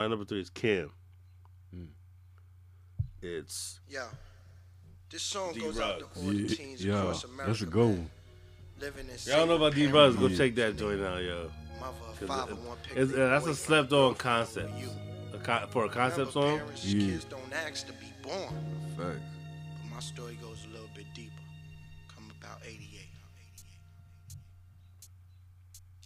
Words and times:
My 0.00 0.08
number 0.08 0.24
three 0.24 0.40
is 0.40 0.50
Kim. 0.50 0.90
Mm. 1.74 1.86
It's 3.22 3.78
Yeah. 3.88 4.08
This 5.08 5.22
song 5.22 5.52
D 5.54 5.60
goes 5.60 5.78
out 5.78 6.00
to 6.00 6.04
Rugs. 6.06 6.16
all 6.18 6.24
the 6.30 6.34
Yeah, 6.34 6.56
teens 6.56 6.84
yeah, 6.84 6.98
across 6.98 7.22
America. 7.24 7.46
that's 7.46 7.62
a 7.62 7.66
good 7.66 7.88
man. 7.88 7.98
one. 7.98 8.10
Living 8.80 9.06
in 9.08 9.16
y'all 9.32 9.46
know 9.46 9.54
about 9.54 9.74
D 9.74 9.82
single 9.84 10.10
Go 10.12 10.18
parent 10.18 10.36
check 10.36 10.54
that 10.56 10.76
joint 10.76 11.00
out, 11.00 11.22
yo. 11.22 11.52
Mother 11.78 11.96
of 12.08 12.18
'Cause 12.18 12.22
it- 12.48 12.50
and 12.50 12.66
one 12.66 12.78
it's- 12.90 13.12
uh, 13.12 13.28
that's 13.28 13.46
a 13.46 13.54
slept 13.54 13.92
on 13.92 14.14
concept. 14.16 14.72
for 14.72 14.78
you. 14.80 14.90
A 15.32 15.38
con- 15.38 15.68
for 15.68 15.84
a 15.84 15.88
concept 15.88 16.18
Remember, 16.18 16.32
song. 16.32 16.58
Parents, 16.58 16.84
Yeah. 16.84 17.06
Kids 17.06 17.24
don't 17.26 17.52
ask 17.52 17.86
to 17.86 17.92
be 17.92 18.12
born. 18.22 18.48
Facts. 18.96 19.20
But 19.78 19.90
my 19.94 20.00
story 20.00 20.34
goes 20.42 20.64
a 20.64 20.68
little 20.72 20.90
bit 20.96 21.06
deeper. 21.14 21.32
Come 22.08 22.32
about 22.40 22.60
88. 22.66 22.93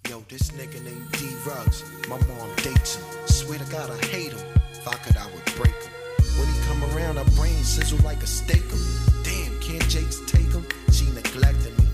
Yo, 0.09 0.25
this 0.29 0.51
nigga 0.53 0.83
named 0.85 1.11
D 1.13 1.29
Rugs. 1.47 1.85
My 2.09 2.17
mom 2.29 2.49
dates 2.57 2.97
him. 2.97 3.05
Swear 3.27 3.59
to 3.59 3.65
God, 3.71 3.91
I 3.91 4.07
hate 4.07 4.33
him. 4.33 4.41
If 4.73 4.89
I 4.89 4.95
could, 4.95 5.19
I 5.19 5.27
would 5.27 5.45
break 5.57 5.75
him. 5.75 5.93
When 6.39 6.49
he 6.49 6.59
come 6.67 6.83
around, 6.97 7.17
her 7.17 7.37
brain 7.37 7.63
sizzle 7.63 7.99
like 7.99 8.23
a 8.23 8.27
steak 8.27 8.63
him. 8.63 8.79
Damn, 9.23 9.61
can't 9.61 9.87
Jakes 9.91 10.21
take 10.27 10.51
him? 10.51 10.67
She 10.93 11.05
neglecting 11.11 11.77
me. 11.77 11.85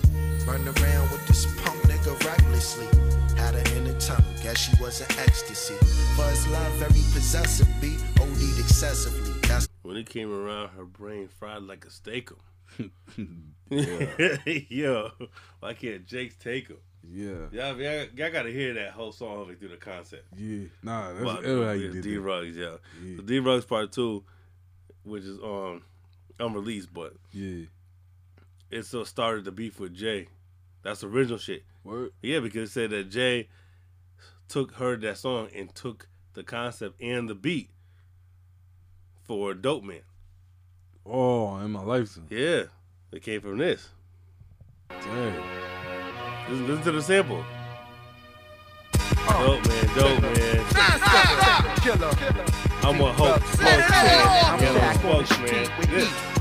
Run 0.47 0.61
around 0.63 1.11
with 1.11 1.27
this 1.27 1.45
punk 1.61 1.81
nigga 1.83 2.13
recklessly. 2.25 2.87
Had 3.35 3.55
her 3.55 3.75
in 3.75 3.87
a 3.87 3.99
tunnel, 3.99 4.31
guess 4.41 4.59
she 4.59 4.81
was 4.81 5.01
an 5.01 5.07
ecstasy. 5.19 5.75
For 6.15 6.23
his 6.29 6.47
love, 6.47 6.71
very 6.73 7.03
possessive, 7.11 7.67
B. 7.81 7.97
OD'd 8.21 8.59
excessively. 8.59 9.33
That's 9.49 9.67
When 9.81 9.97
he 9.97 10.05
came 10.05 10.31
around, 10.31 10.69
her 10.69 10.85
brain 10.85 11.27
fried 11.27 11.63
like 11.63 11.83
a 11.83 11.89
steakum. 11.89 12.37
Yeah. 13.67 14.37
Yo, 14.69 15.09
why 15.59 15.73
can't 15.73 16.05
Jake's 16.05 16.35
take 16.35 16.67
him? 16.67 16.77
Yeah. 17.11 17.47
Y'all, 17.51 17.79
y'all, 17.79 18.05
y'all 18.15 18.31
gotta 18.31 18.49
hear 18.51 18.73
that 18.75 18.91
whole 18.91 19.11
song 19.11 19.47
way 19.47 19.55
through 19.55 19.69
the 19.69 19.77
concept. 19.77 20.25
Yeah. 20.37 20.65
Nah, 20.83 21.13
that's 21.13 21.45
how 21.45 21.71
you 21.71 21.91
did 21.91 22.03
D. 22.03 22.17
Rugs, 22.17 22.55
yeah. 22.57 22.77
Yeah. 23.03 23.17
The 23.17 23.21
D 23.23 23.39
Rugs 23.39 23.65
part 23.65 23.91
two, 23.91 24.23
which 25.03 25.23
is 25.23 25.37
um 25.39 25.83
unreleased, 26.39 26.93
but 26.93 27.13
Yeah. 27.31 27.65
it 28.71 28.83
still 28.85 29.05
started 29.05 29.45
the 29.45 29.51
beef 29.51 29.79
with 29.79 29.93
Jay. 29.93 30.27
That's 30.81 31.03
original 31.03 31.37
shit. 31.37 31.63
Word. 31.83 32.11
Yeah, 32.21 32.39
because 32.39 32.69
it 32.69 32.73
said 32.73 32.89
that 32.91 33.09
Jay 33.09 33.49
took 34.47 34.73
heard 34.73 35.01
that 35.01 35.17
song 35.17 35.49
and 35.55 35.73
took 35.73 36.07
the 36.33 36.43
concept 36.43 37.01
and 37.01 37.29
the 37.29 37.35
beat 37.35 37.69
for 39.23 39.53
Dope 39.53 39.83
Man. 39.83 40.01
Oh, 41.05 41.57
in 41.57 41.71
my 41.71 41.81
lifetime. 41.83 42.27
Yeah, 42.29 42.63
it 43.11 43.21
came 43.23 43.41
from 43.41 43.57
this. 43.59 43.89
Dang. 44.89 45.64
Listen, 46.49 46.67
listen 46.67 46.83
to 46.83 46.91
the 46.91 47.01
sample. 47.01 47.43
Dope 49.27 49.67
man, 49.67 49.85
dope 49.95 50.21
man. 50.21 50.65
I'm 52.83 53.01
a 53.01 53.13
hope, 53.13 53.43
smoke 53.43 53.89
man. 53.89 54.61
Yellow 54.61 54.93
smoke 54.93 55.29
man. 55.41 55.69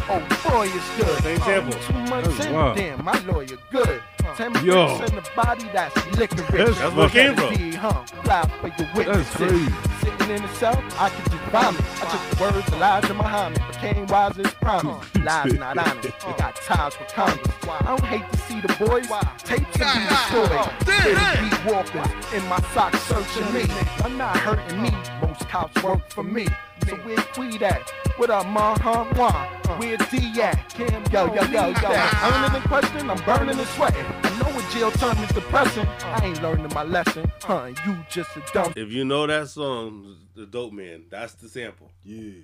Oh 0.07 0.21
boy, 0.45 0.69
it's 0.69 0.89
good. 0.99 1.23
Same 1.23 1.41
sample. 1.41 1.79
Two 1.81 1.95
months 2.11 2.45
in, 2.45 2.53
damn, 2.53 3.05
my 3.05 3.19
lawyer 3.21 3.57
good. 3.71 4.03
Ten 4.37 4.53
Yo. 4.65 4.97
bricks 4.99 5.11
in 5.11 5.17
the 5.17 5.31
body, 5.37 5.65
that's 5.73 5.95
licorice. 6.19 6.51
That's- 6.51 6.79
That's 6.79 6.95
where 6.95 7.07
it 7.07 7.13
came 7.13 7.37
from. 7.37 7.55
D, 7.55 7.75
huh? 7.77 8.03
Fly 8.25 8.43
for 8.61 8.69
your 8.69 8.89
witnesses. 8.95 9.35
That's 9.35 9.37
crazy. 9.37 9.73
Sitting 10.01 10.31
in 10.37 10.43
the 10.43 10.49
cell, 10.55 10.85
I 10.99 11.09
could 11.11 11.31
just 11.33 11.45
vomit. 11.45 11.81
I 12.03 12.05
took 12.11 12.31
the 12.31 12.43
words 12.43 12.67
the 12.71 12.77
lies 12.77 13.05
of 13.05 13.11
Elijah 13.11 13.15
Muhammad, 13.15 13.63
became 13.69 14.07
wise 14.07 14.39
as 14.39 14.55
promised. 14.55 15.17
Lies 15.25 15.53
not 15.55 15.79
honest, 15.79 16.03
they 16.03 16.33
got 16.37 16.57
ties 16.57 16.99
with 16.99 17.09
Congress. 17.09 17.49
I 17.69 17.83
don't 17.87 18.05
hate 18.05 18.31
to 18.33 18.39
see 18.39 18.61
the 18.61 18.69
boys, 18.85 19.07
tapes 19.39 19.81
and 19.81 20.01
be 20.01 20.09
destroyed. 20.09 20.51
Little 20.87 21.49
beat 21.49 21.65
walkers 21.73 22.33
in 22.35 22.47
my 22.49 22.61
socks 22.75 23.01
searching 23.03 23.55
me. 23.55 23.65
I'm 24.05 24.19
not 24.19 24.37
hurting 24.37 24.83
me, 24.83 24.91
most 25.23 25.49
cops 25.49 25.83
work 25.83 26.01
for 26.11 26.23
me. 26.25 26.47
So 26.87 26.97
where's 26.97 27.25
Tweed 27.33 27.63
at? 27.63 27.89
What 28.17 28.31
up, 28.31 28.47
Ma? 28.47 28.77
Huh? 28.79 29.05
Why? 29.15 29.49
Where's 29.79 30.07
D 30.11 30.41
at? 30.43 30.79
Yo, 30.79 31.27
yo, 31.27 31.35
yo, 31.35 31.43
yo. 31.43 31.71
Earning 31.73 32.53
the 32.53 32.63
question, 32.69 33.11
I'm 33.11 33.25
burning 33.25 33.59
and 33.59 33.69
sweating. 33.69 34.05
I 34.05 34.39
know 34.39 34.51
what 34.55 34.71
jail 34.71 34.91
term 34.93 35.17
is 35.25 35.31
depressing. 35.31 35.87
I 36.05 36.27
ain't 36.27 36.43
learning 36.43 36.71
my 36.75 36.83
lesson. 36.83 37.31
Huh? 37.43 37.71
You 37.87 37.97
just 38.11 38.37
a 38.37 38.43
dumb 38.53 38.73
If 38.77 38.91
you 38.93 39.05
know 39.05 39.27
that 39.27 39.49
song, 39.49 40.17
the 40.35 40.47
Dope 40.47 40.73
Man, 40.73 41.05
that's 41.11 41.33
the 41.35 41.49
sample. 41.49 41.91
Yeah. 42.03 42.43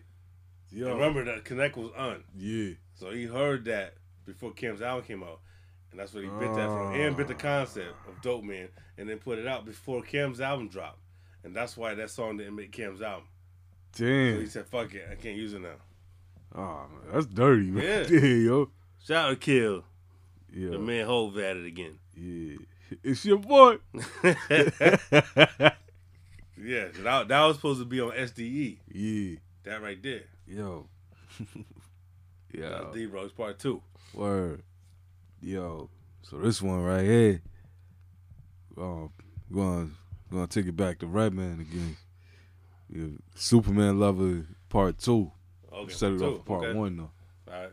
Yo. 0.70 0.94
Remember 0.94 1.24
that 1.24 1.44
Connect 1.44 1.76
was 1.76 1.90
on, 1.96 2.22
Yeah. 2.36 2.74
so 2.94 3.10
he 3.10 3.24
heard 3.26 3.64
that 3.66 3.94
before 4.24 4.52
Cam's 4.52 4.80
album 4.80 5.04
came 5.04 5.22
out, 5.22 5.40
and 5.90 5.98
that's 6.00 6.14
what 6.14 6.22
he 6.22 6.30
bit 6.30 6.54
that 6.54 6.66
from. 6.66 6.94
And 6.94 7.16
bit 7.16 7.26
the 7.28 7.34
concept 7.34 7.94
of 8.08 8.22
Dope 8.22 8.44
Man, 8.44 8.68
and 8.96 9.08
then 9.08 9.18
put 9.18 9.38
it 9.38 9.46
out 9.46 9.64
before 9.66 10.02
Cam's 10.02 10.40
album 10.40 10.68
dropped, 10.68 11.00
and 11.44 11.54
that's 11.54 11.76
why 11.76 11.94
that 11.94 12.10
song 12.10 12.36
didn't 12.36 12.54
make 12.54 12.70
Cam's 12.72 13.02
album. 13.02 13.24
So 13.92 14.04
he 14.04 14.46
said, 14.46 14.66
"Fuck 14.66 14.94
it, 14.94 15.06
I 15.10 15.14
can't 15.16 15.36
use 15.36 15.52
it 15.54 15.60
now." 15.60 15.76
Oh, 16.54 16.86
man, 16.90 17.12
that's 17.12 17.26
dirty, 17.26 17.70
man. 17.70 17.84
Yeah. 17.84 18.18
Yeah, 18.20 18.34
yo. 18.34 18.70
Shout 19.04 19.26
out 19.26 19.30
to 19.30 19.36
Kill, 19.36 19.84
Yeah. 20.52 20.70
the 20.70 20.78
man 20.78 21.06
Hove 21.06 21.38
at 21.38 21.56
it 21.56 21.66
again. 21.66 21.98
Yeah. 22.16 22.56
It's 23.04 23.24
your 23.24 23.38
boy. 23.38 23.76
Yeah, 26.62 26.88
that, 26.98 27.28
that 27.28 27.44
was 27.46 27.56
supposed 27.56 27.80
to 27.80 27.86
be 27.86 28.00
on 28.02 28.10
SDE. 28.10 28.76
Yeah. 28.92 29.38
That 29.64 29.80
right 29.82 30.02
there. 30.02 30.24
Yo. 30.46 30.86
yeah. 32.52 32.84
D 32.92 33.06
Rose 33.06 33.32
Part 33.32 33.58
Two. 33.58 33.80
Word. 34.12 34.62
Yo. 35.40 35.88
So 36.22 36.36
this 36.38 36.60
one 36.60 36.82
right 36.82 37.04
here. 37.04 37.40
Um, 38.76 39.10
gonna 39.52 39.88
gonna 40.30 40.46
take 40.46 40.66
it 40.66 40.76
back 40.76 40.98
to 40.98 41.06
Redman 41.06 41.60
again. 41.60 41.96
Yeah, 42.92 43.06
Superman 43.36 44.00
Lover 44.00 44.46
Part 44.68 44.98
Two. 44.98 45.30
Okay, 45.72 45.92
Set 45.92 46.12
it 46.12 46.18
two. 46.18 46.26
up 46.26 46.38
for 46.38 46.42
Part 46.44 46.64
Okay. 46.64 46.78
One 46.78 46.96
though. 46.96 47.10
All 47.52 47.54
right. 47.60 47.70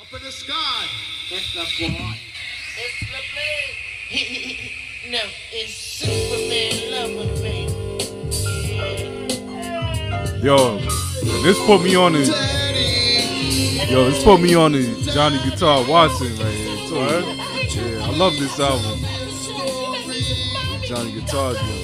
Up 0.00 0.12
in 0.12 0.22
the 0.24 0.32
sky. 0.32 0.86
It's 1.30 1.54
the 1.54 1.60
boy. 1.88 2.18
It's 2.76 3.00
the 3.10 3.22
man. 3.36 5.12
no, 5.12 5.20
it's 5.52 5.74
Superman 5.74 6.74
lover, 6.90 7.42
baby. 7.42 7.72
Yo, 10.42 10.78
this 11.42 11.58
put 11.64 11.82
me 11.82 11.94
on 11.94 12.12
the. 12.12 12.24
Yo, 13.88 14.10
this 14.10 14.22
put 14.24 14.40
me 14.40 14.54
on 14.54 14.72
the 14.72 15.10
Johnny 15.14 15.38
Guitar 15.48 15.84
Watson 15.88 16.36
right 16.38 16.52
here. 16.52 16.88
Too. 16.88 16.94
Yeah, 17.80 18.04
I 18.06 18.10
love 18.16 18.34
this 18.34 18.58
album. 18.58 19.00
Johnny 20.82 21.12
Guitar. 21.12 21.54
Yo. 21.54 21.83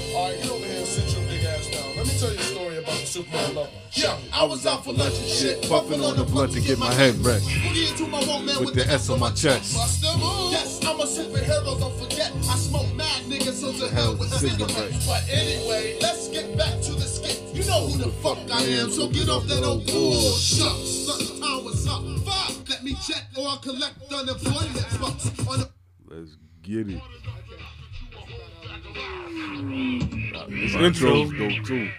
Story 3.11 3.27
about 3.27 3.41
the 3.43 3.51
Superman 3.51 3.55
lover. 3.55 3.71
Yeah, 3.93 4.19
I 4.33 4.45
was 4.45 4.67
out 4.67 4.85
for 4.85 4.93
lunch 4.93 5.19
and 5.19 5.29
shit, 5.29 5.69
Puffing 5.69 6.03
on 6.03 6.17
the 6.17 6.25
blunt 6.25 6.53
to 6.53 6.61
get 6.61 6.79
my 6.79 6.93
head 6.93 7.15
rest. 7.17 7.49
Boogie 7.49 7.91
into 7.91 8.07
my 8.07 8.21
woman 8.25 8.65
With 8.65 8.75
the 8.75 8.87
S 8.87 9.11
on 9.11 9.21
my 9.21 9.31
chest. 9.31 9.75
Yes, 10.51 10.81
I'm 10.85 11.01
a 11.01 11.05
superhero, 11.05 11.79
don't 11.79 11.97
forget. 11.99 12.33
I 12.49 12.57
smoke 12.57 12.93
mad 12.95 13.23
niggas, 13.25 13.61
so 13.61 13.73
to 13.73 13.93
hell 13.95 14.17
with 14.17 14.33
cigarettes. 14.33 15.07
But 15.07 15.29
anyway, 15.31 15.99
let's 16.01 16.29
get 16.29 16.57
back 16.57 16.81
to 16.83 16.93
the 16.93 17.07
skit. 17.07 17.43
You 17.55 17.65
know 17.67 17.89
who 17.89 17.99
the 17.99 18.11
fuck 18.23 18.39
I 18.51 18.63
am, 18.63 18.91
so 18.91 19.09
get 19.09 19.29
off 19.29 19.47
that 19.47 19.65
old 19.65 19.87
bullshit. 19.87 20.59
Something 20.59 21.41
time 21.41 21.65
was 21.65 21.87
up. 21.89 22.03
Fuck, 22.25 22.69
let 22.69 22.85
me 22.85 22.95
check 23.07 23.27
or 23.37 23.49
I'll 23.49 23.59
collect 23.59 23.97
unemployment 24.13 25.01
bucks 25.01 25.31
Let's 26.07 26.37
get 26.63 26.89
it. 26.89 27.03
This 30.49 30.75
intro's 30.75 31.31
dope 31.31 31.65
too. 31.65 31.91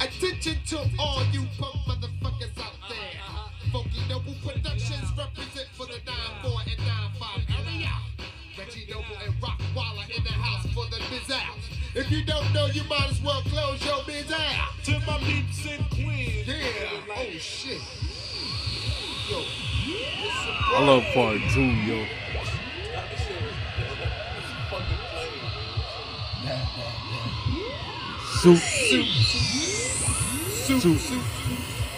Attention 0.00 0.56
to 0.66 0.78
all 0.98 1.22
you 1.32 1.44
punk 1.58 1.76
motherfuckers 1.86 2.58
out 2.58 2.72
there. 2.88 3.72
Funky 3.72 4.00
Noble 4.08 4.34
Productions 4.42 5.12
represent 5.16 5.68
for 5.74 5.86
the 5.86 6.00
9-4 6.42 6.62
and 6.66 6.80
9-5 6.80 7.66
area. 7.66 7.90
Reggie 8.58 8.86
Noble 8.90 9.16
and 9.24 9.34
Rock 9.42 9.60
Waller 9.76 10.04
in 10.16 10.24
the 10.24 10.30
house 10.30 10.66
for 10.72 10.86
the 10.86 10.98
biz 11.10 11.30
out. 11.30 11.58
If 11.94 12.10
you 12.10 12.24
don't 12.24 12.52
know, 12.54 12.66
you 12.66 12.82
might 12.84 13.10
as 13.10 13.20
well 13.20 13.42
close 13.42 13.84
your 13.84 14.02
biz 14.06 14.32
out. 14.32 14.70
To 14.84 14.98
my 15.06 15.18
peeps 15.18 15.66
and 15.66 15.88
queens. 15.90 16.46
Yeah. 16.46 17.14
Oh 17.14 17.38
shit. 17.38 17.82
Yo. 19.30 19.44
I 20.76 20.84
love 20.84 21.04
part 21.12 21.40
two, 21.52 21.62
yo. 21.62 22.06
Soup, 28.40 28.56
Soup, 28.56 29.04
soup, 30.64 30.80
soup, 30.80 30.98
soup, 31.00 31.22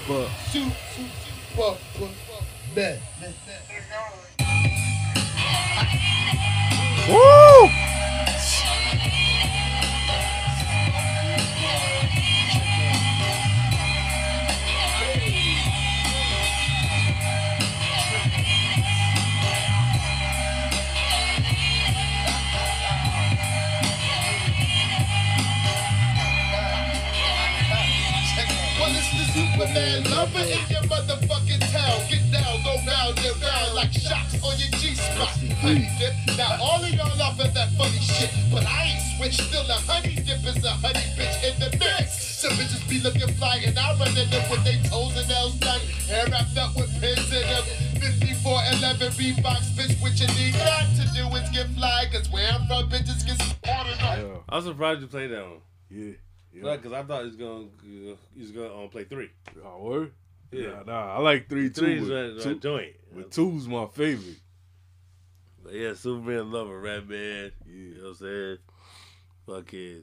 but 0.08 0.26
soup, 0.50 0.72
fuck, 1.54 1.76
fuck, 1.92 2.08
woo! 7.10 7.89
Superman 29.70 30.10
lover 30.10 30.38
in 30.40 30.66
your 30.66 30.82
motherfucking 30.90 31.62
town. 31.70 32.02
Get 32.10 32.26
down, 32.32 32.58
go 32.64 32.74
round 32.86 33.18
and 33.18 33.42
round 33.42 33.74
like 33.74 33.92
shots 33.92 34.34
on 34.42 34.58
your 34.58 34.70
G-spot. 34.80 35.30
Honey 35.62 35.88
dip. 35.98 36.14
Now 36.36 36.58
all 36.60 36.82
of 36.82 36.90
y'all 36.90 37.22
off 37.22 37.38
of 37.38 37.54
that 37.54 37.70
funny 37.78 37.98
shit, 38.00 38.30
but 38.50 38.66
I 38.66 38.98
ain't 38.98 39.02
switched. 39.16 39.46
Still 39.46 39.62
a 39.70 39.78
honey 39.86 40.14
dip 40.16 40.42
is 40.42 40.64
a 40.64 40.70
honey 40.70 41.06
bitch 41.14 41.38
in 41.46 41.54
the 41.60 41.70
mix. 41.78 42.40
Some 42.40 42.52
bitches 42.52 42.82
be 42.88 43.00
looking 43.00 43.32
fly 43.34 43.62
and 43.64 43.78
I 43.78 43.96
run 43.98 44.08
in 44.16 44.28
them 44.30 44.50
with 44.50 44.64
they 44.64 44.80
toes 44.88 45.16
and 45.16 45.30
L's 45.30 45.54
done. 45.60 45.80
Hair 46.08 46.26
wrapped 46.30 46.58
up 46.58 46.74
with 46.74 46.90
pins 47.00 47.30
in 47.30 47.42
them. 47.46 47.64
5411 48.00 49.12
Reeboks, 49.20 49.70
bitch, 49.78 50.02
what 50.02 50.18
you 50.18 50.26
need 50.34 50.54
not 50.58 50.88
to 50.98 51.04
do 51.14 51.28
is 51.36 51.48
get 51.50 51.68
fly. 51.78 52.06
Cause 52.10 52.28
where 52.30 52.50
I'm 52.50 52.66
from, 52.66 52.90
bitches 52.90 53.24
get 53.24 53.38
supported 53.38 54.00
I 54.48 54.56
was 54.56 54.64
surprised 54.64 55.00
you 55.02 55.06
played 55.06 55.30
that 55.30 55.44
one. 55.46 55.60
yeah, 55.90 56.14
yeah. 56.62 56.76
Because 56.76 56.92
I 56.92 57.02
thought 57.02 57.24
he's 57.24 57.36
gonna 57.36 57.66
he 57.82 58.16
was 58.40 58.50
gonna 58.52 58.82
um, 58.82 58.88
play 58.88 59.04
three. 59.04 59.30
Oh, 59.64 59.82
word? 59.82 60.12
Yeah. 60.52 60.82
Nah, 60.86 60.92
nah, 60.92 61.14
I 61.16 61.18
like 61.20 61.48
three 61.48 61.70
too. 61.70 61.80
Three's 61.82 62.08
but 62.08 62.14
right, 62.14 62.40
two- 62.42 62.58
joint. 62.60 62.92
But 63.14 63.30
two's 63.30 63.66
my 63.68 63.86
favorite. 63.86 64.38
But 65.62 65.74
yeah, 65.74 65.94
Superman 65.94 66.50
love 66.50 66.68
lover, 66.68 66.80
Rat 66.80 67.08
Man. 67.08 67.52
Yeah. 67.66 67.72
You 67.72 67.94
know 67.96 68.02
what 68.02 68.08
I'm 68.08 68.14
saying? 68.16 68.58
Fucking. 69.46 70.02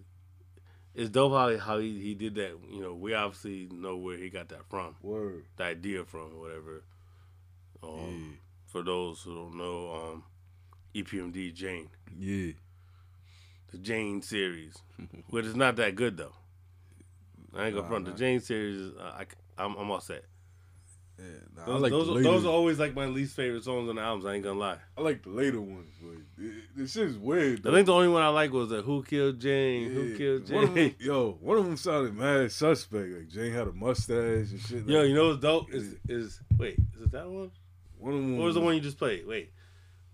It's 0.96 1.10
dope 1.12 1.32
how, 1.32 1.56
how 1.58 1.78
he, 1.78 2.00
he 2.00 2.16
did 2.16 2.36
that. 2.36 2.58
You 2.72 2.82
know, 2.82 2.94
we 2.96 3.14
obviously 3.14 3.68
know 3.72 3.98
where 3.98 4.18
he 4.18 4.30
got 4.30 4.50
that 4.50 4.66
from, 4.68 4.96
Word. 5.04 5.46
the 5.56 5.64
idea 5.66 6.04
from, 6.06 6.34
or 6.36 6.40
whatever. 6.40 6.84
Um, 7.84 8.00
Yeah. 8.32 8.38
For 8.66 8.82
those 8.84 9.22
who 9.22 9.34
don't 9.36 9.56
know, 9.58 9.92
um, 10.14 10.24
EPMD 10.96 11.54
Jane, 11.54 11.90
Yeah. 12.18 12.54
the 13.72 13.78
Jane 13.78 14.22
series, 14.24 14.76
but 15.32 15.46
it's 15.46 15.56
not 15.56 15.76
that 15.76 15.96
good 15.96 16.18
though. 16.18 16.34
I 17.58 17.66
ain't 17.66 17.76
gonna 17.76 17.82
Nah, 17.84 17.88
front. 17.90 18.06
nah. 18.06 18.12
The 18.12 18.18
Jane 18.18 18.40
series, 18.40 18.92
uh, 19.00 19.24
I, 19.58 19.64
am 19.64 19.76
I'm 19.78 19.90
all 19.92 20.00
set. 20.00 20.24
yeah 21.20 21.26
nah, 21.56 21.66
Those, 21.66 21.76
I 21.76 21.80
like 21.80 21.92
those, 21.92 22.10
are- 22.10 22.12
later, 22.12 22.24
those 22.30 22.46
are 22.46 22.50
always 22.52 22.78
like 22.80 22.94
my 22.96 23.06
least 23.06 23.36
favorite 23.36 23.64
songs 23.64 23.90
on 23.90 23.96
the 23.96 24.02
albums. 24.02 24.26
I 24.26 24.36
ain't 24.36 24.44
gonna 24.44 24.60
lie. 24.60 24.78
I 24.98 25.02
like 25.02 25.24
the 25.24 25.30
later 25.30 25.60
ones, 25.62 25.90
but 26.02 26.44
it, 26.46 26.54
this 26.76 26.96
is 26.96 27.18
weird. 27.18 27.66
I 27.66 27.72
think 27.72 27.88
the 27.88 27.94
only 27.94 28.10
one 28.10 28.22
I 28.22 28.28
like 28.30 28.52
was 28.52 28.70
the 28.70 28.82
Who 28.84 29.02
Killed 29.04 29.40
Jane. 29.40 29.92
Who 29.92 30.02
Yeah. 30.04 30.18
Killed 30.18 30.50
One 30.52 30.66
them, 30.66 30.76
Jane? 30.76 30.96
yo, 31.00 31.32
one 31.42 31.58
of 31.58 31.66
them 31.66 31.78
sounded 31.78 32.16
mad 32.16 32.52
suspect. 32.52 33.10
Like 33.12 33.28
Jane 33.30 33.52
had 33.52 33.68
a 33.68 33.74
mustache 33.74 34.52
and 34.52 34.60
shit. 34.62 34.86
Yo, 34.88 35.02
you 35.04 35.16
know 35.16 35.30
what's 35.30 35.42
dope? 35.42 35.74
Is 35.74 35.96
is 36.08 36.40
wait, 36.58 36.78
is 36.96 37.02
it 37.02 37.12
that 37.12 37.28
one? 37.30 37.52
one 37.98 38.14
of 38.14 38.20
them 38.20 38.38
What 38.38 38.46
was 38.46 38.56
the 38.56 38.62
one 38.62 38.76
you 38.76 38.82
just 38.82 39.00
played? 39.00 39.26
Wait. 39.26 39.52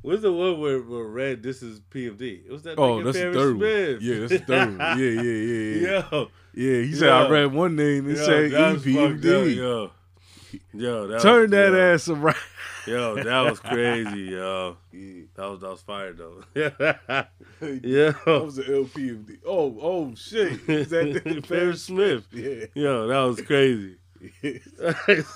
What's 0.04 0.22
the 0.22 0.34
one 0.34 0.60
where, 0.60 0.82
where 0.82 1.06
Red 1.06 1.42
this 1.42 1.64
is 1.64 1.80
PMD? 1.80 2.46
It 2.46 2.52
was 2.52 2.64
that 2.64 2.78
Oh, 2.78 3.02
that's 3.02 3.18
the 3.18 3.32
third 3.32 3.56
Smith. 3.56 3.96
one. 3.96 4.06
Yeah, 4.06 4.20
that's 4.20 4.32
the 4.32 4.40
third 4.40 4.78
one. 4.78 5.00
Yeah, 5.00 5.06
yeah, 5.06 5.22
yeah, 5.22 5.76
yeah. 5.76 6.04
Yo, 6.12 6.28
Yeah, 6.54 6.82
he 6.84 6.94
said 6.94 7.10
I 7.10 7.30
read 7.30 7.54
one 7.54 7.76
name 7.78 8.08
and 8.08 8.18
yo, 8.18 8.26
said 8.26 8.52
that's 8.52 8.84
fucked 8.84 8.88
up, 8.98 9.12
EPMD. 9.12 9.56
Yo, 9.56 9.92
yo, 10.74 11.08
that 11.08 11.22
Turn 11.22 11.42
was, 11.44 11.52
that 11.52 11.72
yo, 11.72 11.94
ass 11.94 12.10
around. 12.10 12.36
Yo, 12.86 13.16
that 13.16 13.50
was 13.50 13.60
crazy, 13.62 14.20
yo. 14.24 14.76
Yeah. 14.92 15.22
That 15.36 15.50
was 15.50 15.62
that 15.62 15.70
was 15.70 15.82
fire 15.82 16.12
though. 16.14 16.44
Yeah, 17.62 18.12
that 18.26 18.44
was 18.44 18.58
the 18.58 18.64
LPMD. 18.64 19.38
Oh, 19.46 19.78
oh 19.82 20.14
shit. 20.16 20.68
Is 20.70 20.90
that 20.90 21.22
the 21.24 21.42
Parrish 21.42 21.80
Smith. 21.80 22.28
Yeah. 22.34 22.66
Yo, 22.74 23.08
that 23.08 23.20
was 23.22 23.40
crazy. 23.42 23.96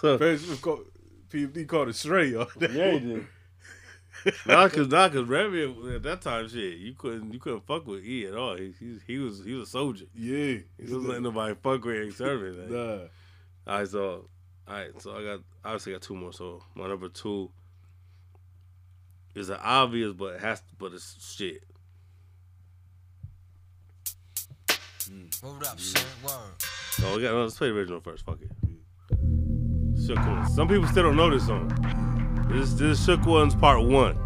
so, 0.01 0.17
Parrish 0.17 0.41
Smith 0.41 0.61
called 0.61 0.87
PMD 1.29 1.65
called 1.65 1.87
it 1.87 1.95
Stray. 1.95 2.31
Yeah, 2.31 2.45
he 2.91 2.99
did. 2.99 3.27
Nah, 4.45 4.69
cause 4.69 4.87
nah, 4.87 5.09
cause 5.09 5.25
Remy 5.25 5.95
at 5.95 6.03
that 6.03 6.21
time, 6.21 6.47
shit, 6.47 6.77
you 6.77 6.93
couldn't 6.93 7.33
you 7.33 7.39
couldn't 7.39 7.65
fuck 7.65 7.85
with 7.87 8.03
E 8.03 8.25
at 8.25 8.35
all. 8.35 8.55
He 8.55 8.73
he, 8.79 8.99
he 9.05 9.17
was 9.17 9.43
he 9.43 9.53
was 9.53 9.69
a 9.69 9.71
soldier. 9.71 10.05
Yeah. 10.15 10.57
He 10.77 10.83
wasn't 10.83 11.07
letting 11.07 11.23
nobody 11.23 11.55
fuck 11.55 11.83
with 11.83 11.95
him 11.95 12.11
serving. 12.11 12.61
Like. 12.61 12.69
Nah. 12.69 13.07
All 13.67 13.79
right, 13.79 13.87
so 13.87 14.29
all 14.67 14.73
right, 14.73 15.01
so 15.01 15.11
I 15.15 15.23
got 15.23 15.39
obviously 15.63 15.93
got 15.93 16.01
two 16.01 16.15
more. 16.15 16.33
So 16.33 16.63
my 16.75 16.87
number 16.87 17.09
two 17.09 17.49
is 19.35 19.49
an 19.49 19.59
obvious, 19.61 20.13
but 20.13 20.35
it 20.35 20.41
has 20.41 20.59
to, 20.61 20.75
but 20.77 20.93
it's 20.93 21.35
shit. 21.35 21.63
Mm. 25.09 25.41
Hold 25.41 25.63
up, 25.63 25.77
mm. 25.77 25.79
son. 25.79 26.03
Word. 26.23 26.61
So 26.91 27.15
we 27.15 27.21
got 27.21 27.33
let's 27.33 27.57
play 27.57 27.69
the 27.69 27.75
original 27.75 28.01
first. 28.01 28.25
Fuck 28.25 28.39
it. 28.41 28.51
Shook 30.05 30.17
Ones. 30.17 30.55
Some 30.55 30.67
people 30.67 30.87
still 30.87 31.03
don't 31.03 31.15
know 31.15 31.29
this 31.29 31.45
song. 31.45 32.16
This 32.49 32.71
this 32.71 32.97
is 32.99 33.05
Shook 33.05 33.25
Ones 33.25 33.53
Part 33.53 33.83
One. 33.83 34.17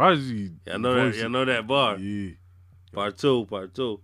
Prodigy. 0.00 0.50
Yeah, 0.66 0.74
I 0.74 0.76
know 0.78 0.94
that. 0.94 1.04
voice- 1.10 1.16
Yeah, 1.18 1.24
I 1.26 1.28
know 1.28 1.44
that 1.44 1.66
bar. 1.66 1.98
Yeah. 1.98 2.30
Part 2.94 3.18
two. 3.18 3.44
Part 3.50 3.74
two. 3.74 4.00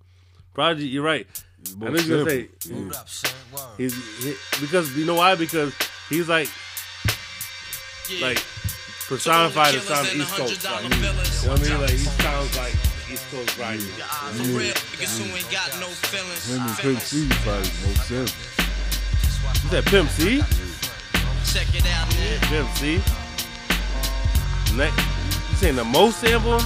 Project. 0.53 0.89
You're 0.91 1.03
right. 1.03 1.27
I 1.27 1.71
know 1.85 1.91
Most 1.91 2.07
you 2.07 2.19
gonna 2.19 2.31
say 2.31 2.49
simple. 2.59 2.83
Hold 2.83 2.95
up, 2.97 3.09
son. 3.09 3.31
Word. 3.51 3.63
he's 3.79 3.95
he, 4.23 4.35
because 4.61 4.95
you 4.95 5.07
know 5.07 5.15
why? 5.15 5.35
Because 5.37 5.73
he's 6.11 6.29
like 6.29 6.51
Yeah. 8.11 8.27
like 8.27 8.45
personified 9.09 9.75
as 9.75 9.85
sound 9.85 10.09
East 10.09 10.35
Coast. 10.37 10.65
Like, 10.65 10.83
you 10.85 10.89
know 10.91 11.13
what 11.15 11.61
I 11.61 11.65
mean? 11.65 11.81
Like 11.81 11.91
he 11.93 11.97
sounds 11.97 12.57
like 12.59 12.75
East 13.11 13.31
Coast 13.31 13.59
right. 13.59 13.81
Your 13.81 14.07
eyes 14.21 14.41
are 14.41 14.53
real. 14.53 14.75
Niggas 14.75 15.17
who 15.19 15.35
ain't 15.35 15.51
got 15.51 15.81
no 15.81 15.87
feelings. 16.13 16.53
Him 16.53 16.61
and 16.61 16.77
Pimp 16.77 17.01
C 17.01 17.27
probably 17.41 17.71
most 17.89 18.05
simple. 18.05 18.37
You 19.65 19.71
said 19.71 19.87
Pimp 19.87 20.11
C? 20.11 20.43
Check 21.51 21.75
it 21.75 21.87
out, 21.89 22.07
man. 22.21 22.39
Pimp 22.53 22.69
C. 22.77 23.01
Ne- 24.77 24.93
you 24.93 25.16
saying 25.57 25.77
the 25.77 25.85
most 25.85 26.21
sample? 26.21 26.59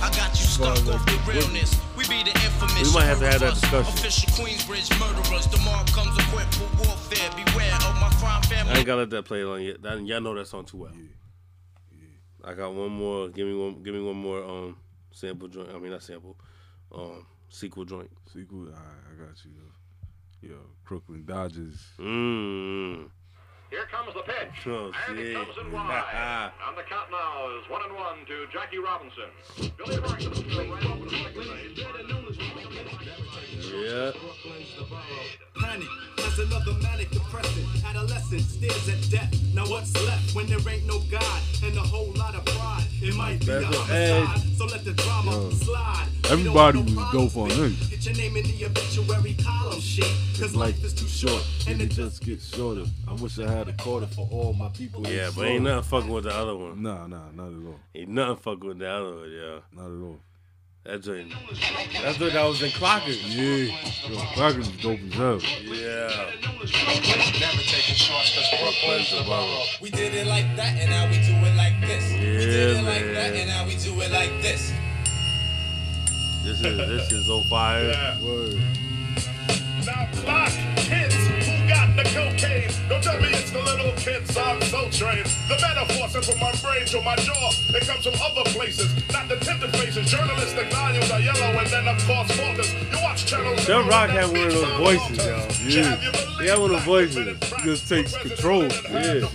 I 0.00 0.10
got 0.14 0.30
you 0.38 0.46
stuck 0.46 0.78
off 0.86 1.04
the 1.06 1.18
realness. 1.26 1.80
We 1.96 2.06
be 2.06 2.22
the 2.22 2.30
infamous. 2.30 2.88
We 2.88 2.94
might 2.94 3.06
have 3.06 3.18
to 3.18 3.26
have 3.26 3.40
that 3.40 3.54
discussion. 3.54 3.92
Official 3.94 4.30
Queensbridge 4.34 4.90
murderers. 5.00 5.46
The 5.48 5.58
mob 5.64 5.88
comes 5.88 6.16
equipped 6.16 6.54
for 6.54 6.86
warfare. 6.86 7.30
Beware 7.34 7.74
of 7.74 7.94
my 8.00 8.08
crime 8.20 8.42
I 8.68 8.78
ain't 8.78 8.86
gotta 8.86 9.00
let 9.00 9.10
that 9.10 9.24
play 9.24 9.40
along 9.40 9.62
yet. 9.62 9.82
That, 9.82 10.06
y'all 10.06 10.20
know 10.20 10.34
that 10.34 10.46
song 10.46 10.64
too 10.64 10.76
well. 10.78 10.92
I 12.44 12.54
got 12.54 12.72
one 12.72 12.92
more. 12.92 13.28
Give 13.30 13.48
me 13.48 13.54
one. 13.54 13.82
Give 13.82 13.94
me 13.94 14.02
one 14.02 14.16
more. 14.16 14.44
Um, 14.44 14.76
sample 15.10 15.48
joint. 15.48 15.70
I 15.74 15.78
mean 15.78 15.90
not 15.90 16.02
sample. 16.02 16.36
Um, 16.92 17.26
sequel 17.48 17.84
joint. 17.84 18.10
Sequel, 18.32 18.60
all 18.60 18.66
right, 18.66 18.76
I 19.12 19.26
got 19.26 19.44
you. 19.44 19.50
Yo, 20.42 20.50
yo 20.50 20.56
Crooklyn 20.84 21.24
Dodgers. 21.24 21.82
Mmm. 21.98 23.08
Here 23.74 23.86
comes 23.90 24.14
the 24.14 24.22
pitch. 24.22 24.68
Oh, 24.68 24.92
and 25.08 25.18
it 25.18 25.34
comes 25.34 25.58
in 25.58 25.72
wide. 25.72 26.52
on 26.64 26.76
the 26.76 26.82
count 26.82 27.10
now 27.10 27.50
is 27.58 27.68
one 27.68 27.82
and 27.82 27.92
one 27.96 28.24
to 28.28 28.46
Jackie 28.52 28.78
Robinson. 28.78 29.26
Billy 29.76 29.98
Martin 29.98 30.30
right 30.70 30.86
open 30.86 31.08
to 31.08 31.16
second 31.18 31.34
base. 31.34 31.74
Yeah. 33.74 34.12
Panic 35.58 35.88
as 36.18 36.38
another 36.38 36.72
manic 36.82 37.10
depressant. 37.10 37.66
Adolescent 37.86 38.42
stares 38.42 38.88
at 38.88 39.10
death. 39.10 39.32
Now 39.54 39.64
what's 39.66 39.94
left 40.06 40.34
when 40.34 40.46
there 40.46 40.58
ain't 40.68 40.86
no 40.86 40.98
God 41.10 41.42
and 41.62 41.76
a 41.76 41.80
whole 41.80 42.12
lot 42.16 42.34
of 42.34 42.44
pride? 42.44 42.84
It 43.00 43.14
might 43.14 43.40
be 43.40 43.50
a 43.50 43.60
That's 43.60 43.76
a 43.76 44.24
homicide, 44.24 44.56
so 44.58 44.64
let 44.66 44.84
the 44.84 44.92
drama 44.94 45.30
Yo. 45.30 45.50
slide. 45.50 46.08
Everybody 46.30 46.78
don't 46.78 46.86
want 46.86 46.86
was 46.86 46.94
no 46.94 47.20
dope 47.20 47.36
on 47.36 47.48
problems, 47.48 47.78
this. 47.78 47.88
Get 47.88 48.04
your 48.06 48.14
name 48.16 48.36
in 48.36 48.44
the 48.44 48.64
obituary 48.66 49.36
column, 49.44 49.80
shit. 49.80 50.10
Cause 50.40 50.56
life 50.56 50.82
is 50.82 50.92
too 50.94 51.06
short 51.06 51.46
and 51.68 51.80
it 51.80 51.90
just 51.90 52.24
gets 52.24 52.54
shorter. 52.54 52.84
I 53.06 53.12
wish 53.14 53.38
I 53.38 53.48
had 53.48 53.68
a 53.68 53.72
quarter 53.74 54.06
for 54.06 54.28
all 54.32 54.52
my 54.54 54.68
people. 54.70 55.06
Yeah, 55.06 55.30
but 55.36 55.46
ain't 55.46 55.62
nothing 55.64 55.82
fucking 55.90 56.10
with 56.10 56.24
the 56.24 56.34
other 56.34 56.56
one. 56.56 56.82
Nah, 56.82 57.06
nah, 57.06 57.30
not 57.34 57.48
at 57.48 57.66
all. 57.66 57.80
Ain't 57.94 58.08
nothing 58.08 58.36
fucking 58.36 58.68
with 58.68 58.78
the 58.78 58.90
other 58.90 59.14
one, 59.14 59.30
yeah. 59.30 59.58
Not 59.72 59.86
at 59.86 60.02
all. 60.02 60.18
That 60.84 61.00
joint. 61.00 61.30
That 62.02 62.16
joint 62.16 62.34
that 62.34 62.44
was 62.44 62.62
in 62.62 62.68
Clockers. 62.70 63.16
Yeah, 63.24 63.72
yo, 64.06 64.20
Crackers 64.36 64.68
was 64.68 64.76
dope 64.82 65.00
as 65.00 65.14
hell. 65.14 65.40
Yeah. 65.64 66.30
Never 67.40 67.62
taking 67.64 67.94
shorts 67.96 68.34
cause 68.36 68.50
Brooklyn's 68.60 69.10
the 69.10 69.24
borough. 69.24 69.64
We 69.80 69.88
did 69.88 70.12
it 70.12 70.26
like 70.26 70.44
that 70.56 70.76
and 70.78 70.90
now 70.90 71.08
we 71.08 71.16
do 71.24 71.32
it 71.40 71.56
like 71.56 71.80
this. 71.80 72.12
we 72.12 72.18
did 72.20 72.74
Yeah, 72.76 72.80
it 72.80 72.84
like 72.84 73.14
that 73.14 73.34
and 73.34 73.48
now 73.48 73.64
we 73.64 73.76
do 73.76 73.98
it 74.02 74.12
like 74.12 74.30
this. 74.42 74.72
This 76.44 76.60
is 76.60 76.76
this 76.76 77.10
is 77.12 77.26
so 77.26 77.42
fire. 77.48 78.18
Word. 78.22 78.60
Now 79.86 80.08
block 80.20 80.52
kids 80.76 81.16
who 81.16 81.68
got 81.68 81.96
the 81.96 82.04
cocaine. 82.12 82.68
Don't 82.88 83.02
tell 83.02 83.18
me 83.20 83.28
it's 83.32 83.50
the 83.50 83.60
little 83.60 83.92
kids 83.96 84.36
on 84.36 84.60
Soul 84.62 84.90
Train. 84.90 85.24
The 85.48 85.56
metaphor 85.60 86.08
sent 86.08 86.24
from 86.26 86.40
my 86.40 86.52
brain 86.60 86.84
to 86.92 87.00
my 87.00 87.16
jaw. 87.16 87.50
It 87.72 87.86
comes 87.86 88.04
from 88.04 88.14
other 88.20 88.44
places, 88.50 88.92
not 89.12 89.28
the 89.28 89.36
Chubb 93.64 93.86
Rock 93.88 94.10
had 94.10 94.30
one 94.30 94.46
of 94.46 94.52
those 94.52 94.76
voices, 94.78 95.26
yo. 95.26 95.36
Yeah. 95.66 95.96
He 96.40 96.46
had 96.46 96.58
one 96.58 96.74
of 96.74 96.84
those 96.84 97.12
voices. 97.14 97.38
Just 97.62 97.88
takes 97.88 98.16
control. 98.16 98.62
Yeah. 98.62 99.26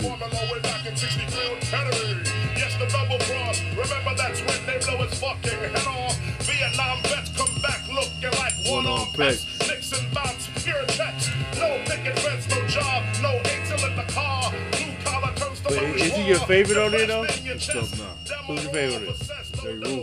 Yes, 2.56 2.76
the 2.78 2.86
double 2.90 3.18
cross. 3.18 3.60
Remember 3.70 4.14
that's 4.16 4.40
when 4.40 4.66
they 4.66 4.78
blow 4.84 4.98
his 5.06 5.18
fucking 5.20 5.50
head 5.50 5.86
off. 5.86 6.18
Vietnam 6.42 7.02
vets 7.02 7.30
come 7.36 7.62
back 7.62 7.86
looking 7.88 8.38
like 8.38 8.52
one 8.68 8.86
on 8.86 9.06
pets. 9.14 9.46
Nixon 9.68 10.06
bounce, 10.12 10.48
pure 10.64 10.84
checks. 10.86 11.30
No 11.58 11.80
picket 11.86 12.18
fence, 12.18 12.48
no 12.48 12.66
job, 12.66 13.04
no 13.22 13.30
angel 13.46 13.90
in 13.90 13.96
the 13.96 14.12
car. 14.12 14.52
Blue 14.72 14.94
collar 15.04 15.32
turns 15.36 15.60
to 15.60 15.68
But 15.68 15.82
is 16.00 16.14
he 16.14 16.28
your 16.28 16.40
favorite 16.40 16.78
on 16.78 16.90
there 16.90 17.06
though? 17.06 17.24
Who's 17.24 18.64
your 18.64 18.72
favorite? 18.72 19.39
Jeru. 19.62 20.02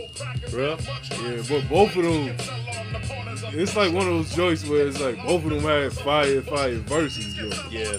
Bro? 0.50 0.78
Yeah, 1.22 1.42
but 1.48 1.68
both 1.68 1.96
of 1.96 2.04
them, 2.04 2.34
it's 3.54 3.76
like 3.76 3.92
one 3.92 4.06
of 4.06 4.14
those 4.14 4.34
joints 4.34 4.66
where 4.68 4.86
it's 4.86 5.00
like 5.00 5.16
both 5.24 5.44
of 5.44 5.50
them 5.50 5.60
had 5.62 5.92
fire, 5.92 6.40
fire 6.42 6.76
verses. 6.76 7.36
Yo. 7.36 7.48
Yeah. 7.70 7.98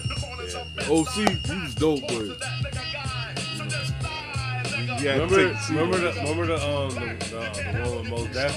OC, 0.89 1.29
he 1.45 1.55
was 1.61 1.75
dope, 1.75 2.01
but 2.07 2.39
you 5.01 5.07
had 5.07 5.29
to 5.29 5.35
Remember, 5.35 5.53
take 5.53 5.69
remember 5.69 5.97
the, 5.97 6.11
remember 6.19 6.45
the 6.47 6.67
um 6.67 6.89
the, 6.89 6.99
the, 6.99 7.71
the 7.71 7.89
one 7.89 8.01
with 8.01 8.09
Mos 8.09 8.33
Def? 8.33 8.53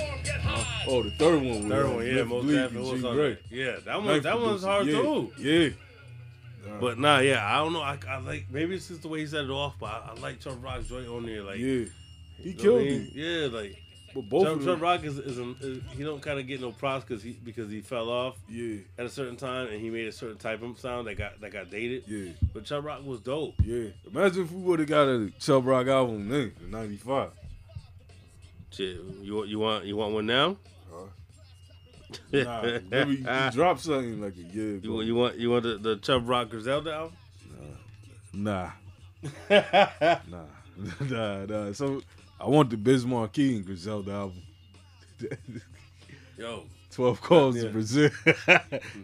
Oh, 0.88 1.02
the 1.02 1.10
third 1.12 1.42
one. 1.42 1.68
Third 1.68 1.86
uh, 1.86 1.90
one, 1.90 2.06
yeah, 2.06 2.22
Mos 2.24 2.44
Def. 2.46 2.74
It 2.74 2.80
was 2.80 3.04
on 3.04 3.14
Grey. 3.14 3.38
Yeah, 3.50 3.76
that 3.84 4.02
one 4.02 4.22
that 4.22 4.40
one's 4.40 4.64
producer. 4.64 4.66
hard 4.66 4.86
yeah. 4.86 5.02
too. 5.02 5.32
Yeah. 5.38 5.68
But 6.80 6.98
nah, 6.98 7.18
yeah, 7.18 7.44
I 7.44 7.58
don't 7.58 7.72
know. 7.72 7.82
I, 7.82 7.98
I 8.08 8.18
like 8.18 8.46
maybe 8.50 8.74
it's 8.74 8.88
just 8.88 9.02
the 9.02 9.08
way 9.08 9.20
he 9.20 9.26
set 9.26 9.44
it 9.44 9.50
off, 9.50 9.74
but 9.78 9.86
I, 9.86 10.12
I 10.16 10.20
like 10.20 10.40
Chubb 10.40 10.62
Rock's 10.62 10.88
joint 10.88 11.08
on 11.08 11.26
there. 11.26 11.42
Like, 11.42 11.58
Yeah. 11.58 11.84
He 12.42 12.50
you 12.50 12.54
killed 12.56 12.82
mean? 12.82 13.10
Yeah, 13.14 13.48
like 13.50 13.76
But 14.14 14.28
both 14.28 14.44
Chubb 14.46 14.60
them, 14.62 14.80
Rock 14.80 15.04
is, 15.04 15.18
is, 15.18 15.38
a, 15.38 15.54
is 15.60 15.80
he 15.96 16.02
don't 16.04 16.20
kind 16.20 16.38
of 16.38 16.46
get 16.46 16.60
no 16.60 16.72
props 16.72 17.04
because 17.04 17.22
he 17.22 17.32
because 17.32 17.70
he 17.70 17.80
fell 17.80 18.10
off 18.10 18.36
yeah, 18.48 18.78
at 18.98 19.06
a 19.06 19.08
certain 19.08 19.36
time 19.36 19.68
and 19.68 19.80
he 19.80 19.88
made 19.90 20.06
a 20.06 20.12
certain 20.12 20.36
type 20.38 20.62
of 20.62 20.78
sound 20.78 21.06
that 21.06 21.16
got 21.16 21.40
that 21.40 21.52
got 21.52 21.70
dated. 21.70 22.04
yeah, 22.06 22.32
But 22.52 22.64
Chubb 22.64 22.84
Rock 22.84 23.04
was 23.04 23.20
dope. 23.20 23.54
yeah. 23.64 23.88
Imagine 24.06 24.42
if 24.44 24.52
we 24.52 24.60
would 24.62 24.80
have 24.80 24.88
got 24.88 25.08
a 25.08 25.30
Chubb 25.40 25.66
Rock 25.66 25.86
album 25.86 26.28
then, 26.28 26.52
in 26.60 26.70
'95. 26.70 27.30
Shit, 28.70 28.96
you 29.22 29.34
want 29.36 29.48
you 29.48 29.58
want 29.58 29.84
you 29.84 29.96
want 29.96 30.14
one 30.14 30.26
now? 30.26 30.56
Nah, 32.30 32.60
remember 32.62 33.12
you, 33.12 33.18
you 33.26 33.50
dropped 33.52 33.80
something 33.80 34.20
like 34.20 34.34
a 34.36 34.42
year 34.42 34.72
You 34.72 34.76
ago. 34.76 34.94
want 34.94 35.06
you 35.06 35.14
want 35.14 35.36
you 35.38 35.50
want 35.50 35.62
the, 35.62 35.78
the 35.78 35.96
Chubb 35.96 36.28
Rock 36.28 36.50
Griselda 36.50 36.92
album? 36.92 37.16
Nah, 38.34 38.70
nah, 39.50 39.50
nah, 41.08 41.44
nah. 41.46 41.72
So 41.72 42.02
I 42.42 42.48
want 42.48 42.70
the 42.70 42.76
Biz 42.76 43.06
Markie 43.06 43.56
and 43.56 43.64
Griselda 43.64 44.10
album. 44.12 44.42
Yo, 46.38 46.64
Twelve 46.90 47.20
calls 47.20 47.56
Yeah. 47.56 47.62
to 47.64 47.68
Brazil. 47.70 48.10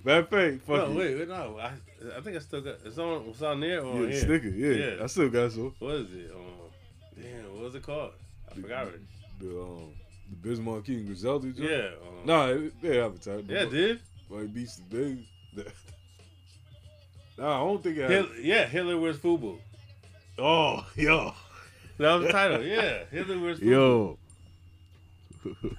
Bad 0.04 0.30
pay. 0.30 0.57
Fuck 0.59 0.68
no, 0.68 0.90
it. 0.90 0.95
wait, 0.97 1.18
wait, 1.21 1.28
no. 1.28 1.59
I 1.61 1.73
I 2.16 2.21
think 2.21 2.37
I 2.37 2.40
still 2.40 2.61
got 2.62 2.76
it's 2.85 2.99
on 2.99 3.26
it's 3.28 3.40
on 3.42 3.61
there 3.61 3.80
or 3.83 3.95
Yeah, 3.95 4.02
on 4.02 4.11
here. 4.11 4.21
sticker. 4.21 4.49
Yeah, 4.49 4.97
Yeah. 4.97 5.04
I 5.04 5.07
still 5.07 5.28
got 5.30 5.52
some. 5.52 5.75
What 5.78 5.95
is 5.95 6.12
it? 6.12 6.30
Um, 6.35 7.23
damn, 7.23 7.54
what 7.54 7.62
was 7.64 7.75
it 7.76 7.83
called? 7.85 8.12
I 8.50 8.54
forgot 8.61 8.88
it. 8.88 9.00
The 9.38 9.50
um, 9.62 9.92
the 10.30 10.37
Biz 10.49 10.61
Markie 10.61 10.97
and 10.97 11.07
Griselda. 11.07 11.52
joint? 11.52 11.71
Yeah. 11.71 11.76
Um, 12.07 12.26
Nah, 12.26 12.47
it- 12.49 12.83
they 12.83 13.00
advertised. 13.00 13.49
Yeah, 13.49 13.62
it 13.62 13.71
did. 13.71 14.00
Like 14.28 14.52
beats 14.52 14.76
the 14.76 14.83
big. 15.54 15.64
Nah, 17.38 17.57
I 17.62 17.64
don't 17.64 17.83
think 17.83 17.99
it. 17.99 18.02
Had, 18.02 18.11
Hil- 18.11 18.40
yeah, 18.42 18.66
Hitler 18.66 18.99
wears 18.99 19.18
FUBU. 19.18 19.59
oh, 20.38 20.85
yo, 20.97 21.33
That 21.98 22.14
was 22.14 22.26
the 22.26 22.32
title. 22.32 22.62
Yeah, 22.64 23.04
Hitler 23.10 23.38
wears 23.40 23.58
FUBU. 23.60 23.66
yo. 23.70 24.18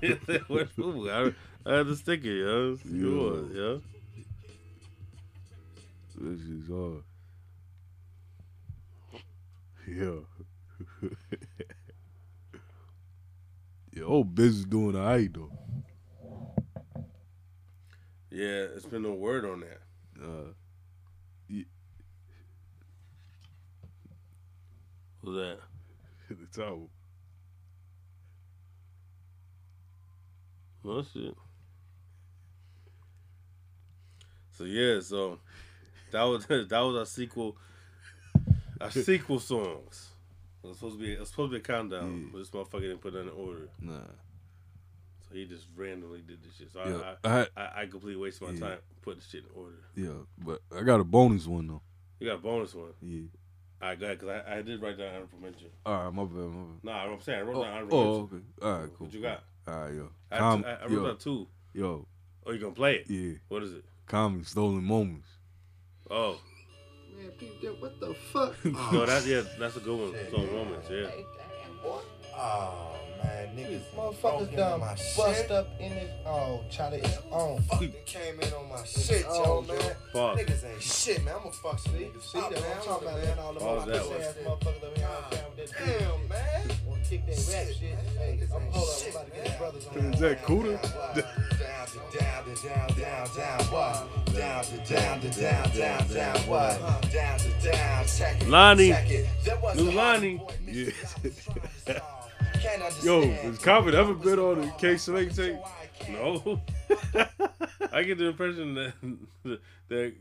Hitler 0.02 0.40
wears 0.50 0.70
FUBU. 0.78 1.10
I, 1.66 1.70
I 1.70 1.78
had 1.78 1.88
the 1.88 1.96
sticker, 1.96 2.28
yo. 2.28 2.74
It 2.74 2.86
Yo. 2.86 3.50
yo. 3.54 3.82
This 6.22 6.42
is 6.42 6.68
hard. 6.68 7.04
Yo. 9.88 10.26
Yo, 13.94 14.06
old 14.06 14.36
Biz 14.36 14.60
is 14.60 14.66
doing 14.66 14.96
alright 14.96 15.34
though. 15.34 15.52
Yeah, 18.32 18.68
it's 18.76 18.86
been 18.86 19.02
no 19.04 19.14
word 19.14 19.46
on 19.46 19.62
that. 19.62 19.82
Uh, 20.22 20.54
Who's 25.22 25.36
that? 25.36 25.60
The 26.52 26.62
top. 26.64 26.80
Oh 30.86 31.04
shit. 31.04 31.36
So 34.52 34.64
yeah, 34.64 35.00
so 35.02 35.40
that 36.12 36.24
was 36.24 36.46
that 36.48 36.72
was 36.72 36.96
our 36.96 37.06
sequel. 37.06 37.58
Our 38.82 38.92
sequel 38.92 39.40
songs. 39.40 40.10
It 40.64 40.68
was 40.68 40.78
supposed 40.78 40.98
to 41.00 41.04
be 41.06 41.14
it 41.14 41.20
was 41.20 41.30
supposed 41.30 41.52
to 41.52 41.58
be 41.58 41.62
a 41.62 41.64
countdown, 41.64 42.22
Yeah. 42.24 42.30
but 42.32 42.38
this 42.40 42.50
motherfucker 42.50 42.82
didn't 42.82 43.02
put 43.02 43.14
it 43.16 43.20
in 43.20 43.30
order. 43.30 43.70
Nah. 43.82 43.94
So 45.28 45.36
he 45.36 45.46
just 45.46 45.68
randomly 45.76 46.22
did 46.22 46.42
this 46.44 46.56
shit. 46.58 46.72
So 46.72 46.80
Yeah, 46.86 47.16
I, 47.24 47.28
I 47.28 47.32
I, 47.34 47.38
had- 47.40 47.48
I, 47.56 47.82
I 47.82 47.86
completely 47.86 48.22
wasted 48.22 48.48
my 48.48 48.54
Yeah. 48.54 48.60
time 48.74 48.78
putting 49.02 49.22
shit 49.22 49.44
in 49.44 49.62
order. 49.62 49.78
Yeah, 49.96 50.24
but 50.44 50.62
I 50.78 50.84
got 50.84 51.00
a 51.00 51.04
bonus 51.04 51.46
one 51.48 51.68
though. 51.68 51.82
You 52.20 52.28
got 52.28 52.36
a 52.36 52.42
bonus 52.42 52.74
one. 52.74 52.92
Yeah. 53.02 53.22
All 53.82 53.88
right, 53.90 54.00
go 54.00 54.06
ahead, 54.08 54.20
because 54.20 54.42
I, 54.48 54.58
I 54.58 54.62
did 54.62 54.82
write 54.82 54.98
down 54.98 55.08
honorable 55.16 55.40
mention. 55.42 55.68
All 55.86 56.04
right, 56.06 56.14
my 56.14 56.24
bad, 56.24 56.34
my 56.36 56.48
bad. 56.50 56.84
Nah, 56.84 57.14
I'm 57.14 57.22
saying 57.22 57.40
I 57.40 57.42
wrote 57.44 57.56
Oh, 57.58 57.64
down 57.64 57.74
honorable 57.74 57.98
oh, 57.98 58.20
mention. 58.22 58.36
okay. 58.62 58.66
All 58.68 58.80
right, 58.82 58.90
cool. 58.98 59.08
What 59.08 59.14
you 59.14 59.22
got? 59.22 59.44
All 59.68 59.74
right, 59.82 59.94
yo. 59.94 60.10
I, 60.32 60.38
Com- 60.38 60.66
I, 60.66 60.70
I 60.74 60.82
wrote 60.84 60.92
yo, 60.92 61.08
down 61.08 61.18
two. 61.18 61.48
yo, 61.74 62.06
Oh, 62.46 62.52
you 62.52 62.60
gonna 62.60 62.74
play 62.74 62.96
it? 62.98 63.10
yeah. 63.10 63.34
What 63.48 63.64
is 63.64 63.74
it? 63.74 63.86
Common 64.08 64.44
stolen 64.44 64.84
moments. 64.84 65.28
Oh, 66.10 66.40
Man, 67.16 67.30
peep 67.38 67.62
that, 67.62 67.82
what 67.82 68.00
the 68.00 68.14
fuck? 68.34 68.66
no, 68.94 69.06
that's 69.06 69.26
yeah, 69.28 69.42
that's 69.60 69.76
a 69.76 69.80
good 69.80 69.98
one. 70.14 70.20
Some 70.32 70.52
moments, 70.54 70.88
yeah. 70.90 71.08
Oh 72.42 72.96
man, 73.22 73.50
niggas 73.54 73.82
Motherfuckers 73.98 74.56
done 74.56 74.80
my 74.80 74.88
bust 74.88 75.18
shit. 75.18 75.52
up 75.52 75.68
in 75.78 75.92
his 75.92 76.10
oh, 76.26 76.62
Charlie, 76.70 77.00
it's 77.00 77.18
on. 77.32 77.62
Fucking 77.64 77.94
came 78.06 78.40
in 78.40 78.54
on 78.54 78.70
my 78.70 78.82
shit, 78.86 79.26
yo, 79.26 79.62
man. 79.68 79.78
Pause. 80.14 80.40
Niggas 80.40 80.72
ain't 80.72 80.82
shit, 80.82 81.26
man. 81.26 81.36
I'ma 81.38 81.52
fuck 81.52 81.80
some 81.80 81.94
niggas. 81.96 82.22
See 82.22 82.40
that. 82.40 82.46
I'm 82.48 82.84
talking 82.84 83.08
about, 83.08 83.18
man. 83.18 83.26
man? 83.26 83.40
All 83.40 83.54
the 83.54 83.60
Pause 83.60 83.86
that 83.88 83.96
motherfuckers 83.96 84.10
one. 84.10 84.22
ass 84.22 84.36
motherfuckers 84.46 84.84
over 84.84 84.96
here 84.96 85.08
on 85.08 85.32
down 85.32 85.44
with 85.58 85.72
that 85.72 86.00
Damn, 86.00 86.28
man. 86.30 86.78
Want 86.88 87.04
to 87.04 87.10
kick 87.10 87.26
that 87.26 87.36
rap 87.36 87.68
Shit, 87.68 87.76
shit? 87.76 87.96
Hey, 88.18 88.40
I'm 88.56 88.62
ain't 88.62 88.74
hold 88.74 88.90
up, 88.90 88.96
I'm 89.04 89.10
about 89.12 89.26
to 89.26 89.42
get 89.42 89.58
brothers 89.60 89.88
on. 89.88 90.14
Is 90.14 90.20
that 90.22 90.46
Cuda? 90.46 90.82
Down 91.60 91.88
to 91.88 92.18
down 92.18 92.44
to 92.46 92.68
down, 92.68 92.88
down, 92.88 93.28
down, 93.36 93.60
what? 93.74 94.34
Down 94.34 94.64
to 94.64 94.94
down 94.94 95.20
to 95.20 95.30
down, 95.42 95.72
down, 95.76 96.08
down, 96.08 96.38
what? 96.48 97.12
Down 97.12 97.40
to 97.40 97.50
down, 97.62 98.06
check 98.06 98.42
it. 98.42 98.48
Lonnie. 98.48 98.90
check 98.90 99.10
it. 99.10 99.28
There 99.44 99.60
was 99.60 99.76
New 99.76 99.92
Lonnie. 99.92 100.42
Yeah. 100.66 100.92
Yo, 103.04 103.22
has 103.32 103.58
Common 103.60 103.96
ever 103.96 104.14
been 104.14 104.40
on 104.40 104.62
the 104.62 104.68
Kay 104.78 104.98
Slay 104.98 105.30
tape? 105.30 105.58
No, 106.10 106.62
I 107.94 108.04
get 108.04 108.18
the 108.18 108.28
impression 108.28 108.74
that 108.76 108.94
that 109.88 110.14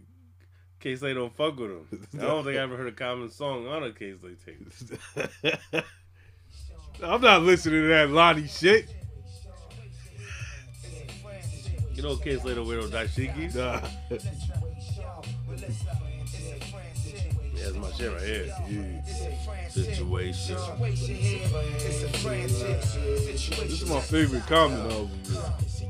Kay 0.79 0.97
Slay 0.97 1.15
don't 1.15 1.35
fuck 1.35 1.59
with 1.59 1.71
him. 1.71 2.07
I 2.15 2.23
don't 2.23 2.45
think 2.45 2.57
I 2.57 2.61
ever 2.61 2.77
heard 2.77 2.89
a 2.89 2.93
common 2.93 3.31
song 3.31 3.67
on 3.67 3.83
a 3.83 3.93
Kay 3.93 4.15
Slay 4.17 4.37
tape. 4.45 5.83
I'm 7.03 7.21
not 7.21 7.43
listening 7.43 7.83
to 7.83 7.89
that 7.89 8.11
Lonnie 8.11 8.47
shit. 8.47 8.89
You 11.95 12.03
know 12.03 12.17
Kay 12.17 12.39
Slay 12.39 12.55
don't 12.55 12.69
wear 12.69 12.79
no 12.79 12.87
dashikis? 12.87 13.57
Nah. 13.57 13.81
Yeah, 17.69 17.81
that's 17.81 17.93
my 17.93 17.99
shit 17.99 18.13
right 18.13 18.23
here. 18.23 18.47
Yeah. 18.69 19.69
Situation. 19.69 20.57
This 23.37 23.83
is 23.83 23.89
my 23.89 24.01
favorite 24.01 24.47
Common 24.47 24.81
album. 24.91 25.11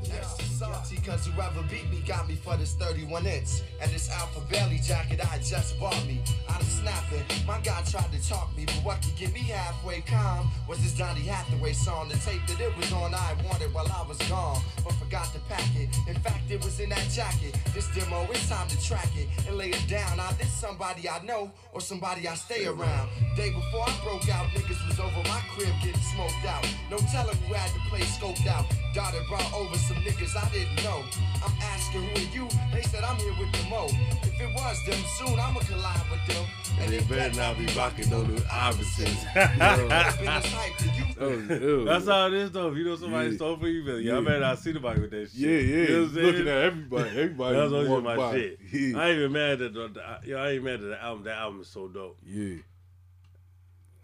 Yeah. 0.09 0.23
Salty 0.59 0.97
cause 0.97 1.25
whoever 1.27 1.61
beat 1.69 1.89
me 1.89 2.03
got 2.05 2.27
me 2.27 2.35
for 2.35 2.57
this 2.57 2.73
31 2.75 3.25
inch. 3.25 3.61
And 3.81 3.91
this 3.91 4.09
Alpha 4.11 4.41
Belly 4.51 4.79
jacket 4.83 5.21
I 5.31 5.37
just 5.37 5.79
bought 5.79 6.05
me. 6.05 6.21
I'm 6.49 6.61
snapping, 6.63 7.23
my 7.47 7.59
guy 7.59 7.81
tried 7.89 8.11
to 8.11 8.27
talk 8.27 8.55
me 8.57 8.65
But 8.65 8.83
what 8.83 9.01
could 9.01 9.15
get 9.15 9.33
me 9.33 9.41
halfway 9.41 10.01
calm 10.01 10.49
Was 10.67 10.81
this 10.81 10.93
Donny 10.97 11.21
Hathaway 11.21 11.73
song. 11.73 12.09
The 12.09 12.17
tape 12.17 12.41
that 12.47 12.59
it 12.59 12.75
was 12.75 12.91
on 12.91 13.13
I 13.13 13.35
wanted 13.45 13.73
while 13.73 13.87
I 13.87 14.07
was 14.07 14.17
gone 14.29 14.61
But 14.83 14.93
forgot 14.93 15.31
to 15.33 15.39
pack 15.47 15.63
it. 15.75 15.89
In 16.07 16.15
fact 16.15 16.49
it 16.49 16.63
was 16.63 16.79
in 16.79 16.89
that 16.89 17.07
jacket. 17.09 17.55
This 17.73 17.87
demo, 17.95 18.27
it's 18.31 18.49
time 18.49 18.67
to 18.67 18.81
track 18.83 19.09
it 19.15 19.27
And 19.47 19.57
lay 19.57 19.69
it 19.69 19.87
down. 19.87 20.17
Now 20.17 20.31
this 20.31 20.51
somebody 20.51 21.07
I 21.07 21.23
know 21.23 21.51
Or 21.71 21.81
somebody 21.81 22.27
I 22.27 22.35
stay 22.35 22.65
around. 22.65 23.09
Day 23.35 23.51
before 23.51 23.87
I 23.87 23.93
broke 24.03 24.27
out 24.29 24.47
Niggas 24.47 24.87
was 24.87 24.99
over 24.99 25.21
my 25.29 25.41
crib 25.55 25.73
getting 25.83 26.01
smoked 26.01 26.45
out. 26.47 26.65
No 26.89 26.97
telling 27.11 27.37
who 27.47 27.53
had 27.53 27.71
the 27.75 27.79
place 27.89 28.17
scoped 28.17 28.47
out. 28.47 28.65
Daughter 28.93 29.21
brought 29.29 29.53
over 29.53 29.77
some 29.77 29.98
niggas 30.03 30.35
I 30.35 30.49
didn't 30.51 30.83
know. 30.83 31.03
I'm 31.45 31.53
asking 31.61 32.03
who 32.03 32.15
are 32.15 32.33
you? 32.33 32.47
They 32.73 32.81
said 32.83 33.03
I'm 33.03 33.17
here 33.17 33.33
with 33.39 33.51
the 33.51 33.69
mo. 33.69 33.87
If 34.23 34.39
it 34.41 34.53
was 34.55 34.85
them, 34.85 34.99
soon 35.17 35.39
I'ma 35.39 35.59
collide 35.61 36.01
with 36.11 36.35
them. 36.35 36.45
And 36.79 36.91
they 36.93 36.99
better 37.01 37.35
not 37.35 37.57
be 37.57 37.65
rocking 37.75 38.09
no 38.09 38.23
new 38.23 38.37
Iversons. 38.37 39.25
Oh, 41.21 41.83
That's 41.83 42.05
how 42.07 42.27
it 42.27 42.33
is 42.33 42.51
though. 42.51 42.69
If 42.71 42.77
you 42.77 42.85
know 42.85 42.95
somebody 42.95 43.29
Yeah. 43.31 43.35
stole 43.35 43.57
from 43.57 43.67
you, 43.67 43.83
man, 43.83 43.95
y'all 44.01 44.15
Yeah. 44.15 44.21
better 44.21 44.39
not 44.39 44.59
see 44.59 44.71
nobody 44.71 45.01
with 45.01 45.11
that 45.11 45.29
shit. 45.31 45.39
Yeah, 45.39 45.49
yeah. 45.49 45.57
You 45.59 45.87
know 45.87 46.01
what 46.01 46.07
I'm 46.09 46.13
saying? 46.15 46.25
Looking 46.27 46.47
at 46.47 46.57
everybody. 46.57 47.09
Everybody 47.09 47.57
That's 47.57 47.71
always 47.73 47.89
walking 47.89 48.03
my 48.05 48.15
by. 48.15 48.31
shit. 48.33 48.59
Yeah. 48.71 48.97
I 48.99 49.09
ain't 49.09 49.17
even 49.19 49.31
mad 49.33 49.61
at 49.61 49.73
the, 49.73 49.87
the 49.89 50.19
yo, 50.29 50.37
I 50.37 50.49
ain't 50.51 50.63
mad 50.63 50.73
at 50.75 50.81
the 50.81 51.03
album. 51.03 51.23
That 51.25 51.37
album 51.37 51.61
is 51.61 51.67
so 51.67 51.87
dope. 51.89 52.17
Yeah. 52.25 52.55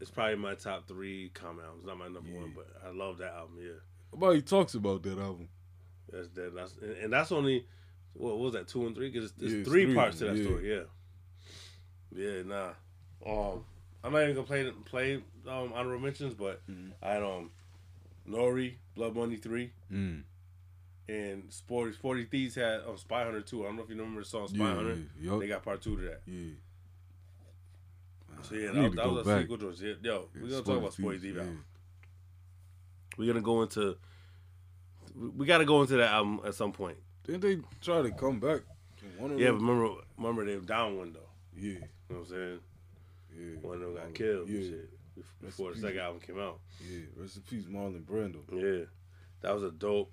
It's 0.01 0.11
probably 0.11 0.35
my 0.35 0.55
top 0.55 0.87
three 0.87 1.29
common 1.33 1.63
albums, 1.63 1.85
not 1.85 1.97
my 1.97 2.05
number 2.09 2.29
one, 2.33 2.51
but 2.53 2.67
I 2.85 2.91
love 2.91 3.17
that 3.19 3.31
album. 3.33 3.55
Yeah, 3.61 3.71
Nobody 4.11 4.41
talks 4.41 4.73
about 4.75 5.03
that 5.03 5.17
album. 5.17 5.47
That's 6.11 6.27
that. 6.29 6.55
That's 6.55 6.73
and, 7.01 7.11
that's 7.11 7.31
only 7.31 7.65
what 8.13 8.37
was 8.37 8.53
that 8.53 8.67
two 8.67 8.85
and 8.85 8.95
three? 8.95 9.09
Because 9.09 9.31
there's 9.33 9.51
Yeah, 9.53 9.59
it's 9.59 9.69
three, 9.69 9.85
three, 9.85 9.95
parts 9.95 10.19
to 10.19 10.25
that 10.25 10.37
yeah. 10.37 10.43
story. 10.43 10.69
Yeah, 10.73 10.83
yeah. 12.15 12.41
Nah, 12.43 12.69
um, 13.25 13.63
I'm 14.03 14.11
not 14.13 14.23
even 14.23 14.35
gonna 14.35 14.47
play 14.47 14.71
play 14.85 15.15
um 15.47 15.73
honorable 15.73 15.99
mentions, 15.99 16.33
but 16.33 16.61
Mm-hmm. 16.69 16.91
I 17.03 17.09
had 17.13 17.23
um 17.23 17.51
Nori, 18.29 18.75
Blood 18.95 19.15
Money 19.15 19.37
three. 19.37 19.71
Mm. 19.91 20.23
And 21.07 21.43
Sporty 21.53 21.93
Sporty 21.93 22.25
Thieves 22.25 22.55
had 22.55 22.81
oh, 22.87 22.95
Spy 22.95 23.23
Hunter 23.23 23.41
2. 23.41 23.61
I 23.61 23.65
don't 23.67 23.75
know 23.75 23.83
if 23.83 23.89
you 23.89 23.95
remember 23.95 24.21
the 24.21 24.25
song 24.27 24.47
Spy 24.47 24.57
Yeah, 24.57 24.73
Hunter. 24.73 24.97
yeah, 25.19 25.31
yup. 25.31 25.39
They 25.39 25.47
got 25.47 25.63
part 25.63 25.81
two 25.81 25.95
to 25.97 26.01
that. 26.01 26.21
Yeah. 26.25 26.53
So 28.41 28.55
yeah, 28.55 28.71
that, 28.71 28.75
need 28.75 28.93
that 28.93 29.09
was 29.11 29.21
a 29.25 29.29
back. 29.29 29.41
sequel 29.41 29.57
to 29.59 29.69
it. 29.69 29.79
Yeah, 29.81 29.93
Yo, 30.01 30.27
we're 30.33 30.41
gonna 30.41 30.51
Sporty 30.53 30.63
talk 30.71 30.77
about 30.79 30.93
Sporty 30.93 31.17
Thieves, 31.19 31.37
Thief 31.37 31.45
yeah. 31.45 31.51
We're 33.17 33.27
gonna 33.27 33.41
go 33.41 33.61
into 33.61 33.97
we- 35.15 35.29
we 35.29 35.45
gotta 35.45 35.65
go 35.65 35.81
into 35.81 35.95
that 35.97 36.11
album 36.11 36.41
at 36.45 36.55
some 36.55 36.71
point. 36.71 36.97
Didn't 37.23 37.41
they 37.41 37.57
try 37.81 38.01
to 38.01 38.11
come 38.11 38.39
back? 38.39 38.61
One 39.17 39.31
of 39.31 39.39
Yeah, 39.39 39.51
but 39.51 39.61
remember 39.61 40.01
remember 40.17 40.45
they 40.45 40.55
were 40.55 40.61
down 40.65 40.97
one 40.97 41.13
though. 41.13 41.29
Yeah. 41.55 41.73
You 41.73 41.79
know 41.79 41.87
what 42.07 42.17
I'm 42.19 42.25
saying? 42.25 42.59
Yeah. 43.37 43.55
One 43.61 43.75
of 43.75 43.81
them 43.81 43.95
got 43.95 44.13
killed 44.13 44.47
and 44.49 44.63
Yeah. 44.63 44.69
shit 44.69 44.89
before 45.41 45.69
the 45.69 45.75
Rest 45.75 45.83
in 45.83 45.89
second 45.89 45.99
album 46.01 46.19
came 46.21 46.39
out. 46.39 46.59
Yeah. 46.89 46.99
Rest 47.15 47.37
in 47.37 47.41
peace, 47.43 47.65
Marlon 47.65 48.03
Brando. 48.03 48.41
Yeah. 48.51 48.85
That 49.41 49.53
was 49.53 49.63
a 49.63 49.71
dope 49.71 50.11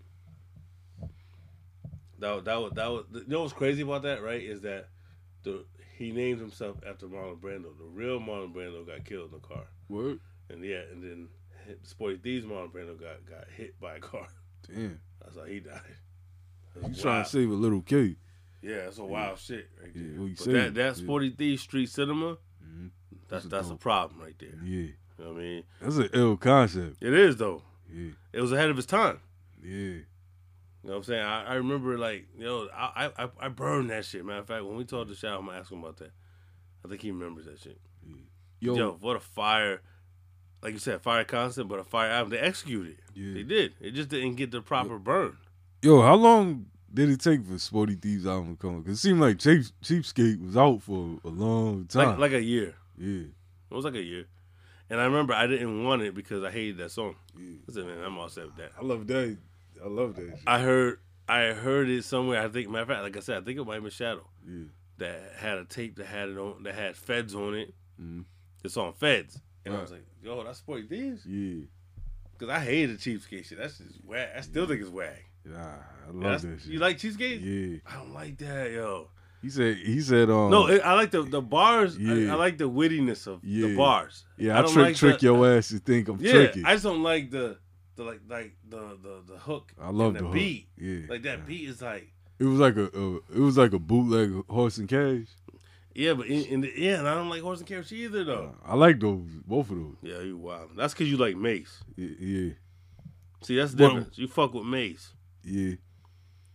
that, 2.19 2.45
that 2.45 2.55
was 2.57 2.73
that 2.75 2.87
was 2.91 3.05
you 3.13 3.25
know 3.27 3.43
what's 3.43 3.53
crazy 3.53 3.83
about 3.83 4.03
that, 4.03 4.23
right? 4.23 4.41
Is 4.43 4.61
that 4.63 4.89
the 5.43 5.65
he 5.97 6.13
named 6.13 6.41
himself 6.41 6.79
after 6.87 7.07
Marlon 7.07 7.41
Brando. 7.41 7.77
The 7.77 7.85
real 7.85 8.21
Marlon 8.21 8.53
Brando 8.55 8.87
got 8.87 9.05
killed 9.05 9.33
in 9.33 9.41
the 9.41 9.47
car. 9.47 9.67
Word? 9.89 10.21
And 10.49 10.65
yeah, 10.65 10.83
and 10.93 11.03
then 11.03 11.29
Sporty 11.83 12.17
Thieves 12.19 12.45
Marlon 12.47 12.71
Brando 12.73 12.99
got 13.01 13.25
got 13.27 13.49
hit 13.57 13.79
by 13.81 13.97
a 13.97 14.01
car. 14.01 14.29
Damn. 14.69 15.01
That's 15.23 15.37
how 15.37 15.45
he 15.45 15.61
died. 15.61 15.81
You 16.75 16.83
That's 16.89 17.03
trying 17.03 17.23
to 17.23 17.29
save 17.29 17.51
a 17.51 17.55
little 17.55 17.83
kid. 17.83 18.17
Yeah, 18.63 18.85
that's 18.85 18.97
a 18.97 19.05
wild 19.05 19.39
shit 19.39 19.69
right 19.83 19.93
there. 19.95 20.03
Yeah, 20.05 20.35
but 20.39 20.53
that 20.53 20.75
that 20.75 20.81
Yeah. 20.87 20.93
Sporty 20.95 21.29
Thieves 21.31 21.61
Street 21.63 21.91
Cinema, 21.91 22.39
Mhm. 22.65 22.91
that's 23.29 23.29
That's 23.29 23.45
a 23.45 23.49
that's 23.49 23.71
a 23.71 23.75
problem 23.77 24.23
right 24.23 24.35
there. 24.39 24.59
Yeah. 24.65 24.77
You 24.79 24.95
know 25.19 25.33
what 25.33 25.37
I 25.39 25.43
mean? 25.43 25.65
That's 25.83 25.97
an 25.97 26.09
ill 26.15 26.37
concept. 26.39 26.97
It 27.03 27.13
is 27.13 27.37
though. 27.37 27.63
Yeah. 27.93 28.13
It 28.33 28.41
was 28.41 28.53
ahead 28.53 28.71
of 28.71 28.79
its 28.79 28.87
time. 28.87 29.21
Yeah. 29.63 29.71
You 29.71 30.05
know 30.85 30.91
what 30.93 30.97
I'm 30.97 31.03
saying? 31.03 31.23
I, 31.23 31.45
I 31.45 31.55
remember 31.57 31.99
like, 31.99 32.27
yo, 32.39 32.69
I, 32.75 33.11
I 33.19 33.29
I 33.39 33.49
burned 33.49 33.91
that 33.91 34.07
shit. 34.07 34.25
Matter 34.25 34.39
of 34.41 34.47
fact, 34.47 34.65
when 34.65 34.77
we 34.77 34.85
talked 34.85 35.11
to 35.11 35.15
Shao, 35.15 35.39
I'm 35.39 35.45
gonna 35.47 35.59
ask 35.59 35.71
him 35.71 35.81
about 35.81 35.99
that. 35.99 36.13
I 36.85 36.89
think 36.89 37.03
he 37.03 37.11
remembers 37.11 37.45
that 37.45 37.59
shit. 37.61 37.79
Yo. 38.61 38.75
Yo, 38.77 38.93
what 39.01 39.17
a 39.17 39.21
fire! 39.21 39.83
Like 40.63 40.73
you 40.75 40.79
said, 40.79 41.01
fire 41.03 41.25
constant, 41.25 41.69
but 41.69 41.81
a 41.81 41.85
fire 41.85 42.11
album. 42.11 42.31
They 42.31 42.39
executed. 42.39 42.93
it. 42.93 42.99
Yeah. 43.15 43.35
They 43.35 43.43
did. 43.43 43.75
It 43.81 43.91
just 43.93 44.09
didn't 44.09 44.37
get 44.37 44.51
the 44.53 44.63
proper 44.63 44.99
burn. 44.99 45.37
Yo, 45.83 46.01
how 46.03 46.15
long 46.15 46.67
did 46.95 47.11
it 47.11 47.21
take 47.21 47.45
for 47.45 47.59
Sporty 47.59 47.97
Thieves 47.97 48.27
album 48.27 48.57
to 48.57 48.61
come? 48.63 48.81
Because 48.83 48.99
it 48.99 49.01
seemed 49.03 49.21
like 49.21 49.39
Cheap, 49.41 49.63
Cheapskate 49.83 50.41
was 50.45 50.57
out 50.57 50.83
for 50.83 51.19
a 51.25 51.29
long 51.29 51.87
time. 51.87 52.11
Like 52.11 52.19
like 52.19 52.33
a 52.33 52.43
year. 52.43 52.75
yeah. 52.97 53.23
It 53.71 53.75
was 53.75 53.85
like 53.85 53.95
a 53.95 54.03
year. 54.03 54.27
And 54.91 55.01
I 55.01 55.05
remember 55.07 55.33
I 55.33 55.47
didn't 55.47 55.85
want 55.85 56.03
it 56.03 56.15
because 56.15 56.45
I 56.45 56.51
hated 56.51 56.77
that 56.79 56.91
song. 56.91 57.17
Yeah. 57.37 57.55
I 57.69 57.73
said, 57.73 57.87
man, 57.87 58.05
I'm 58.05 58.19
all 58.19 58.29
set 58.29 58.45
with 58.47 58.57
that. 58.57 58.73
I 58.79 58.85
love 58.85 59.07
that. 59.07 59.39
I 59.83 59.89
love 59.89 60.15
that 60.17 60.27
shit. 60.29 60.39
I 60.47 60.59
heard 60.61 60.99
I 61.29 61.47
heard 61.47 61.89
it 61.89 62.05
somewhere. 62.05 62.43
I 62.43 62.49
think 62.49 62.69
matter 62.69 62.83
of 62.83 62.89
fact, 62.89 63.03
like 63.03 63.17
I 63.17 63.21
said, 63.21 63.39
I 63.39 63.45
think 63.45 63.59
it 63.59 63.65
might 63.67 63.75
have 63.75 63.83
been 63.83 63.91
Shadow 63.91 64.29
Yeah. 64.47 64.65
that 64.99 65.33
had 65.39 65.59
a 65.59 65.65
tape 65.65 65.97
that 65.97 66.07
had 66.07 66.29
it 66.29 66.37
on 66.39 66.63
that 66.65 66.75
had 66.75 66.95
Feds 66.97 67.35
on 67.35 67.55
it. 67.55 67.75
Mhm. 68.01 68.25
It's 68.63 68.77
on 68.77 68.93
Feds, 68.93 69.41
and 69.65 69.75
I 69.75 69.77
Right. 69.79 69.83
was 69.83 69.91
like, 69.93 70.05
yo, 70.23 70.43
that's 70.45 70.59
Sporty 70.59 70.87
Thieves. 70.87 71.25
Yeah. 71.27 71.65
Because 72.39 72.53
I 72.55 72.61
hated 72.61 72.99
cheapskate 72.99 73.45
shit. 73.47 73.59
That's 73.59 73.79
just 73.79 74.05
whack. 74.05 74.31
I 74.37 74.41
still 74.41 74.67
think 74.67 74.81
it's 74.81 74.91
whack. 74.91 75.25
Yeah. 75.49 75.75
I 76.09 76.11
love 76.13 76.43
that 76.43 76.61
shit. 76.61 76.71
You 76.73 76.79
like 76.79 76.99
cheapskate? 76.99 77.41
Yeah. 77.43 77.79
I 77.87 77.97
don't 77.97 78.13
like 78.13 78.39
that, 78.39 78.71
yo. 78.73 79.09
He 79.43 79.51
said. 79.51 79.77
He 79.77 80.01
said. 80.01 80.31
Um. 80.31 80.51
no, 80.51 80.69
it, 80.69 80.81
I 80.85 80.95
like 80.95 81.11
the 81.11 81.23
the 81.23 81.41
bars. 81.43 81.97
I, 81.97 82.01
Yeah. 82.01 82.33
I 82.33 82.37
like 82.37 82.59
the 82.59 82.69
wittiness 82.71 83.27
of 83.27 83.43
the 83.43 83.77
bars. 83.77 84.25
yeah. 84.39 84.59
I, 84.59 84.63
don't 84.63 84.73
trick 84.73 84.85
like 84.87 84.97
trick 84.97 85.19
the- 85.19 85.27
your 85.27 85.57
ass 85.57 85.69
to 85.69 85.79
think 85.79 86.09
I'm 86.09 86.19
Yeah, 86.21 86.33
tricky. 86.33 86.63
I 86.65 86.73
just 86.75 86.85
don't 86.85 87.03
like 87.03 87.31
the 87.31 87.59
the 87.97 88.05
like 88.05 88.21
like 88.29 88.55
the 88.69 88.99
the 89.03 89.23
the 89.33 89.39
hook. 89.39 89.73
I 89.81 89.91
love 89.91 90.15
and 90.17 90.27
the 90.27 90.29
the 90.29 90.35
beat. 90.35 90.69
Yeah. 90.79 91.07
Like 91.09 91.23
that 91.23 91.45
beat 91.47 91.69
is 91.69 91.83
like 91.83 92.09
It 92.39 92.45
was 92.45 92.59
like 92.61 92.77
a, 92.77 92.85
a. 92.87 93.17
It 93.17 93.41
was 93.41 93.57
like 93.59 93.73
a 93.73 93.79
bootleg 93.79 94.33
horse 94.49 94.79
and 94.79 94.89
carriage. 94.89 95.29
Yeah, 95.95 96.15
but 96.15 96.27
in, 96.27 96.45
in 96.47 96.61
the 96.63 96.89
end, 96.89 97.07
I 97.07 97.15
don't 97.15 97.29
like 97.29 97.43
horse 97.43 97.59
and 97.59 97.69
carriage 97.69 97.93
either 97.93 98.25
though. 98.25 98.55
I 98.65 98.75
like 98.77 98.99
those. 99.01 99.27
Both 99.47 99.71
of 99.71 99.77
those. 99.77 99.97
Yeah, 100.03 100.21
you 100.21 100.37
wild. 100.39 100.71
That's 100.77 100.95
because 100.95 101.11
you 101.11 101.17
like 101.19 101.37
Mase. 101.37 101.81
Yeah. 101.97 102.09
Yeah. 102.19 102.51
See, 103.43 103.57
that's 103.57 103.73
the 103.75 103.87
difference. 103.89 104.17
You 104.19 104.29
fuck 104.29 104.55
with 104.55 104.65
Mase. 104.65 105.13
yeah. 105.45 105.75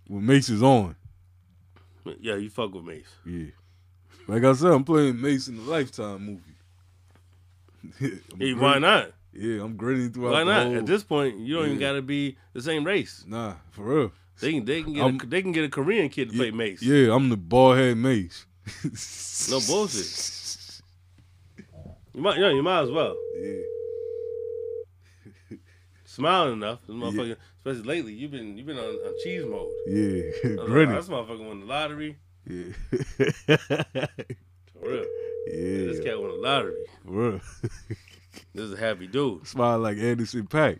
When 0.08 0.26
Mase 0.26 0.50
is 0.50 0.64
on. 0.64 0.96
Yeah, 2.22 2.36
you 2.36 2.50
fuck 2.50 2.74
with 2.74 2.86
Mase. 2.86 3.06
Yeah. 3.26 3.48
Like 4.28 4.44
I 4.44 4.54
said, 4.54 4.72
I'm 4.72 4.84
playing 4.86 5.20
Mase 5.22 5.50
in 5.50 5.58
the 5.58 5.64
Lifetime 5.64 6.26
movie. 6.26 6.42
Hey, 8.40 8.54
why 8.54 8.80
not? 8.80 9.12
Yeah, 9.34 9.62
I'm 9.64 9.76
grinning 9.78 10.12
throughout. 10.12 10.32
Why 10.32 10.44
not? 10.44 10.66
whole- 10.68 10.78
At 10.78 10.86
this 10.86 11.04
point, 11.04 11.38
you 11.40 11.56
don't 11.56 11.66
even 11.68 11.80
gotta 11.80 12.02
be 12.02 12.38
the 12.54 12.62
same 12.62 12.84
race. 12.84 13.24
Nah, 13.28 13.56
for 13.72 13.84
real. 13.84 14.12
They 14.40 14.52
can 14.54 14.66
they 14.66 14.82
can 14.84 14.94
get 14.94 15.04
I'm- 15.04 15.20
a, 15.22 15.26
they 15.26 15.42
can 15.42 15.52
get 15.52 15.64
a 15.66 15.70
Korean 15.70 16.10
kid 16.10 16.32
to 16.32 16.36
play 16.38 16.52
Mase. 16.52 16.82
Yeah, 16.82 17.14
I'm 17.14 17.30
the 17.30 17.38
bald 17.38 17.78
head 17.78 17.98
Mase. 17.98 18.46
No 19.50 19.60
bullshit. 19.68 20.82
You 22.14 22.22
might 22.22 22.38
yeah, 22.40 22.50
you 22.50 22.64
might 22.64 22.82
as 22.82 22.92
well. 22.92 23.16
Yeah. 23.40 23.62
Smiling 26.06 26.54
enough, 26.54 26.80
this 26.88 26.96
motherfucker. 26.96 27.38
Especially 27.58 27.84
lately, 27.84 28.14
you've 28.14 28.32
been 28.32 28.58
you've 28.58 28.66
been 28.66 28.78
on, 28.80 28.86
on 28.86 29.14
cheese 29.24 29.46
mode. 29.46 29.72
Yeah, 29.86 30.24
was 30.44 30.70
like, 30.70 30.88
oh, 30.88 30.96
this 30.96 31.10
motherfucker 31.10 31.48
won 31.48 31.60
the 31.60 31.66
lottery. 31.68 32.18
Yeah. 32.46 32.74
For 34.74 34.90
real. 34.90 35.06
Yeah. 35.48 35.86
This 35.88 36.00
cat 36.04 36.20
won 36.20 36.32
the 36.32 36.38
lottery. 36.42 36.86
For 37.06 37.12
real. 37.12 37.42
This 38.54 38.64
is 38.64 38.74
a 38.74 38.78
happy 38.78 39.08
dude. 39.08 39.46
Smile 39.48 39.80
like 39.80 39.98
Anderson 39.98 40.48
.Paak. 40.48 40.80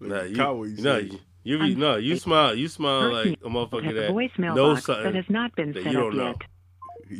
Nah, 0.00 0.22
you, 0.24 0.36
Cowboy 0.36 0.74
no, 0.78 1.00
shit. 1.00 1.12
you, 1.12 1.18
you 1.46 1.58
be, 1.58 1.74
no, 1.74 1.96
you 1.96 2.16
smile, 2.16 2.54
you 2.54 2.68
smile 2.68 3.12
like 3.12 3.38
a 3.44 3.48
motherfucker 3.48 3.84
have 3.84 3.96
a 3.96 4.00
that 4.00 4.10
voicemail 4.10 4.54
knows 4.56 4.76
box 4.78 4.86
something 4.86 5.04
that 5.04 5.14
has 5.14 5.30
not 5.30 5.54
been 5.54 5.72
set 5.72 5.84
you 5.86 5.92
don't 5.92 6.16
know. 6.16 6.34
yet. 7.08 7.16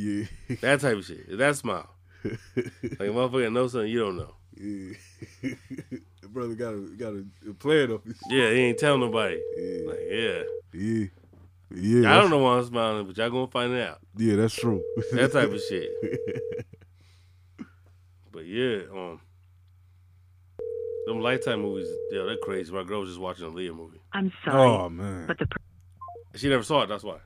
Yeah. 0.49 0.57
That 0.63 0.81
type 0.81 0.97
of 0.97 1.05
shit. 1.05 1.39
That 1.39 1.57
smile. 1.57 1.89
like 2.25 2.39
a 2.57 3.13
motherfucker 3.15 3.45
that 3.45 3.51
knows 3.53 3.73
something 3.73 3.91
you 3.91 4.01
don't 4.01 4.17
know. 4.17 4.35
Yeah. 4.59 5.51
brother 6.29 6.55
got 6.55 6.75
a 6.75 6.81
got 6.99 7.13
a, 7.15 7.25
a 7.49 7.55
plan 7.55 7.93
up 7.93 8.05
his 8.05 8.19
Yeah, 8.29 8.51
he 8.51 8.59
ain't 8.61 8.79
telling 8.79 9.01
nobody. 9.01 9.41
Yeah. 9.57 9.89
Like, 9.89 9.99
yeah. 10.11 10.43
Yeah. 10.73 11.07
Yeah. 11.75 11.99
I 11.99 12.03
that's- 12.03 12.21
don't 12.23 12.31
know 12.31 12.39
why 12.39 12.59
I'm 12.59 12.65
smiling, 12.67 13.07
but 13.07 13.17
y'all 13.17 13.31
gonna 13.31 13.47
find 13.47 13.73
it 13.73 13.89
out. 13.89 14.01
Yeah, 14.17 14.37
that's 14.37 14.55
true. 14.55 14.83
That 15.13 15.33
type 15.33 15.51
of 15.53 15.61
shit. 15.69 15.91
But 18.33 18.45
yeah, 18.47 18.81
um, 18.93 19.21
them 21.07 21.21
Lifetime 21.21 21.63
movies, 21.63 21.89
yeah, 22.11 22.23
they're 22.25 22.37
crazy. 22.37 22.73
My 22.73 22.83
girl 22.85 23.01
was 23.01 23.11
just 23.11 23.21
watching 23.21 23.47
Aaliyah 23.51 23.75
movie. 23.77 24.01
I'm 24.13 24.33
sorry. 24.45 24.69
Oh 24.69 24.89
man. 24.89 25.27
But 25.27 25.39
the 25.39 25.47
pr- 25.47 25.57
She 26.37 26.49
never 26.49 26.63
saw 26.63 26.83
it. 26.83 26.89
That's 26.89 27.05
why 27.05 27.19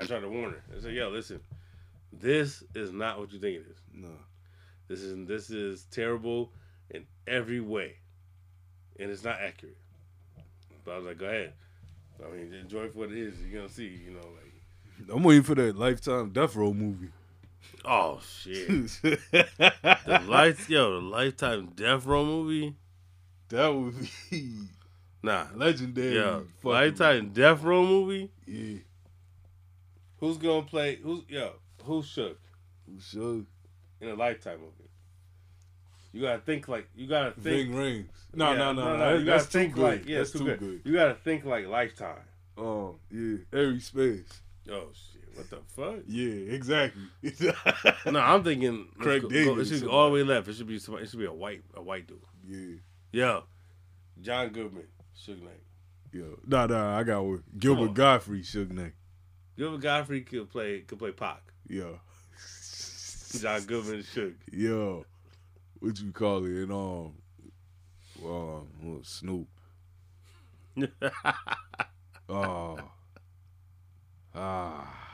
I 0.00 0.04
tried 0.06 0.20
to 0.20 0.28
warn 0.28 0.52
her. 0.52 0.62
I 0.76 0.80
said, 0.80 0.94
"Yo, 0.94 1.08
listen, 1.10 1.40
this 2.12 2.62
is 2.74 2.92
not 2.92 3.18
what 3.18 3.32
you 3.32 3.38
think 3.38 3.56
it 3.56 3.66
is. 3.70 3.78
No. 3.92 4.08
This 4.88 5.00
is 5.00 5.26
this 5.26 5.50
is 5.50 5.84
terrible 5.90 6.52
in 6.90 7.06
every 7.26 7.60
way, 7.60 7.96
and 8.98 9.10
it's 9.10 9.24
not 9.24 9.40
accurate." 9.40 9.76
But 10.84 10.92
I 10.92 10.96
was 10.98 11.06
like, 11.06 11.18
"Go 11.18 11.26
ahead. 11.26 11.52
I 12.24 12.30
mean, 12.34 12.52
enjoy 12.54 12.88
for 12.88 13.00
what 13.00 13.10
it 13.12 13.18
is. 13.18 13.34
You're 13.42 13.60
gonna 13.62 13.72
see. 13.72 13.86
You 14.04 14.12
know, 14.12 14.18
like, 14.20 15.08
I'm 15.16 15.22
waiting 15.24 15.42
for 15.42 15.54
that 15.56 15.76
Lifetime 15.76 16.30
Death 16.30 16.54
Row 16.56 16.72
movie. 16.72 17.08
oh 17.84 18.20
shit, 18.20 18.68
the 19.02 20.22
life, 20.26 20.68
yo, 20.70 21.00
the 21.00 21.06
Lifetime 21.06 21.72
Death 21.74 22.04
Row 22.06 22.24
movie. 22.24 22.74
That 23.48 23.68
would 23.68 23.94
be 24.30 24.58
Nah, 25.22 25.46
legendary. 25.54 26.16
yeah, 26.16 26.40
fucking- 26.62 26.70
Lifetime 26.70 27.30
Death 27.32 27.62
Row 27.62 27.84
movie. 27.86 28.30
Yeah. 28.46 28.78
Who's 30.18 30.36
gonna 30.38 30.62
play? 30.66 30.96
Who's 30.96 31.22
yo? 31.28 31.52
Who 31.84 32.02
shook 32.02 32.38
Who 32.86 32.98
shook? 33.00 33.46
in 34.00 34.08
a 34.08 34.14
Lifetime 34.14 34.58
movie? 34.60 34.90
You 36.12 36.22
gotta 36.22 36.38
think 36.40 36.68
like 36.68 36.88
you 36.94 37.06
gotta 37.06 37.32
think. 37.32 37.70
Ving 37.70 37.72
Rhames. 37.72 38.04
No, 38.34 38.52
Yeah, 38.52 38.58
no, 38.58 38.72
no, 38.72 38.96
no. 38.96 39.14
You 39.18 39.24
That's 39.24 39.44
gotta 39.46 39.58
think 39.58 39.74
good. 39.74 39.82
like 39.82 40.08
yeah, 40.08 40.18
That's 40.18 40.30
too 40.32 40.44
good. 40.44 40.58
good. 40.58 40.80
You 40.84 40.92
gotta 40.94 41.14
think 41.14 41.44
like 41.44 41.66
Lifetime. 41.66 42.20
Um, 42.56 42.94
yeah, 43.10 43.36
every 43.52 43.80
space. 43.80 44.28
Oh 44.70 44.88
shit! 44.92 45.22
What 45.36 45.50
the 45.50 45.58
fuck? 45.74 46.04
Yeah, 46.06 46.54
exactly. 46.54 47.02
no, 48.12 48.20
I'm 48.20 48.44
thinking 48.44 48.86
Craig 48.98 49.22
go- 49.22 49.28
David 49.28 49.54
go- 49.56 49.60
It 49.60 49.64
should 49.66 49.78
somebody. 49.80 49.96
all 49.96 50.06
the 50.06 50.14
way 50.14 50.22
left. 50.22 50.48
It 50.48 50.54
should 50.54 50.66
be 50.68 50.78
somebody, 50.78 51.04
it 51.04 51.10
should 51.10 51.18
be 51.18 51.24
a 51.26 51.32
white 51.32 51.62
a 51.74 51.82
white 51.82 52.06
dude. 52.06 52.18
Yeah. 52.46 52.76
Yo, 53.14 53.44
John 54.20 54.48
Goodman, 54.48 54.88
Suge 55.16 55.40
Knight. 55.40 55.62
Yo, 56.12 56.36
nah, 56.48 56.66
nah, 56.66 56.98
I 56.98 57.04
got 57.04 57.24
one. 57.24 57.44
Gilbert 57.56 57.90
on. 57.90 57.94
Gottfried, 57.94 58.42
Suge 58.42 58.72
Knight. 58.72 58.94
Gilbert 59.56 59.82
Gottfried 59.82 60.28
could 60.28 60.50
play 60.50 60.80
could 60.80 60.98
play 60.98 61.12
Pac. 61.12 61.40
Yo, 61.68 62.00
John 63.40 63.60
Goodman 63.66 63.94
and 63.94 64.04
Suge. 64.04 64.34
yo, 64.50 65.06
what 65.78 65.96
you 66.00 66.10
call 66.10 66.44
it? 66.44 66.50
And 66.64 66.72
um, 66.72 67.12
um, 68.26 69.00
Snoop. 69.04 69.46
Oh, 72.28 72.76
ah, 74.34 75.08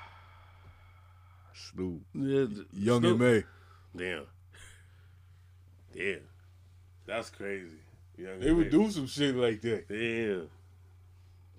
Snoop. 1.52 2.00
Yeah, 2.14 2.46
Young 2.72 3.00
Snoop- 3.00 3.04
and 3.04 3.18
May. 3.20 3.44
Damn. 3.94 4.24
Yeah. 5.92 6.14
That's 7.04 7.28
crazy. 7.28 7.80
Young 8.20 8.40
They 8.40 8.52
would 8.52 8.70
do 8.70 8.90
some 8.90 9.06
shit 9.06 9.34
like 9.34 9.60
that. 9.62 9.88
Damn. 9.88 10.48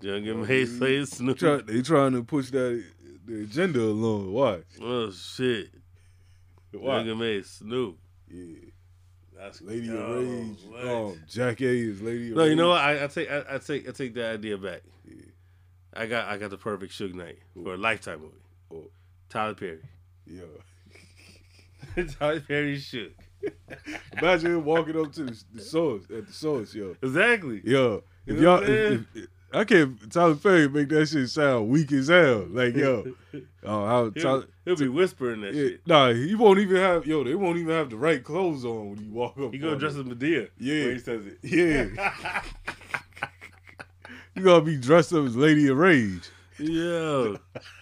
Young 0.01 0.27
and 0.27 0.47
May 0.47 0.65
say 0.65 1.05
Snoop. 1.05 1.37
Try, 1.37 1.57
they 1.57 1.81
trying 1.81 2.13
to 2.13 2.23
push 2.23 2.51
that 2.51 2.83
the 3.25 3.43
agenda 3.43 3.81
along. 3.81 4.31
Watch. 4.31 4.63
Oh 4.81 5.11
shit. 5.11 5.69
Watch. 6.73 6.83
Young 6.83 7.09
and 7.09 7.19
May 7.19 7.41
Snoop. 7.41 7.97
Yeah. 8.29 8.55
That's 9.35 9.61
Lady 9.61 9.87
yo, 9.87 9.95
of 9.95 10.17
Rage. 10.17 10.57
what? 10.67 10.87
Um, 10.87 11.23
Jack 11.27 11.61
A 11.61 11.65
is 11.65 12.01
Lady 12.01 12.31
of 12.31 12.37
Rage. 12.37 12.37
No, 12.37 12.43
you 12.43 12.55
know 12.55 12.69
what? 12.69 12.81
I, 12.81 13.05
I 13.05 13.07
take 13.07 13.31
I, 13.31 13.43
I 13.49 13.57
take 13.57 13.89
I 13.89 13.91
take 13.91 14.13
that 14.15 14.33
idea 14.33 14.57
back. 14.57 14.81
I 15.93 16.05
got 16.05 16.27
I 16.27 16.37
got 16.37 16.51
the 16.51 16.57
perfect 16.57 16.93
Suge 16.93 17.13
Knight 17.13 17.39
for 17.61 17.73
a 17.73 17.77
lifetime 17.77 18.21
movie. 18.21 18.33
Oh. 18.71 18.89
Tyler 19.29 19.55
Perry. 19.55 19.81
Yeah. 20.27 22.03
Tyler 22.19 22.39
Perry 22.41 22.77
Suge. 22.77 23.13
Imagine 24.17 24.51
him 24.55 24.65
walking 24.65 24.99
up 24.99 25.11
to 25.13 25.23
the, 25.23 25.43
the 25.53 25.61
source 25.61 26.03
at 26.15 26.27
the 26.27 26.33
source, 26.33 26.73
yo. 26.73 26.95
Exactly. 27.01 27.61
Yo, 27.63 28.03
You 28.25 28.35
if 28.35 28.39
know 28.39 28.41
y'all, 28.41 28.61
what 28.61 28.69
I'm 28.69 28.75
if, 28.75 29.23
if, 29.23 29.27
I 29.53 29.63
can't. 29.65 30.11
Tyler 30.11 30.35
Perry 30.35 30.69
make 30.69 30.89
that 30.89 31.07
shit 31.07 31.29
sound 31.29 31.69
weak 31.69 31.91
as 31.91 32.07
hell. 32.07 32.47
Like 32.49 32.75
yo, 32.75 33.13
oh, 33.63 34.03
He'll, 34.03 34.23
Tyler, 34.23 34.45
he'll 34.65 34.77
be 34.77 34.87
whispering 34.87 35.41
that 35.41 35.53
yeah, 35.53 35.63
shit. 35.63 35.87
nah, 35.87 36.13
he 36.13 36.35
won't 36.35 36.59
even 36.59 36.77
have 36.77 37.05
yo. 37.05 37.23
They 37.23 37.35
won't 37.35 37.57
even 37.57 37.73
have 37.73 37.89
the 37.89 37.97
right 37.97 38.23
clothes 38.23 38.63
on 38.63 38.91
when 38.91 39.03
you 39.05 39.11
walk 39.11 39.37
up. 39.37 39.51
He 39.51 39.57
gonna 39.59 39.77
dress 39.77 39.95
as 39.95 40.03
Madea. 40.05 40.49
Yeah. 40.57 40.91
He 40.91 40.99
says 40.99 41.25
it. 41.25 41.39
Yeah, 41.43 41.87
you 44.35 44.43
gonna 44.43 44.63
be 44.63 44.77
dressed 44.77 45.11
up 45.13 45.25
as 45.25 45.35
Lady 45.35 45.67
of 45.67 45.77
Rage. 45.77 46.29
Yo. 46.57 47.37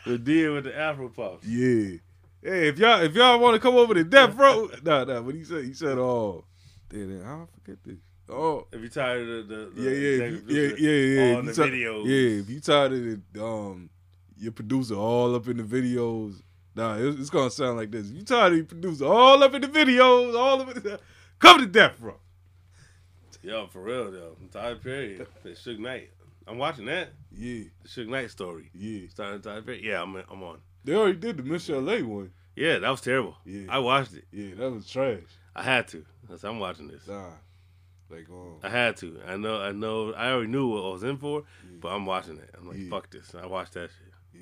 Madea 0.06 0.54
with 0.56 0.63
the 0.63 0.76
Afro 0.76 1.10
puffs. 1.10 1.45
Yeah. 1.45 1.98
Hey, 2.41 2.69
if 2.69 2.80
y'all 2.80 3.02
if 3.02 3.13
y'all 3.15 3.39
want 3.39 3.56
to 3.56 3.60
come 3.60 3.75
over 3.75 3.93
to 3.93 4.04
Death 4.04 4.36
Row, 4.36 4.69
nah, 4.84 5.04
nah. 5.04 5.21
But 5.21 5.36
he 5.36 5.43
said 5.43 5.65
he 5.65 5.73
said, 5.73 5.97
oh, 5.97 6.45
damn, 6.89 7.21
I 7.25 7.45
forget 7.60 7.84
this. 7.84 7.97
Oh, 8.32 8.67
If 8.71 8.82
you 8.82 8.89
tired 8.89 9.28
of 9.28 9.47
the, 9.47 9.71
the, 9.75 9.82
yeah, 9.82 9.89
yeah, 9.89 10.23
if 10.25 10.49
you- 10.49 10.56
yeah, 10.56 10.75
yeah, 10.78 11.23
yeah. 11.34 11.39
If 11.39 11.45
the 11.45 11.63
you 11.63 11.69
ti- 11.71 11.84
videos. 11.84 12.06
Yeah, 12.06 12.39
if 12.41 12.49
you 12.49 12.60
tired 12.60 12.93
of 12.93 13.34
the, 13.34 13.43
um, 13.43 13.89
your 14.38 14.52
producer 14.52 14.93
all 14.95 15.34
up 15.36 15.47
in 15.47 15.58
the 15.58 15.63
videos, 15.63 16.41
nah, 16.75 16.95
it's, 16.97 17.19
it's 17.19 17.30
gonna 17.32 17.49
sound 17.49 17.78
like 17.78 17.89
this. 17.91 18.10
If 18.10 18.15
you 18.15 18.23
tired 18.23 18.52
of 18.54 18.58
your 18.58 18.65
producer 18.67 19.06
all 19.06 19.43
up 19.43 19.54
in 19.56 19.62
the 19.63 19.67
videos, 19.67 20.38
all 20.39 20.62
of 20.62 20.69
it, 20.86 21.02
come 21.39 21.60
to 21.60 21.65
Death 21.65 21.99
Row. 21.99 22.19
Yo, 23.41 23.67
for 23.67 23.82
real 23.82 24.12
though. 24.12 24.36
Tyler 24.52 24.75
Perry, 24.75 25.19
the 25.43 25.49
Suge 25.52 25.80
Knight. 25.80 26.12
I'm 26.47 26.58
watching 26.58 26.86
that. 26.86 27.10
Yeah, 27.32 27.63
The 27.84 27.88
Suge 27.89 28.08
Knight 28.10 28.30
story. 28.32 28.69
yeah. 28.73 29.08
Starting 29.10 29.41
Tyler 29.41 29.62
Perry. 29.62 29.86
Yeah, 29.86 30.02
I'm 30.02 30.15
I'm 30.30 30.43
on. 30.43 30.60
They 30.84 30.96
already 30.96 31.18
did 31.18 31.38
the 31.38 31.44
Miss 31.44 31.70
LA 31.70 32.00
one. 32.00 32.32
Yeah, 32.56 32.80
that 32.80 32.89
was 32.89 33.02
terrible. 33.02 33.38
Yeah. 33.46 33.65
I 33.70 33.80
watched 33.80 34.13
it. 34.13 34.26
Yeah, 34.32 34.56
that 34.56 34.72
was 34.72 34.89
trash. 34.89 35.20
I 35.56 35.63
had 35.63 35.88
to. 35.89 36.06
That's- 36.24 36.44
I'm 36.44 36.60
watching 36.60 36.88
this. 36.88 37.08
Nah, 37.08 37.30
like 38.10 38.28
um, 38.30 38.56
I 38.63 38.70
had 38.70 38.98
to. 38.98 39.20
I 39.28 39.38
know. 39.38 39.62
I 39.62 39.72
know. 39.72 40.13
I 40.13 40.32
already 40.32 40.50
knew 40.52 40.68
what 40.68 40.86
I 40.86 40.89
was 40.92 41.04
in 41.04 41.18
for, 41.18 41.44
but 41.80 41.89
I'm 41.89 42.06
watching 42.06 42.38
it. 42.38 42.50
I'm 42.58 42.68
like, 42.68 42.78
Yeah. 42.78 42.89
fuck 42.89 43.10
this. 43.10 43.34
I 43.36 43.46
watched 43.46 43.74
that 43.74 43.89
shit. 43.92 44.42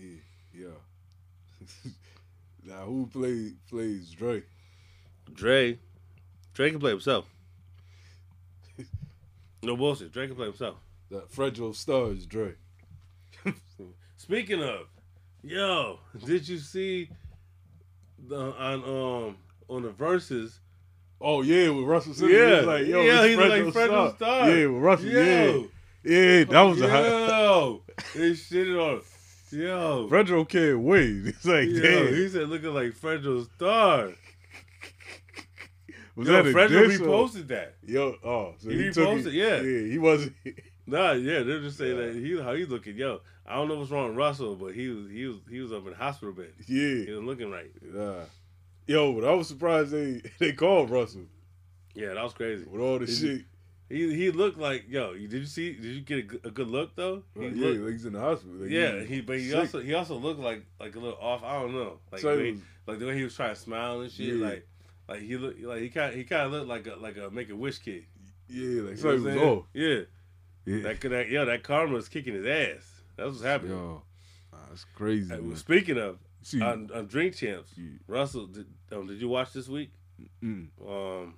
yeah, 0.53 0.65
yeah. 0.65 1.91
now 2.63 2.85
who 2.85 3.07
play 3.07 3.53
plays 3.69 4.11
Dre? 4.11 4.43
Dre, 5.33 5.77
Dre 6.53 6.71
can 6.71 6.79
play 6.79 6.91
himself. 6.91 7.25
No 9.63 9.75
bullshit. 9.75 10.11
Dre 10.11 10.27
can 10.27 10.35
play 10.35 10.45
himself. 10.45 10.75
That 11.09 11.31
Fredro 11.31 11.73
Stars 11.75 12.25
Dre. 12.25 12.53
Speaking 14.17 14.61
of, 14.63 14.87
yo, 15.47 15.99
did 16.25 16.47
you 16.47 16.57
see 16.57 17.09
the 18.27 18.37
on 18.39 18.83
um 18.83 19.37
on 19.69 19.83
the 19.83 19.89
Verzuz? 19.89 20.59
Oh 21.19 21.41
yeah, 21.41 21.69
with 21.69 21.85
Russell 21.85 22.13
Simmons. 22.13 22.33
Yeah. 22.35 22.45
He 22.49 22.55
was 22.55 22.65
like, 22.65 22.87
yo, 22.87 23.01
Yeah, 23.01 23.23
it's 23.23 23.29
he 23.29 23.35
look 23.35 23.51
Fredro 23.51 23.65
like 23.65 23.73
Fredro 23.73 24.15
Starr. 24.15 24.49
Yeah, 24.49 24.65
with 24.67 24.81
Russell. 24.83 25.07
Yo. 25.09 25.67
Yeah, 26.03 26.13
yeah, 26.19 26.43
that 26.45 26.61
was 26.61 26.81
a 26.81 26.89
high. 26.89 27.07
yo. 27.07 27.81
They 28.15 28.31
shitted 28.31 28.79
on. 28.81 29.01
Yo, 29.49 30.07
Fredro 30.09 30.47
can't 30.47 30.79
wait. 30.81 31.23
He's 31.25 31.45
like, 31.45 31.69
yo, 31.69 31.81
damn, 31.81 32.13
he 32.13 32.27
said 32.29 32.49
looking 32.49 32.73
like 32.73 32.91
Fredro 32.93 33.47
Starr. 33.55 34.13
was 36.15 36.27
Yo, 36.27 36.33
that 36.33 36.45
a 36.47 36.49
Fredro 36.53 36.87
diss 36.87 36.99
or- 36.99 37.05
reposted 37.05 37.47
that. 37.47 37.75
Yo, 37.85 38.15
oh, 38.23 38.55
so 38.59 38.69
He 38.69 38.77
he, 38.77 38.83
reposted, 38.89 39.27
it. 39.27 39.33
yeah. 39.33 39.61
yeah, 39.61 39.91
he 39.91 39.97
wasn't. 39.97 40.33
Nah, 40.89 41.11
yeah, 41.11 41.43
they're 41.43 41.59
just 41.59 41.77
saying 41.77 41.97
that 41.97 42.15
he 42.15 42.41
how 42.41 42.53
he's 42.53 42.69
looking. 42.69 42.95
Yo, 42.95 43.19
I 43.47 43.55
don't 43.55 43.67
know 43.69 43.75
what's 43.77 43.91
wrong 43.91 44.09
with 44.09 44.17
Russell, 44.17 44.55
but 44.55 44.73
he 44.75 44.89
was 44.89 45.09
he 45.09 45.25
was 45.25 45.37
he 45.49 45.59
was 45.61 45.71
up 45.71 45.83
in 45.85 45.91
the 45.91 45.95
hospital 45.95 46.33
bed. 46.33 46.51
Yeah, 46.67 47.05
he 47.05 47.11
was 47.11 47.23
looking 47.23 47.49
right. 47.51 47.71
nah. 47.81 48.21
Yo, 48.87 49.13
but 49.13 49.25
I 49.27 49.33
was 49.33 49.47
surprised 49.47 49.91
they 49.91 50.21
they 50.39 50.53
called 50.53 50.89
Russell 50.89 51.23
Yeah, 51.93 52.13
that 52.13 52.23
was 52.23 52.33
crazy. 52.33 52.65
with 52.65 52.81
all 52.81 52.99
the 52.99 53.07
shit. 53.07 53.43
He 53.89 54.13
he 54.15 54.31
looked 54.31 54.57
like 54.57 54.85
yo. 54.89 55.13
Did 55.13 55.31
you 55.31 55.45
see? 55.45 55.73
Did 55.73 55.85
you 55.85 56.01
get 56.01 56.17
a, 56.19 56.21
good- 56.23 56.45
a 56.45 56.51
good 56.51 56.67
look 56.67 56.95
though? 56.95 57.23
He 57.35 57.39
Like, 57.39 57.55
looked- 57.55 57.75
yeah, 57.79 57.83
like 57.85 57.91
he's 57.93 58.05
in 58.05 58.13
the 58.13 58.19
hospital. 58.19 58.55
Like, 58.57 58.69
yeah, 58.69 58.99
he 59.03 59.21
but 59.21 59.37
he 59.39 59.49
sick. 59.49 59.59
also 59.59 59.79
he 59.79 59.93
also 59.93 60.15
looked 60.15 60.39
like 60.41 60.65
like 60.79 60.95
a 60.95 60.99
little 60.99 61.17
off. 61.21 61.41
I 61.43 61.53
don't 61.61 61.73
know, 61.73 61.99
like 62.11 62.19
So 62.21 62.35
the 62.35 62.43
way, 62.43 62.51
was- 62.51 62.61
like 62.85 62.99
the 62.99 63.05
way 63.07 63.15
he 63.17 63.23
was 63.23 63.35
trying 63.35 63.53
to 63.55 63.59
smile 63.59 64.01
and 64.01 64.11
shit. 64.11 64.35
Yeah. 64.35 64.45
Like 64.45 64.67
like 65.07 65.21
he 65.21 65.37
looked 65.37 65.61
like 65.61 65.81
he 65.81 65.89
kind 65.89 66.13
he 66.13 66.25
kind 66.25 66.41
of 66.47 66.51
looked 66.51 66.67
like 66.67 66.87
a 66.87 66.95
like 66.97 67.15
a 67.17 67.29
make 67.29 67.49
a 67.49 67.55
wish 67.55 67.79
kid. 67.79 68.03
yeah, 68.49 68.81
like 68.81 68.91
You 68.91 68.97
so 68.97 69.15
know 69.17 69.23
was 69.23 69.37
off. 69.37 69.63
Yeah, 69.73 69.99
Yeah, 70.65 70.81
that 70.83 70.99
could 70.99 71.11
that, 71.11 71.29
yo 71.29 71.45
that 71.45 71.63
karma 71.63 71.95
is 71.95 72.09
kicking 72.09 72.33
his 72.33 72.45
ass. 72.45 72.96
That's 73.17 73.29
what's 73.31 73.43
happening. 73.43 73.71
yo, 73.77 74.03
that's 74.69 74.85
crazy. 74.95 75.33
Hey, 75.33 75.41
man. 75.41 75.55
speaking 75.57 75.97
of 75.97 76.19
See, 76.43 76.61
on, 76.61 76.89
on 76.93 77.07
Drink 77.07 77.35
Champs, 77.35 77.71
Yeah. 77.75 77.97
Russell, 78.07 78.47
did, 78.47 78.67
um, 78.91 79.07
did 79.07 79.19
you 79.19 79.27
watch 79.27 79.51
this 79.53 79.67
week? 79.67 79.91
mm, 80.43 80.67
Um, 80.87 81.33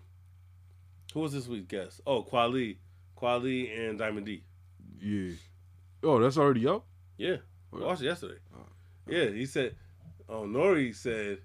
who 1.13 1.20
was 1.22 1.34
this 1.34 1.48
week's 1.48 1.65
guest? 1.68 2.02
Oh, 2.06 2.22
Quali, 2.22 2.78
Quali 3.15 3.72
and 3.74 3.98
Diamond 3.98 4.26
D. 4.28 4.44
yeah. 5.02 5.32
Oh, 6.04 6.20
that's 6.20 6.38
already 6.38 6.65
up. 6.68 6.86
Yeah, 7.18 7.38
I 7.74 7.78
watched 7.78 8.02
it 8.02 8.06
yesterday. 8.06 8.38
uh, 8.56 8.60
Yeah, 9.08 9.26
he 9.30 9.46
said, 9.46 9.76
oh, 10.30 10.44
Nori 10.44 10.96
said 10.96 11.39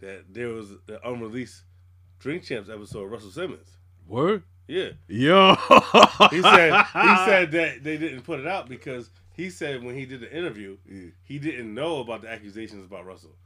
that 0.00 0.24
there 0.32 0.48
was 0.48 0.72
an 0.88 0.98
unreleased 1.04 1.62
Drink 2.18 2.42
Champs 2.42 2.68
episode 2.68 3.04
of 3.04 3.10
Russell 3.10 3.30
Simmons. 3.30 3.68
Word. 4.06 4.42
Yeah, 4.68 4.90
Yo, 5.06 5.54
he 6.30 6.42
said 6.42 6.84
he 6.92 7.16
said 7.24 7.52
that 7.52 7.78
they 7.84 7.96
didn't 7.98 8.22
put 8.22 8.40
it 8.40 8.48
out 8.48 8.68
because 8.68 9.08
he 9.36 9.50
said 9.50 9.82
when 9.84 9.94
he 9.94 10.06
did 10.06 10.20
the 10.20 10.34
interview, 10.36 10.76
Yeah. 10.90 11.10
he 11.24 11.38
didn't 11.38 11.72
know 11.74 12.00
about 12.00 12.22
the 12.22 12.30
accusations 12.30 12.84
about 12.84 13.04
Russell 13.06 13.36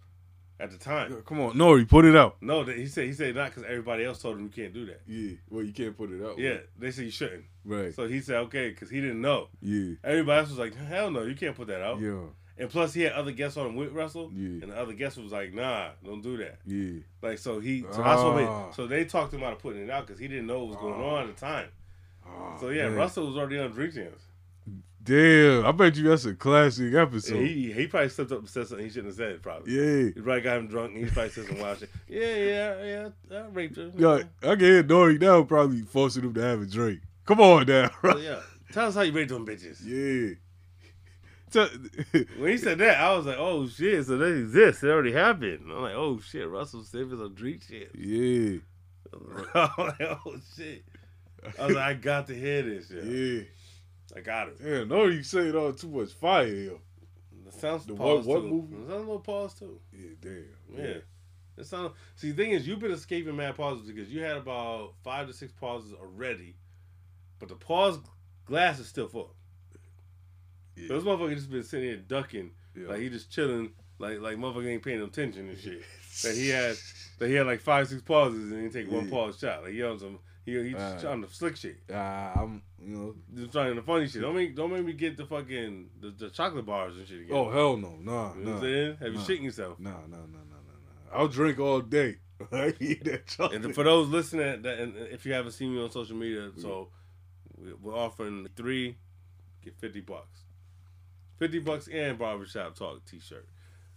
at 0.59 0.70
the 0.70 0.79
time. 0.79 1.22
Come 1.26 1.40
on, 1.40 1.55
Nori, 1.55 1.88
put 1.88 2.05
it 2.05 2.14
out. 2.14 2.37
No, 2.40 2.62
he 2.64 2.87
said 2.87 3.07
he 3.07 3.12
said 3.12 3.35
not 3.35 3.50
because 3.50 3.64
everybody 3.64 4.05
else 4.05 4.20
told 4.22 4.37
him 4.37 4.44
you 4.44 4.50
can't 4.50 4.72
do 4.74 4.87
that. 4.87 5.00
Yeah, 5.07 5.33
well, 5.48 5.62
you 5.64 5.72
can't 5.72 5.96
put 5.96 6.11
it 6.12 6.22
out. 6.24 6.38
Yeah, 6.38 6.59
they 6.79 6.90
said 6.90 7.05
you 7.07 7.11
shouldn't. 7.11 7.44
right. 7.64 7.92
So 7.94 8.07
he 8.07 8.20
said 8.20 8.37
okay 8.46 8.68
because 8.70 8.90
he 8.90 9.00
didn't 9.00 9.20
know. 9.20 9.48
Yeah, 9.62 9.94
Everybody 10.05 10.40
else 10.40 10.50
was 10.50 10.59
like, 10.59 10.74
hell 10.76 11.11
no, 11.11 11.22
you 11.22 11.35
can't 11.35 11.57
put 11.57 11.66
that 11.68 11.81
out. 11.83 11.98
yeah, 12.00 12.20
And 12.59 12.68
plus, 12.70 12.92
he 12.92 13.03
had 13.03 13.12
other 13.12 13.33
guests 13.33 13.57
on 13.57 13.66
him 13.68 13.76
with 13.76 13.92
Russell, 13.92 14.31
Yeah. 14.35 14.62
and 14.62 14.70
the 14.70 14.76
other 14.79 14.92
guest 14.92 15.16
was 15.18 15.33
like, 15.33 15.55
nah, 15.55 15.90
don't 16.05 16.20
do 16.22 16.37
that. 16.37 16.59
yeah. 16.66 17.00
Like 17.22 17.38
so 17.38 17.59
he 17.59 17.81
so 17.90 18.03
Ah. 18.03 18.37
made, 18.37 18.74
so 18.74 18.87
they 18.87 19.05
talked 19.07 19.33
him 19.33 19.42
out 19.42 19.55
of 19.55 19.59
putting 19.61 19.83
it 19.85 19.90
out 19.90 20.07
because 20.07 20.20
he 20.20 20.29
didn't 20.29 20.46
know 20.46 20.59
what 20.61 20.68
was 20.68 20.76
going 20.76 21.00
on 21.00 21.29
at 21.29 21.35
the 21.35 21.40
time. 21.40 21.68
Oh, 22.26 22.57
So 22.61 22.68
yeah, 22.68 22.88
man. 22.88 22.96
Russell 22.96 23.26
was 23.26 23.37
already 23.38 23.59
on 23.59 23.70
Drink. 23.72 23.94
Damn, 25.03 25.65
I 25.65 25.73
bet 25.73 25.97
you 25.97 26.05
that's 26.09 26.27
a 26.27 26.35
classic 26.35 26.93
episode. 26.95 27.39
And 27.39 27.47
he 27.47 27.73
he 27.73 27.87
probably 27.87 28.11
stepped 28.11 28.33
up 28.33 28.41
and 28.41 28.49
said 28.49 28.67
something 28.69 28.85
he 28.85 28.91
shouldn't 28.93 29.09
have 29.09 29.17
said. 29.17 29.43
Probably. 29.43 29.73
yeah. 29.73 30.11
He 30.15 30.21
probably 30.21 30.41
got 30.43 30.59
him 30.59 30.69
drunk 30.69 30.95
and 30.95 31.05
he 31.05 31.11
probably 31.11 31.31
said 31.31 31.47
some 31.47 31.59
wild 31.59 31.79
shit. 31.79 31.89
Yeah, 32.07 32.35
yeah, 32.35 33.09
yeah. 33.31 33.39
I 33.39 33.47
raped 33.49 33.77
her. 33.77 33.91
Yeah, 33.97 34.23
I 34.43 34.57
can 34.57 34.61
hear 34.61 34.83
Nori 34.85 35.19
now 35.21 35.43
probably 35.43 35.83
forcing 35.83 36.25
him 36.25 36.35
to 36.35 36.41
have 36.43 36.61
a 36.61 36.67
drink. 36.67 37.01
Come 37.25 37.41
on 37.41 37.67
now. 37.67 37.91
So, 38.03 38.19
yeah. 38.19 38.41
Tell 38.73 38.87
us 38.89 38.95
how 38.95 39.01
you 39.01 39.13
raped 39.13 39.31
them 39.31 39.47
bitches. 39.47 39.81
yeah. 39.85 40.35
When 42.39 42.51
he 42.51 42.59
said 42.59 42.79
that, 42.79 43.01
I 43.01 43.17
was 43.17 43.27
like, 43.27 43.39
oh 43.39 43.67
shit, 43.67 44.07
so 44.07 44.17
that 44.19 44.37
exists. 44.37 44.83
It 44.85 44.89
already 44.89 45.13
happened. 45.13 45.63
I'm 45.71 45.83
like, 45.83 45.95
oh 45.95 46.21
shit, 46.21 46.49
Russell 46.49 46.85
Simmons 46.85 47.21
on 47.21 47.35
Drink 47.35 47.63
shit. 47.69 47.91
yeah. 47.97 48.59
I'm 49.13 49.71
like, 49.79 50.01
oh 50.03 50.37
shit. 50.57 50.85
I 51.59 51.67
was 51.67 51.75
like, 51.75 51.85
I 51.85 51.95
got 51.95 52.27
to 52.29 52.35
hear 52.35 52.63
this. 52.63 52.91
Yo. 52.91 53.03
Yeah. 53.03 53.43
I 54.16 54.20
got 54.20 54.49
it. 54.49 54.59
Damn, 54.62 54.88
no, 54.88 55.07
you 55.07 55.23
say 55.23 55.49
it 55.49 55.55
all 55.55 55.73
too 55.73 55.88
much 55.88 56.12
fire, 56.12 56.46
yo. 56.46 56.81
The 57.46 57.53
sounds 57.53 57.87
The 57.87 57.94
pause 57.94 58.27
what- 58.27 58.42
what 58.42 58.51
movie? 58.51 58.75
The 58.77 58.81
sounds 58.83 58.92
a 58.92 58.99
little 58.99 59.20
pause 59.20 59.55
too. 59.55 59.81
Yeah, 59.92 60.11
damn. 60.20 60.44
Yeah. 60.77 60.96
It 61.57 61.66
sounds. 61.66 61.92
see, 62.16 62.31
the 62.31 62.42
thing 62.42 62.53
is, 62.53 62.66
you've 62.66 62.79
been 62.79 62.90
escaping 62.92 63.37
mad 63.37 63.57
pauses 63.57 63.87
because 63.87 64.11
you 64.11 64.23
had 64.23 64.37
about 64.37 64.94
five 65.05 65.27
to 65.27 65.33
six 65.33 65.53
pauses 65.53 65.92
already, 65.92 66.57
but 67.38 67.49
the 67.49 67.55
pause 67.57 67.99
glass 68.46 68.79
is 68.79 68.87
still 68.88 69.09
full. 69.09 69.35
Yeah. 70.77 70.88
Those 70.88 71.05
motherfuckers 71.05 71.35
just 71.37 71.51
been 71.51 71.62
sitting 71.62 71.88
here 71.88 71.96
ducking, 71.99 72.53
Yeah. 72.75 72.88
like 72.88 73.01
he 73.01 73.11
just 73.11 73.31
chilling, 73.31 73.73
like 73.99 74.20
like 74.20 74.37
motherfucker 74.38 74.68
ain't 74.68 74.83
paying 74.83 75.01
no 75.01 75.07
attention 75.07 75.49
and 75.49 75.59
shit. 75.59 75.83
that 76.23 76.35
he 76.35 76.49
had, 76.49 76.77
that 77.18 77.29
he 77.29 77.35
had 77.35 77.46
like 77.46 77.61
five 77.61 77.88
six 77.88 78.01
pauses 78.03 78.51
and 78.51 78.62
he 78.62 78.68
take 78.70 78.90
one 78.90 79.09
pause 79.11 79.38
shot. 79.38 79.62
Like 79.64 79.73
he 79.73 79.83
on 79.83 79.99
some, 79.99 80.18
he 80.59 80.63
he 80.69 80.71
just 80.73 80.97
Ah. 80.97 81.01
trying 81.01 81.23
to 81.23 81.29
slick 81.33 81.57
shit. 81.57 81.79
Ah, 81.93 82.33
I'm, 82.43 82.63
you 82.83 82.97
know. 82.97 83.15
Just 83.35 83.53
trying 83.53 83.77
the 83.77 83.83
funny 83.83 84.07
shit. 84.09 84.23
Don't 84.23 84.35
make 84.35 84.55
don't 84.57 84.73
make 84.73 84.85
me 84.85 84.93
get 84.93 85.17
the 85.17 85.27
fucking 85.27 85.91
the, 86.01 86.11
the 86.11 86.31
chocolate 86.31 86.67
bars 86.67 86.97
and 86.97 87.07
shit 87.07 87.23
again. 87.23 87.37
Oh 87.37 87.51
hell 87.51 87.77
no, 87.77 87.91
nah, 87.91 87.95
you 87.97 88.01
know 88.01 88.29
what 88.31 88.45
nah, 88.45 88.55
I'm 88.57 88.61
saying? 88.63 88.97
Have 89.01 89.13
you 89.13 89.19
shitting 89.21 89.45
yourself? 89.45 89.79
nah, 89.81 89.91
nah, 89.91 89.97
nah, 89.99 90.17
nah, 90.17 90.23
nah, 90.51 91.13
nah. 91.13 91.19
I'll 91.19 91.29
drink 91.29 91.59
all 91.59 91.81
day. 91.81 92.17
I 92.53 92.75
eat 92.81 93.05
that 93.05 93.27
chocolate. 93.27 93.65
And 93.65 93.75
for 93.75 93.85
those 93.85 94.09
listening, 94.09 94.63
that, 94.63 94.79
and 94.79 94.97
if 94.97 95.27
you 95.27 95.33
haven't 95.35 95.53
seen 95.53 95.75
me 95.75 95.83
on 95.83 95.91
social 95.91 96.17
media, 96.17 96.51
so 96.57 96.89
we- 97.57 97.75
we're 97.75 97.95
offering 97.97 98.49
three, 98.57 98.97
get 99.63 99.77
fifty 99.77 100.01
bucks, 100.01 100.45
fifty 101.39 101.59
bucks 101.59 101.89
and 101.89 102.19
barbershop 102.19 102.75
talk 102.77 103.05
T-shirt. 103.05 103.47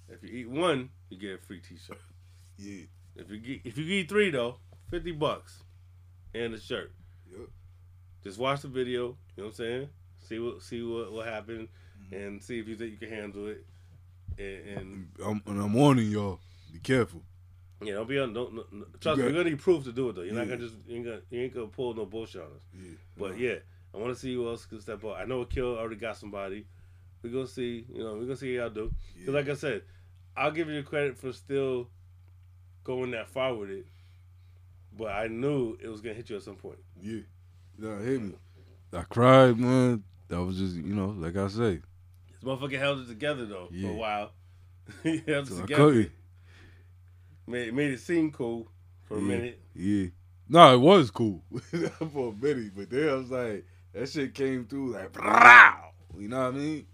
If 0.10 0.22
you 0.24 0.30
eat 0.30 0.50
one, 0.50 0.90
you 1.10 1.18
get 1.18 1.36
a 1.36 1.38
free 1.38 1.62
T-shirt. 1.62 1.98
yeah, 2.58 2.84
If 3.16 3.32
you 3.32 3.38
get 3.40 3.62
if 3.64 3.78
you 3.78 3.86
eat 3.86 4.10
three 4.10 4.30
though, 4.32 4.58
fifty 4.92 5.12
bucks 5.14 5.64
and 6.34 6.54
a 6.54 6.60
shirt. 6.60 6.92
Yup. 7.32 7.50
Just 8.24 8.38
watch 8.40 8.62
the 8.62 8.68
video. 8.68 9.18
You 9.36 9.44
know 9.44 9.44
what 9.44 9.46
I'm 9.48 9.54
saying? 9.54 9.90
See 10.20 10.40
what 10.40 10.62
see 10.62 10.82
what 10.84 11.12
what 11.12 11.26
happened, 11.28 11.68
mm-hmm. 12.06 12.16
and 12.16 12.44
see 12.44 12.60
if 12.60 12.68
you 12.68 12.76
think 12.76 12.92
you 12.92 12.98
can 12.98 13.10
handle 13.10 13.48
it. 13.48 13.66
And, 14.38 14.78
and 14.78 15.08
I'm, 15.24 15.42
and 15.46 15.62
I'm 15.62 15.74
warning 15.74 16.10
y'all. 16.10 16.40
Be 16.72 16.80
careful. 16.80 17.22
yeah, 17.84 17.94
don't 17.96 18.08
be 18.08 18.18
on. 18.20 18.34
Don't, 18.34 18.56
trust 19.00 19.18
me, 19.18 19.24
got- 19.24 19.32
we're 19.32 19.32
gonna 19.32 19.50
need 19.52 19.60
proof 19.60 19.84
to 19.84 19.92
do 19.92 20.10
it 20.10 20.16
though. 20.16 20.22
You're 20.22 20.34
not 20.34 20.48
gonna 20.48 20.58
just 20.62 20.76
you 20.88 20.96
ain't 20.96 21.06
gonna, 21.06 21.22
you 21.30 21.42
ain't 21.42 21.54
gonna 21.54 21.68
pull 21.68 21.94
no 21.94 22.06
bullshit 22.06 22.42
on 22.42 22.48
us. 22.48 22.64
Yeah, 22.74 22.92
But 23.18 23.38
yeah, 23.38 23.56
I 23.94 23.98
want 23.98 24.14
to 24.14 24.20
see 24.20 24.34
who 24.34 24.48
else 24.48 24.66
can 24.66 24.82
step 24.82 25.04
up. 25.04 25.18
I 25.18 25.26
know 25.26 25.42
a 25.42 25.46
Kill 25.46 25.78
already 25.78 25.98
got 25.98 26.18
somebody. 26.18 26.66
We're 27.22 27.32
gonna 27.32 27.48
see. 27.48 27.86
You 27.94 28.04
know, 28.04 28.14
we're 28.14 28.22
gonna 28.22 28.38
see 28.38 28.56
how 28.56 28.64
y'all 28.64 28.70
do. 28.74 28.88
Cause 28.88 29.28
Yeah. 29.28 29.34
like 29.34 29.50
I 29.50 29.54
said, 29.56 29.84
I'll 30.36 30.52
give 30.52 30.68
you 30.70 30.76
the 30.82 30.84
credit 30.88 31.18
for 31.18 31.32
still 31.34 31.90
going 32.84 33.12
that 33.12 33.30
far 33.30 33.54
with 33.54 33.70
it. 33.70 33.86
But 34.98 35.12
I 35.12 35.28
knew 35.28 35.78
it 35.82 35.88
was 35.88 36.02
gonna 36.02 36.16
hit 36.16 36.30
you 36.30 36.36
at 36.36 36.44
some 36.44 36.56
point. 36.56 36.78
Yeah. 37.02 37.22
Nah, 37.78 37.98
hit 38.00 38.22
me. 38.22 38.34
I 38.94 39.02
cried, 39.04 39.58
man. 39.58 40.04
That 40.28 40.44
was 40.44 40.58
just, 40.58 40.76
you 40.76 40.94
know, 40.94 41.08
like 41.18 41.36
I 41.36 41.48
say. 41.48 41.80
This 42.32 42.44
motherfucker 42.44 42.78
held 42.78 43.00
it 43.00 43.08
together 43.08 43.46
though 43.46 43.68
for 43.70 43.88
a 43.90 43.94
while. 43.94 44.32
he 45.04 45.18
held 45.28 45.48
it 45.48 45.52
So 45.52 45.58
I 45.58 45.62
together. 45.62 46.12
Made 47.48 47.74
made 47.74 47.92
it 47.92 48.00
seem 48.00 48.32
cool 48.32 48.68
for 49.04 49.18
a 49.18 49.22
Yeah. 49.22 49.28
minute. 49.28 49.62
Yeah. 49.76 50.06
No, 50.48 50.74
it 50.76 50.78
was 50.78 51.10
cool 51.10 51.44
for 52.12 52.30
a 52.30 52.34
minute, 52.34 52.74
but 52.76 52.90
then 52.90 53.10
I 53.10 53.14
was 53.14 53.32
like, 53.32 53.66
that 53.94 54.10
shit 54.10 54.34
came 54.34 54.66
through 54.66 54.92
like, 54.94 55.16
you 56.18 56.28
know 56.28 56.38
what 56.46 56.54
I 56.54 56.58
mean? 56.58 56.86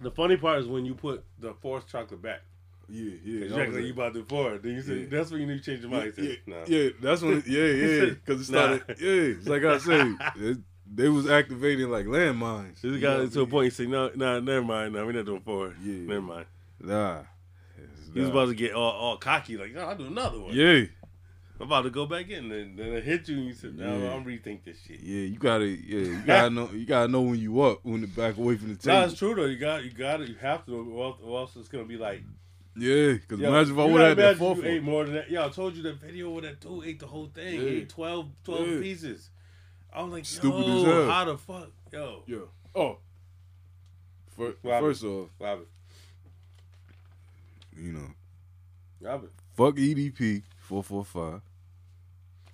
The 0.00 0.10
funny 0.10 0.36
part 0.36 0.60
is 0.60 0.66
when 0.66 0.84
you 0.84 0.94
put 0.94 1.24
the 1.38 1.54
forced 1.54 1.88
chocolate 1.88 2.20
back. 2.22 2.42
Yeah, 2.90 3.12
yeah. 3.24 3.44
Exactly. 3.44 3.52
I 3.52 3.56
you 3.56 3.60
act 3.62 3.72
was 3.72 3.84
like 3.84 3.92
about 3.92 4.14
to 4.14 4.22
pour 4.24 4.54
it. 4.54 4.62
Then 4.62 4.74
you 4.74 4.82
said 4.82 4.98
Yeah. 4.98 5.06
that's 5.10 5.30
when 5.30 5.40
you 5.40 5.46
need 5.46 5.62
to 5.62 5.70
change 5.70 5.80
your 5.82 5.90
mind. 5.90 6.12
yeah, 6.16 6.24
yeah, 6.24 6.34
nah. 6.46 6.64
yeah, 6.66 6.88
that's 7.00 7.22
when, 7.22 7.42
yeah, 7.46 7.64
yeah, 7.64 8.04
because 8.10 8.48
it 8.48 8.52
Nah. 8.52 8.76
started, 8.76 8.82
yeah, 9.00 9.36
it's 9.38 9.46
like 9.48 9.64
I 9.64 9.78
say, 9.78 10.14
it, 10.36 10.58
they 10.92 11.08
was 11.08 11.30
activating 11.30 11.88
like 11.88 12.06
landmines. 12.06 12.80
This 12.80 13.00
got 13.00 13.18
to 13.18 13.22
a 13.22 13.26
I 13.26 13.44
mean? 13.44 13.46
point. 13.50 13.64
He 13.66 13.70
said, 13.70 13.88
"No, 13.88 14.10
no, 14.16 14.40
never 14.40 14.62
mind. 14.64 14.94
No, 14.94 15.06
we're 15.06 15.12
not 15.12 15.24
doing 15.26 15.40
four. 15.42 15.74
Yeah. 15.82 15.94
never 16.08 16.20
mind." 16.22 16.46
Nah. 16.80 17.22
He 18.12 18.18
was 18.18 18.28
about 18.30 18.46
to 18.46 18.54
get 18.54 18.72
all, 18.74 18.90
all 18.90 19.16
cocky, 19.18 19.56
like, 19.56 19.72
"No, 19.72 19.82
I'll 19.82 19.96
do 19.96 20.06
another 20.06 20.40
one." 20.40 20.52
Yeah, 20.52 20.82
I'm 21.60 21.66
about 21.66 21.82
to 21.82 21.90
go 21.90 22.06
back 22.06 22.28
in, 22.28 22.50
and 22.50 22.76
then 22.76 22.86
it 22.92 23.04
hit 23.04 23.28
you, 23.28 23.36
and 23.36 23.46
you 23.46 23.52
said, 23.52 23.76
"No, 23.78 23.98
Yeah. 24.00 24.14
I'm 24.14 24.24
rethink 24.24 24.64
this 24.64 24.78
shit." 24.84 24.98
yeah, 25.00 25.20
you 25.26 25.38
gotta, 25.38 25.66
yeah, 25.66 25.98
you 26.00 26.22
gotta 26.26 26.50
know, 26.56 26.68
you 26.72 26.86
gotta 26.86 27.06
know 27.06 27.20
when 27.20 27.38
you 27.38 27.60
up, 27.62 27.84
when 27.84 28.00
to 28.00 28.08
back 28.08 28.36
away 28.36 28.56
from 28.56 28.74
the 28.74 28.88
No, 28.88 28.94
table. 29.00 29.10
it's 29.10 29.18
true 29.18 29.34
though. 29.36 29.44
You 29.44 29.58
got, 29.58 29.84
you 29.84 29.90
got 29.92 30.22
it. 30.22 30.28
You 30.28 30.34
have 30.40 30.66
to, 30.66 30.74
or 30.74 31.04
else, 31.04 31.18
or 31.22 31.38
else 31.38 31.54
it's 31.54 31.68
gonna 31.68 31.84
be 31.84 31.96
like, 31.98 32.22
Yeah, 32.76 33.12
because 33.14 33.40
imagine 33.40 33.74
if 33.74 33.78
I 33.80 33.84
would 33.84 34.00
have 34.00 34.08
had 34.08 34.18
that 34.18 34.36
four 34.36 34.56
You 34.56 34.64
ate 34.64 34.82
more 34.82 35.04
than 35.04 35.14
that. 35.14 35.30
Yo, 35.30 35.44
I 35.44 35.48
told 35.48 35.74
you 35.76 35.82
that 35.82 35.96
video 36.00 36.30
where 36.30 36.42
that 36.42 36.60
dude 36.60 36.84
ate 36.86 37.00
the 37.00 37.06
whole 37.06 37.26
thing. 37.26 37.60
He 37.60 37.66
ate 37.68 37.88
12, 37.88 38.28
12 38.44 38.68
Yeah. 38.68 38.80
pieces. 38.80 39.30
I 39.92 40.02
was 40.02 40.12
like, 40.12 40.24
Stupid 40.24 40.66
yo, 40.66 40.78
as 40.78 40.84
hell. 40.84 41.10
how 41.10 41.24
the 41.24 41.36
fuck, 41.38 41.70
yo? 41.92 42.22
Yeah. 42.26 42.38
Oh. 42.74 42.98
First, 44.36 44.58
Robert. 44.62 44.86
first 44.86 45.04
off, 45.04 45.28
Robert, 45.40 45.66
you 47.76 47.92
know, 47.92 48.06
Robert. 49.00 49.32
fuck 49.56 49.74
EDP 49.76 50.42
four 50.60 50.82
four 50.82 51.04
five. 51.04 51.40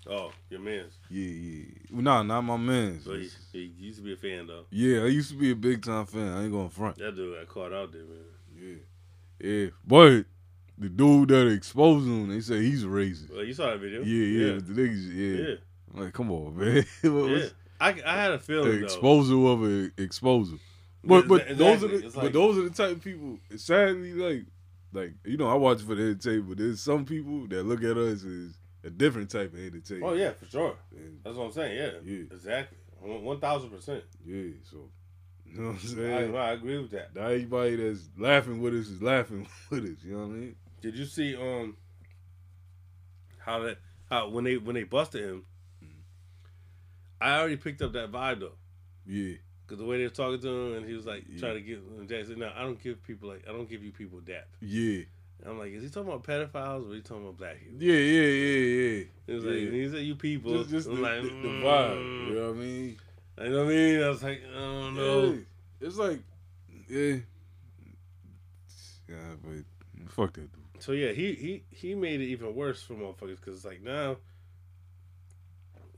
Oh, 0.09 0.33
your 0.50 0.61
man's. 0.61 0.94
Yeah, 1.11 1.26
yeah. 1.29 1.64
Well, 1.92 2.02
Nah, 2.02 2.22
not 2.22 2.42
my 2.42 2.57
man's. 2.57 3.05
So 3.05 3.14
he, 3.14 3.29
he 3.52 3.72
used 3.79 3.98
to 3.98 4.05
be 4.05 4.12
a 4.14 4.16
fan 4.16 4.46
though. 4.46 4.64
Yeah, 4.70 5.02
I 5.02 5.07
used 5.07 5.31
to 5.31 5.37
be 5.37 5.50
a 5.50 5.57
big 5.57 5.85
time 5.85 6.07
fan. 6.07 6.29
I 6.29 6.42
ain't 6.44 6.52
going 6.52 6.70
front. 6.70 6.96
That 6.98 7.14
dude 7.14 7.37
got 7.37 7.48
caught 7.48 7.72
out 7.72 7.92
there, 7.92 8.02
man. 8.02 8.18
Yeah. 9.40 9.66
But 9.87 10.25
the 10.79 10.88
dude 10.88 11.29
that 11.31 11.49
exposed 11.49 12.07
him, 12.07 12.29
they 12.29 12.40
say 12.40 12.61
he's 12.62 12.85
racist. 12.85 13.33
Well, 13.35 13.44
you 13.44 13.55
saw 13.55 13.70
that 13.70 13.79
video. 13.81 14.03
Yeah, 14.03 14.25
yeah. 14.25 14.46
yeah. 14.55 14.61
The 14.61 14.72
niggas, 14.72 15.14
yeah. 15.14 15.49
Yeah. 15.49 15.55
I'm 15.94 16.05
like, 16.05 16.12
come 16.14 16.31
on, 16.31 16.57
man. 16.57 16.85
Yeah. 17.03 17.46
I, 17.81 17.88
I 18.07 18.16
had 18.22 18.33
a 18.33 18.38
The 18.38 18.42
feeling 18.42 18.81
though. 18.81 18.85
exposure 18.87 19.46
of 19.46 19.62
an 19.62 19.92
exposure. 19.99 20.57
But 21.05 21.29
but 21.29 21.42
Exactly. 21.42 21.57
those 21.64 21.85
are 21.85 21.88
the, 21.88 22.07
It's 22.07 22.14
but 22.16 22.33
those 22.33 22.59
are 22.59 22.62
the 22.62 22.70
type 22.70 22.96
of 22.96 23.03
people. 23.05 23.38
Sadly, 23.57 24.12
like 24.14 24.44
like 24.92 25.12
you 25.25 25.37
know, 25.37 25.49
I 25.49 25.55
watch 25.55 25.83
for 25.83 25.94
the 25.94 26.03
entertainment. 26.03 26.49
But 26.49 26.59
there's 26.59 26.81
some 26.81 27.05
people 27.05 27.46
that 27.49 27.62
look 27.64 27.85
at 27.85 27.96
us 27.99 28.25
as 28.25 28.59
a 28.83 28.90
different 28.90 29.31
type 29.31 29.53
of 29.53 29.59
entertainment. 29.59 30.11
Oh 30.11 30.14
yeah, 30.14 30.31
for 30.33 30.46
sure. 30.46 30.75
And, 30.96 31.20
That's 31.22 31.37
what 31.37 31.44
I'm 31.44 31.53
saying. 31.53 31.77
Yeah, 31.77 31.90
Yeah. 32.03 32.25
exactly. 32.33 32.79
One 33.03 33.38
thousand 33.38 33.70
percent. 33.70 34.03
yeah. 34.25 34.51
So 34.64 34.88
you 35.57 35.62
know 35.62 35.69
what 35.71 35.83
I'm 35.83 35.88
saying. 35.88 36.37
I 36.37 36.51
agree 36.53 36.79
with 36.79 36.90
that. 36.90 37.14
Not 37.14 37.31
everybody 37.31 37.77
that's 37.77 38.09
laughing 38.19 38.61
with 38.61 38.75
us 38.75 38.88
is 38.88 39.03
laughing 39.03 39.47
with 39.71 39.85
us. 39.85 40.05
You 40.05 40.12
know 40.12 40.27
what 40.27 40.35
I 40.35 40.38
mean? 40.38 40.57
Did 40.83 40.97
you 40.97 41.07
see 41.07 41.35
um 41.37 41.77
how 43.38 43.61
that 43.61 43.79
how 44.11 44.29
when 44.29 44.45
they 44.45 44.57
when 44.57 44.75
they 44.75 44.85
busted 44.85 45.25
him? 45.25 45.45
I 47.21 47.38
already 47.38 47.57
picked 47.57 47.81
up 47.81 47.92
that 47.95 48.12
vibe 48.12 48.40
though, 48.40 48.53
Yeah. 49.07 49.37
because 49.64 49.79
the 49.79 49.87
way 49.87 49.97
they 49.99 50.05
were 50.05 50.11
talking 50.11 50.40
to 50.40 50.49
him, 50.49 50.77
and 50.77 50.87
he 50.87 50.92
was 50.92 51.07
like 51.07 51.25
Yeah. 51.29 51.38
trying 51.38 51.55
to 51.55 51.61
get. 51.62 51.79
And 51.79 52.09
Jack 52.09 52.27
said, 52.27 52.37
"No, 52.37 52.53
I 52.55 52.62
don't 52.62 52.81
give 52.83 53.03
people 53.03 53.31
like 53.31 53.45
I 53.49 53.53
don't 53.53 53.69
give 53.69 53.83
you 53.83 53.92
people 53.92 54.21
dap." 54.21 54.49
Yeah. 54.61 55.05
And 55.40 55.51
I'm 55.51 55.59
like, 55.59 55.73
is 55.73 55.83
he 55.83 55.88
talking 55.88 56.12
about 56.12 56.25
pedophiles 56.25 56.90
or 56.90 56.95
he 56.95 57.01
talking 57.01 57.23
about 57.25 57.37
black 57.38 57.59
people? 57.59 57.83
Yeah. 57.83 57.95
Yeah. 57.95 58.23
Yeah. 58.23 58.59
Yeah. 58.59 59.05
He 59.27 59.33
was 59.35 59.45
yeah. 59.45 59.51
like, 59.51 59.73
he 59.73 59.88
said, 59.88 60.03
"You 60.03 60.14
people." 60.16 60.53
just, 60.59 60.71
just 60.71 60.88
the, 60.88 60.95
like, 60.95 61.23
the, 61.23 61.29
the 61.29 61.49
mm. 61.49 61.62
vibe. 61.62 62.29
You 62.29 62.35
know 62.35 62.47
what 62.49 62.57
I 62.57 62.61
mean? 62.61 62.99
You 63.38 63.51
know 63.51 63.64
what 63.64 63.72
I 63.72 63.77
mean? 63.77 64.03
I 64.03 64.09
was 64.09 64.22
like, 64.22 64.42
I 64.51 64.59
don't 64.59 64.94
know. 64.94 65.25
Yeah. 65.25 65.87
It's 65.87 65.99
like, 65.99 66.20
yeah. 66.88 67.16
Yeah, 69.09 69.16
but 69.44 70.11
fuck 70.11 70.33
that 70.35 70.53
dude. 70.53 70.83
So 70.83 70.92
yeah, 70.92 71.12
he 71.12 71.35
he 71.35 71.64
he 71.70 71.94
made 71.94 72.20
it 72.20 72.27
even 72.27 72.55
worse 72.55 72.83
for 72.83 72.94
motherfuckers 72.94 73.37
because 73.37 73.57
it's 73.57 73.64
like 73.64 73.83
now 73.83 74.16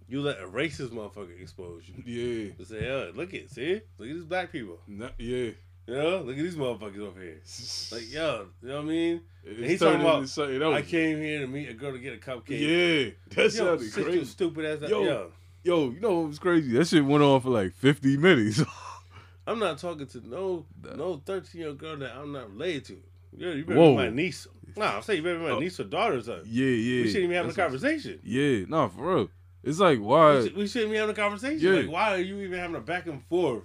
you 0.09 0.23
let 0.23 0.41
a 0.41 0.47
racist 0.47 0.91
motherfucker 0.91 1.41
expose 1.41 1.85
you. 1.87 2.03
Yeah. 2.05 2.55
To 2.55 2.65
say, 2.65 2.91
oh, 2.91 3.13
look 3.15 3.35
at 3.35 3.51
see, 3.51 3.81
look 3.99 4.09
at 4.09 4.15
these 4.15 4.25
black 4.25 4.53
people. 4.53 4.79
Not, 4.87 5.15
yeah. 5.19 5.51
You 5.87 5.95
know, 5.95 6.19
look 6.19 6.37
at 6.37 6.43
these 6.43 6.57
motherfuckers 6.57 7.01
over 7.01 7.21
here. 7.21 7.41
Like, 7.93 8.13
yo, 8.13 8.47
you 8.63 8.69
know 8.69 8.77
what 8.77 8.83
I 8.83 8.85
mean? 8.85 9.21
He's 9.43 9.81
talking 9.81 10.01
about. 10.03 10.75
I 10.75 10.83
came 10.83 11.19
here 11.19 11.41
to 11.41 11.47
meet 11.47 11.71
a 11.71 11.75
girl 11.75 11.93
to 11.93 11.99
get 11.99 12.13
a 12.13 12.19
cupcake. 12.19 12.61
Yeah, 12.61 13.11
that's 13.35 13.57
yo, 13.57 13.79
crazy. 13.79 14.25
stupid 14.27 14.65
ass. 14.67 14.91
Yo. 14.91 15.03
Yo, 15.03 15.33
yo, 15.69 15.85
Yo, 15.85 15.91
you 15.91 16.01
know 16.01 16.21
what 16.21 16.29
was 16.29 16.39
crazy? 16.39 16.73
That 16.73 16.87
shit 16.87 17.05
went 17.05 17.23
on 17.23 17.41
for 17.41 17.51
like 17.51 17.73
50 17.75 18.17
minutes. 18.17 18.63
I'm 19.47 19.59
not 19.59 19.79
talking 19.79 20.07
to 20.09 20.29
no 20.29 20.67
no 20.97 21.23
13 21.25 21.61
year 21.61 21.69
old 21.71 21.79
girl 21.79 21.97
that 21.99 22.15
I'm 22.17 22.33
not 22.33 22.51
related 22.51 22.85
to. 22.87 22.97
Yeah, 23.37 23.53
you 23.53 23.65
better 23.65 23.79
Whoa. 23.81 23.91
be 23.93 23.97
my 23.97 24.09
niece. 24.11 24.47
Nah, 24.77 24.97
I'm 24.97 25.03
saying 25.03 25.19
you 25.19 25.23
better 25.23 25.39
be 25.39 25.45
my 25.45 25.51
Oh. 25.53 25.59
niece 25.59 25.79
or 25.81 25.85
daughter 25.85 26.17
or 26.17 26.23
something. 26.23 26.45
yeah, 26.47 26.67
yeah. 26.67 27.03
We 27.03 27.09
shouldn't 27.09 27.25
even 27.33 27.37
have 27.37 27.49
a 27.49 27.53
conversation. 27.55 28.19
Yeah, 28.23 28.65
no, 28.69 28.89
for 28.89 29.15
real. 29.17 29.31
It's 29.65 29.79
like, 29.81 29.99
We, 29.99 30.05
why? 30.05 30.43
should, 30.43 30.57
we 30.57 30.67
shouldn't 30.67 30.93
be 30.93 30.99
having 30.99 31.13
a 31.13 31.19
conversation. 31.19 31.59
Yeah. 31.61 31.81
Like, 31.81 31.91
why 31.91 32.15
are 32.15 32.19
you 32.21 32.41
even 32.41 32.59
having 32.59 32.77
a 32.77 32.81
back 32.81 33.07
and 33.07 33.23
forth 33.25 33.65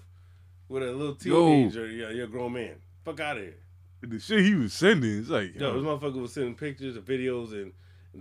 with 0.69 0.83
a 0.83 0.91
little 0.91 1.17
Yo. 1.21 1.47
teenager? 1.47 1.87
You're, 1.89 2.11
you're 2.11 2.25
a 2.25 2.29
grown 2.29 2.53
man. 2.53 2.75
Fuck 3.05 3.19
out 3.19 3.37
of 3.37 3.43
here. 3.43 3.55
The 4.01 4.19
shit 4.19 4.43
he 4.43 4.55
was 4.55 4.73
sending, 4.73 5.19
it's 5.19 5.29
like, 5.29 5.55
Yo, 5.55 5.73
yo, 5.73 5.73
this 5.81 5.83
motherfucker 5.87 6.21
was 6.21 6.33
sending 6.33 6.55
pictures 6.55 6.95
and 6.97 7.05
videos 7.05 7.53
and 7.53 7.71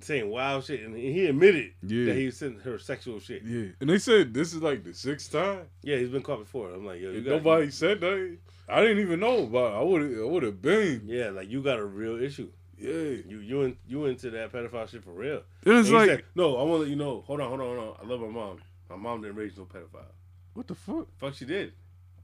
saying 0.01 0.29
wild 0.31 0.65
shit, 0.65 0.81
and 0.83 0.97
he 0.97 1.27
admitted 1.27 1.73
Yeah. 1.83 2.07
that 2.07 2.17
he 2.17 2.31
sent 2.31 2.63
her 2.63 2.79
sexual 2.79 3.21
shit. 3.21 3.43
yeah. 3.45 3.67
And 3.81 3.91
they 3.91 3.99
said 3.99 4.33
this 4.33 4.55
is 4.55 4.63
like 4.63 4.85
the 4.85 4.95
sixth 4.95 5.33
time. 5.33 5.67
Yeah, 5.83 5.97
he's 5.99 6.09
been 6.09 6.23
caught 6.23 6.39
before. 6.41 6.71
I'm 6.71 6.87
like, 6.87 7.01
yo, 7.01 7.11
you 7.11 7.21
got 7.21 7.31
nobody 7.31 7.71
said 7.71 8.01
that. 8.01 8.37
I 8.69 8.81
didn't 8.81 9.01
even 9.01 9.21
know 9.21 9.43
about. 9.45 9.73
it. 9.73 9.77
I 9.77 9.83
would, 9.83 10.19
I 10.19 10.25
would 10.25 10.43
have 10.45 10.63
been. 10.63 11.03
Yeah, 11.05 11.29
like 11.31 11.49
you 11.51 11.63
got 11.63 11.79
a 11.79 11.85
real 11.85 12.23
issue. 12.23 12.49
Yeah. 12.79 12.91
You 13.29 13.39
you 13.41 13.63
in, 13.63 13.77
you 13.87 14.07
into 14.07 14.31
that 14.31 14.53
pedophile 14.53 14.89
shit 14.89 15.05
for 15.05 15.13
real? 15.13 15.43
And 15.67 15.85
he 15.87 15.93
like- 15.93 16.09
said, 16.09 16.25
no, 16.35 16.57
I 16.57 16.63
want 16.63 16.79
to 16.79 16.83
let 16.85 16.89
you 16.89 16.97
know. 16.97 17.23
Hold 17.27 17.41
on, 17.41 17.49
hold 17.49 17.61
on, 17.61 17.77
hold 17.77 17.79
on. 17.79 17.97
I 18.03 18.07
love 18.09 18.21
my 18.21 18.29
mom. 18.29 18.59
My 18.89 18.97
mom 18.97 19.21
didn't 19.23 19.37
raise 19.37 19.57
no 19.57 19.65
pedophile. 19.67 20.07
What 20.55 20.67
the 20.67 20.75
fuck? 20.75 21.07
Fuck, 21.19 21.35
she 21.35 21.45
did. 21.45 21.73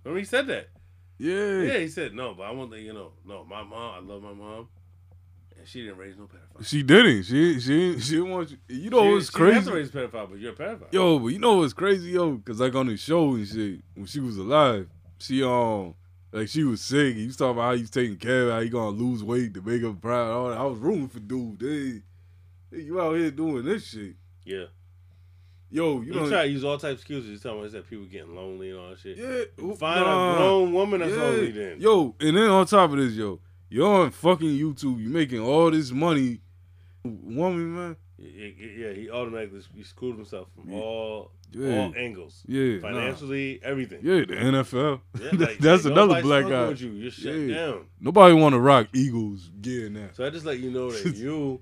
Remember 0.04 0.18
he 0.20 0.24
said 0.24 0.46
that? 0.48 0.68
Yeah. 1.18 1.62
Yeah, 1.62 1.78
he 1.78 1.88
said 1.88 2.14
no, 2.14 2.34
but 2.34 2.44
I 2.44 2.50
want 2.52 2.70
to 2.70 2.76
let 2.76 2.84
you 2.84 2.92
know. 2.92 3.12
No, 3.26 3.44
my 3.44 3.62
mom, 3.62 3.94
I 3.94 3.98
love 4.12 4.22
my 4.22 4.32
mom, 4.32 4.68
and 5.58 5.66
she 5.68 5.82
didn't 5.82 5.98
raise 5.98 6.16
no 6.16 6.24
pedophile. 6.24 6.64
She 6.66 6.82
didn't. 6.82 7.24
She 7.24 7.60
she 7.60 7.98
she 8.00 8.14
didn't 8.16 8.30
want 8.30 8.50
you. 8.50 8.58
You 8.68 8.90
know 8.90 9.02
she, 9.04 9.12
what's 9.12 9.26
she 9.32 9.38
didn't 9.38 9.52
have 9.54 9.64
crazy? 9.64 9.70
to 9.70 9.76
raise 9.76 9.88
a 9.88 9.92
pedophile, 10.16 10.30
but 10.30 10.38
you're 10.38 10.52
a 10.52 10.56
pedophile. 10.56 10.92
Yo, 10.92 11.18
but 11.18 11.26
you 11.28 11.38
know 11.38 11.56
what's 11.56 11.72
crazy, 11.72 12.10
yo? 12.10 12.38
Cause 12.38 12.60
like 12.60 12.74
on 12.74 12.86
the 12.86 12.96
show 12.96 13.34
and 13.34 13.46
shit, 13.46 13.80
when 13.94 14.06
she 14.06 14.20
was 14.20 14.36
alive, 14.38 14.88
she 15.18 15.42
um 15.42 15.94
like 16.32 16.48
she 16.48 16.64
was 16.64 16.80
sick. 16.80 17.16
He 17.16 17.26
was 17.26 17.36
talking 17.36 17.52
about 17.52 17.62
how 17.70 17.74
he's 17.76 17.90
taking 17.90 18.16
care 18.16 18.48
of 18.48 18.52
how 18.52 18.60
he 18.60 18.68
gonna 18.68 18.90
lose 18.90 19.22
weight 19.24 19.54
to 19.54 19.62
make 19.62 19.82
her 19.82 19.92
proud. 19.92 20.30
All 20.30 20.48
that. 20.50 20.58
I 20.58 20.64
was 20.64 20.78
rooting 20.78 21.08
for 21.08 21.20
dude. 21.20 21.60
Hey, 21.60 22.02
hey, 22.76 22.82
you 22.84 23.00
out 23.00 23.16
here 23.16 23.30
doing 23.30 23.64
this 23.64 23.88
shit. 23.88 24.14
Yeah. 24.44 24.64
Yo, 25.70 26.00
You 26.00 26.14
know 26.14 26.28
try 26.28 26.44
to 26.44 26.48
use 26.48 26.64
all 26.64 26.78
types 26.78 26.84
of 26.84 26.98
excuses. 27.00 27.28
You 27.30 27.38
talking 27.38 27.58
about 27.60 27.72
that 27.72 27.90
people 27.90 28.06
getting 28.06 28.34
lonely 28.34 28.70
and 28.70 28.78
all 28.78 28.88
that 28.90 29.00
shit. 29.00 29.18
Yeah, 29.18 29.74
Find 29.74 30.00
nah. 30.00 30.32
a 30.32 30.36
grown 30.38 30.72
woman 30.72 31.00
that's 31.00 31.12
Yeah. 31.14 31.22
lonely 31.22 31.50
then. 31.50 31.80
Yo, 31.80 32.14
and 32.20 32.36
then 32.36 32.48
on 32.48 32.66
top 32.66 32.90
of 32.90 32.96
this, 32.96 33.12
yo, 33.12 33.38
you're 33.70 33.86
on 34.04 34.10
fucking 34.10 34.48
YouTube. 34.48 35.00
You're 35.00 35.10
making 35.10 35.40
all 35.40 35.70
this 35.70 35.90
money, 35.90 36.40
woman, 37.04 37.74
man. 37.74 37.96
Yeah, 38.20 38.48
yeah, 38.76 38.92
he 38.94 39.08
automatically 39.10 39.60
he 39.76 39.84
screwed 39.84 40.16
himself 40.16 40.48
from 40.54 40.72
all 40.74 41.30
Yeah. 41.52 41.78
all 41.78 41.94
angles. 41.96 42.42
Yeah, 42.48 42.76
nah. 42.76 42.80
financially, 42.80 43.60
everything. 43.62 44.00
Yeah, 44.02 44.24
the 44.24 44.34
NFL. 44.34 45.00
Yeah, 45.20 45.28
like, 45.46 45.58
That's 45.58 45.84
like, 45.84 45.92
another 45.92 46.20
black 46.22 46.48
guy. 46.48 46.70
you. 46.72 46.90
You're 46.90 47.10
shut 47.12 47.34
Yeah. 47.34 47.54
down. 47.54 47.86
Nobody 48.00 48.34
want 48.34 48.54
to 48.54 48.58
rock 48.60 48.88
Eagles 48.92 49.50
gear 49.60 49.88
now. 49.88 50.08
So 50.14 50.26
I 50.26 50.30
just 50.30 50.44
let 50.44 50.58
you 50.58 50.70
know 50.72 50.90
that 50.90 51.14
you 51.16 51.60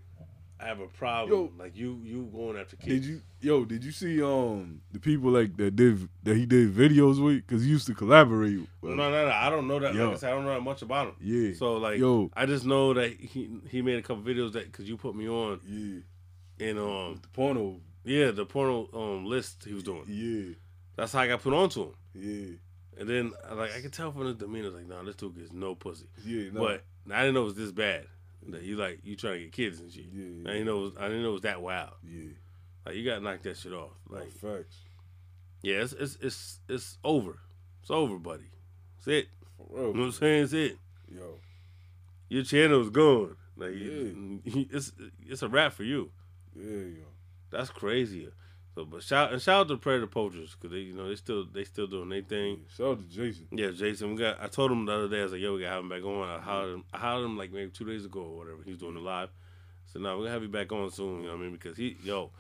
have 0.59 0.81
a 0.81 0.87
problem. 0.87 1.31
Yo, 1.31 1.53
like 1.59 1.77
you, 1.77 2.01
you 2.03 2.25
going 2.33 2.57
after 2.59 2.77
kids. 2.77 3.01
Did 3.01 3.05
you, 3.05 3.23
yo? 3.41 3.65
Did 3.65 3.85
you 3.85 3.93
see 3.93 4.23
um 4.23 4.81
the 4.93 4.99
people 5.01 5.31
like 5.31 5.57
that 5.57 5.77
did 5.77 6.09
that 6.23 6.37
he 6.37 6.47
did 6.47 6.75
videos 6.75 7.23
with? 7.23 7.47
Cause 7.47 7.63
he 7.63 7.69
used 7.71 7.87
to 7.87 7.95
collaborate. 7.95 8.59
With, 8.59 8.69
No, 8.83 9.11
no, 9.11 9.27
no. 9.27 9.33
I 9.33 9.51
don't 9.51 9.69
know 9.69 9.79
that. 9.79 9.95
Yo. 9.95 10.07
Like 10.07 10.17
I 10.17 10.19
said, 10.19 10.33
I 10.33 10.35
don't 10.35 10.45
know 10.45 10.55
that 10.55 10.61
much 10.61 10.83
about 10.83 11.09
him. 11.09 11.15
Yeah. 11.21 11.55
So 11.55 11.77
like, 11.77 11.99
Yo. 11.99 12.31
I 12.35 12.47
just 12.47 12.65
know 12.65 12.95
that 12.95 13.13
he 13.13 13.51
he 13.71 13.83
made 13.83 13.99
a 13.99 14.03
couple 14.03 14.23
videos 14.23 14.53
that 14.53 14.71
because 14.71 14.89
you 14.89 14.97
put 14.97 15.15
me 15.15 15.29
on. 15.29 15.61
Yeah. 15.67 16.69
And 16.69 16.79
um, 16.79 17.19
the 17.21 17.29
porno. 17.29 17.81
Yeah, 18.05 18.31
the 18.31 18.47
porno 18.47 18.89
um 18.95 19.27
list 19.27 19.65
he 19.65 19.75
was 19.75 19.83
doing. 19.83 20.05
Yeah. 20.07 20.55
That's 20.97 21.13
how 21.13 21.21
I 21.21 21.29
got 21.29 21.43
put 21.43 21.53
onto 21.53 21.83
him. 21.83 21.95
Yeah. 22.15 22.57
And 22.99 23.09
then 23.09 23.33
like 23.53 23.75
I 23.77 23.81
could 23.81 23.93
tell 23.93 24.11
from 24.11 24.27
his 24.27 24.37
demeanor, 24.37 24.71
like, 24.71 24.89
nah, 24.89 25.03
this 25.03 25.17
dude 25.17 25.37
gets 25.37 25.53
no 25.53 25.75
pussy. 25.75 26.07
Yeah, 26.25 26.51
no. 26.53 26.61
But 26.61 26.85
I 27.13 27.21
didn't 27.21 27.35
know 27.35 27.43
it 27.43 27.45
was 27.47 27.55
this 27.55 27.73
bad. 27.73 28.07
That 28.49 28.63
you 28.63 28.77
like 28.77 29.01
you 29.03 29.17
trying 29.17 29.35
to 29.35 29.41
get 29.41 29.53
kids 29.53 29.81
and 29.81 29.91
shit. 29.93 30.05
Yeah. 30.13 30.49
I 30.51 30.53
didn't 30.55 30.67
know 30.67 30.79
it 30.79 30.83
was, 30.83 30.93
I 30.99 31.09
didn't 31.09 31.23
know 31.23 31.31
it 31.31 31.33
was 31.33 31.41
that 31.43 31.61
wild. 31.63 31.95
Yeah. 32.05 32.31
Like 32.85 32.95
you 32.95 33.05
gotta 33.05 33.21
knock 33.21 33.43
that 33.43 33.57
shit 33.57 33.73
off. 33.73 33.91
Oh, 34.11 34.15
like 34.15 34.31
facts. 34.31 34.77
Yeah, 35.63 35.77
it's 35.83 35.93
it's 35.95 36.17
it's 36.21 36.61
it's 36.69 36.99
over. 37.03 37.39
It's 37.83 37.91
over, 37.91 38.19
buddy. 38.19 38.51
It's 38.99 39.09
it. 39.09 39.29
real. 39.71 39.89
You 39.89 39.95
know 39.95 40.01
what 40.01 40.07
I'm 40.07 40.13
saying? 40.13 40.45
It's 40.45 40.53
it. 40.53 40.79
Yo. 41.13 41.39
Your 42.29 42.45
channel's 42.45 42.91
gone. 42.91 43.37
Like 43.57 43.75
you- 43.75 44.41
it's 44.45 44.93
it's 45.27 45.43
a 45.43 45.49
wrap 45.49 45.73
for 45.73 45.83
you. 45.85 46.11
Yeah, 46.55 46.71
yo. 46.71 47.05
That's 47.51 47.71
crazy. 47.71 48.29
So, 48.77 48.85
but 48.85 49.03
shout 49.03 49.33
and 49.33 49.41
shout 49.41 49.63
out 49.63 49.69
to 49.69 49.79
Predator 49.79 50.07
Poachers 50.07 50.55
because 50.55 50.71
they, 50.71 50.81
you 50.83 50.93
know, 50.93 51.09
they 51.09 51.17
still 51.17 51.47
they 51.51 51.65
still 51.65 51.87
doing 51.87 52.11
their 52.11 52.21
thing. 52.21 52.61
Shout 52.77 52.87
out 52.89 52.99
to 53.01 53.07
Jason. 53.09 53.47
Yeah, 53.51 53.71
Jason. 53.71 54.11
We 54.13 54.19
got. 54.19 54.37
I 54.39 54.49
told 54.49 54.71
him 54.71 54.85
the 54.85 54.93
other 54.93 55.09
day. 55.09 55.21
I 55.21 55.23
was 55.23 55.33
like, 55.33 55.41
"Yo, 55.41 55.55
we 55.55 55.63
gotta 55.63 55.73
have 55.77 55.83
him 55.83 55.89
back 55.89 56.03
on." 56.05 56.29
I 56.29 56.39
hollered 56.39 56.75
him. 56.75 56.85
I 56.93 56.99
hollered 56.99 57.25
him 57.25 57.39
like 57.39 57.51
maybe 57.53 57.71
two 57.71 57.87
days 57.87 58.05
ago 58.05 58.21
or 58.21 58.37
whatever. 58.37 58.59
He 58.63 58.71
was 58.73 58.79
doing 58.79 58.93
the 58.95 59.01
live. 59.01 59.31
So 59.87 59.99
now 59.99 60.13
we're 60.17 60.25
gonna 60.25 60.33
have 60.33 60.43
you 60.43 60.49
back 60.51 60.71
on 60.73 60.91
soon. 60.91 61.23
You 61.23 61.29
know 61.29 61.33
what 61.33 61.39
I 61.39 61.43
mean? 61.45 61.53
Because 61.53 61.79
he, 61.79 61.97
yo, 62.05 62.33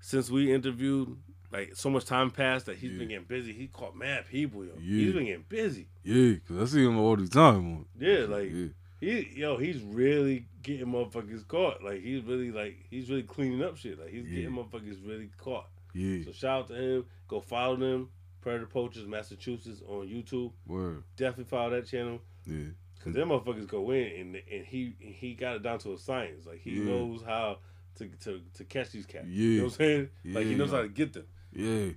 since 0.00 0.28
we 0.28 0.52
interviewed, 0.52 1.16
like 1.52 1.76
so 1.76 1.88
much 1.88 2.04
time 2.04 2.32
passed 2.32 2.66
that 2.66 2.78
he's 2.78 2.98
been 2.98 3.06
getting 3.06 3.22
busy. 3.24 3.52
He 3.52 3.68
caught 3.68 3.94
mad 3.96 4.24
people, 4.28 4.64
yo. 4.64 4.72
Yeah. 4.80 5.04
He's 5.04 5.12
been 5.14 5.26
getting 5.26 5.44
busy. 5.48 5.86
Yeah, 6.02 6.34
cause 6.48 6.56
I 6.60 6.74
see 6.74 6.84
him 6.84 6.98
all 6.98 7.14
the 7.16 7.28
time. 7.28 7.86
Yeah, 7.96 8.24
like 8.28 8.50
Yeah. 8.50 8.66
he, 8.98 9.28
yo, 9.36 9.56
he's 9.56 9.80
really 9.82 10.46
getting 10.64 10.86
motherfuckers 10.86 11.46
caught. 11.46 11.80
Like 11.84 12.02
he's 12.02 12.24
really 12.24 12.50
like 12.50 12.76
he's 12.90 13.08
really 13.08 13.22
cleaning 13.22 13.62
up 13.62 13.76
shit. 13.76 14.00
Like 14.00 14.08
he's 14.10 14.26
Yeah. 14.26 14.40
getting 14.40 14.56
motherfuckers 14.56 15.06
really 15.06 15.30
caught. 15.38 15.68
Yeah. 15.96 16.24
So 16.24 16.32
shout 16.32 16.60
out 16.62 16.68
to 16.68 16.74
him. 16.74 17.04
Go 17.28 17.40
follow 17.40 17.76
them. 17.76 18.08
Predator 18.40 18.66
Poachers 18.66 19.06
Massachusetts 19.06 19.82
on 19.88 20.06
YouTube. 20.06 20.52
Word. 20.66 21.02
Definitely 21.16 21.44
follow 21.44 21.70
that 21.70 21.86
channel. 21.86 22.20
Yeah. 22.46 22.66
Cause 23.02 23.14
them 23.14 23.28
motherfuckers 23.28 23.66
go 23.68 23.90
in 23.92 24.06
and 24.20 24.36
and 24.52 24.64
he 24.66 24.94
and 25.00 25.14
he 25.14 25.34
got 25.34 25.56
it 25.56 25.62
down 25.62 25.78
to 25.80 25.92
a 25.94 25.98
science. 25.98 26.46
Like 26.46 26.60
he 26.60 26.70
Yeah. 26.72 26.84
knows 26.84 27.22
how 27.26 27.58
to, 27.96 28.08
to 28.24 28.40
to 28.54 28.64
catch 28.64 28.90
these 28.90 29.06
cats. 29.06 29.26
Yeah. 29.28 29.42
You 29.42 29.56
know 29.58 29.64
what 29.64 29.72
I'm 29.72 29.76
saying? 29.78 30.08
Like 30.26 30.46
he 30.46 30.54
knows 30.54 30.70
how 30.72 30.82
to 30.82 30.88
get 30.88 31.12
them. 31.12 31.24
Yeah. 31.52 31.90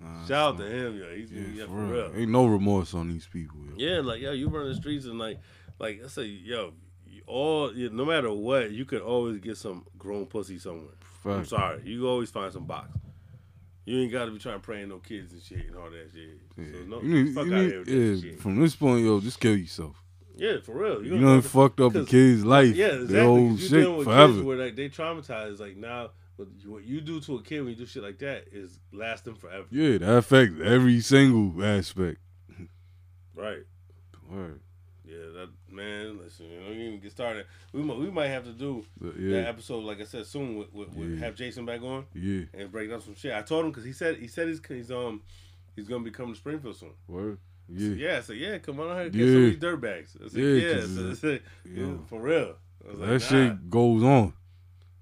Nah, 0.00 0.26
Shout 0.26 0.54
out 0.54 0.58
to 0.58 0.64
him, 0.66 0.96
yo. 0.96 1.14
He's 1.14 1.30
Yeah, 1.32 1.42
yeah, 1.54 1.62
for 1.64 1.70
for 1.70 1.84
real. 1.86 2.08
real. 2.10 2.20
Ain't 2.20 2.30
no 2.30 2.46
remorse 2.46 2.94
on 2.94 3.08
these 3.08 3.26
people. 3.26 3.58
Yo. 3.66 3.72
Yeah, 3.76 4.00
like 4.00 4.20
yo, 4.20 4.32
you 4.32 4.48
run 4.48 4.68
the 4.68 4.74
streets 4.74 5.06
and 5.06 5.18
like, 5.18 5.38
like 5.78 6.00
I 6.04 6.08
say, 6.08 6.24
yo, 6.24 6.72
all 7.26 7.74
you- 7.74 7.90
no 7.90 8.04
matter 8.04 8.32
what, 8.32 8.70
you 8.70 8.84
could 8.84 9.02
always 9.02 9.38
get 9.38 9.56
some 9.56 9.84
grown 9.98 10.26
pussy 10.26 10.58
somewhere. 10.58 10.94
I'm 11.24 11.44
sorry, 11.44 11.82
you 11.84 12.06
always 12.08 12.30
find 12.30 12.52
some 12.52 12.64
box. 12.64 12.90
You 13.88 14.02
ain't 14.02 14.12
got 14.12 14.26
to 14.26 14.30
be 14.32 14.38
trying 14.38 14.56
to 14.56 14.60
prey 14.60 14.84
no 14.84 14.98
kids 14.98 15.32
and 15.32 15.40
shit 15.42 15.66
and 15.68 15.76
all 15.76 15.88
that 15.90 16.10
shit. 16.12 16.38
So 16.56 16.84
no, 16.86 17.00
You 17.00 17.24
need, 17.24 17.34
fuck 17.34 17.46
you 17.46 17.54
out 17.54 17.60
need- 17.62 17.88
here 17.88 18.12
yeah, 18.14 18.36
from 18.36 18.60
this 18.60 18.76
point, 18.76 19.04
yo, 19.04 19.18
just 19.20 19.40
kill 19.40 19.56
yourself. 19.56 19.96
Yeah, 20.36 20.60
for 20.62 20.72
real. 20.72 21.02
You 21.04 21.18
done 21.18 21.40
fucked 21.42 21.80
up 21.80 21.94
a 21.94 22.04
kid's 22.04 22.44
life, 22.44 22.76
Yeah, 22.76 22.88
exactly. 22.88 23.20
whole 23.20 23.50
you 23.52 23.58
shit 23.58 23.90
with 23.96 24.04
forever. 24.06 24.32
Kids 24.34 24.44
where 24.44 24.56
like 24.58 24.76
they 24.76 24.88
traumatized. 24.88 25.58
Like 25.58 25.76
now, 25.76 26.10
what 26.36 26.48
you, 26.62 26.70
what 26.70 26.84
you 26.84 27.00
do 27.00 27.18
to 27.20 27.36
a 27.36 27.42
kid 27.42 27.60
when 27.60 27.70
you 27.70 27.76
do 27.76 27.86
shit 27.86 28.02
like 28.02 28.18
that 28.18 28.44
is 28.52 28.78
last 28.92 29.24
them 29.24 29.34
forever. 29.36 29.64
Yeah, 29.70 29.98
that 29.98 30.16
affects 30.18 30.54
every 30.62 31.00
single 31.00 31.64
aspect. 31.64 32.18
Right. 33.34 33.64
Word. 34.30 34.60
Yeah, 35.04 35.16
that 35.34 35.48
man. 35.78 36.18
Listen, 36.18 36.50
you 36.50 36.60
don't 36.60 36.72
even 36.76 37.00
get 37.00 37.12
started. 37.12 37.46
We 37.72 37.82
might 37.82 37.98
we 37.98 38.10
might 38.10 38.28
have 38.28 38.44
to 38.44 38.52
do 38.52 38.84
But, 39.00 39.18
yeah. 39.18 39.40
that 39.42 39.48
episode, 39.48 39.84
like 39.84 40.00
I 40.00 40.04
said, 40.04 40.26
soon. 40.26 40.56
With, 40.58 40.72
with, 40.74 40.88
with 40.94 41.10
Yeah. 41.14 41.24
have 41.24 41.34
Jason 41.34 41.64
back 41.64 41.80
on. 41.82 42.04
Yeah. 42.14 42.42
And 42.54 42.70
break 42.70 42.90
down 42.90 43.00
some 43.00 43.14
shit. 43.14 43.32
I 43.32 43.42
told 43.42 43.64
him 43.64 43.70
because 43.70 43.84
he 43.84 43.92
said 43.92 44.16
he 44.16 44.28
said 44.28 44.48
he's 44.48 44.60
he's 44.68 44.90
um 44.90 45.22
he's 45.76 45.88
gonna 45.88 46.04
be 46.04 46.10
coming 46.10 46.34
to 46.34 46.38
Springfield 46.38 46.76
soon. 46.76 46.90
Word. 47.06 47.38
Yeah. 47.70 47.88
said, 47.88 47.98
yeah. 47.98 48.16
I 48.16 48.20
said, 48.20 48.36
yeah. 48.36 48.58
Come 48.58 48.80
on 48.80 48.88
out 48.90 48.96
here, 48.96 49.06
and 49.06 49.14
Yeah. 49.14 49.24
get 49.24 49.32
some 49.32 49.44
of 49.44 49.50
these 49.50 49.58
dirt 49.60 49.80
bags. 49.80 50.16
I 50.24 50.28
said, 50.28 50.40
Yeah, 50.40 50.48
yeah. 50.48 50.74
'cause, 50.80 51.20
So 51.20 51.28
I 51.28 51.32
uh, 51.34 51.38
yeah. 51.64 51.86
yeah, 51.86 51.92
for 52.06 52.20
real. 52.20 52.54
I 52.86 52.90
was 52.90 52.98
that 53.00 53.06
like, 53.12 53.20
shit 53.22 53.70
goes 53.70 54.02
on. 54.02 54.32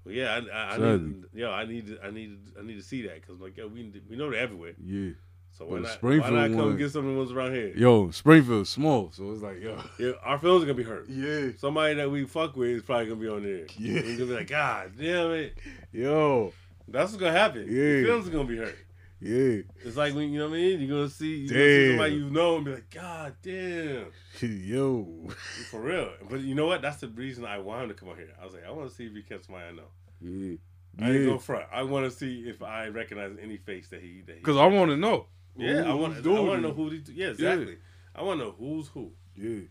Well, 0.03 0.15
yeah, 0.15 0.39
I, 0.53 0.57
I, 0.57 0.75
I 0.75 0.97
need, 0.97 1.23
yo, 1.33 1.51
I 1.51 1.65
need, 1.65 1.87
to, 1.87 2.05
I 2.05 2.11
need, 2.11 2.37
I 2.57 2.63
need 2.63 2.75
to 2.77 2.81
see 2.83 3.01
that 3.03 3.15
because 3.21 3.39
like, 3.41 3.57
yo, 3.57 3.67
we, 3.67 3.91
we 4.09 4.15
know 4.15 4.29
they're 4.31 4.39
everywhere. 4.39 4.73
Yeah. 4.81 5.11
So 5.57 5.65
why 5.65 5.79
not, 5.79 5.83
why 5.85 5.89
Springfield 5.95 6.33
not 6.35 6.49
come 6.51 6.57
one- 6.57 6.77
get 6.77 6.91
some 6.91 7.07
of 7.07 7.13
the 7.13 7.17
ones 7.17 7.31
around 7.31 7.53
here? 7.53 7.73
Yo, 7.75 8.11
Springfield's 8.11 8.69
small, 8.69 9.09
so 9.11 9.31
it's 9.31 9.41
like, 9.41 9.59
yo. 9.59 9.81
Yeah, 9.97 10.11
our 10.23 10.37
feelings 10.37 10.63
are 10.63 10.67
gonna 10.67 10.77
be 10.77 10.83
hurt. 10.83 11.09
Yeah. 11.09 11.49
Somebody 11.57 11.95
that 11.95 12.11
we 12.11 12.25
fuck 12.25 12.55
with 12.55 12.69
is 12.69 12.83
probably 12.83 13.07
gonna 13.07 13.19
be 13.21 13.27
on 13.27 13.41
there. 13.41 13.65
Yeah. 13.75 14.01
We're 14.01 14.17
gonna 14.17 14.25
be 14.25 14.35
like, 14.35 14.47
God 14.49 14.91
damn 14.95 15.31
it. 15.31 15.57
Yo. 15.91 16.53
That's 16.87 17.11
what's 17.11 17.19
gonna 17.19 17.37
happen. 17.37 17.65
Yeah. 17.67 17.73
Your 17.73 18.05
feelings 18.05 18.27
are 18.27 18.31
gonna 18.31 18.43
be 18.43 18.57
hurt. 18.57 18.77
Yeah. 19.19 19.61
It's 19.83 19.97
like 19.97 20.13
when 20.13 20.29
you 20.31 20.37
know 20.37 20.49
what 20.49 20.57
I 20.57 20.57
mean. 20.57 20.79
You're 20.79 20.95
gonna 20.95 21.09
see, 21.09 21.47
gonna 21.47 21.59
see 21.59 21.89
somebody 21.89 22.13
you 22.13 22.29
know 22.29 22.57
and 22.57 22.65
be 22.65 22.71
like, 22.73 22.89
God 22.91 23.35
damn, 23.41 24.11
Yo. 24.41 25.27
for 25.71 25.81
real. 25.81 26.11
But 26.29 26.41
you 26.41 26.53
know 26.53 26.67
what? 26.67 26.83
That's 26.83 26.97
the 26.97 27.07
reason 27.07 27.45
I 27.45 27.57
wanted 27.57 27.87
to 27.87 27.93
come 27.95 28.09
out 28.09 28.17
here. 28.17 28.29
I 28.39 28.45
was 28.45 28.53
like, 28.53 28.63
I 28.63 28.69
want 28.69 28.89
to 28.89 28.95
see 28.95 29.07
if 29.07 29.13
he 29.13 29.23
catch 29.23 29.45
somebody 29.45 29.65
I 29.69 29.71
know. 29.71 29.89
Yeah. 30.21 30.57
I 30.99 31.11
ain't 31.11 31.25
go 31.25 31.39
front. 31.39 31.65
I 31.71 31.83
want 31.83 32.05
to 32.05 32.11
see 32.15 32.41
if 32.47 32.61
I 32.61 32.87
recognize 32.87 33.37
any 33.41 33.57
face 33.57 33.87
that 33.89 34.01
he 34.01 34.21
that. 34.27 34.37
Because 34.37 34.57
I 34.57 34.67
want 34.67 34.91
to 34.91 34.97
know. 34.97 35.25
Yeah, 35.57 35.81
I 35.81 35.91
Who- 35.91 35.97
want. 35.97 36.13
who's 36.15 36.27
I 36.27 36.39
want 36.39 36.61
to 36.61 36.67
know 36.67 36.73
who 36.73 36.89
these. 36.89 37.09
Yeah, 37.09 37.25
Yeah. 37.25 37.31
exactly. 37.31 37.77
I 38.15 38.21
want 38.23 38.39
to 38.39 38.45
know 38.45 38.51
who's 38.57 38.87
who. 38.87 39.11
Yeah. 39.35 39.61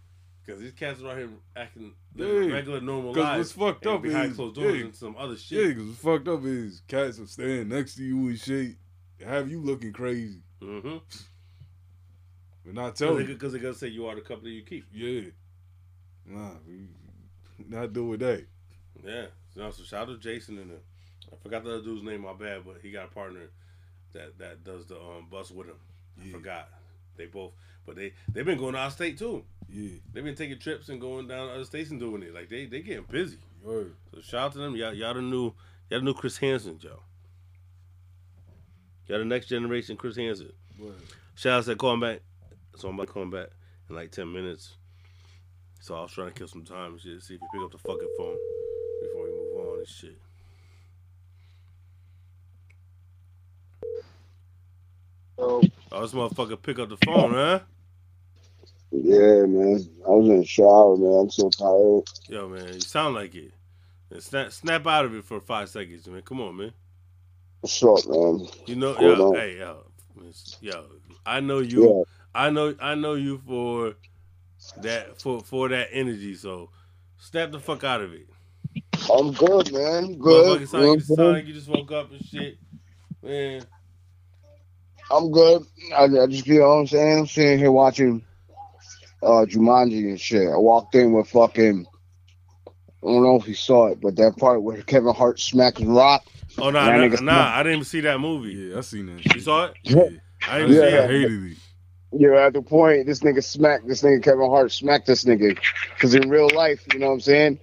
Because 0.44 0.60
these 0.60 0.72
cats 0.72 1.00
are 1.02 1.10
out 1.10 1.18
here 1.18 1.28
acting 1.56 1.94
Yeah. 2.14 2.26
regular, 2.26 2.80
normal 2.80 3.12
lives. 3.12 3.52
Because 3.52 3.56
what's 3.56 3.74
fucked 3.82 3.86
up 3.86 4.02
behind 4.02 4.30
is- 4.30 4.36
closed 4.36 4.54
doors 4.54 4.74
yeah. 4.78 4.84
and 4.84 4.94
some 4.94 5.16
other 5.16 5.36
shit. 5.36 5.58
Yeah, 5.60 5.68
because 5.68 5.86
what's 5.88 5.98
fucked 6.00 6.28
up 6.28 6.44
is 6.44 6.82
cats 6.86 7.18
are 7.18 7.26
standing 7.26 7.68
next 7.68 7.96
to 7.96 8.04
you 8.04 8.28
and 8.28 8.38
shit, 8.38 8.76
have 9.24 9.50
you 9.50 9.60
looking 9.60 9.92
crazy, 9.92 10.42
Mm-hmm. 10.60 10.98
but 12.64 12.74
not 12.74 12.96
telling. 12.96 13.26
Because 13.26 13.52
they're 13.52 13.62
gonna 13.62 13.74
say 13.74 13.88
you 13.88 14.06
are 14.06 14.14
the 14.14 14.20
company 14.20 14.50
you 14.52 14.62
keep. 14.62 14.86
Yeah. 14.92 15.30
Nah, 16.26 16.52
we 16.66 16.88
not 17.68 17.92
doing 17.92 18.18
that. 18.18 18.44
Yeah. 19.04 19.26
So, 19.54 19.60
now, 19.60 19.70
so 19.70 19.82
shout 19.84 20.08
out 20.08 20.12
to 20.12 20.18
Jason 20.18 20.58
and 20.58 20.70
them. 20.70 20.80
I 21.32 21.36
forgot 21.42 21.64
the 21.64 21.74
other 21.74 21.82
dude's 21.82 22.02
name. 22.02 22.22
My 22.22 22.32
bad, 22.34 22.62
but 22.64 22.76
he 22.82 22.90
got 22.90 23.06
a 23.06 23.08
partner 23.08 23.50
that 24.16 24.38
that 24.38 24.64
does 24.64 24.86
the 24.86 24.96
um 24.96 25.26
bus 25.30 25.50
with 25.50 25.68
him. 25.68 25.76
I 26.20 26.30
forgot. 26.32 26.68
They 27.16 27.26
both, 27.26 27.52
but 27.86 27.96
they 27.96 28.12
they've 28.32 28.44
been 28.44 28.58
going 28.58 28.74
out 28.74 28.88
of 28.88 28.92
state 28.92 29.18
too. 29.18 29.44
Yeah. 29.68 29.98
They've 30.12 30.24
been 30.24 30.34
taking 30.34 30.58
trips 30.58 30.88
and 30.88 31.00
going 31.00 31.28
down 31.28 31.48
other 31.50 31.64
states 31.64 31.90
and 31.90 32.00
doing 32.00 32.22
it. 32.22 32.34
Like 32.34 32.48
they 32.48 32.66
they 32.66 32.82
getting 32.82 33.04
busy. 33.04 33.38
Word. 33.62 33.94
So 34.14 34.20
shout 34.20 34.40
out 34.42 34.52
to 34.52 34.58
them. 34.58 34.76
Y'all 34.76 34.92
y'all 34.92 35.14
the 35.14 35.22
new 35.22 35.52
y'all 35.90 36.00
the 36.00 36.02
new 36.02 36.14
Chris 36.14 36.38
Hansen, 36.38 36.78
Joe. 36.78 37.00
Y'all 39.06 39.18
the 39.18 39.24
next 39.24 39.46
generation 39.46 39.96
Chris 39.96 40.16
Hansen. 40.16 40.52
Word. 40.78 40.94
Shout 41.34 41.60
out 41.60 41.64
to 41.64 41.76
calling 41.76 42.00
back. 42.00 42.20
So 42.76 42.88
I'm 42.88 42.94
about 42.94 43.06
to 43.06 43.12
call 43.12 43.22
him 43.22 43.30
back 43.30 43.48
in 43.88 43.96
like 43.96 44.10
ten 44.10 44.32
minutes. 44.32 44.76
So 45.80 45.94
I 45.94 46.02
was 46.02 46.12
trying 46.12 46.28
to 46.28 46.34
kill 46.34 46.48
some 46.48 46.64
time 46.64 46.92
and 46.92 47.00
shit, 47.00 47.22
see 47.22 47.34
if 47.34 47.40
he 47.40 47.46
pick 47.52 47.64
up 47.64 47.70
the 47.72 47.78
fucking 47.78 48.08
phone. 48.18 48.36
before 49.02 49.24
we 49.24 49.30
move 49.30 49.66
on 49.72 49.78
and 49.78 49.88
shit. 49.88 50.18
So, 55.38 55.62
Oh, 55.96 56.02
this 56.02 56.12
motherfucker 56.12 56.60
pick 56.60 56.78
up 56.78 56.90
the 56.90 56.98
phone, 57.06 57.32
huh? 57.32 57.60
yeah, 58.90 59.46
man. 59.46 59.88
I 60.06 60.10
was 60.10 60.28
in 60.28 60.40
the 60.40 60.44
shower, 60.44 60.94
man. 60.94 61.20
I'm 61.20 61.30
so 61.30 61.48
tired. 61.48 62.02
Yo, 62.28 62.48
man, 62.50 62.74
you 62.74 62.80
sound 62.80 63.14
like 63.14 63.34
it. 63.34 63.52
And 64.10 64.22
snap, 64.22 64.52
snap 64.52 64.86
out 64.86 65.06
of 65.06 65.14
it 65.14 65.24
for 65.24 65.40
five 65.40 65.70
seconds, 65.70 66.06
man. 66.06 66.20
Come 66.20 66.42
on, 66.42 66.54
man. 66.54 66.74
What's 67.62 67.82
up, 67.82 68.06
man? 68.08 68.46
You 68.66 68.76
know, 68.76 68.92
Hold 68.92 69.18
yo, 69.18 69.28
on. 69.28 69.34
hey, 69.36 69.56
yo, 69.58 69.84
yo. 70.60 70.84
I 71.24 71.40
know 71.40 71.60
you. 71.60 71.88
Yeah. 71.88 72.02
I 72.34 72.50
know. 72.50 72.74
I 72.78 72.94
know 72.94 73.14
you 73.14 73.38
for 73.38 73.94
that 74.82 75.18
for 75.22 75.40
for 75.40 75.70
that 75.70 75.88
energy. 75.92 76.34
So 76.34 76.68
snap 77.16 77.52
the 77.52 77.58
fuck 77.58 77.84
out 77.84 78.02
of 78.02 78.12
it. 78.12 78.28
I'm 79.10 79.32
good, 79.32 79.72
man. 79.72 80.18
Good. 80.18 80.60
Motherfucker, 80.60 80.68
sound, 80.68 80.84
like, 80.84 80.98
you, 81.00 81.06
Good. 81.06 81.16
sound 81.16 81.32
like 81.32 81.46
you 81.46 81.54
just 81.54 81.68
woke 81.68 81.90
up 81.92 82.12
and 82.12 82.22
shit, 82.22 82.58
man. 83.22 83.64
I'm 85.10 85.30
good. 85.30 85.62
I, 85.94 86.04
I 86.04 86.26
just, 86.26 86.46
you 86.46 86.60
know 86.60 86.68
what 86.68 86.74
I'm 86.74 86.86
saying? 86.86 87.18
I'm 87.20 87.26
sitting 87.26 87.58
here 87.58 87.72
watching 87.72 88.24
uh 89.22 89.46
Jumanji 89.48 90.08
and 90.08 90.20
shit. 90.20 90.48
I 90.48 90.56
walked 90.56 90.94
in 90.94 91.12
with 91.12 91.28
fucking, 91.28 91.86
I 93.02 93.06
don't 93.06 93.22
know 93.22 93.36
if 93.36 93.46
you 93.48 93.54
saw 93.54 93.86
it, 93.88 94.00
but 94.00 94.16
that 94.16 94.36
part 94.36 94.62
where 94.62 94.82
Kevin 94.82 95.14
Hart 95.14 95.40
smacking 95.40 95.94
Rock. 95.94 96.24
Oh 96.58 96.70
nah, 96.70 96.90
nah, 96.90 97.20
nah, 97.20 97.48
I 97.54 97.62
didn't 97.62 97.72
even 97.74 97.84
see 97.84 98.00
that 98.00 98.18
movie. 98.18 98.52
Yeah, 98.52 98.78
I 98.78 98.80
seen 98.80 99.06
that. 99.06 99.34
You 99.34 99.40
saw 99.40 99.66
it? 99.66 99.74
Yeah. 99.82 100.08
I 100.48 100.58
didn't 100.60 100.74
Yeah. 100.74 100.80
see 100.80 100.86
I 100.86 101.02
it. 101.02 101.10
hated 101.10 101.52
it. 101.52 101.56
Yeah, 102.12 102.46
at 102.46 102.54
the 102.54 102.62
point, 102.62 103.06
this 103.06 103.20
nigga 103.20 103.44
smacked 103.44 103.86
this 103.86 104.02
nigga 104.02 104.22
Kevin 104.22 104.48
Hart 104.48 104.72
smacked 104.72 105.06
this 105.06 105.24
nigga, 105.24 105.58
because 105.94 106.14
in 106.14 106.30
real 106.30 106.48
life, 106.54 106.82
you 106.92 106.98
know 106.98 107.08
what 107.08 107.14
I'm 107.14 107.20
saying? 107.20 107.58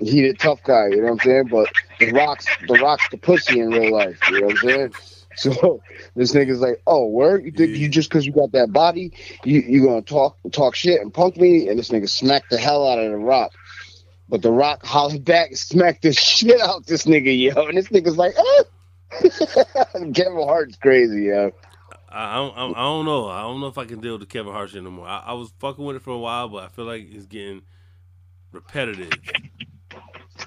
He 0.00 0.22
the 0.22 0.34
tough 0.34 0.62
guy, 0.62 0.88
you 0.88 0.98
know 0.98 1.04
what 1.04 1.12
I'm 1.12 1.18
saying? 1.20 1.48
But 1.48 1.72
the 1.98 2.12
rocks, 2.12 2.46
the 2.66 2.74
rocks, 2.74 3.08
the 3.10 3.16
pussy 3.16 3.60
in 3.60 3.70
real 3.70 3.90
life, 3.92 4.20
you 4.30 4.40
know 4.40 4.46
what 4.46 4.62
I'm 4.64 4.68
saying? 4.70 4.94
So 5.44 5.82
this 6.14 6.32
nigga's 6.32 6.60
like, 6.60 6.80
oh, 6.86 7.08
word? 7.08 7.44
You 7.44 7.50
think 7.52 7.70
Yeah. 7.70 7.76
you 7.76 7.88
just 7.88 8.08
because 8.08 8.24
you 8.26 8.32
got 8.32 8.52
that 8.52 8.72
body, 8.72 9.12
you 9.44 9.60
you 9.60 9.84
gonna 9.84 10.02
talk 10.02 10.36
talk 10.52 10.74
shit 10.74 11.00
and 11.00 11.12
punk 11.12 11.36
me? 11.36 11.68
And 11.68 11.78
this 11.78 11.90
nigga 11.90 12.08
smacked 12.08 12.50
the 12.50 12.58
hell 12.58 12.86
out 12.88 12.98
of 12.98 13.10
the 13.10 13.16
rock. 13.18 13.52
But 14.28 14.42
the 14.42 14.52
rock 14.52 14.84
hollered 14.84 15.24
back 15.24 15.56
smacked 15.56 16.02
the 16.02 16.12
shit 16.14 16.60
out 16.60 16.86
this 16.86 17.04
nigga, 17.04 17.36
yo. 17.38 17.66
And 17.66 17.76
this 17.76 17.88
nigga's 17.88 18.16
like, 18.16 18.34
ah. 18.38 18.62
Kevin 20.14 20.42
Hart's 20.44 20.76
crazy, 20.76 21.24
yo. 21.24 21.52
I, 22.08 22.32
I, 22.32 22.34
don't- 22.36 22.56
I, 22.56 22.66
I 22.70 22.82
don't 22.82 23.04
know. 23.04 23.28
I 23.28 23.42
don't 23.42 23.60
know 23.60 23.66
if 23.66 23.78
I 23.78 23.84
can 23.84 24.00
deal 24.00 24.12
with 24.12 24.20
the 24.22 24.26
Kevin 24.26 24.52
Hart 24.52 24.70
shit 24.70 24.80
anymore. 24.80 25.06
I, 25.06 25.18
I 25.26 25.32
was 25.34 25.52
fucking 25.58 25.84
with 25.84 25.96
it 25.96 26.02
for 26.02 26.10
a 26.12 26.18
while, 26.18 26.48
but 26.48 26.64
I 26.64 26.68
feel 26.68 26.84
like 26.84 27.06
it's 27.10 27.26
getting 27.26 27.62
repetitive. 28.52 29.10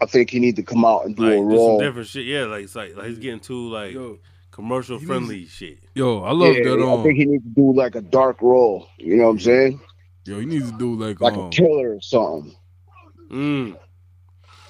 I 0.02 0.06
think 0.06 0.30
he 0.30 0.40
need 0.40 0.56
to 0.58 0.64
come 0.64 0.84
out 0.86 1.06
and 1.06 1.16
do 1.16 1.24
Like 1.24 1.32
a 1.34 1.36
do 1.36 1.42
some 1.42 1.50
role. 1.50 1.80
different 1.80 2.08
shit. 2.08 2.26
Yeah, 2.26 2.44
like 2.46 2.64
it's 2.66 2.76
like, 2.76 2.96
like 2.96 3.08
he's 3.08 3.20
getting 3.20 3.40
too 3.40 3.70
like 3.70 3.94
Yo, 3.94 4.20
commercial 4.58 4.98
friendly 5.00 5.46
shit. 5.46 5.78
yo, 5.94 6.24
I 6.24 6.32
love 6.32 6.56
Yeah, 6.56 6.64
that. 6.64 6.80
I 6.80 6.92
Um, 6.92 7.04
think 7.04 7.18
he 7.18 7.26
needs 7.26 7.44
to 7.44 7.50
do 7.52 7.74
like 7.74 7.94
a 7.96 8.02
dark 8.02 8.42
role. 8.42 8.88
You 8.98 9.16
know 9.18 9.26
what 9.26 9.30
I'm 9.30 9.40
saying? 9.40 9.80
yo, 10.26 10.40
he 10.40 10.46
needs 10.48 10.70
to 10.72 10.78
do 10.78 10.96
like 10.96 11.22
Like 11.22 11.34
um, 11.36 11.46
a 11.48 11.50
killer 11.52 11.96
or 11.96 12.02
something. 12.02 12.56
Mm. 13.32 13.78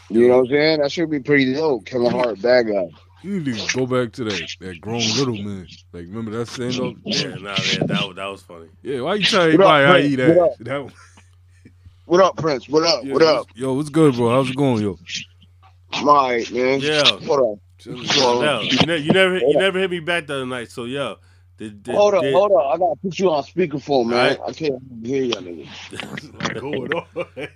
You 0.09 0.27
know 0.27 0.37
what 0.39 0.43
I'm 0.45 0.47
saying? 0.51 0.79
That 0.81 0.91
should 0.91 1.09
be 1.09 1.19
pretty 1.21 1.53
dope. 1.53 1.85
Kevin 1.85 2.11
Hart, 2.11 2.41
bad 2.41 2.67
guy. 2.67 2.89
you 3.23 3.39
need 3.39 3.55
to 3.57 3.77
go 3.77 3.85
back 3.85 4.11
to 4.13 4.23
that 4.25 4.41
that 4.59 4.81
grown 4.81 4.99
little 5.19 5.37
man. 5.37 5.67
Like 5.93 6.03
remember 6.07 6.31
that 6.31 6.47
stand 6.49 6.79
up? 6.81 6.93
Yeah, 7.05 7.35
nah, 7.35 7.55
yeah, 7.71 7.85
that 7.85 8.03
was- 8.07 8.15
that 8.17 8.25
was 8.27 8.41
funny. 8.43 8.67
Yeah, 8.83 9.01
why 9.01 9.15
you 9.15 9.23
tell 9.23 9.39
What 9.39 9.47
up, 9.47 9.53
everybody 9.53 9.85
how 9.85 9.91
Prince? 9.93 10.07
you 10.09 10.13
eat 10.13 10.19
What 10.19 10.35
that? 10.35 10.41
up? 10.43 10.57
that 10.67 10.83
one- 10.83 10.93
What 12.05 12.19
up, 12.21 12.37
Prince? 12.37 12.69
What 12.69 12.83
up? 12.83 13.03
yeah, 13.05 13.13
what 13.13 13.21
up? 13.23 13.47
Yo, 13.55 13.73
what's 13.73 13.89
good, 13.89 14.15
bro? 14.15 14.29
How's 14.31 14.49
it 14.49 14.55
going, 14.55 14.81
yo? 14.83 14.97
I'm 15.93 16.07
all 16.09 16.29
right, 16.29 16.51
man. 16.51 16.79
Yeah. 16.81 17.03
What 17.25 17.39
up? 17.39 17.59
Chilling. 17.95 18.45
No, 18.45 18.61
you, 18.61 18.85
ne- 18.85 18.97
you 18.97 19.11
never 19.11 19.37
you 19.37 19.57
never 19.57 19.79
hit 19.79 19.91
me 19.91 19.99
back 19.99 20.27
the 20.27 20.35
other 20.35 20.45
night. 20.45 20.71
So 20.71 20.85
yo, 20.85 21.17
did, 21.57 21.83
did, 21.83 21.95
Hold 21.95 22.13
up, 22.15 22.21
did, 22.21 22.33
hold 22.33 22.51
up. 22.51 22.65
I 22.73 22.77
gotta 22.77 22.95
put 23.01 23.17
you 23.17 23.31
on 23.31 23.43
speakerphone, 23.43 24.07
man. 24.07 24.37
Alright. 24.37 24.39
I 24.47 24.53
can't 24.53 24.81
hear 25.03 25.23
you, 25.23 25.33
nigga. 25.35 25.67
What's 26.09 26.59
going 26.59 26.93
on? 26.93 27.05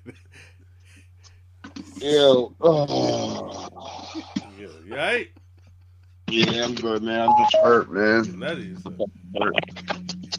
Yo, 2.01 2.53
oh. 2.61 3.67
Yeah, 4.59 4.67
you 4.85 4.91
alright? 4.93 5.27
yeah, 6.29 6.63
I'm 6.63 6.75
good, 6.75 7.03
man. 7.03 7.29
I'm 7.29 7.37
just 7.37 7.55
hurt, 7.57 7.91
man. 7.91 8.39
That 8.39 8.57
is. 8.57 8.83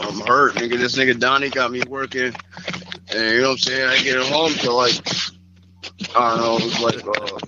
I'm 0.00 0.20
hurt, 0.26 0.54
nigga. 0.54 0.78
This 0.78 0.96
nigga 0.96 1.18
Donnie 1.18 1.50
got 1.50 1.70
me 1.70 1.82
working, 1.88 2.34
and 3.10 3.34
you 3.34 3.42
know 3.42 3.50
what 3.50 3.52
I'm 3.52 3.58
saying. 3.58 3.88
I 3.88 4.02
get 4.02 4.20
home 4.26 4.52
till 4.54 4.76
like 4.76 4.94
I 6.16 6.36
don't 6.36 6.40
know, 6.40 6.56
it 6.56 6.64
was 6.64 6.80
like 6.82 7.06
uh, 7.06 7.38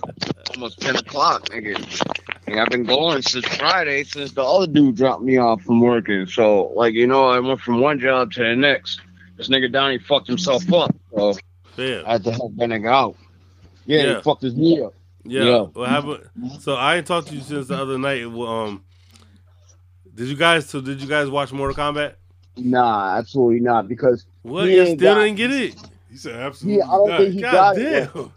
almost 0.53 0.79
ten 0.81 0.95
o'clock, 0.95 1.49
nigga. 1.49 1.75
And 2.47 2.59
I've 2.59 2.69
been 2.69 2.83
going 2.83 3.21
since 3.23 3.45
Friday, 3.57 4.03
since 4.03 4.31
the 4.33 4.43
other 4.43 4.67
dude 4.67 4.95
dropped 4.95 5.23
me 5.23 5.37
off 5.37 5.63
from 5.63 5.81
working. 5.81 6.27
So, 6.27 6.65
like, 6.75 6.93
you 6.93 7.07
know, 7.07 7.27
I 7.27 7.39
went 7.39 7.59
from 7.59 7.81
one 7.81 7.99
job 7.99 8.31
to 8.33 8.43
the 8.43 8.55
next. 8.55 9.01
This 9.37 9.49
nigga 9.49 9.71
Donnie 9.71 9.97
fucked 9.97 10.27
himself 10.27 10.71
up, 10.71 10.95
so 11.15 11.33
Yeah, 11.77 12.03
I 12.05 12.13
had 12.13 12.23
to 12.25 12.31
help 12.31 12.55
that 12.57 12.69
nigga 12.69 12.87
out. 12.89 13.15
Yeah, 13.85 14.03
Yeah. 14.03 14.15
he 14.17 14.21
fucked 14.21 14.43
his 14.43 14.55
knee 14.55 14.81
up. 14.81 14.93
yeah. 15.23 15.43
Yeah. 15.43 15.59
What 15.73 15.89
happened? 15.89 16.29
So 16.59 16.75
I 16.75 16.97
ain't 16.97 17.07
talked 17.07 17.27
to 17.29 17.35
you 17.35 17.41
since 17.41 17.67
the 17.67 17.77
other 17.77 17.97
night. 17.97 18.23
Um, 18.23 18.83
did 20.13 20.27
you 20.27 20.35
guys? 20.35 20.69
So 20.69 20.79
did 20.81 21.01
you 21.01 21.07
guys 21.09 21.29
watch 21.29 21.51
Mortal 21.51 21.75
Kombat? 21.75 22.13
Nah, 22.57 23.17
absolutely 23.17 23.59
not. 23.59 23.87
Because 23.89 24.25
What? 24.43 24.67
He 24.67 24.75
You 24.77 24.85
still 24.85 25.15
got- 25.15 25.21
didn't 25.23 25.35
get 25.37 25.51
it? 25.51 25.75
He 26.09 26.15
said 26.17 26.35
absolutely. 26.35 26.77
yeah, 26.79 26.85
I 26.87 26.91
don't 26.91 27.09
not. 27.09 27.19
think 27.19 27.33
he 27.33 27.41
God 27.41 27.51
got 27.51 27.75
damn. 27.75 28.03
it. 28.03 28.31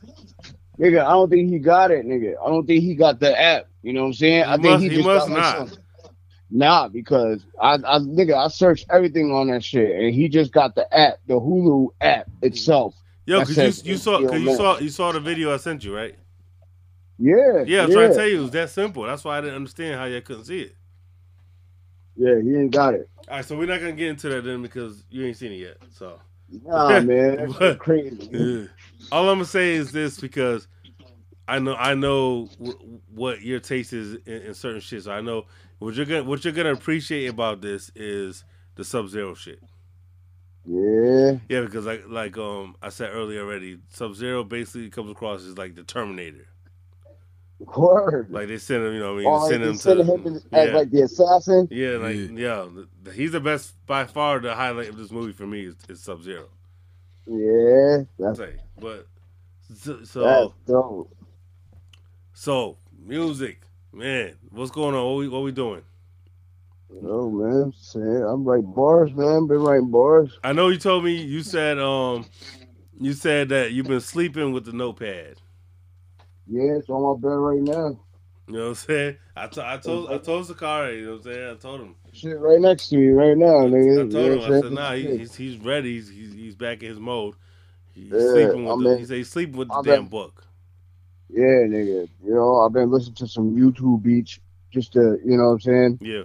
Nigga, 0.78 1.04
I 1.04 1.10
don't 1.10 1.28
think 1.28 1.48
he 1.50 1.58
got 1.58 1.90
it, 1.90 2.06
nigga. 2.06 2.34
I 2.44 2.48
don't 2.48 2.66
think 2.66 2.82
he 2.84 2.94
got 2.94 3.18
the 3.20 3.38
app. 3.40 3.66
You 3.82 3.92
know 3.92 4.02
what 4.02 4.06
I'm 4.08 4.12
saying? 4.14 4.44
I 4.44 4.56
He 4.56 4.62
think 4.62 4.64
must- 4.64 4.82
he 4.82 4.88
he 4.88 4.94
just 4.96 5.06
must 5.06 5.26
got 5.28 5.32
like 5.34 5.42
not. 5.42 5.68
some- 5.68 5.78
Nah, 6.50 6.88
because 6.88 7.44
I, 7.60 7.74
I, 7.74 7.98
nigga, 7.98 8.34
I 8.34 8.48
searched 8.48 8.86
everything 8.90 9.30
on 9.32 9.48
that 9.48 9.62
shit, 9.62 9.90
and 10.00 10.14
he 10.14 10.28
just 10.30 10.50
got 10.50 10.74
the 10.74 10.92
app, 10.96 11.18
the 11.26 11.34
Hulu 11.34 11.88
app 12.00 12.26
itself. 12.40 12.94
Yo, 13.26 13.40
cause 13.40 13.54
says 13.54 13.84
you 13.84 13.92
you 13.92 13.98
saw 13.98 14.18
cause 14.26 14.40
you 14.40 14.54
saw 14.54 14.78
you 14.78 14.88
saw 14.88 15.12
the 15.12 15.20
video 15.20 15.52
I 15.52 15.58
sent 15.58 15.84
you, 15.84 15.94
right? 15.94 16.14
Yeah, 17.18 17.64
Yeah, 17.66 17.82
I'm 17.82 17.88
yeah, 17.90 17.94
trying 17.94 18.10
to 18.10 18.16
tell 18.16 18.26
you, 18.28 18.38
it 18.38 18.42
was 18.42 18.50
that 18.52 18.70
simple. 18.70 19.02
That's 19.02 19.24
why 19.24 19.36
I 19.36 19.40
didn't 19.42 19.56
understand 19.56 19.96
how 19.96 20.06
you 20.06 20.22
couldn't 20.22 20.44
see 20.44 20.60
it. 20.60 20.76
yeah. 22.16 22.40
He 22.40 22.54
ain't 22.56 22.70
got 22.70 22.94
it. 22.94 23.10
All 23.28 23.36
right, 23.36 23.44
so 23.44 23.58
we're 23.58 23.66
not 23.66 23.80
gonna 23.80 23.92
get 23.92 24.08
into 24.08 24.30
that 24.30 24.44
then 24.44 24.62
because 24.62 25.04
you 25.10 25.26
ain't 25.26 25.36
seen 25.36 25.52
it 25.52 25.56
yet. 25.56 25.76
So 25.92 26.18
Nah, 26.64 27.00
man, 27.00 27.36
that's 27.58 27.78
crazy. 27.78 28.68
Yeah. 28.98 29.08
All 29.12 29.28
I'm 29.30 29.36
gonna 29.36 29.46
say 29.46 29.74
is 29.74 29.92
this 29.92 30.18
because 30.20 30.68
I 31.48 31.58
know 31.58 31.74
I 31.76 31.94
know 31.94 32.48
w- 32.58 33.00
what 33.14 33.42
your 33.42 33.60
taste 33.60 33.92
is 33.92 34.14
in, 34.26 34.42
in 34.42 34.54
certain 34.54 34.80
shit. 34.80 35.04
So 35.04 35.12
I 35.12 35.20
know 35.20 35.46
what 35.78 35.94
you're 35.94 36.06
gonna 36.06 36.24
what 36.24 36.44
you're 36.44 36.54
gonna 36.54 36.72
appreciate 36.74 37.28
about 37.28 37.60
this 37.62 37.90
is 37.94 38.44
the 38.76 38.84
Sub 38.84 39.08
Zero 39.08 39.34
shit. 39.34 39.60
Yeah, 40.66 41.38
Yeah, 41.48 41.62
because 41.62 41.86
like 41.86 42.04
like 42.08 42.36
um 42.38 42.76
I 42.82 42.90
said 42.90 43.10
earlier 43.12 43.42
already, 43.42 43.78
Sub 43.88 44.14
Zero 44.14 44.44
basically 44.44 44.90
comes 44.90 45.10
across 45.10 45.44
as 45.44 45.58
like 45.58 45.74
the 45.76 45.84
Terminator. 45.84 46.46
word. 47.60 48.28
Like 48.30 48.48
they 48.48 48.58
send 48.58 48.84
him, 48.86 48.94
you 48.94 49.00
know, 49.00 49.14
what 49.14 49.20
I 49.20 49.24
mean, 49.24 49.26
Or 49.26 49.48
like 49.48 49.50
send 49.50 49.64
they 49.64 49.68
him 49.68 49.76
sending 49.76 50.06
to 50.06 50.12
him 50.14 50.26
as, 50.26 50.46
as 50.52 50.70
yeah. 50.70 50.76
like 50.76 50.90
the 50.90 51.02
assassin. 51.02 51.68
Yeah, 51.70 51.90
like 51.98 52.16
Yeah. 52.16 52.28
yeah, 52.32 52.68
the- 52.74 52.88
the- 53.04 53.12
he's 53.12 53.32
the 53.32 53.40
best 53.40 53.74
by 53.86 54.04
far. 54.06 54.40
The 54.40 54.54
highlight 54.54 54.90
of 54.90 54.96
this 54.98 55.10
movie 55.12 55.32
for 55.32 55.46
me 55.46 55.66
is, 55.66 55.76
is 55.88 56.02
Sub 56.02 56.22
Zero. 56.22 56.48
Yeah, 57.28 58.04
that's 58.18 58.38
Say, 58.38 58.56
but 58.80 59.06
so 59.74 59.92
that's 59.94 60.10
so, 60.10 60.54
dope. 60.66 61.16
so 62.32 62.78
music, 63.04 63.60
man, 63.92 64.34
what's 64.50 64.70
going 64.70 64.94
on? 64.94 65.04
What 65.06 65.16
we 65.18 65.28
what 65.28 65.42
we 65.42 65.52
doing? 65.52 65.82
No 66.90 67.30
man, 67.30 67.72
shit, 67.72 68.00
I'm 68.02 68.44
writing 68.44 68.72
bars, 68.72 69.12
man. 69.12 69.46
Been 69.46 69.58
writing 69.58 69.90
bars. 69.90 70.38
I 70.42 70.54
know 70.54 70.68
you 70.68 70.78
told 70.78 71.04
me 71.04 71.20
you 71.20 71.42
said 71.42 71.78
um 71.78 72.24
you 72.98 73.12
said 73.12 73.50
that 73.50 73.72
you've 73.72 73.86
been 73.86 74.00
sleeping 74.00 74.52
with 74.52 74.64
the 74.64 74.72
notepad. 74.72 75.36
Yeah, 76.46 76.76
it's 76.78 76.88
on 76.88 77.02
my 77.02 77.20
bed 77.20 77.34
right 77.34 77.60
now. 77.60 78.00
You 78.46 78.54
know 78.54 78.60
what 78.60 78.68
I'm 78.68 78.74
saying? 78.76 79.16
I 79.36 79.46
to- 79.48 79.66
I 79.66 79.76
told 79.76 80.10
I 80.10 80.16
told 80.16 80.46
Sakari, 80.46 81.00
you 81.00 81.04
know 81.06 81.12
what 81.12 81.26
I'm 81.26 81.32
saying? 81.34 81.50
I 81.50 81.54
told 81.56 81.80
him. 81.82 81.94
Shit, 82.18 82.38
right 82.38 82.60
next 82.60 82.88
to 82.88 82.96
me 82.96 83.08
right 83.08 83.36
now, 83.36 83.46
nigga. 83.68 84.08
I 84.08 84.12
told 84.12 84.32
him. 84.32 84.40
I 84.40 84.60
said, 84.60 84.72
nah, 84.72 84.92
he, 84.94 85.18
he's 85.18 85.34
he's 85.34 85.56
ready. 85.58 85.94
He's, 85.94 86.08
he's 86.08 86.32
he's 86.32 86.54
back 86.56 86.82
in 86.82 86.88
his 86.88 86.98
mode. 86.98 87.34
He's 87.92 88.10
Yeah, 88.10 88.18
sleeping 88.32 88.64
with 88.64 88.72
I'm 88.72 88.82
the, 88.84 88.90
in- 88.92 88.98
he 88.98 89.04
said 89.04 89.16
he's 89.18 89.30
sleeping 89.30 89.56
with 89.56 89.68
the 89.68 89.82
damn 89.82 90.06
book. 90.08 90.44
Yeah, 91.30 91.42
nigga. 91.68 92.08
You 92.24 92.34
know, 92.34 92.60
I've 92.60 92.72
been 92.72 92.90
listening 92.90 93.14
to 93.16 93.28
some 93.28 93.54
YouTube 93.54 94.02
beats 94.02 94.40
just 94.72 94.92
to, 94.94 95.18
you 95.24 95.36
know 95.36 95.44
what 95.44 95.50
I'm 95.52 95.60
saying? 95.60 95.98
Yeah. 96.00 96.22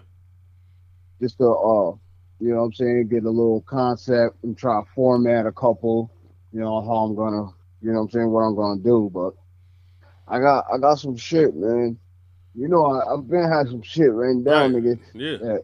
Just 1.22 1.38
to, 1.38 1.44
uh, 1.46 1.92
you 2.40 2.50
know 2.54 2.58
what 2.58 2.64
I'm 2.66 2.74
saying? 2.74 3.08
Get 3.10 3.24
a 3.26 3.30
little 3.30 3.62
concept 3.62 4.44
and 4.44 4.58
try 4.58 4.82
to 4.82 4.88
format 4.96 5.46
a 5.46 5.52
couple, 5.52 6.12
you 6.52 6.60
know, 6.62 6.82
how 6.82 7.06
I'm 7.06 7.16
gonna, 7.16 7.52
you 7.82 7.92
know 7.92 8.00
what 8.00 8.06
I'm 8.06 8.10
saying? 8.12 8.30
What 8.30 8.42
I'm 8.42 8.56
gonna 8.56 8.82
do. 8.82 9.12
But 9.14 9.34
I 10.28 10.40
got, 10.40 10.66
I 10.74 10.78
got 10.78 10.96
some 10.96 11.18
shit, 11.18 11.56
man. 11.56 11.98
You 12.56 12.68
know, 12.68 12.86
I, 12.86 13.14
I've 13.14 13.28
been 13.28 13.50
had 13.50 13.68
some 13.68 13.82
shit 13.82 14.12
written 14.12 14.44
down, 14.44 14.74
Right. 14.74 14.84
nigga, 14.84 15.00
Yeah. 15.14 15.38
that, 15.38 15.64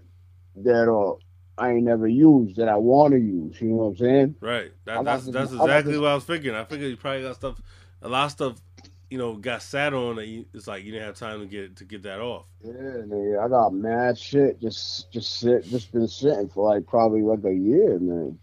that, 0.64 0.91
uh, 0.91 1.16
I 1.62 1.72
ain't 1.72 1.84
never 1.84 2.07
used 2.07 2.55
that 2.55 2.70
I 2.70 2.78
want 2.78 3.14
to 3.14 3.20
use. 3.20 3.60
You 3.62 3.70
know 3.70 3.76
what 3.76 3.86
I'm 3.89 3.97
saying? 3.97 4.36
Right. 4.39 4.72
That, 4.86 5.03
that's 5.03 5.26
that's 5.26 5.51
exactly 5.51 5.97
what 5.97 6.10
I 6.10 6.16
was 6.16 6.24
thinking. 6.24 6.55
I 6.55 6.64
figured 6.64 6.89
you 6.89 6.97
probably 6.97 7.24
got 7.24 7.36
stuff, 7.36 7.62
a 8.01 8.07
lot 8.07 8.26
of 8.26 8.32
stuff 8.32 8.62
you 9.10 9.18
know 9.18 9.36
got 9.36 9.62
sat 9.62 9.93
on 9.93 10.18
that 10.18 10.28
you, 10.28 10.45
it's 10.53 10.68
like 10.68 10.84
you 10.84 10.91
didn't 10.91 11.07
have 11.07 11.18
time 11.18 11.39
to 11.39 11.45
get 11.47 11.76
to 11.78 11.86
get 11.86 12.03
that 12.03 12.20
off. 12.20 12.45
Yeah, 12.64 12.72
nigga, 12.72 13.43
I 13.43 13.47
got 13.49 13.74
mad 13.74 14.18
shit. 14.18 14.62
Just, 14.62 15.12
just 15.12 15.39
sit, 15.39 15.66
just 15.66 15.91
been 15.91 16.07
sitting 16.07 16.49
for 16.49 16.74
like 16.74 16.86
probably 16.86 17.22
like 17.22 17.43
a 17.43 17.53
year, 17.53 17.99
man. 17.99 18.38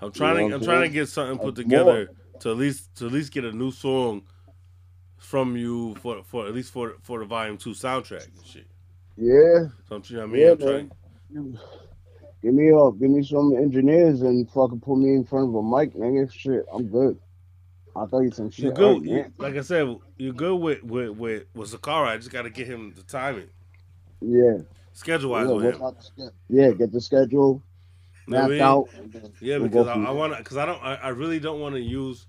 I'm 0.00 0.12
trying 0.12 0.36
You 0.36 0.42
know 0.42 0.48
to 0.48 0.54
I'm 0.54 0.60
I'm 0.60 0.66
trying 0.66 0.82
to 0.82 0.88
get 0.88 1.08
something 1.08 1.38
put 1.38 1.54
together 1.54 2.10
to 2.40 2.50
at 2.50 2.56
least 2.56 2.94
to 2.96 3.06
at 3.06 3.12
least 3.12 3.32
get 3.32 3.44
a 3.44 3.52
new 3.52 3.70
song 3.70 4.22
from 5.16 5.56
you 5.56 5.94
for 5.96 6.22
for 6.24 6.46
at 6.46 6.54
least 6.54 6.72
for 6.72 6.96
for 7.02 7.20
the 7.20 7.26
volume 7.26 7.56
two 7.56 7.70
soundtrack 7.70 8.26
and 8.36 8.46
shit. 8.46 8.66
Yeah. 9.16 9.68
So 9.88 9.96
I'm, 9.96 10.02
you 10.06 10.16
know 10.16 10.22
what 10.22 10.30
I 10.30 10.32
mean? 10.32 10.42
Yeah, 10.42 10.50
I'm 10.52 10.58
trying. 10.58 10.90
Give 12.42 12.54
me 12.54 12.72
up, 12.72 12.98
give 12.98 13.10
me 13.10 13.22
some 13.22 13.54
engineers 13.54 14.22
and 14.22 14.50
fucking 14.50 14.80
put 14.80 14.96
me 14.96 15.10
in 15.10 15.24
front 15.24 15.50
of 15.50 15.54
a 15.56 15.62
mic, 15.62 15.92
nigga. 15.94 16.32
Shit, 16.32 16.64
I'm 16.72 16.86
good. 16.88 17.18
I'll 17.94 18.08
tell 18.08 18.22
you 18.22 18.30
some 18.30 18.50
shit. 18.50 18.64
You're 18.64 18.72
good. 18.72 18.84
Oh, 18.84 18.92
right 19.00 19.26
you- 19.26 19.32
like 19.36 19.56
I 19.56 19.60
said, 19.60 19.94
you're 20.16 20.32
good 20.32 20.56
with 20.56 20.82
with 20.82 21.10
with, 21.10 21.42
with 21.54 21.70
Sakara. 21.70 22.06
I 22.08 22.16
just 22.16 22.30
got 22.30 22.42
to 22.42 22.50
get 22.50 22.66
him 22.66 22.94
the 22.96 23.02
timing, 23.02 23.50
Yeah. 24.22 24.58
schedule 24.94 25.32
wise 25.32 25.48
Yeah, 25.48 25.54
with 25.54 25.64
him. 25.74 25.82
out 25.82 25.98
the 25.98 26.04
sch- 26.30 26.32
yeah, 26.48 26.70
get 26.70 26.92
the 26.92 27.00
schedule 27.02 27.62
what 28.26 28.36
I 28.38 28.40
mapped 28.40 28.50
mean? 28.52 28.60
out. 28.62 28.88
Yeah, 29.42 29.58
we'll 29.58 29.68
because 29.68 29.88
I, 29.88 29.94
I 30.02 30.10
want 30.12 30.32
to, 30.32 30.38
because 30.38 30.56
I 30.56 30.64
don't, 30.64 30.82
I, 30.82 30.94
I 30.94 31.08
really 31.08 31.40
don't 31.40 31.60
want 31.60 31.74
to 31.74 31.80
use, 31.82 32.26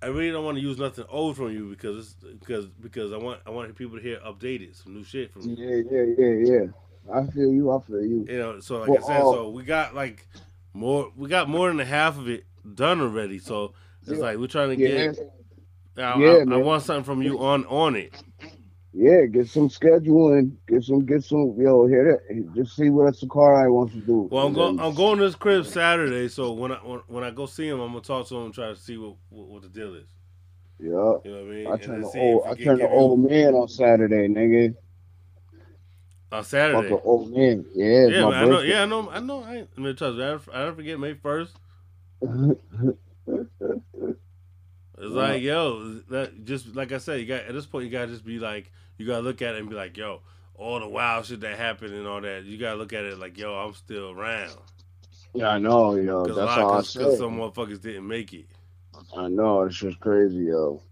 I 0.00 0.06
really 0.06 0.30
don't 0.30 0.46
want 0.46 0.56
to 0.56 0.62
use 0.62 0.78
nothing 0.78 1.04
old 1.10 1.36
from 1.36 1.52
you 1.52 1.68
because 1.68 1.98
it's, 1.98 2.14
because 2.40 2.66
because 2.80 3.12
I 3.12 3.18
want 3.18 3.40
I 3.44 3.50
want 3.50 3.74
people 3.76 3.98
to 3.98 4.02
hear 4.02 4.18
updated 4.26 4.82
some 4.82 4.94
new 4.94 5.04
shit 5.04 5.30
from 5.30 5.42
you. 5.42 5.56
Yeah, 5.58 5.82
yeah, 5.90 6.04
yeah, 6.16 6.52
yeah. 6.54 6.66
I 7.12 7.26
feel 7.26 7.52
you. 7.52 7.70
I 7.70 7.80
feel 7.80 8.02
you. 8.02 8.26
You 8.28 8.38
know, 8.38 8.60
so 8.60 8.78
like 8.78 8.88
Well, 8.88 8.98
I 8.98 9.02
said, 9.06 9.20
uh, 9.22 9.32
so 9.32 9.50
we 9.50 9.64
got 9.64 9.94
like 9.94 10.26
more, 10.72 11.10
we 11.16 11.28
got 11.28 11.48
more 11.48 11.68
than 11.68 11.76
the 11.78 11.84
half 11.84 12.18
of 12.18 12.28
it 12.28 12.44
done 12.74 13.00
already. 13.00 13.38
So 13.38 13.74
it's 14.02 14.12
Yeah. 14.12 14.18
like 14.18 14.38
we're 14.38 14.46
trying 14.46 14.76
to 14.76 14.82
Yeah. 14.82 15.12
get. 15.12 15.18
I, 15.98 16.18
Yeah, 16.18 16.44
I, 16.48 16.54
I 16.54 16.56
want 16.58 16.82
something 16.82 17.04
from 17.04 17.22
you 17.22 17.38
on 17.40 17.66
on 17.66 17.96
it. 17.96 18.12
Yeah, 18.92 19.26
get 19.26 19.48
some 19.48 19.68
scheduling. 19.68 20.56
Get 20.66 20.82
some, 20.82 21.06
get 21.06 21.22
some. 21.22 21.54
Yo, 21.58 21.86
hear 21.86 22.20
that? 22.28 22.54
Just 22.54 22.74
see 22.74 22.90
what 22.90 23.14
Sakurai 23.14 23.68
wants 23.68 23.94
to 23.94 24.00
do. 24.00 24.28
Well, 24.30 24.46
I'm 24.46 24.52
going. 24.52 24.80
I'm 24.80 24.94
going 24.94 25.18
to 25.18 25.24
his 25.24 25.36
crib 25.36 25.66
Saturday. 25.66 26.28
So 26.28 26.52
when 26.52 26.72
I 26.72 26.76
when, 26.76 27.00
when 27.06 27.24
I 27.24 27.30
go 27.30 27.46
see 27.46 27.68
him, 27.68 27.80
I'm 27.80 27.88
gonna 27.92 28.00
talk 28.00 28.26
to 28.28 28.36
him 28.36 28.46
and 28.46 28.54
try 28.54 28.68
to 28.68 28.76
see 28.76 28.96
what 28.96 29.16
what, 29.28 29.46
what 29.48 29.62
the 29.62 29.68
deal 29.68 29.94
is. 29.94 30.08
Yeah. 30.80 30.88
You 30.88 31.20
know 31.24 31.32
what 31.32 31.38
I 31.40 31.42
mean? 31.42 31.66
I 31.68 31.76
turn 31.76 32.00
the 32.00 32.08
old. 32.08 32.46
I 32.46 32.54
the 32.54 32.88
old 32.88 33.20
man 33.20 33.54
on 33.54 33.68
Saturday, 33.68 34.28
nigga. 34.28 34.74
On 36.32 36.44
Saturday. 36.44 36.92
Old 37.04 37.32
man. 37.32 37.64
Yeah, 37.74 38.06
yeah, 38.06 38.26
I 38.26 38.44
know. 38.44 38.60
Yeah, 38.60 38.82
I 38.82 38.86
know. 38.86 39.10
I 39.10 39.20
know. 39.20 39.42
I 39.42 39.56
ain't, 39.56 39.68
I 39.76 39.80
mean, 39.80 39.96
trust 39.96 40.16
me. 40.16 40.24
I 40.24 40.28
don't, 40.28 40.48
I 40.52 40.64
don't 40.64 40.76
forget 40.76 40.98
May 40.98 41.14
first. 41.14 41.56
It's 45.02 45.14
like, 45.14 45.40
yo, 45.40 45.94
that 46.10 46.44
just 46.44 46.74
like 46.76 46.92
I 46.92 46.98
said, 46.98 47.20
you 47.20 47.26
got 47.26 47.44
at 47.44 47.54
this 47.54 47.64
point, 47.64 47.86
you 47.86 47.90
gotta 47.90 48.08
just 48.08 48.24
be 48.24 48.38
like, 48.38 48.70
you 48.98 49.06
gotta 49.06 49.22
look 49.22 49.40
at 49.40 49.54
it 49.54 49.60
and 49.60 49.68
be 49.70 49.74
like, 49.74 49.96
yo, 49.96 50.20
all 50.54 50.78
the 50.78 50.88
wild 50.88 51.24
shit 51.24 51.40
that 51.40 51.56
happened 51.56 51.94
and 51.94 52.06
all 52.06 52.20
that. 52.20 52.44
You 52.44 52.58
gotta 52.58 52.76
look 52.76 52.92
at 52.92 53.04
it 53.04 53.18
like, 53.18 53.38
yo, 53.38 53.54
I'm 53.54 53.72
still 53.72 54.10
around. 54.10 54.56
yeah, 55.32 55.52
I 55.52 55.58
know, 55.58 55.94
yo. 55.94 56.26
That's 56.26 56.38
all 56.38 56.48
I 56.48 56.76
cause, 56.76 56.90
said. 56.90 57.16
some 57.16 57.38
motherfuckers 57.38 57.80
didn't 57.80 58.06
make 58.06 58.34
it. 58.34 58.44
I 59.16 59.28
know 59.28 59.62
it's 59.62 59.78
just 59.78 59.98
crazy, 60.00 60.44
yo. 60.44 60.82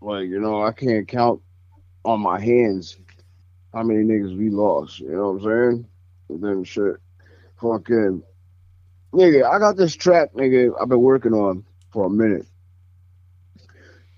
Like 0.00 0.28
you 0.28 0.40
know, 0.40 0.62
I 0.62 0.72
can't 0.72 1.06
count 1.06 1.42
on 2.06 2.20
my 2.20 2.40
hands 2.40 2.96
how 3.74 3.82
many 3.82 4.04
niggas 4.04 4.36
we 4.36 4.50
lost. 4.50 5.00
You 5.00 5.10
know 5.12 5.32
what 5.32 5.42
I'm 5.44 5.72
saying? 5.72 5.86
And 6.28 6.42
then 6.44 6.64
shit, 6.64 6.96
fucking 7.60 8.22
nigga. 9.12 9.44
I 9.50 9.58
got 9.58 9.76
this 9.76 9.94
track, 9.94 10.32
nigga. 10.34 10.72
I've 10.80 10.88
been 10.88 11.00
working 11.00 11.32
on 11.32 11.64
for 11.92 12.06
a 12.06 12.10
minute, 12.10 12.46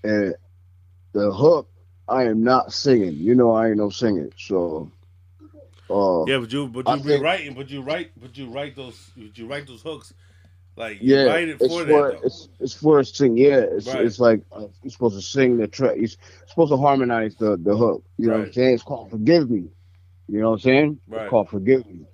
and 0.03 0.35
the 1.13 1.31
hook. 1.31 1.69
I 2.07 2.25
am 2.25 2.43
not 2.43 2.71
singing. 2.71 3.13
You 3.15 3.33
know, 3.33 3.51
I 3.53 3.69
ain't 3.69 3.77
no 3.77 3.89
singing. 3.89 4.31
So, 4.37 4.91
uh, 5.89 6.25
Yeah, 6.27 6.37
but 6.37 6.53
you 6.53 6.67
but 6.67 6.87
I 6.87 6.97
you 6.97 7.01
be 7.03 7.09
think- 7.09 7.23
writing, 7.23 7.53
but 7.55 7.71
you 7.71 7.81
write, 7.81 8.11
but 8.21 8.37
you 8.37 8.47
write 8.51 8.75
those, 8.75 9.09
you 9.15 9.47
write 9.47 9.65
those 9.65 9.81
hooks, 9.81 10.13
like 10.75 11.01
you 11.01 11.15
Yeah, 11.15 11.25
it's 11.35 11.65
for 11.65 11.85
for, 11.85 12.11
that. 12.11 12.19
It's 12.23 12.49
it's 12.59 12.73
for 12.73 12.99
a 12.99 13.05
sing. 13.05 13.37
Yeah, 13.37 13.65
it's 13.77 13.87
Right. 13.87 14.05
it's 14.05 14.19
like 14.19 14.41
uh, 14.51 14.67
you're 14.83 14.91
supposed 14.91 15.15
to 15.15 15.21
sing 15.21 15.57
the 15.57 15.67
track. 15.67 15.97
You're 15.97 16.07
supposed 16.47 16.71
to 16.71 16.77
harmonize 16.77 17.35
the 17.35 17.57
the 17.57 17.75
hook. 17.75 18.03
You 18.17 18.27
know 18.29 18.37
what 18.39 18.47
I'm 18.47 18.53
saying? 18.53 18.73
It's 18.75 18.83
called 18.83 19.09
"Forgive 19.11 19.49
Me." 19.49 19.69
You 20.27 20.39
know 20.41 20.49
what 20.51 20.55
I'm 20.55 20.59
saying? 20.59 20.99
Right. 21.07 21.21
It's 21.23 21.29
called 21.29 21.49
"Forgive 21.49 21.85
Me," 21.87 22.05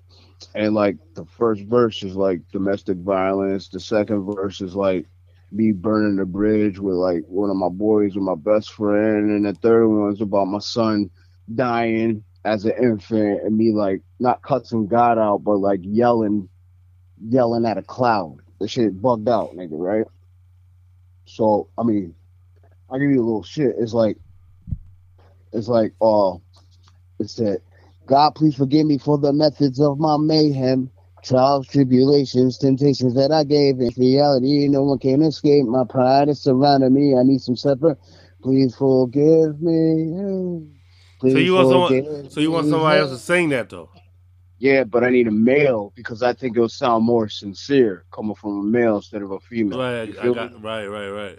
and 0.54 0.74
like 0.74 0.98
the 1.14 1.24
first 1.24 1.62
verse 1.64 2.02
is 2.02 2.16
like 2.16 2.42
domestic 2.52 2.98
violence. 2.98 3.68
The 3.68 3.80
second 3.80 4.24
verse 4.24 4.60
is 4.60 4.74
like 4.76 5.06
me 5.50 5.72
burning 5.72 6.16
the 6.16 6.24
bridge 6.26 6.78
with 6.78 6.96
like 6.96 7.24
one 7.26 7.50
of 7.50 7.56
my 7.56 7.68
boys 7.68 8.14
with 8.14 8.24
my 8.24 8.34
best 8.36 8.72
friend, 8.72 9.30
and 9.30 9.44
the 9.46 9.54
third 9.54 9.88
one's 9.88 10.20
about 10.20 10.46
my 10.46 10.58
son 10.60 11.10
dying 11.54 12.24
as 12.44 12.64
an 12.66 12.72
infant, 12.82 13.42
and 13.42 13.56
me 13.56 13.72
like 13.72 14.02
not 14.20 14.42
cussing 14.42 14.86
God 14.86 15.18
out, 15.18 15.44
but 15.44 15.56
like 15.58 15.80
yelling, 15.82 16.48
yelling 17.20 17.66
at 17.66 17.78
a 17.78 17.82
cloud. 17.82 18.41
The 18.62 18.68
shit 18.68 19.02
bugged 19.02 19.28
out, 19.28 19.56
nigga, 19.56 19.70
right? 19.72 20.06
So 21.24 21.68
I 21.76 21.82
mean, 21.82 22.14
I 22.88 22.98
give 22.98 23.10
you 23.10 23.20
a 23.20 23.26
little 23.26 23.42
shit. 23.42 23.74
It's 23.76 23.92
like, 23.92 24.18
it's 25.52 25.66
like, 25.66 25.94
uh, 26.00 26.34
it 27.18 27.28
said, 27.28 27.58
God, 28.06 28.36
please 28.36 28.54
forgive 28.54 28.86
me 28.86 28.98
for 28.98 29.18
the 29.18 29.32
methods 29.32 29.80
of 29.80 29.98
my 29.98 30.16
mayhem, 30.16 30.92
trials, 31.24 31.66
tribulations, 31.66 32.56
temptations 32.56 33.14
that 33.14 33.32
I 33.32 33.42
gave. 33.42 33.80
In 33.80 33.90
reality, 33.96 34.68
no 34.68 34.84
one 34.84 35.00
can 35.00 35.22
escape. 35.22 35.64
My 35.66 35.82
pride 35.82 36.28
is 36.28 36.40
surrounding 36.40 36.94
me. 36.94 37.16
I 37.18 37.24
need 37.24 37.40
some 37.40 37.56
supper. 37.56 37.98
Please 38.44 38.76
forgive 38.76 39.60
me. 39.60 40.68
Please 41.18 41.32
So 41.32 41.38
you 41.38 41.54
want 41.54 41.68
someone, 41.68 42.30
so 42.30 42.40
you 42.40 42.52
want 42.52 42.68
somebody 42.68 43.00
else 43.00 43.10
to 43.10 43.18
sing 43.18 43.48
that 43.48 43.68
though. 43.70 43.90
Yeah, 44.62 44.84
but 44.84 45.02
I 45.02 45.10
need 45.10 45.26
a 45.26 45.32
male 45.32 45.92
because 45.96 46.22
I 46.22 46.34
think 46.34 46.56
it'll 46.56 46.68
sound 46.68 47.04
more 47.04 47.28
sincere 47.28 48.04
coming 48.12 48.36
from 48.36 48.60
a 48.60 48.62
male 48.62 48.94
instead 48.98 49.20
of 49.20 49.32
a 49.32 49.40
female. 49.40 49.80
Right, 49.80 50.16
I 50.16 50.32
got 50.32 50.62
right, 50.62 50.86
right, 50.86 51.08
right. 51.08 51.38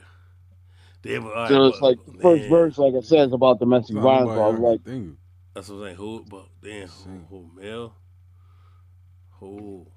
Damn, 1.03 1.27
all 1.27 1.31
right, 1.31 1.47
So 1.47 1.67
it's 1.67 1.79
but- 1.79 1.85
like 1.87 2.05
the 2.05 2.21
first 2.21 2.49
verse, 2.49 2.77
like 2.77 2.95
I 2.95 2.99
said, 2.99 3.29
is 3.29 3.33
about 3.33 3.59
domestic 3.59 3.95
Not 3.95 4.03
violence. 4.03 4.29
I 4.41 4.47
was 4.49 4.59
like, 4.59 4.83
think. 4.83 5.15
That's 5.53 5.69
what 5.69 5.75
I'm 5.75 5.83
saying. 5.83 5.95
Who, 5.95 6.25
but 6.29 6.47
damn, 6.61 6.89
who, 6.89 7.19
who 7.29 7.49
male? 7.55 7.95
Who? 9.39 9.87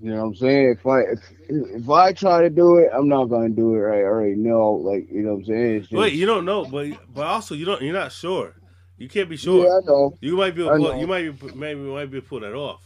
you 0.00 0.10
know 0.10 0.16
what 0.16 0.26
I'm 0.26 0.34
saying? 0.34 0.76
If 0.76 0.86
I 0.88 1.00
if, 1.02 1.20
if 1.48 1.88
I 1.88 2.12
try 2.14 2.42
to 2.42 2.50
do 2.50 2.78
it, 2.78 2.90
I'm 2.92 3.08
not 3.08 3.26
gonna 3.26 3.48
do 3.48 3.74
it 3.74 3.78
right. 3.78 4.00
I 4.00 4.02
already 4.02 4.34
know, 4.34 4.72
like 4.72 5.06
you 5.08 5.22
know 5.22 5.34
what 5.34 5.38
I'm 5.38 5.44
saying. 5.44 5.80
Just, 5.82 5.92
Wait, 5.92 6.14
you 6.14 6.26
don't 6.26 6.44
know, 6.44 6.64
but 6.64 6.88
but 7.14 7.28
also 7.28 7.54
you 7.54 7.64
don't. 7.64 7.80
You're 7.80 7.94
not 7.94 8.10
sure. 8.10 8.56
You 8.98 9.08
can't 9.08 9.28
be 9.28 9.36
sure. 9.36 9.64
Yeah, 9.64 9.78
I 9.78 9.80
know. 9.86 10.18
You 10.20 10.36
might 10.36 10.54
be. 10.54 10.62
Able, 10.62 10.78
know. 10.78 11.00
you 11.00 11.06
might 11.06 11.40
be. 11.40 11.52
Maybe 11.54 11.80
might 11.80 12.10
be 12.10 12.18
able 12.18 12.28
pull 12.28 12.40
that 12.40 12.54
off. 12.54 12.82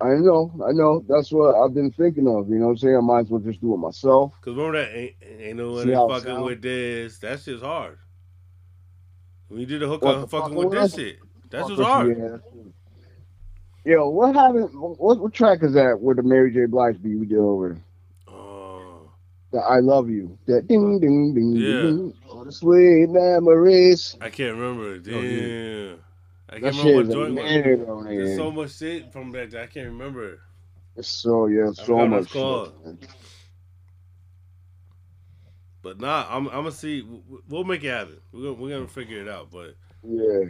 I 0.00 0.16
know, 0.16 0.52
I 0.66 0.72
know. 0.72 1.04
That's 1.08 1.30
what 1.30 1.54
I've 1.54 1.72
been 1.72 1.90
thinking 1.92 2.26
of. 2.26 2.48
You 2.48 2.56
know 2.56 2.66
what 2.66 2.70
I'm 2.72 2.76
saying? 2.78 2.96
I 2.96 3.00
might 3.00 3.20
as 3.20 3.30
well 3.30 3.40
just 3.40 3.60
do 3.60 3.74
it 3.74 3.78
myself. 3.78 4.32
Cause 4.40 4.54
remember 4.56 4.84
that 4.84 4.96
ain't, 4.96 5.14
ain't 5.22 5.56
no 5.56 5.72
one 5.72 5.86
fucking 5.86 6.24
sound? 6.24 6.44
with 6.44 6.62
this. 6.62 7.18
That 7.18 7.40
shit's 7.40 7.62
hard. 7.62 7.98
When 9.48 9.60
you 9.60 9.66
did 9.66 9.82
the 9.82 9.86
hook 9.86 10.02
What, 10.02 10.20
the 10.20 10.26
fucking 10.26 10.54
with 10.54 10.68
with 10.68 10.78
this 10.80 10.94
shit, 10.94 11.18
that's 11.48 11.68
just 11.68 11.78
with 11.78 11.86
hard. 11.86 12.18
yeah. 12.18 13.92
Yo, 13.92 14.08
what 14.08 14.34
happened? 14.34 14.70
What, 14.72 15.20
what 15.20 15.32
track 15.32 15.62
is 15.62 15.74
that? 15.74 16.00
Where 16.00 16.14
the 16.14 16.22
Mary 16.22 16.52
J. 16.52 16.66
Blige 16.66 17.00
beat 17.00 17.18
we 17.18 17.26
did 17.26 17.38
over? 17.38 17.78
The 19.54 19.60
I 19.60 19.78
love 19.78 20.10
you. 20.10 20.36
That 20.46 20.66
ding 20.66 20.98
ding 20.98 21.32
ding 21.32 21.52
Yeah. 21.54 21.82
ding. 21.82 22.14
All 22.28 22.44
the 22.44 22.50
sweet 22.50 23.08
memories. 23.08 24.16
I 24.20 24.28
can't 24.28 24.56
remember. 24.56 24.94
Oh, 24.94 24.98
Damn. 24.98 25.22
yeah. 25.22 25.92
I 26.50 26.58
That 26.58 26.60
can't 26.60 26.74
shit 26.74 26.96
remember 26.96 27.40
what 27.40 27.46
joint 27.46 27.86
was. 27.86 28.06
There's 28.08 28.36
so 28.36 28.50
much 28.50 28.76
shit 28.76 29.12
from 29.12 29.30
then. 29.30 29.54
I 29.54 29.66
can't 29.66 29.86
remember. 29.86 30.40
It's 30.96 31.06
so 31.06 31.46
yeah, 31.46 31.70
so 31.70 32.04
much. 32.08 32.30
shit. 32.32 33.08
But 35.82 36.00
nah, 36.00 36.26
I'm, 36.28 36.48
I'm 36.48 36.54
gonna 36.54 36.72
see. 36.72 37.06
We'll 37.48 37.62
make 37.62 37.84
it 37.84 37.90
happen. 37.90 38.18
We're 38.32 38.42
gonna, 38.42 38.54
we're 38.54 38.70
gonna 38.76 38.88
figure 38.88 39.20
it 39.20 39.28
out. 39.28 39.52
But 39.52 39.76
Yeah. 40.02 40.46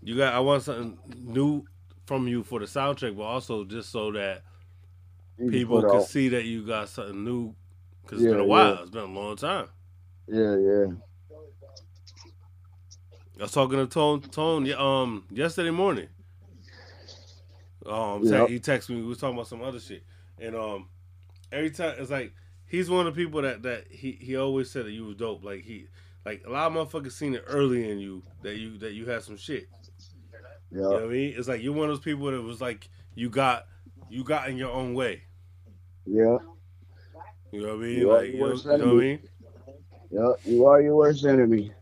you 0.00 0.16
got. 0.16 0.32
I 0.32 0.38
want 0.38 0.62
something 0.62 0.96
new 1.24 1.64
from 2.06 2.28
you 2.28 2.44
for 2.44 2.60
the 2.60 2.66
soundtrack, 2.66 3.16
but 3.16 3.24
also 3.24 3.64
just 3.64 3.90
so 3.90 4.12
that 4.12 4.42
people 5.50 5.82
can 5.82 6.02
see 6.02 6.28
that 6.28 6.44
you 6.44 6.64
got 6.64 6.88
something 6.88 7.24
new. 7.24 7.56
Cause 8.06 8.20
it's 8.22 8.30
been 8.30 8.40
a 8.40 8.44
while. 8.44 8.74
yeah. 8.74 8.82
It's 8.82 8.90
been 8.90 9.02
a 9.02 9.06
long 9.06 9.36
time. 9.36 9.68
Yeah, 10.26 10.56
yeah. 10.56 10.86
I 13.38 13.42
was 13.42 13.52
talking 13.52 13.78
to 13.78 13.86
Tone 13.86 14.20
Tone 14.20 14.66
yeah, 14.66 14.76
um 14.78 15.24
yesterday 15.30 15.70
morning. 15.70 16.08
Um, 17.86 18.24
Yep. 18.24 18.48
he 18.48 18.60
texted 18.60 18.90
me. 18.90 18.96
We 19.02 19.08
was 19.08 19.18
talking 19.18 19.34
about 19.36 19.48
some 19.48 19.62
other 19.62 19.80
shit, 19.80 20.04
and 20.38 20.54
um, 20.56 20.88
every 21.52 21.70
time 21.70 21.96
it's 21.98 22.10
like 22.10 22.32
he's 22.66 22.88
one 22.88 23.06
of 23.06 23.14
the 23.14 23.22
people 23.24 23.42
that 23.42 23.62
that 23.62 23.86
he 23.90 24.12
he 24.12 24.36
always 24.36 24.70
said 24.70 24.86
that 24.86 24.92
you 24.92 25.04
was 25.04 25.16
dope. 25.16 25.44
Like 25.44 25.62
he 25.64 25.88
like 26.24 26.42
a 26.46 26.50
lot 26.50 26.70
of 26.70 26.72
motherfuckers 26.72 27.12
seen 27.12 27.34
it 27.34 27.44
early 27.46 27.90
in 27.90 27.98
you 27.98 28.22
that 28.42 28.56
you 28.56 28.78
that 28.78 28.92
you 28.92 29.06
had 29.06 29.22
some 29.22 29.36
shit. 29.36 29.66
You 30.70 30.80
know 30.80 30.90
what 30.90 31.02
I 31.02 31.06
mean? 31.06 31.34
It's 31.36 31.46
like 31.48 31.62
you're 31.62 31.72
one 31.74 31.90
of 31.90 31.96
those 31.96 32.04
people 32.04 32.30
that 32.30 32.40
was 32.40 32.60
like 32.60 32.88
you 33.14 33.28
got 33.28 33.66
you 34.08 34.24
got 34.24 34.48
in 34.48 34.56
your 34.56 34.70
own 34.70 34.94
way. 34.94 35.22
Yeah. 36.06 36.38
You 37.54 37.60
know 37.60 37.68
what 37.68 37.84
I 37.84 37.86
mean? 37.86 37.98
You 37.98 38.10
are 38.10 38.18
like, 38.18 38.26
you 38.26 38.32
your 38.32 38.46
know, 38.46 38.52
worst 38.52 38.64
you 38.64 38.70
know 38.70 38.76
what 38.76 38.84
I 38.84 38.88
enemy. 38.88 39.06
mean? 39.06 39.18
Yeah. 40.10 40.32
You 40.44 40.66
are 40.66 40.80
your 40.82 40.96
worst 40.96 41.24
enemy. 41.24 41.72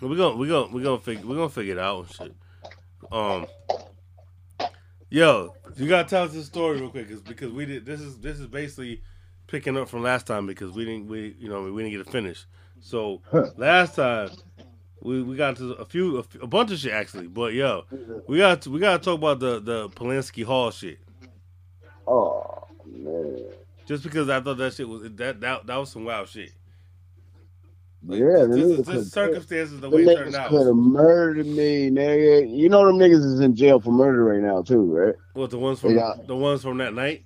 We're 0.00 0.16
gonna 0.16 0.36
we 0.36 0.48
gonna 0.48 0.72
we 0.74 0.82
gonna 0.82 0.98
figure 0.98 1.24
we 1.24 1.36
gonna 1.36 1.48
figure 1.48 1.74
it 1.74 1.78
out 1.78 2.06
and 2.06 2.14
shit. 2.14 2.34
Um, 3.12 3.46
yo, 5.08 5.54
you 5.76 5.88
gotta 5.88 6.08
tell 6.08 6.24
us 6.24 6.32
this 6.32 6.46
story 6.46 6.80
real 6.80 6.90
quick, 6.90 7.08
cause, 7.08 7.20
because 7.20 7.52
we 7.52 7.64
did. 7.64 7.86
This 7.86 8.00
is 8.00 8.18
this 8.18 8.40
is 8.40 8.46
basically 8.48 9.02
picking 9.46 9.76
up 9.76 9.88
from 9.88 10.02
last 10.02 10.26
time 10.26 10.46
because 10.46 10.72
we 10.72 10.84
didn't 10.84 11.06
we 11.06 11.36
you 11.38 11.48
know 11.48 11.62
we 11.62 11.82
didn't 11.82 11.92
get 11.96 12.06
it 12.06 12.10
finished. 12.12 12.46
So 12.80 13.22
last 13.56 13.94
time 13.94 14.30
we 15.00 15.22
we 15.22 15.36
got 15.36 15.56
to 15.58 15.74
a 15.74 15.84
few 15.84 16.18
a, 16.18 16.24
a 16.42 16.46
bunch 16.48 16.72
of 16.72 16.78
shit 16.78 16.92
actually, 16.92 17.28
but 17.28 17.54
yo, 17.54 17.84
we 18.26 18.38
got 18.38 18.62
to, 18.62 18.70
we 18.70 18.80
gotta 18.80 19.02
talk 19.02 19.18
about 19.18 19.38
the 19.38 19.60
the 19.60 19.88
Polanski 19.90 20.44
Hall 20.44 20.72
shit. 20.72 20.98
Oh. 22.06 22.57
Just 23.86 24.02
because 24.02 24.28
I 24.28 24.40
thought 24.40 24.58
that 24.58 24.74
shit 24.74 24.88
was 24.88 25.02
that 25.02 25.40
that 25.40 25.66
that 25.66 25.76
was 25.76 25.90
some 25.90 26.04
wild 26.04 26.28
shit. 26.28 26.52
Yeah, 28.06 28.18
them 28.18 28.50
This 28.52 28.80
niggas 28.88 28.94
is 28.94 29.12
circumstances 29.12 29.80
the 29.80 29.90
way 29.90 30.02
it 30.02 30.16
turned 30.16 30.34
out. 30.34 30.50
could 30.50 30.66
have 30.66 30.76
murdered 30.76 31.46
me, 31.46 31.90
nigga. 31.90 32.48
You 32.56 32.68
know 32.68 32.86
them 32.86 32.96
niggas 32.96 33.24
is 33.24 33.40
in 33.40 33.56
jail 33.56 33.80
for 33.80 33.90
murder 33.90 34.24
right 34.24 34.40
now 34.40 34.62
too, 34.62 34.82
right? 34.84 35.14
What 35.32 35.50
the 35.50 35.58
ones 35.58 35.80
from 35.80 35.96
Yeah. 35.96 36.12
the 36.26 36.36
ones 36.36 36.62
from 36.62 36.78
that 36.78 36.94
night? 36.94 37.24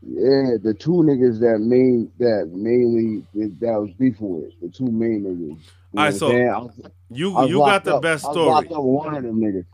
Yeah, 0.00 0.56
the 0.62 0.74
two 0.78 0.92
niggas 0.92 1.40
that 1.40 1.58
main 1.60 2.10
that 2.18 2.48
mainly 2.54 3.24
that 3.34 3.80
was 3.80 3.90
before 3.98 4.40
with 4.42 4.60
the 4.62 4.68
two 4.68 4.86
main 4.86 5.24
niggas. 5.24 5.48
You 5.92 5.98
All 5.98 6.04
right, 6.04 6.14
so? 6.14 6.28
Was- 6.30 6.80
you 7.10 7.46
you 7.46 7.58
got 7.58 7.84
the 7.84 7.96
up. 7.96 8.02
best 8.02 8.24
story. 8.24 8.66
one 8.68 9.14
of 9.16 9.22
them 9.22 9.40
niggas. 9.40 9.66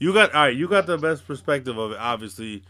You 0.00 0.12
got 0.12 0.34
all 0.34 0.42
right. 0.46 0.56
You 0.56 0.68
got 0.68 0.86
the 0.86 0.98
best 0.98 1.26
perspective 1.26 1.76
of 1.78 1.92
it, 1.92 1.98
obviously, 1.98 2.62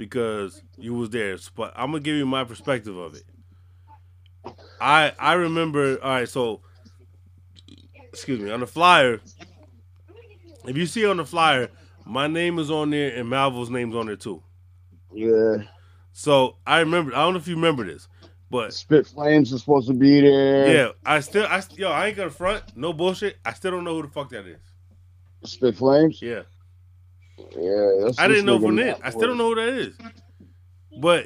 because 0.00 0.62
you 0.78 0.94
was 0.94 1.10
there. 1.10 1.36
But 1.54 1.74
I'm 1.76 1.90
gonna 1.90 2.00
give 2.00 2.16
you 2.16 2.24
my 2.24 2.42
perspective 2.42 2.96
of 2.96 3.14
it. 3.14 3.22
I 4.80 5.12
I 5.18 5.34
remember. 5.34 6.02
All 6.02 6.10
right, 6.10 6.28
so 6.28 6.62
excuse 8.08 8.40
me 8.40 8.50
on 8.50 8.60
the 8.60 8.66
flyer. 8.66 9.20
If 10.66 10.76
you 10.78 10.86
see 10.86 11.04
on 11.04 11.18
the 11.18 11.26
flyer, 11.26 11.68
my 12.06 12.26
name 12.26 12.58
is 12.58 12.70
on 12.70 12.88
there 12.88 13.14
and 13.14 13.28
Malvo's 13.28 13.68
name's 13.68 13.94
on 13.94 14.06
there 14.06 14.16
too. 14.16 14.42
Yeah. 15.12 15.64
So 16.12 16.56
I 16.66 16.78
remember. 16.80 17.14
I 17.14 17.18
don't 17.18 17.34
know 17.34 17.38
if 17.38 17.46
you 17.46 17.56
remember 17.56 17.84
this, 17.84 18.08
but 18.50 18.72
Spit 18.72 19.06
Flames 19.06 19.52
is 19.52 19.60
supposed 19.60 19.86
to 19.88 19.94
be 19.94 20.22
there. 20.22 20.74
yeah, 20.74 20.88
I 21.04 21.20
still 21.20 21.44
I 21.44 21.62
yo 21.76 21.90
I 21.90 22.06
ain't 22.06 22.16
gonna 22.16 22.30
front. 22.30 22.74
No 22.74 22.94
bullshit. 22.94 23.36
I 23.44 23.52
still 23.52 23.72
don't 23.72 23.84
know 23.84 23.96
who 23.96 24.02
the 24.02 24.08
fuck 24.08 24.30
that 24.30 24.46
is. 24.46 24.60
Spit 25.44 25.76
Flames. 25.76 26.22
Yeah. 26.22 26.44
Yeah. 27.56 28.10
I 28.18 28.28
didn't 28.28 28.46
know 28.46 28.58
from 28.60 28.76
then. 28.76 28.86
Matt 28.86 29.00
I 29.02 29.10
still 29.10 29.28
don't 29.28 29.38
know 29.38 29.48
who 29.48 29.54
that 29.56 29.68
is. 29.68 29.96
But 31.00 31.24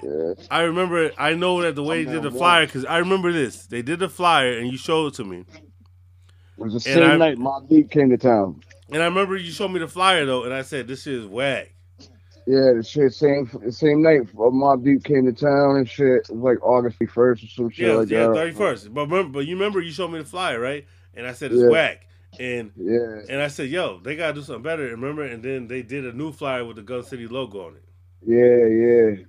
I 0.51 0.63
remember, 0.63 1.11
I 1.19 1.35
know 1.35 1.63
that 1.63 1.75
the 1.75 1.83
way 1.83 2.05
they 2.05 2.13
did 2.13 2.23
the 2.23 2.31
flyer, 2.31 2.67
because 2.67 2.85
I 2.85 2.99
remember 2.99 3.33
this. 3.33 3.67
They 3.67 3.83
did 3.83 3.99
the 3.99 4.09
flyer 4.09 4.59
and 4.59 4.71
you 4.71 4.77
showed 4.79 5.09
it 5.09 5.15
to 5.15 5.25
me. 5.25 5.39
It 5.39 6.59
was 6.59 6.75
the 6.75 6.81
same 6.81 7.03
I- 7.03 7.17
night 7.17 7.39
Mobb 7.39 7.69
Deep 7.69 7.91
came 7.91 8.11
to 8.11 8.17
town. 8.17 8.61
And 8.93 9.03
I 9.03 9.07
remember 9.07 9.37
you 9.37 9.51
showed 9.51 9.69
me 9.73 9.81
the 9.81 9.89
flyer 9.89 10.25
though, 10.27 10.45
and 10.45 10.53
I 10.55 10.63
said, 10.63 10.87
this 10.87 11.03
shit 11.03 11.15
is 11.15 11.27
whack. 11.27 11.71
Yeah, 12.47 12.75
the 12.77 12.85
shit 12.87 13.15
same 13.15 13.51
the 13.65 13.73
same 13.73 14.03
night 14.03 14.21
Mobb 14.35 14.85
Deep 14.85 15.03
came 15.03 15.25
to 15.25 15.33
town 15.33 15.77
and 15.77 15.89
shit. 15.89 16.29
It 16.29 16.31
was 16.31 16.43
like 16.45 16.63
August 16.63 16.99
first 17.13 17.43
or 17.43 17.47
some 17.49 17.71
shit 17.71 17.89
Yeah, 17.89 17.95
like 17.95 18.11
yeah, 18.11 18.27
that. 18.29 18.55
31st. 18.55 18.93
But 18.93 19.09
remember, 19.09 19.33
but 19.39 19.47
you 19.47 19.57
remember 19.57 19.81
you 19.81 19.91
showed 19.93 20.09
me 20.13 20.19
the 20.19 20.25
flyer, 20.27 20.61
right? 20.61 20.85
And 21.15 21.27
I 21.27 21.33
said, 21.33 21.53
it's 21.53 21.63
Yeah. 21.63 21.69
whack. 21.71 22.07
And 22.41 22.73
Yeah. 22.77 23.21
and 23.29 23.41
I 23.43 23.49
said, 23.49 23.69
yo, 23.71 24.01
they 24.01 24.17
got 24.17 24.29
to 24.29 24.33
do 24.35 24.43
something 24.43 24.63
better. 24.63 24.83
Remember? 24.85 25.25
And 25.25 25.43
then 25.43 25.69
they 25.69 25.83
did 25.83 26.05
a 26.07 26.13
new 26.13 26.33
flyer 26.33 26.65
with 26.65 26.77
the 26.77 26.83
Gun 26.83 27.03
City 27.05 27.27
logo 27.27 27.67
on 27.69 27.77
it. 27.77 27.85
Yeah, 28.27 28.67
yeah. 28.67 29.25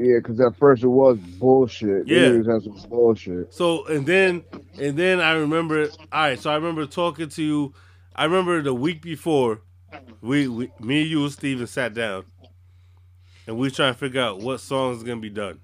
Yeah, 0.00 0.18
because 0.18 0.40
at 0.40 0.56
first 0.56 0.84
it 0.84 0.88
was 0.88 1.18
bullshit. 1.18 2.06
Yeah. 2.06 2.28
niggas 2.28 2.52
had 2.52 2.62
some 2.62 2.88
bullshit. 2.88 3.52
So 3.52 3.84
and 3.86 4.06
then 4.06 4.44
and 4.80 4.96
then 4.96 5.20
I 5.20 5.32
remember 5.32 5.88
all 6.12 6.20
right, 6.20 6.38
so 6.38 6.50
I 6.50 6.54
remember 6.54 6.86
talking 6.86 7.28
to 7.30 7.42
you. 7.42 7.74
I 8.14 8.24
remember 8.24 8.62
the 8.62 8.74
week 8.74 9.02
before 9.02 9.60
we, 10.20 10.46
we 10.46 10.70
me 10.78 11.02
and 11.02 11.10
you 11.10 11.22
and 11.24 11.32
Steven 11.32 11.66
sat 11.66 11.94
down 11.94 12.24
and 13.48 13.58
we 13.58 13.70
trying 13.72 13.92
to 13.92 13.98
figure 13.98 14.20
out 14.20 14.38
what 14.40 14.60
songs 14.60 14.98
is 14.98 15.02
gonna 15.02 15.20
be 15.20 15.30
done. 15.30 15.58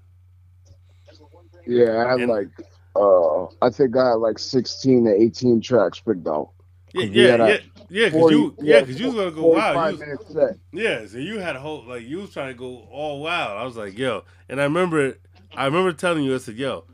Yeah, 1.65 2.05
I 2.05 2.19
had 2.19 2.27
like 2.27 2.49
uh 2.95 3.45
I 3.61 3.69
think 3.71 3.95
I 3.95 4.09
had 4.09 4.13
like 4.15 4.37
sixteen 4.37 5.05
to 5.05 5.11
eighteen 5.13 5.61
tracks 5.61 5.99
picked 6.01 6.27
out. 6.27 6.49
Yeah, 6.95 7.05
'Cause 7.05 7.15
yeah, 7.15 7.47
yeah, 7.47 7.57
yeah, 7.89 8.09
cause 8.09 8.19
40 8.19 8.35
you 8.35 8.55
yeah, 8.61 8.79
cause 8.81 8.99
you 8.99 9.05
was 9.07 9.15
gonna 9.15 9.31
go 9.31 9.47
wild. 9.47 9.97
45 9.99 10.07
You 10.07 10.35
was- 10.39 10.57
yeah, 10.71 11.05
so 11.07 11.17
you 11.17 11.39
had 11.39 11.55
a 11.55 11.59
whole 11.59 11.83
like 11.87 12.03
you 12.03 12.19
was 12.19 12.31
trying 12.31 12.47
to 12.53 12.57
go 12.57 12.87
all 12.91 13.21
wild. 13.21 13.57
I 13.57 13.63
was 13.63 13.75
like, 13.77 13.97
yo, 13.97 14.23
and 14.49 14.59
I 14.59 14.63
remember 14.63 15.17
I 15.55 15.65
remember 15.65 15.93
telling 15.93 16.23
you, 16.23 16.33
I 16.35 16.39
said, 16.39 16.55
yo, 16.55 16.85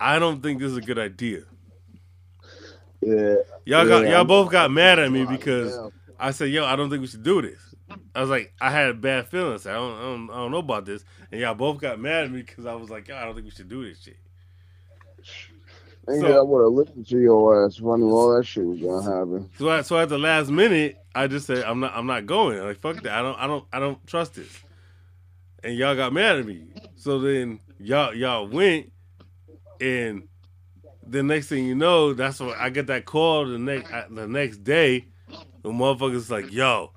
I 0.00 0.18
don't 0.18 0.42
think 0.42 0.60
this 0.60 0.70
is 0.70 0.76
a 0.76 0.80
good 0.82 0.98
idea. 0.98 1.42
Yeah. 3.00 3.36
Y'all 3.64 3.86
got 3.86 4.02
Yeah, 4.04 4.08
y'all 4.10 4.16
I'm- 4.18 4.26
both 4.26 4.50
got 4.50 4.70
mad 4.70 4.98
at 4.98 5.10
me 5.12 5.24
because 5.24 5.78
I 6.18 6.30
said, 6.30 6.50
"Yo, 6.50 6.64
I 6.64 6.74
don't 6.76 6.88
think 6.90 7.00
we 7.02 7.06
should 7.06 7.22
do 7.22 7.42
this." 7.42 7.58
I 8.14 8.20
was 8.20 8.30
like, 8.30 8.52
I 8.60 8.70
had 8.70 9.00
bad 9.00 9.28
feelings. 9.28 9.66
I 9.66 9.74
don't, 9.74 9.94
I 9.98 10.02
don't, 10.02 10.30
I 10.30 10.34
don't 10.36 10.50
know 10.52 10.58
about 10.58 10.86
this, 10.86 11.04
and 11.30 11.40
y'all 11.40 11.54
both 11.54 11.78
got 11.78 12.00
mad 12.00 12.24
at 12.24 12.30
me 12.30 12.40
because 12.42 12.64
I 12.66 12.74
was 12.74 12.88
like, 12.90 13.08
"Yo, 13.08 13.16
I 13.16 13.24
don't 13.24 13.34
think 13.34 13.44
we 13.44 13.50
should 13.50 13.68
do 13.68 13.84
this 13.84 14.00
shit." 14.02 14.16
Nigga, 16.06 16.20
So- 16.20 16.38
I 16.38 16.42
would 16.42 16.62
have 16.64 16.72
listened 16.72 17.06
to 17.08 17.18
your 17.18 17.64
ass. 17.64 17.80
knew 17.80 18.10
all 18.10 18.36
that 18.36 18.44
shit 18.46 18.64
was 18.64 18.80
gonna 18.80 19.02
happen. 19.02 19.50
So, 19.58 19.68
I, 19.68 19.82
so 19.82 19.98
at 19.98 20.08
the 20.08 20.18
last 20.18 20.50
minute, 20.50 20.96
I 21.14 21.26
just 21.28 21.46
said, 21.46 21.64
"I'm 21.64 21.80
not, 21.80 21.92
I'm 21.94 22.06
not 22.06 22.26
going." 22.26 22.62
Like, 22.62 22.80
fuck 22.80 23.02
that. 23.02 23.12
I 23.12 23.22
don't, 23.22 23.38
I 23.38 23.46
don't, 23.46 23.64
I 23.72 23.78
don't 23.80 24.06
trust 24.06 24.34
this. 24.34 24.60
And 25.62 25.76
y'all 25.76 25.96
got 25.96 26.12
mad 26.12 26.36
at 26.38 26.46
me. 26.46 26.66
So 26.96 27.18
then 27.20 27.60
y'all, 27.78 28.14
y'all 28.14 28.46
went, 28.46 28.92
and 29.80 30.28
the 31.06 31.22
next 31.22 31.48
thing 31.48 31.66
you 31.66 31.74
know, 31.74 32.12
that's 32.12 32.40
what 32.40 32.58
I 32.58 32.68
get 32.70 32.86
that 32.88 33.04
call 33.04 33.46
the 33.46 33.58
next, 33.58 33.90
the 34.10 34.26
next 34.28 34.58
day. 34.64 35.06
The 35.62 35.70
motherfuckers 35.70 36.30
like, 36.30 36.52
"Yo." 36.52 36.90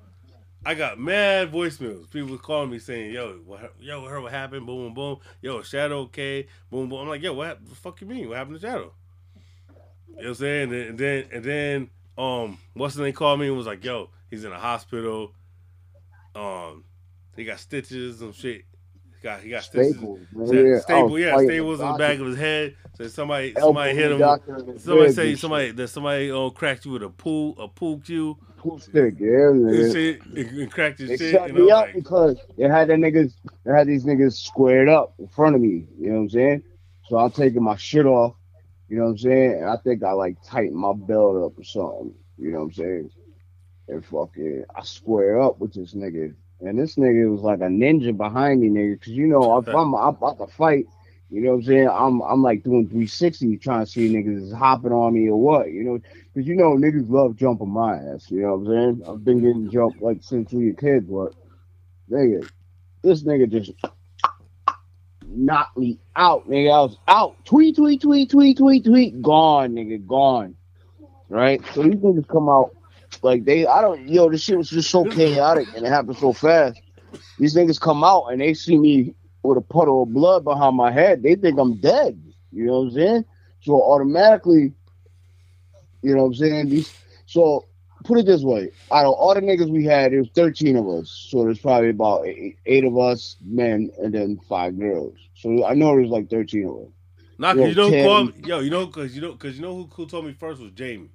I 0.66 0.74
got 0.74 0.98
mad 0.98 1.52
voicemails. 1.52 2.10
People 2.10 2.36
calling 2.36 2.68
me 2.70 2.78
saying, 2.78 3.12
"Yo, 3.14 3.38
what, 3.46 3.72
yo, 3.80 4.04
heard 4.04 4.22
what 4.22 4.32
happened? 4.32 4.66
Boom, 4.66 4.92
boom, 4.92 4.94
boom. 4.94 5.16
Yo, 5.40 5.62
Shadow, 5.62 6.00
okay? 6.00 6.46
Boom, 6.68 6.88
boom." 6.90 7.00
I'm 7.02 7.08
like, 7.08 7.22
"Yo, 7.22 7.32
what 7.32 7.64
the 7.66 7.74
fuck 7.76 8.00
you 8.02 8.06
mean? 8.06 8.28
What 8.28 8.36
happened 8.36 8.60
to 8.60 8.66
Shadow?" 8.66 8.92
You 10.16 10.22
know 10.22 10.22
what 10.22 10.28
I'm 10.28 10.34
saying? 10.34 10.72
And 10.74 10.98
then, 10.98 11.24
and 11.32 11.44
then, 11.44 11.90
um, 12.16 12.58
what's 12.74 12.94
the 12.94 13.04
name 13.04 13.12
called 13.12 13.40
me 13.40 13.46
and 13.46 13.56
was 13.56 13.66
like, 13.66 13.84
"Yo, 13.84 14.10
he's 14.30 14.44
in 14.44 14.52
a 14.52 14.58
hospital. 14.58 15.32
Um, 16.34 16.84
he 17.36 17.44
got 17.44 17.60
stitches 17.60 18.20
and 18.20 18.34
shit. 18.34 18.64
He 19.20 19.22
got, 19.22 19.40
he 19.40 19.50
got 19.50 19.64
stitches. 19.64 19.96
Staples, 19.96 20.20
man. 20.32 20.46
Yeah, 20.46 21.02
was 21.02 21.20
yeah, 21.20 21.36
staples 21.38 21.80
in 21.80 21.92
the 21.92 21.98
back 21.98 22.18
of 22.18 22.26
his 22.26 22.38
head. 22.38 22.76
So 22.96 23.06
somebody, 23.06 23.56
Elbow 23.56 23.68
somebody 23.68 23.94
hit 23.94 24.10
him. 24.10 24.18
doctor 24.18 24.56
in 24.56 24.74
the 24.74 24.80
Somebody 24.80 25.12
say 25.12 25.36
somebody 25.36 25.70
that 25.70 25.88
somebody 25.88 26.30
um 26.32 26.50
cracked 26.50 26.84
you 26.84 26.92
with 26.92 27.02
a 27.04 27.08
pool, 27.10 27.54
a 27.58 27.68
pool 27.68 28.00
cue. 28.00 28.36
Pool 28.56 28.80
stick, 28.80 29.14
yeah, 29.20 29.28
nigga. 29.28 29.92
shit, 29.92 30.20
and, 30.34 30.70
cracked 30.72 30.98
his 30.98 31.10
They 31.10 31.16
shit. 31.16 31.30
shut 31.32 31.54
me 31.54 31.70
up 31.70 31.86
like, 31.86 31.94
because 31.94 32.36
they 32.56 32.64
had 32.64 32.88
the 32.88 32.94
niggas, 32.94 33.32
they 33.64 33.72
had 33.72 33.86
these 33.86 34.04
niggas 34.04 34.32
squared 34.32 34.88
up 34.88 35.14
in 35.20 35.28
front 35.28 35.54
of 35.54 35.60
me. 35.62 35.86
You 35.96 36.08
know 36.08 36.14
what 36.14 36.20
I'm 36.22 36.30
saying? 36.30 36.62
So 37.08 37.18
I'm 37.18 37.30
taking 37.30 37.62
my 37.62 37.76
shit 37.76 38.04
off. 38.04 38.34
You 38.88 38.98
know 38.98 39.04
what 39.04 39.10
I'm 39.10 39.18
saying? 39.18 39.64
I 39.64 39.76
think 39.76 40.02
I 40.02 40.12
like 40.12 40.36
tighten 40.44 40.76
my 40.76 40.92
belt 40.94 41.36
up 41.44 41.58
or 41.58 41.64
something. 41.64 42.14
You 42.38 42.52
know 42.52 42.58
what 42.60 42.64
I'm 42.64 42.72
saying? 42.72 43.10
And 43.88 44.04
fucking, 44.04 44.64
I 44.74 44.82
square 44.82 45.40
up 45.40 45.58
with 45.60 45.74
this 45.74 45.94
nigga, 45.94 46.34
and 46.60 46.78
this 46.78 46.96
nigga 46.96 47.30
was 47.30 47.42
like 47.42 47.60
a 47.60 47.64
ninja 47.64 48.16
behind 48.16 48.60
me, 48.60 48.68
nigga. 48.68 49.00
Cause 49.00 49.12
you 49.12 49.26
know 49.26 49.58
if 49.58 49.72
I'm, 49.72 49.94
I'm 49.94 50.08
about 50.16 50.38
to 50.38 50.46
fight. 50.46 50.86
You 51.30 51.42
know 51.42 51.50
what 51.50 51.56
I'm 51.56 51.62
saying? 51.64 51.88
I'm 51.88 52.20
I'm 52.22 52.42
like 52.42 52.62
doing 52.64 52.86
360 52.88 53.58
trying 53.58 53.84
to 53.84 53.90
see 53.90 54.08
niggas 54.08 54.44
is 54.44 54.52
hopping 54.52 54.92
on 54.92 55.12
me 55.12 55.28
or 55.28 55.40
what, 55.40 55.70
you 55.70 55.84
know? 55.84 55.98
Because 56.32 56.48
you 56.48 56.56
know 56.56 56.72
niggas 56.76 57.08
love 57.10 57.36
jumping 57.36 57.68
my 57.70 57.96
ass, 57.96 58.30
you 58.30 58.40
know 58.42 58.56
what 58.56 58.70
I'm 58.70 58.98
saying? 58.98 59.02
I've 59.08 59.24
been 59.24 59.40
getting 59.40 59.70
jumped 59.70 60.00
like 60.00 60.18
since 60.22 60.52
we 60.52 60.68
were 60.70 60.76
kids, 60.76 61.06
but 61.06 61.34
nigga, 62.10 62.48
this 63.02 63.22
nigga 63.24 63.50
just 63.50 63.72
knocked 65.30 65.76
me 65.76 65.98
out, 66.16 66.48
nigga. 66.48 66.72
I 66.72 66.80
was 66.80 66.96
out. 67.06 67.44
Tweet, 67.44 67.76
tweet, 67.76 68.00
tweet, 68.00 68.30
tweet, 68.30 68.56
tweet, 68.56 68.84
tweet. 68.84 69.22
Gone, 69.22 69.72
nigga, 69.72 70.04
gone. 70.06 70.56
Right? 71.28 71.62
So 71.74 71.82
these 71.82 71.96
niggas 71.96 72.28
come 72.28 72.48
out 72.48 72.74
like 73.22 73.44
they 73.44 73.66
I 73.66 73.80
don't 73.80 74.08
yo, 74.08 74.30
this 74.30 74.42
shit 74.42 74.58
was 74.58 74.70
just 74.70 74.90
so 74.90 75.04
chaotic 75.04 75.68
and 75.74 75.84
it 75.84 75.88
happened 75.88 76.16
so 76.18 76.32
fast. 76.32 76.80
These 77.38 77.54
niggas 77.54 77.80
come 77.80 78.04
out 78.04 78.26
and 78.26 78.40
they 78.40 78.54
see 78.54 78.78
me 78.78 79.14
with 79.42 79.58
a 79.58 79.62
puddle 79.62 80.02
of 80.02 80.12
blood 80.12 80.44
behind 80.44 80.76
my 80.76 80.90
head. 80.90 81.22
They 81.22 81.34
think 81.34 81.58
I'm 81.58 81.80
dead. 81.80 82.20
You 82.52 82.66
know 82.66 82.80
what 82.80 82.86
I'm 82.86 82.90
saying? 82.92 83.24
So 83.60 83.82
automatically, 83.82 84.72
you 86.02 86.14
know 86.14 86.22
what 86.22 86.28
I'm 86.28 86.34
saying? 86.34 86.68
These 86.70 86.92
so 87.26 87.67
put 88.08 88.18
it 88.18 88.26
this 88.26 88.42
way: 88.42 88.70
out 88.90 89.06
of 89.06 89.12
all 89.14 89.34
the 89.34 89.40
niggas 89.40 89.68
we 89.70 89.84
had, 89.84 90.10
there 90.12 90.18
was 90.20 90.30
13 90.34 90.76
of 90.76 90.88
us. 90.88 91.26
So 91.30 91.44
there's 91.44 91.60
probably 91.60 91.90
about 91.90 92.26
eight, 92.26 92.56
eight 92.66 92.84
of 92.84 92.98
us 92.98 93.36
men 93.44 93.90
and 94.02 94.12
then 94.12 94.40
five 94.48 94.78
girls. 94.78 95.14
So 95.34 95.64
I 95.64 95.74
know 95.74 95.94
there's 95.94 96.08
like 96.10 96.28
13 96.30 96.66
of 96.66 96.76
us. 96.76 96.92
Nah, 97.38 97.52
Yo, 97.54 97.66
cause 97.66 97.76
you 97.76 97.82
who 97.84 97.90
Terry- 97.90 98.02
called 98.02 98.26
me? 98.36 98.42
Yo, 98.48 98.60
you 98.60 98.70
know, 98.70 98.86
cause 98.88 99.14
you 99.14 99.20
know, 99.20 99.34
cause 99.34 99.54
you 99.54 99.62
know 99.62 99.74
who, 99.76 99.88
who 99.94 100.06
told 100.06 100.24
me 100.24 100.32
first 100.32 100.60
was 100.60 100.72
Jamie. 100.72 101.10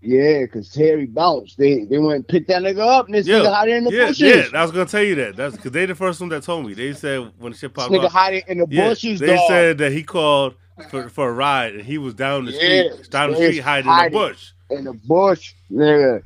Yeah, 0.00 0.40
because 0.42 0.70
Terry 0.70 1.06
bounced. 1.06 1.56
They 1.58 1.84
they 1.84 1.98
went 1.98 2.16
and 2.16 2.28
picked 2.28 2.48
that 2.48 2.62
nigga 2.62 2.78
up 2.80 3.06
and 3.06 3.14
this 3.14 3.26
Yeah, 3.26 3.36
nigga 3.36 3.54
hiding 3.54 3.76
in 3.76 3.84
the 3.84 3.90
yeah, 3.90 4.06
bushes. 4.06 4.52
yeah. 4.52 4.58
I 4.58 4.62
was 4.62 4.70
gonna 4.70 4.84
tell 4.86 5.02
you 5.02 5.14
that. 5.16 5.36
That's 5.36 5.56
because 5.56 5.72
they 5.72 5.86
the 5.86 5.94
first 5.94 6.20
one 6.20 6.28
that 6.30 6.42
told 6.42 6.66
me. 6.66 6.74
They 6.74 6.92
said 6.92 7.32
when 7.38 7.52
the 7.52 7.58
shit 7.58 7.74
This 7.74 7.84
popped 7.84 7.94
nigga 7.94 8.04
up, 8.04 8.12
hiding 8.12 8.42
in 8.48 8.58
the 8.58 8.66
yeah, 8.68 8.88
bushes, 8.88 9.18
they 9.20 9.34
dog. 9.34 9.48
said 9.48 9.78
that 9.78 9.92
he 9.92 10.02
called 10.02 10.54
for, 10.90 11.08
for 11.08 11.28
a 11.28 11.32
ride 11.32 11.74
and 11.74 11.84
he 11.84 11.98
was 11.98 12.14
down 12.14 12.44
the 12.46 12.52
Yeah, 12.52 12.58
street, 12.92 13.10
down 13.10 13.30
the 13.30 13.36
street 13.36 13.58
hiding, 13.58 13.90
in 13.90 14.04
the 14.04 14.10
bush. 14.10 14.50
in 14.70 14.84
the 14.84 14.92
bush, 14.92 15.54
nigga. 15.70 16.22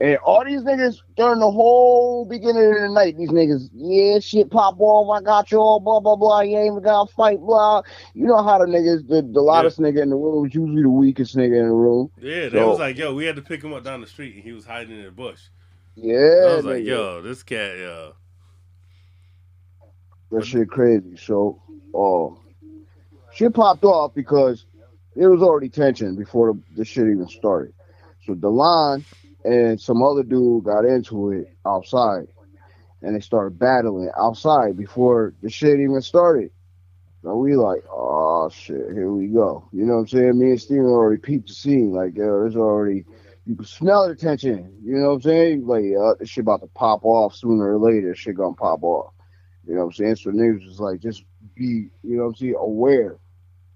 And 0.00 0.16
all 0.18 0.44
these 0.44 0.60
niggas 0.62 0.98
during 1.16 1.40
the 1.40 1.50
whole 1.50 2.24
beginning 2.24 2.66
of 2.72 2.80
the 2.82 2.88
night, 2.92 3.18
these 3.18 3.30
niggas, 3.30 3.68
yeah, 3.74 4.20
shit 4.20 4.48
pop 4.48 4.76
off, 4.78 5.10
I 5.20 5.24
got 5.24 5.50
you 5.50 5.58
all, 5.58 5.80
blah, 5.80 5.98
blah, 5.98 6.14
blah, 6.14 6.40
you 6.42 6.56
ain't 6.56 6.66
even 6.70 6.82
got 6.84 7.08
to 7.08 7.14
fight, 7.14 7.40
blah. 7.40 7.82
You 8.14 8.26
know 8.26 8.40
how 8.44 8.58
the 8.58 8.66
niggas, 8.66 9.08
the, 9.08 9.22
the 9.22 9.40
loudest 9.40 9.80
nigga 9.80 10.00
in 10.02 10.10
the 10.10 10.16
room 10.16 10.46
is 10.46 10.54
usually 10.54 10.82
the 10.82 10.88
weakest 10.90 11.36
nigga 11.36 11.58
in 11.58 11.66
the 11.66 11.74
room. 11.74 12.12
Yeah, 12.20 12.48
they 12.48 12.50
So- 12.50 12.68
was 12.68 12.78
like, 12.78 12.96
yo, 12.96 13.12
we 13.12 13.24
had 13.24 13.34
to 13.36 13.42
pick 13.42 13.60
him 13.64 13.72
up 13.72 13.82
down 13.82 14.00
the 14.00 14.06
street, 14.06 14.36
and 14.36 14.44
he 14.44 14.52
was 14.52 14.64
hiding 14.64 14.96
in 14.96 15.04
the 15.04 15.10
bush. 15.10 15.40
Yeah, 15.96 16.14
I 16.16 16.54
was 16.54 16.64
like, 16.64 16.84
yo, 16.84 17.20
this 17.20 17.42
cat, 17.42 17.76
yo. 17.76 18.12
That 20.30 20.44
shit 20.44 20.68
crazy. 20.68 21.16
So, 21.16 21.60
uh, 21.92 22.38
shit 23.38 23.54
popped 23.54 23.84
off 23.84 24.12
because 24.14 24.66
it 25.14 25.26
was 25.26 25.42
already 25.42 25.68
tension 25.68 26.16
before 26.16 26.52
the, 26.52 26.62
the 26.78 26.84
shit 26.84 27.06
even 27.06 27.28
started. 27.28 27.72
So 28.26 28.34
Delon 28.34 29.04
and 29.44 29.80
some 29.80 30.02
other 30.02 30.24
dude 30.24 30.64
got 30.64 30.84
into 30.84 31.30
it 31.30 31.46
outside, 31.64 32.26
and 33.00 33.14
they 33.14 33.20
started 33.20 33.56
battling 33.56 34.10
outside 34.18 34.76
before 34.76 35.34
the 35.40 35.50
shit 35.50 35.78
even 35.78 36.02
started. 36.02 36.50
So 37.22 37.36
we 37.36 37.54
like, 37.54 37.84
oh 37.92 38.48
shit, 38.48 38.92
here 38.92 39.12
we 39.12 39.28
go. 39.28 39.68
You 39.72 39.86
know 39.86 39.94
what 39.94 40.00
I'm 40.00 40.08
saying? 40.08 40.38
Me 40.38 40.50
and 40.50 40.60
Steven 40.60 40.86
already 40.86 41.20
peeped 41.20 41.48
the 41.48 41.54
scene. 41.54 41.92
Like, 41.92 42.16
yo, 42.16 42.24
there's 42.24 42.56
already 42.56 43.04
you 43.46 43.54
can 43.54 43.64
smell 43.64 44.08
the 44.08 44.16
tension. 44.16 44.80
You 44.82 44.96
know 44.96 45.10
what 45.10 45.14
I'm 45.14 45.22
saying? 45.22 45.66
Like, 45.66 45.84
uh, 45.98 46.14
this 46.18 46.28
shit 46.28 46.42
about 46.42 46.60
to 46.60 46.66
pop 46.68 47.04
off 47.04 47.36
sooner 47.36 47.76
or 47.76 47.78
later. 47.78 48.16
Shit 48.16 48.36
gonna 48.36 48.54
pop 48.54 48.82
off. 48.82 49.12
You 49.64 49.74
know 49.74 49.80
what 49.80 49.86
I'm 49.86 49.92
saying? 49.92 50.16
So 50.16 50.30
niggas 50.30 50.64
just 50.64 50.80
like 50.80 51.00
just 51.00 51.24
be, 51.54 51.88
you 52.02 52.16
know 52.16 52.24
what 52.24 52.28
I'm 52.30 52.34
saying, 52.34 52.56
aware. 52.58 53.18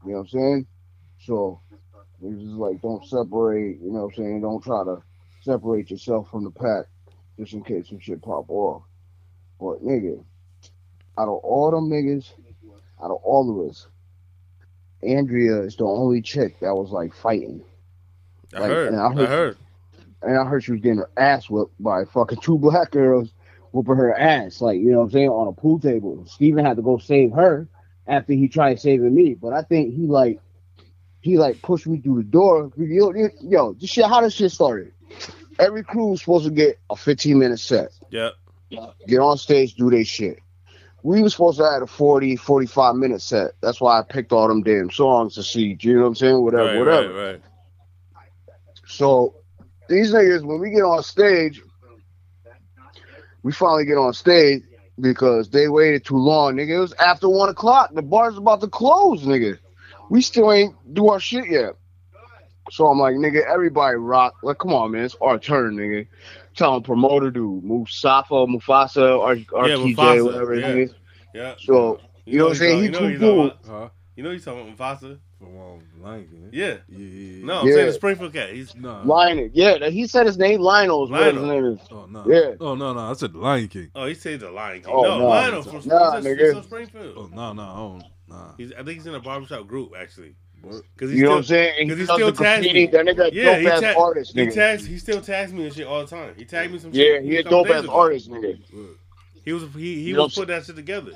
You 0.04 0.12
know 0.12 0.18
what 0.18 0.22
I'm 0.24 0.28
saying? 0.28 0.66
So 1.20 1.60
niggas 2.22 2.40
just 2.42 2.54
like 2.56 2.80
don't 2.82 3.04
separate, 3.06 3.78
you 3.80 3.92
know 3.92 4.04
what 4.06 4.14
I'm 4.18 4.24
saying? 4.24 4.40
Don't 4.42 4.62
try 4.62 4.84
to 4.84 5.02
separate 5.42 5.90
yourself 5.90 6.30
from 6.30 6.44
the 6.44 6.50
pack 6.50 6.86
just 7.38 7.52
in 7.54 7.62
case 7.64 7.88
some 7.88 8.00
shit 8.00 8.22
pop 8.22 8.48
off. 8.48 8.82
But 9.60 9.84
nigga, 9.84 10.24
out 11.18 11.28
of 11.28 11.38
all 11.44 11.70
them 11.70 11.88
niggas, 11.90 12.32
out 13.02 13.10
of 13.10 13.18
all 13.22 13.50
of 13.64 13.70
us, 13.70 13.86
Andrea 15.02 15.62
is 15.62 15.76
the 15.76 15.84
only 15.84 16.22
chick 16.22 16.60
that 16.60 16.74
was 16.74 16.90
like 16.90 17.14
fighting. 17.14 17.62
I 18.54 18.60
Like, 18.60 18.70
heard. 18.70 18.92
and 18.92 19.00
I 19.00 19.10
I 19.16 19.26
heard. 19.26 19.56
And 20.22 20.38
I 20.38 20.44
heard 20.44 20.62
she 20.64 20.72
was 20.72 20.80
getting 20.80 20.98
her 20.98 21.10
ass 21.16 21.50
whipped 21.50 21.80
by 21.82 22.04
fucking 22.04 22.38
two 22.40 22.58
black 22.60 22.90
girls 22.92 23.32
whooping 23.72 23.96
her 23.96 24.14
ass, 24.16 24.60
like, 24.60 24.78
you 24.78 24.90
know 24.92 24.98
what 24.98 25.04
I'm 25.04 25.10
saying, 25.10 25.28
on 25.30 25.48
a 25.48 25.52
pool 25.52 25.80
table. 25.80 26.24
Steven 26.26 26.64
had 26.64 26.76
to 26.76 26.82
go 26.82 26.98
save 26.98 27.32
her 27.32 27.68
after 28.06 28.32
he 28.32 28.48
tried 28.48 28.80
saving 28.80 29.14
me. 29.14 29.34
But 29.34 29.52
I 29.52 29.62
think 29.62 29.94
he 29.94 30.06
like 30.06 30.40
he 31.20 31.38
like 31.38 31.62
pushed 31.62 31.86
me 31.86 31.98
through 32.00 32.16
the 32.16 32.22
door. 32.28 32.70
Yo, 32.76 33.12
yo, 33.12 33.28
yo 33.42 33.72
this 33.74 33.90
shit, 33.90 34.06
how 34.06 34.20
this 34.20 34.34
shit 34.34 34.50
started? 34.52 34.92
Every 35.58 35.84
crew 35.84 36.06
was 36.08 36.20
supposed 36.20 36.44
to 36.46 36.50
get 36.50 36.78
a 36.90 36.96
15 36.96 37.38
minute 37.38 37.60
set. 37.60 37.90
Yep. 38.10 38.32
Get 39.06 39.18
on 39.20 39.36
stage, 39.36 39.74
do 39.74 39.90
their 39.90 40.04
shit. 40.04 40.38
We 41.02 41.20
were 41.22 41.28
supposed 41.28 41.58
to 41.58 41.64
have 41.68 41.82
a 41.82 41.86
40, 41.86 42.36
45 42.36 42.94
minute 42.94 43.20
set. 43.20 43.52
That's 43.60 43.80
why 43.80 43.98
I 43.98 44.02
picked 44.02 44.32
all 44.32 44.48
them 44.48 44.62
damn 44.62 44.90
songs 44.90 45.34
to 45.34 45.42
see. 45.42 45.76
You 45.80 45.94
know 45.96 46.00
what 46.02 46.06
I'm 46.08 46.14
saying? 46.14 46.42
Whatever, 46.42 46.64
Right, 46.64 46.78
whatever. 46.78 47.12
right, 47.12 47.32
right. 47.32 47.40
So 48.86 49.34
these 49.88 50.12
niggas, 50.12 50.42
when 50.44 50.58
we 50.60 50.70
get 50.70 50.82
on 50.82 51.02
stage, 51.02 51.60
we 53.42 53.52
finally 53.52 53.84
get 53.84 53.96
on 53.98 54.12
stage 54.14 54.62
because 55.00 55.50
they 55.50 55.68
waited 55.68 56.04
too 56.04 56.16
long, 56.16 56.54
nigga. 56.54 56.76
It 56.76 56.78
was 56.78 56.92
after 56.94 57.28
one 57.28 57.48
o'clock. 57.48 57.94
The 57.94 58.02
bar's 58.02 58.36
about 58.36 58.60
to 58.60 58.68
close, 58.68 59.22
nigga. 59.24 59.58
We 60.10 60.20
still 60.22 60.52
ain't 60.52 60.74
do 60.94 61.08
our 61.08 61.20
shit 61.20 61.48
yet. 61.50 61.76
So 62.70 62.86
I'm 62.86 62.98
like, 62.98 63.14
nigga, 63.16 63.44
everybody 63.44 63.96
rock. 63.96 64.34
Like, 64.42 64.58
come 64.58 64.72
on, 64.72 64.92
man, 64.92 65.04
it's 65.04 65.16
our 65.20 65.38
turn, 65.38 65.76
nigga. 65.76 66.06
Tell 66.54 66.68
Telling 66.70 66.82
promoter 66.82 67.30
dude, 67.30 67.64
Musafa, 67.64 68.46
Mufasa, 68.46 69.18
or 69.18 69.34
Yeah, 69.34 69.44
RTJ, 69.76 69.94
Mufasa, 69.96 70.24
whatever 70.24 70.54
yeah. 70.54 70.68
name 70.68 70.78
is. 70.82 70.94
Yeah. 71.34 71.54
So 71.58 72.00
you, 72.24 72.38
know 72.38 72.44
what 72.44 72.50
I'm 72.50 72.56
saying? 72.56 72.82
He 72.82 72.90
too 72.90 73.18
cool. 73.18 73.46
about- 73.50 73.92
You 74.22 74.28
know 74.28 74.34
he's 74.34 74.44
talking 74.44 74.72
about 74.72 75.00
Mufasa. 75.00 75.18
From 75.40 75.48
um, 75.60 75.82
Lion 76.00 76.28
King. 76.28 76.48
Yeah. 76.52 76.76
Yeah, 76.88 76.96
yeah, 76.96 77.44
No, 77.44 77.60
I'm 77.62 77.66
Yeah. 77.66 77.74
saying 77.74 77.86
the 77.88 77.92
Springfield 77.94 78.32
cat. 78.32 78.50
He's 78.52 78.72
Lionel. 78.76 79.50
Yeah, 79.52 79.88
he 79.90 80.06
said 80.06 80.26
his 80.26 80.38
name 80.38 80.60
Lionel 80.60 81.06
is 81.06 81.10
what 81.10 81.24
his 81.24 81.34
Lionel. 81.42 81.48
name 81.62 81.64
is. 81.76 81.80
Oh 81.90 82.06
no. 82.06 82.24
Yeah. 82.28 82.54
Oh 82.60 82.76
no, 82.76 82.92
no. 82.92 83.00
I 83.00 83.14
said 83.14 83.32
the 83.32 83.38
Lion 83.38 83.66
King. 83.66 83.90
Oh, 83.96 84.06
he 84.06 84.14
said 84.14 84.38
the 84.38 84.52
Lion 84.52 84.80
King. 84.82 84.94
Oh, 84.94 85.02
no, 85.02 85.18
no. 85.18 85.26
Lionel 85.26 85.62
from, 85.64 85.88
Nah, 85.88 86.18
he's, 86.18 86.24
a- 86.26 86.28
nigga. 86.28 86.52
from 86.54 86.62
Springfield. 86.62 87.14
Oh 87.16 87.30
no, 87.34 87.52
no, 87.52 87.62
I. 88.28 88.32
Nah. 88.32 88.52
He's, 88.56 88.70
I 88.74 88.76
think 88.84 88.90
he's 88.90 89.06
in 89.08 89.14
a 89.16 89.20
barbershop 89.20 89.66
group 89.66 89.90
actually. 89.98 90.36
Cause 90.96 91.10
You 91.10 91.24
know 91.24 91.30
what 91.30 91.36
I'm 91.38 91.42
saying? 91.42 91.88
Because 91.88 91.96
he 91.98 92.02
he 92.06 92.12
still 92.14 92.30
the 92.30 92.44
tags 92.44 92.64
me. 92.72 92.86
That 92.86 93.04
nigga 93.06 93.32
a 93.32 93.34
yeah, 93.34 93.58
dope-ass 93.58 93.80
ta- 93.94 94.00
artist, 94.00 94.38
he 94.38 94.46
tags. 94.50 94.86
He 94.86 94.98
still 94.98 95.20
tags 95.20 95.52
me 95.52 95.64
and 95.64 95.74
shit 95.74 95.88
all 95.88 96.02
the 96.02 96.06
time. 96.06 96.34
He 96.36 96.44
tagged 96.44 96.72
me 96.72 96.78
some 96.78 96.92
Yeah, 96.92 97.02
shit. 97.14 97.24
he 97.24 97.36
a 97.38 97.42
dope 97.42 97.68
ass 97.68 97.86
artist, 97.88 98.30
nigga. 98.30 98.60
He 99.44 99.52
was 99.52 99.64
he 99.74 99.96
he 99.96 100.10
You 100.10 100.18
was 100.18 100.32
putting 100.32 100.54
that 100.54 100.64
shit 100.64 100.76
together. 100.76 101.10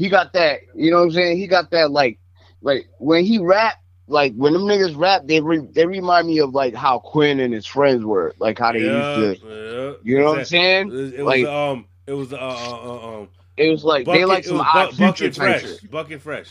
He 0.00 0.08
got 0.08 0.32
that. 0.32 0.60
You 0.74 0.90
know 0.90 0.96
what 0.98 1.02
I'm 1.04 1.10
saying? 1.12 1.36
He 1.36 1.46
got 1.46 1.70
that 1.72 1.90
like, 1.90 2.18
like 2.62 2.88
when 2.98 3.22
he 3.24 3.38
rap, 3.38 3.74
like 4.06 4.32
when 4.34 4.54
them 4.54 4.62
niggas 4.62 4.96
rap, 4.96 5.22
they 5.26 5.40
re- 5.42 5.68
they 5.72 5.84
remind 5.84 6.26
me 6.26 6.38
of 6.38 6.54
like 6.54 6.74
how 6.74 6.98
Quinn 7.00 7.38
and 7.38 7.52
his 7.52 7.66
friends 7.66 8.02
were, 8.04 8.34
like 8.38 8.58
how 8.58 8.72
they 8.72 8.80
yeah, 8.86 9.16
used 9.18 9.42
to. 9.42 9.48
yeah. 9.48 9.92
You 10.02 10.18
know 10.20 10.30
what 10.30 10.38
I'm 10.38 10.44
saying? 10.46 10.88
It 10.88 10.92
was, 10.94 11.12
it 11.12 11.22
Like- 11.22 11.44
was 11.44 11.72
um, 11.76 11.86
it 12.06 12.12
was 12.14 12.32
uh, 12.32 12.36
uh, 12.36 12.80
uh 12.82 13.18
um. 13.20 13.28
It 13.58 13.68
was 13.70 13.84
like 13.84 14.06
they 14.06 14.24
like 14.24 14.44
some 14.44 14.56
was 14.56 14.66
odd 14.72 14.90
Bu- 14.90 14.96
future 14.96 15.26
bucket 15.28 15.34
type 15.34 15.60
fresh, 15.60 15.80
shit. 15.80 15.90
bucket 15.90 16.22
fresh. 16.22 16.50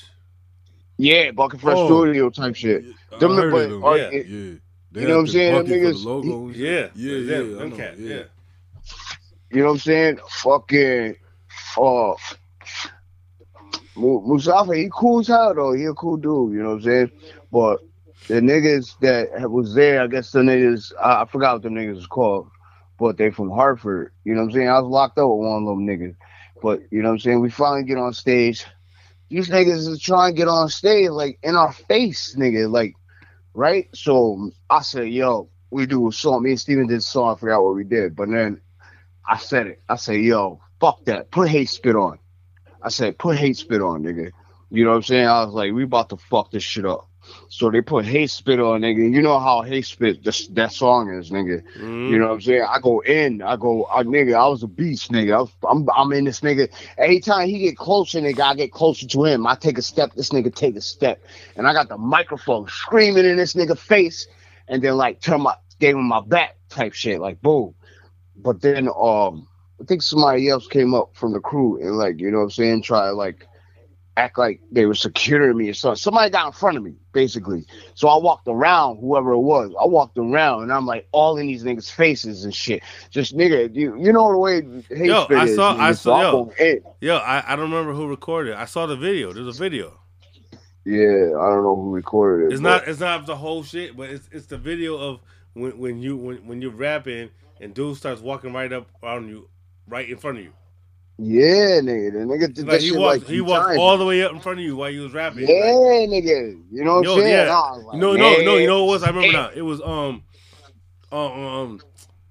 Yeah, 0.98 1.32
Bucket 1.32 1.62
Fresh 1.62 1.76
Oh. 1.78 1.88
Studio 1.88 2.30
type 2.30 2.56
shit. 2.56 2.84
I 3.12 3.18
Them 3.18 3.34
heard 3.36 3.52
but 3.52 3.62
of 3.64 3.70
them. 3.72 3.84
are- 3.84 3.98
Yeah. 3.98 4.10
it- 4.12 4.28
Yeah. 4.28 4.54
They 4.92 5.02
You 5.02 5.08
know 5.08 5.14
what 5.16 5.20
I'm 5.22 5.28
saying? 5.28 5.54
Them 5.56 5.64
bucket 5.66 5.82
the 5.82 5.88
niggas- 5.90 6.06
logo 6.06 6.46
and 6.48 6.56
shit. 6.56 6.62
Yeah, 6.66 6.90
yeah, 6.96 7.14
them, 7.38 7.50
yeah. 7.52 7.56
I 7.56 7.60
them 7.60 7.70
know, 7.70 7.76
cat, 7.78 8.00
yeah. 8.00 8.16
yeah. 8.16 8.24
You 9.52 9.58
know 9.62 9.66
what 9.66 9.72
I'm 9.72 9.80
saying? 9.80 10.20
Fucking, 10.30 11.16
uh, 11.78 12.14
Mu- 14.00 14.22
Musafa, 14.22 14.78
he 14.78 14.90
cool 14.94 15.20
as 15.20 15.28
hell 15.28 15.54
though. 15.54 15.74
He 15.74 15.86
a 15.86 15.94
cool 15.94 16.18
dude. 16.18 16.54
You 16.54 16.64
know 16.64 16.70
what 16.70 16.76
I'm 16.76 16.82
saying? 16.84 17.12
But 17.52 17.80
the 18.28 18.36
niggas 18.36 18.98
that 19.00 19.50
was 19.50 19.74
there, 19.74 20.02
I 20.02 20.08
guess 20.08 20.32
the 20.32 20.40
niggas, 20.40 20.94
I, 21.02 21.24
I 21.24 21.26
forgot 21.26 21.56
what 21.56 21.64
the 21.64 21.70
niggas 21.70 21.96
was 21.96 22.08
called, 22.08 22.50
but 22.98 23.18
they 23.18 23.32
from 23.32 23.50
Hartford. 23.50 24.14
You 24.24 24.34
know 24.34 24.42
what 24.42 24.48
I'm 24.48 24.54
saying? 24.54 24.70
I 24.70 24.80
was 24.80 24.90
locked 24.90 25.18
up 25.18 25.30
with 25.30 25.48
one 25.48 25.64
of 25.64 25.68
them 25.68 25.86
niggas. 25.88 26.16
But 26.62 26.82
you 26.92 27.02
know 27.02 27.10
what 27.10 27.14
I'm 27.16 27.20
saying? 27.20 27.42
We 27.42 27.50
finally 27.50 27.84
get 27.84 27.98
on 27.98 28.14
stage. 28.14 28.66
These 29.30 29.50
niggas 29.50 29.88
is 29.88 30.00
trying 30.00 30.34
to 30.34 30.38
get 30.38 30.48
on 30.48 30.70
stage 30.70 31.10
like 31.10 31.40
in 31.44 31.56
our 31.56 31.72
face, 31.74 32.36
nigga. 32.36 32.72
Like, 32.72 32.96
right? 33.54 33.88
So 33.94 34.52
I 34.70 34.82
said, 34.82 35.10
yo, 35.10 35.50
we 35.72 35.86
do 35.86 36.08
a 36.08 36.12
song. 36.12 36.44
Me 36.44 36.52
and 36.52 36.60
Steven 36.60 36.88
did 36.88 36.98
a 36.98 37.02
song. 37.02 37.36
I 37.36 37.40
forgot 37.40 37.64
what 37.64 37.76
we 37.76 37.84
did. 37.84 38.16
But 38.16 38.30
then 38.30 38.62
I 39.28 39.38
said 39.38 39.68
it. 39.68 39.82
I 39.88 39.96
said, 39.96 40.22
yo, 40.22 40.62
fuck 40.80 41.06
that. 41.06 41.32
Put 41.32 41.50
hate 41.50 41.70
spit 41.70 41.96
on. 41.96 42.20
I 42.82 42.90
said, 42.90 43.18
put 43.18 43.38
hate 43.38 43.58
spit 43.58 43.82
on, 43.82 44.04
nigga. 44.04 44.32
You 44.72 44.84
know 44.84 44.92
what 44.92 44.98
I'm 44.98 45.04
saying? 45.04 45.28
I 45.28 45.44
was 45.44 45.54
like, 45.54 45.74
we 45.74 45.84
about 45.84 46.10
to 46.10 46.18
fuck 46.18 46.52
this 46.52 46.64
shit 46.64 46.86
up. 46.86 47.08
So 47.50 47.70
they 47.70 47.82
put 47.82 48.06
hate 48.06 48.30
spit 48.32 48.60
on, 48.60 48.82
nigga. 48.82 49.12
You 49.14 49.22
know 49.22 49.40
how 49.40 49.62
hate 49.62 49.86
spit 49.86 50.24
this, 50.24 50.48
that 50.50 50.72
song 50.72 51.12
is, 51.12 51.30
nigga. 51.30 51.64
Mhm. 51.78 52.10
You 52.10 52.18
know 52.18 52.28
what 52.28 52.34
I'm 52.36 52.42
saying? 52.42 52.66
I 52.68 52.80
go 52.80 53.02
in, 53.02 53.42
I 53.42 53.56
go, 53.56 53.86
I, 53.86 54.04
nigga, 54.04 54.36
I 54.36 54.48
was 54.48 54.64
a 54.64 54.68
beast, 54.68 55.12
nigga. 55.12 55.40
Was, 55.42 55.52
I'm, 55.70 55.88
I'm 55.96 56.12
in 56.14 56.24
this 56.26 56.42
nigga. 56.42 56.70
Anytime 56.98 57.48
he 57.48 57.60
get 57.60 57.78
closer, 57.78 58.20
nigga, 58.20 58.40
I 58.40 58.56
get 58.56 58.72
closer 58.72 59.06
to 59.08 59.26
him. 59.26 59.46
I 59.46 59.56
take 59.56 59.78
a 59.78 59.82
step, 59.82 60.14
this 60.14 60.30
nigga 60.30 60.54
take 60.54 60.76
a 60.76 60.82
step, 60.82 61.24
and 61.56 61.68
I 61.68 61.74
got 61.74 61.90
the 61.90 61.98
microphone 61.98 62.68
screaming 62.68 63.26
in 63.26 63.38
this 63.38 63.54
nigga 63.54 63.78
face, 63.78 64.28
and 64.68 64.82
then 64.82 64.98
like 64.98 65.22
turn 65.22 65.42
my, 65.42 65.56
gave 65.80 65.96
him 65.96 66.08
my 66.08 66.22
back 66.22 66.56
type 66.70 66.94
shit, 66.94 67.20
like 67.20 67.42
boom. 67.42 67.76
But 68.36 68.62
then, 68.62 68.88
um, 68.96 69.48
I 69.82 69.86
think 69.86 70.02
somebody 70.02 70.50
else 70.50 70.68
came 70.68 70.94
up 70.94 71.16
from 71.16 71.34
the 71.34 71.40
crew 71.40 71.80
and 71.82 71.98
like, 71.98 72.20
you 72.20 72.32
know 72.32 72.40
what 72.40 72.44
I'm 72.46 72.52
saying, 72.52 72.82
try 72.84 73.08
to 73.08 73.14
like 73.14 73.48
act 74.18 74.38
like 74.38 74.60
they 74.72 74.86
were 74.86 74.94
securing 74.94 75.58
me 75.58 75.70
or 75.70 75.74
something. 75.74 75.96
Somebody 75.98 76.30
got 76.30 76.48
in 76.48 76.52
front 76.52 76.78
of 76.78 76.84
me, 76.84 76.96
basically. 77.14 77.66
So 77.94 78.10
I 78.10 78.18
walked 78.18 78.48
around, 78.48 78.98
whoever 79.00 79.32
it 79.32 79.40
was. 79.40 79.72
I 79.80 79.86
walked 79.86 80.18
around 80.18 80.64
and 80.64 80.74
I'm 80.74 80.86
like 80.86 81.08
all 81.14 81.38
in 81.38 81.48
these 81.48 81.64
niggas' 81.64 81.90
faces 81.90 82.44
and 82.44 82.54
shit. 82.54 82.84
Just 83.10 83.38
nigga, 83.38 83.74
you 83.74 83.98
you 83.98 84.12
know 84.12 84.32
the 84.32 84.38
way 84.38 84.62
hate 84.90 85.08
Yo, 85.08 85.26
I 85.30 85.56
saw, 85.56 85.78
I 85.78 85.94
saw, 85.94 86.50
yo, 86.60 86.82
yo, 87.00 87.16
I, 87.18 87.54
I 87.54 87.56
don't 87.56 87.72
remember 87.72 87.94
who 87.94 88.08
recorded. 88.08 88.52
it. 88.52 88.58
I 88.58 88.66
saw 88.66 88.86
the 88.86 88.98
video. 88.98 89.32
There's 89.32 89.48
a 89.48 89.60
video. 89.60 90.00
Yeah, 90.86 91.38
I 91.40 91.50
don't 91.50 91.64
know 91.64 91.76
who 91.76 91.92
recorded 91.92 92.48
it. 92.48 92.54
It's 92.54 92.62
but- 92.62 92.70
not, 92.70 92.88
it's 92.88 93.00
not 93.00 93.26
the 93.26 93.36
whole 93.36 93.64
shit, 93.64 93.96
but 93.96 94.10
it's 94.10 94.28
it's 94.32 94.48
the 94.48 94.58
video 94.58 94.98
of 94.98 95.22
when 95.54 95.78
when 95.78 96.02
you 96.02 96.18
when 96.18 96.38
when 96.48 96.62
you're 96.62 96.72
rapping 96.72 97.30
and 97.62 97.74
dude 97.74 97.98
starts 97.98 98.22
walking 98.22 98.54
right 98.54 98.72
up 98.72 98.88
on 99.04 99.28
you, 99.28 99.50
right 99.90 100.10
in 100.10 100.18
front 100.18 100.38
of 100.38 100.44
you. 100.44 100.54
Yeah, 101.22 101.82
nigga. 101.82 102.14
The 102.14 102.20
nigga 102.20 102.54
did 102.54 102.60
Like 102.60 102.68
that 102.68 102.82
he 102.82 102.90
shit 102.90 102.98
walked, 103.00 103.20
like 103.24 103.28
he 103.28 103.42
walked 103.42 103.68
times. 103.68 103.80
all 103.80 103.98
the 103.98 104.06
way 104.06 104.24
up 104.24 104.32
in 104.32 104.40
front 104.40 104.60
of 104.60 104.64
you 104.66 104.78
while 104.78 104.90
you 104.90 105.02
was 105.02 105.12
rapping. 105.14 105.40
Yeah, 105.50 105.56
Like, 105.74 106.10
nigga. 106.10 106.62
You 106.72 106.84
know 106.86 106.96
what 106.96 107.04
Yo, 107.06 107.16
I'm 107.16 107.20
saying? 107.22 107.48
yeah. 107.48 107.54
Like, 107.54 107.98
no, 107.98 108.14
no, 108.14 108.38
no. 108.42 108.56
You 108.56 108.68
know 108.68 108.86
what 108.86 108.90
it 108.92 108.94
was? 108.94 109.04
I 109.04 109.08
remember 109.10 109.32
now. 109.34 109.50
It 109.54 109.62
was 109.62 109.82
um, 109.82 110.24
um, 111.12 111.20
um, 111.32 111.82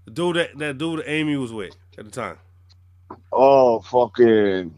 the 0.07 0.11
dude 0.13 0.37
that 0.37 0.59
that 0.59 0.79
dude 0.79 1.03
Amy 1.07 1.37
was 1.37 1.53
with 1.53 1.75
at 1.99 2.07
the 2.07 2.11
time. 2.11 2.39
Oh, 3.31 3.81
fucking. 3.81 4.75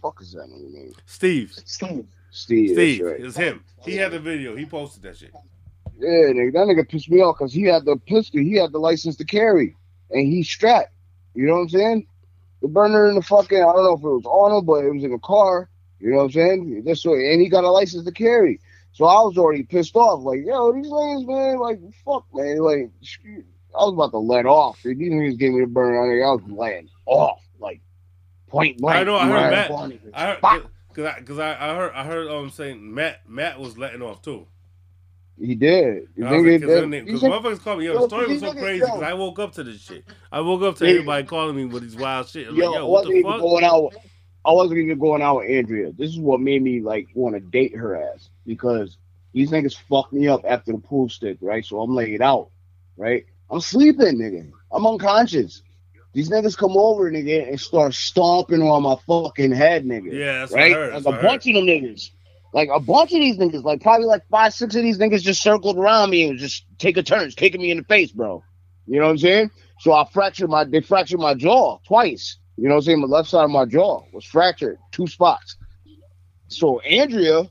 Fuck 0.00 0.22
is 0.22 0.32
that 0.32 0.48
name? 0.48 0.92
Steve. 1.04 1.52
Steve. 1.66 2.06
Steve. 2.30 2.70
Steve. 2.72 3.04
Right. 3.04 3.20
It's 3.20 3.36
him. 3.36 3.62
He 3.84 3.96
had 3.96 4.12
the 4.12 4.18
video. 4.18 4.56
He 4.56 4.64
posted 4.64 5.02
that 5.02 5.16
shit. 5.18 5.32
Yeah, 5.98 6.08
nigga, 6.32 6.52
that 6.54 6.66
nigga 6.66 6.88
pissed 6.88 7.10
me 7.10 7.20
off 7.20 7.36
because 7.38 7.52
he 7.52 7.64
had 7.64 7.84
the 7.84 7.96
pistol, 8.06 8.40
he 8.40 8.54
had 8.54 8.72
the 8.72 8.78
license 8.78 9.16
to 9.16 9.24
carry, 9.26 9.76
and 10.10 10.26
he 10.26 10.42
strapped. 10.42 10.92
You 11.34 11.46
know 11.46 11.54
what 11.54 11.60
I'm 11.60 11.68
saying? 11.68 12.06
The 12.62 12.68
burner 12.68 13.08
in 13.08 13.14
the 13.14 13.22
fucking, 13.22 13.58
I 13.58 13.72
don't 13.72 13.84
know 13.84 13.94
if 13.94 14.00
it 14.00 14.04
was 14.04 14.26
on 14.26 14.58
him, 14.58 14.66
but 14.66 14.84
it 14.84 14.92
was 14.92 15.04
in 15.04 15.12
a 15.12 15.18
car. 15.18 15.68
You 15.98 16.10
know 16.10 16.16
what 16.18 16.24
I'm 16.24 16.30
saying? 16.32 16.82
This 16.84 17.04
way, 17.04 17.32
and 17.32 17.40
he 17.40 17.48
got 17.48 17.64
a 17.64 17.70
license 17.70 18.04
to 18.04 18.12
carry. 18.12 18.60
So 18.92 19.04
I 19.04 19.20
was 19.20 19.38
already 19.38 19.62
pissed 19.62 19.96
off. 19.96 20.22
Like, 20.22 20.40
yo, 20.44 20.72
these 20.72 20.86
niggas, 20.86 21.26
man, 21.26 21.58
like, 21.58 21.78
fuck, 22.04 22.26
man. 22.34 22.58
Like, 22.58 22.90
I 23.78 23.84
was 23.84 23.94
about 23.94 24.10
to 24.10 24.18
let 24.18 24.46
off. 24.46 24.80
These 24.82 24.96
niggas 24.96 25.38
gave 25.38 25.52
me 25.52 25.60
the 25.60 25.66
burner. 25.66 26.00
On 26.00 26.08
there. 26.08 26.26
I 26.26 26.32
was 26.32 26.42
letting 26.48 26.88
off, 27.06 27.40
like, 27.58 27.80
point 28.48 28.78
blank. 28.78 29.00
I 29.00 29.04
know. 29.04 29.16
I 29.16 29.28
heard 29.28 29.50
Matt. 29.50 29.70
upon 29.70 29.92
it. 29.92 30.00
I 30.12 30.26
heard 30.26 30.64
because 30.88 31.04
I 31.06 31.20
because 31.20 31.38
I, 31.38 31.52
I 31.52 31.74
heard 31.74 31.92
I 31.94 32.04
heard 32.04 32.28
um 32.28 32.50
saying 32.50 32.94
Matt 32.94 33.28
Matt 33.28 33.60
was 33.60 33.78
letting 33.78 34.02
off 34.02 34.22
too. 34.22 34.46
He 35.40 35.54
did. 35.54 36.08
Think 36.14 36.18
like, 36.18 36.32
cause 36.32 36.60
that- 36.60 36.90
then- 36.90 36.92
you 37.06 37.12
'cause 37.12 37.20
think- 37.22 37.32
motherfuckers 37.34 37.60
called 37.64 37.78
me. 37.78 37.86
Yo, 37.86 37.94
Yo, 37.94 38.00
the 38.02 38.06
story 38.08 38.26
was 38.28 38.40
so 38.40 38.52
crazy 38.52 38.80
because 38.80 39.02
I 39.02 39.14
woke 39.14 39.38
up 39.38 39.52
to 39.54 39.64
this 39.64 39.80
shit. 39.80 40.04
I 40.30 40.40
woke 40.42 40.62
up 40.62 40.76
to 40.76 40.86
everybody 40.86 41.24
calling 41.26 41.56
me 41.56 41.64
with 41.64 41.82
these 41.82 41.96
wild 41.96 42.28
shit. 42.28 42.48
I'm 42.48 42.56
Yo, 42.56 42.66
like, 42.70 42.78
yo, 42.78 42.86
what 42.88 43.06
the 43.08 43.22
fuck? 43.22 43.40
going 43.40 43.64
out. 43.64 43.94
I 44.44 44.52
wasn't 44.52 44.80
even 44.80 44.98
going 44.98 45.22
out 45.22 45.38
with 45.38 45.50
Andrea. 45.50 45.92
This 45.96 46.10
is 46.10 46.18
what 46.18 46.40
made 46.40 46.62
me 46.62 46.80
like 46.80 47.08
want 47.14 47.34
to 47.36 47.40
date 47.40 47.74
her 47.74 47.96
ass 47.96 48.28
because 48.46 48.96
these 49.32 49.50
niggas 49.50 49.76
fucked 49.88 50.12
me 50.12 50.28
up 50.28 50.42
after 50.46 50.72
the 50.72 50.78
pool 50.78 51.08
stick, 51.08 51.38
right? 51.40 51.64
So 51.64 51.80
I'm 51.80 51.94
laid 51.94 52.20
out, 52.22 52.48
right? 52.96 53.24
I'm 53.50 53.60
sleeping, 53.60 54.18
nigga. 54.18 54.50
I'm 54.72 54.86
unconscious. 54.86 55.62
These 56.12 56.28
niggas 56.30 56.56
come 56.56 56.76
over, 56.76 57.10
nigga, 57.10 57.48
and 57.48 57.60
start 57.60 57.94
stomping 57.94 58.62
on 58.62 58.82
my 58.82 58.96
fucking 59.06 59.52
head, 59.52 59.84
nigga. 59.86 60.12
Yeah, 60.12 60.40
that's 60.40 60.52
right. 60.52 60.92
Like 60.92 61.06
a 61.06 61.22
bunch 61.22 61.46
of 61.46 61.54
them 61.54 61.66
niggas. 61.66 62.10
Like 62.52 62.68
a 62.72 62.80
bunch 62.80 63.12
of 63.12 63.20
these 63.20 63.38
niggas, 63.38 63.62
like 63.62 63.80
probably 63.80 64.06
like 64.06 64.22
five, 64.28 64.52
six 64.52 64.74
of 64.74 64.82
these 64.82 64.98
niggas 64.98 65.22
just 65.22 65.42
circled 65.42 65.78
around 65.78 66.10
me 66.10 66.22
and 66.24 66.32
was 66.32 66.40
just 66.40 66.64
taking 66.78 67.04
turns, 67.04 67.34
kicking 67.34 67.60
me 67.62 67.70
in 67.70 67.76
the 67.78 67.84
face, 67.84 68.10
bro. 68.10 68.42
You 68.86 68.98
know 68.98 69.06
what 69.06 69.12
I'm 69.12 69.18
saying? 69.18 69.50
So 69.78 69.92
I 69.92 70.04
fractured 70.12 70.50
my 70.50 70.64
they 70.64 70.80
fractured 70.80 71.20
my 71.20 71.34
jaw 71.34 71.78
twice. 71.86 72.38
You 72.56 72.64
know 72.64 72.74
what 72.74 72.78
I'm 72.80 72.84
saying? 72.84 73.00
The 73.00 73.06
left 73.06 73.28
side 73.28 73.44
of 73.44 73.50
my 73.50 73.64
jaw 73.64 74.02
was 74.12 74.24
fractured, 74.24 74.78
two 74.90 75.06
spots. 75.06 75.56
So 76.48 76.80
Andrea 76.80 77.48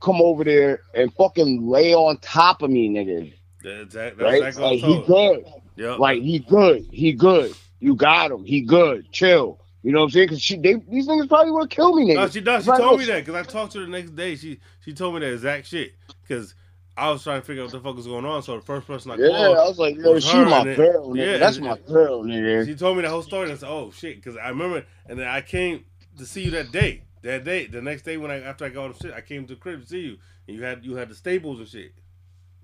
come 0.00 0.20
over 0.20 0.42
there 0.44 0.80
and 0.94 1.12
fucking 1.14 1.68
lay 1.68 1.94
on 1.94 2.16
top 2.18 2.62
of 2.62 2.70
me, 2.70 2.88
nigga. 2.88 3.34
That's, 3.62 3.94
that, 3.94 4.18
that's 4.18 4.20
Right? 4.20 4.42
exactly 4.42 4.80
Like 4.80 4.80
he 4.80 5.06
good. 5.06 5.44
Yep. 5.76 5.98
Like 5.98 6.22
he 6.22 6.38
good. 6.40 6.86
He 6.90 7.12
good. 7.12 7.54
You 7.80 7.94
got 7.94 8.30
him. 8.30 8.44
He 8.44 8.62
good. 8.62 9.10
Chill. 9.12 9.60
You 9.82 9.90
know 9.90 10.00
what 10.00 10.04
I'm 10.04 10.10
saying? 10.10 10.28
Cause 10.28 10.40
she 10.40 10.56
they 10.56 10.74
these 10.74 11.08
niggas 11.08 11.28
probably 11.28 11.50
would 11.50 11.70
kill 11.70 11.94
me, 11.94 12.06
nigga. 12.06 12.16
No, 12.16 12.28
she 12.28 12.40
does. 12.40 12.64
She 12.64 12.70
told 12.70 12.80
oh, 12.80 12.96
me 12.96 13.04
that 13.06 13.24
because 13.24 13.34
I 13.34 13.42
talked 13.42 13.72
to 13.72 13.80
her 13.80 13.84
the 13.84 13.90
next 13.90 14.14
day. 14.14 14.36
She 14.36 14.60
she 14.80 14.92
told 14.94 15.14
me 15.14 15.20
that 15.20 15.32
exact 15.32 15.66
shit 15.66 15.94
because 16.22 16.54
I 16.96 17.10
was 17.10 17.24
trying 17.24 17.40
to 17.40 17.46
figure 17.46 17.62
out 17.62 17.72
what 17.72 17.72
the 17.72 17.80
fuck 17.80 17.96
was 17.96 18.06
going 18.06 18.24
on. 18.24 18.42
So 18.42 18.56
the 18.56 18.62
first 18.62 18.86
person 18.86 19.10
I 19.10 19.16
Yeah, 19.16 19.28
called, 19.28 19.58
I 19.58 19.64
was 19.64 19.78
like, 19.78 19.96
yo, 19.96 20.12
was 20.12 20.24
she 20.24 20.36
my 20.36 20.62
girl, 20.74 21.08
nigga. 21.10 21.16
Yeah, 21.16 21.38
That's 21.38 21.56
and- 21.56 21.66
my 21.66 21.78
girl, 21.78 22.22
nigga. 22.22 22.66
She 22.66 22.76
told 22.76 22.96
me 22.96 23.02
the 23.02 23.10
whole 23.10 23.22
story. 23.22 23.44
And 23.44 23.52
I 23.52 23.56
said, 23.56 23.68
"Oh 23.68 23.90
shit," 23.90 24.16
because 24.16 24.36
I 24.36 24.50
remember, 24.50 24.84
and 25.06 25.18
then 25.18 25.26
I 25.26 25.40
came 25.40 25.84
to 26.18 26.26
see 26.26 26.42
you 26.42 26.50
that 26.52 26.70
day. 26.70 27.02
That 27.22 27.44
day, 27.44 27.66
the 27.66 27.80
next 27.80 28.02
day 28.02 28.16
when 28.16 28.30
I 28.30 28.40
after 28.40 28.64
I 28.64 28.68
got 28.68 28.82
all 28.82 28.88
the 28.92 28.98
shit, 28.98 29.14
I 29.14 29.20
came 29.20 29.46
to 29.46 29.54
the 29.54 29.60
crib 29.60 29.82
to 29.82 29.86
see 29.86 30.00
you, 30.00 30.18
and 30.46 30.56
you 30.56 30.62
had 30.62 30.84
you 30.84 30.96
had 30.96 31.08
the 31.08 31.14
staples 31.14 31.58
and 31.58 31.68
shit. 31.68 31.92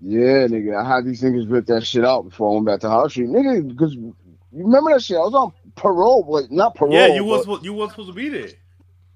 Yeah, 0.01 0.47
nigga. 0.47 0.75
I 0.75 0.95
had 0.95 1.05
these 1.05 1.21
niggas 1.21 1.51
rip 1.51 1.65
that 1.65 1.85
shit 1.85 2.05
out 2.05 2.29
before 2.29 2.51
I 2.51 2.53
went 2.55 2.65
back 2.67 2.79
to 2.81 2.89
High 2.89 3.07
Street. 3.07 3.29
Nigga, 3.29 3.67
because 3.67 3.95
you 3.95 4.15
remember 4.51 4.93
that 4.93 5.01
shit? 5.03 5.17
I 5.17 5.21
was 5.21 5.33
on 5.33 5.51
parole, 5.79 6.23
but 6.23 6.51
not 6.51 6.75
parole. 6.75 6.93
yeah, 6.93 7.07
you 7.07 7.23
was 7.23 7.47
you 7.63 7.73
was 7.73 7.91
supposed 7.91 8.09
to 8.09 8.13
be 8.13 8.29
there. 8.29 8.49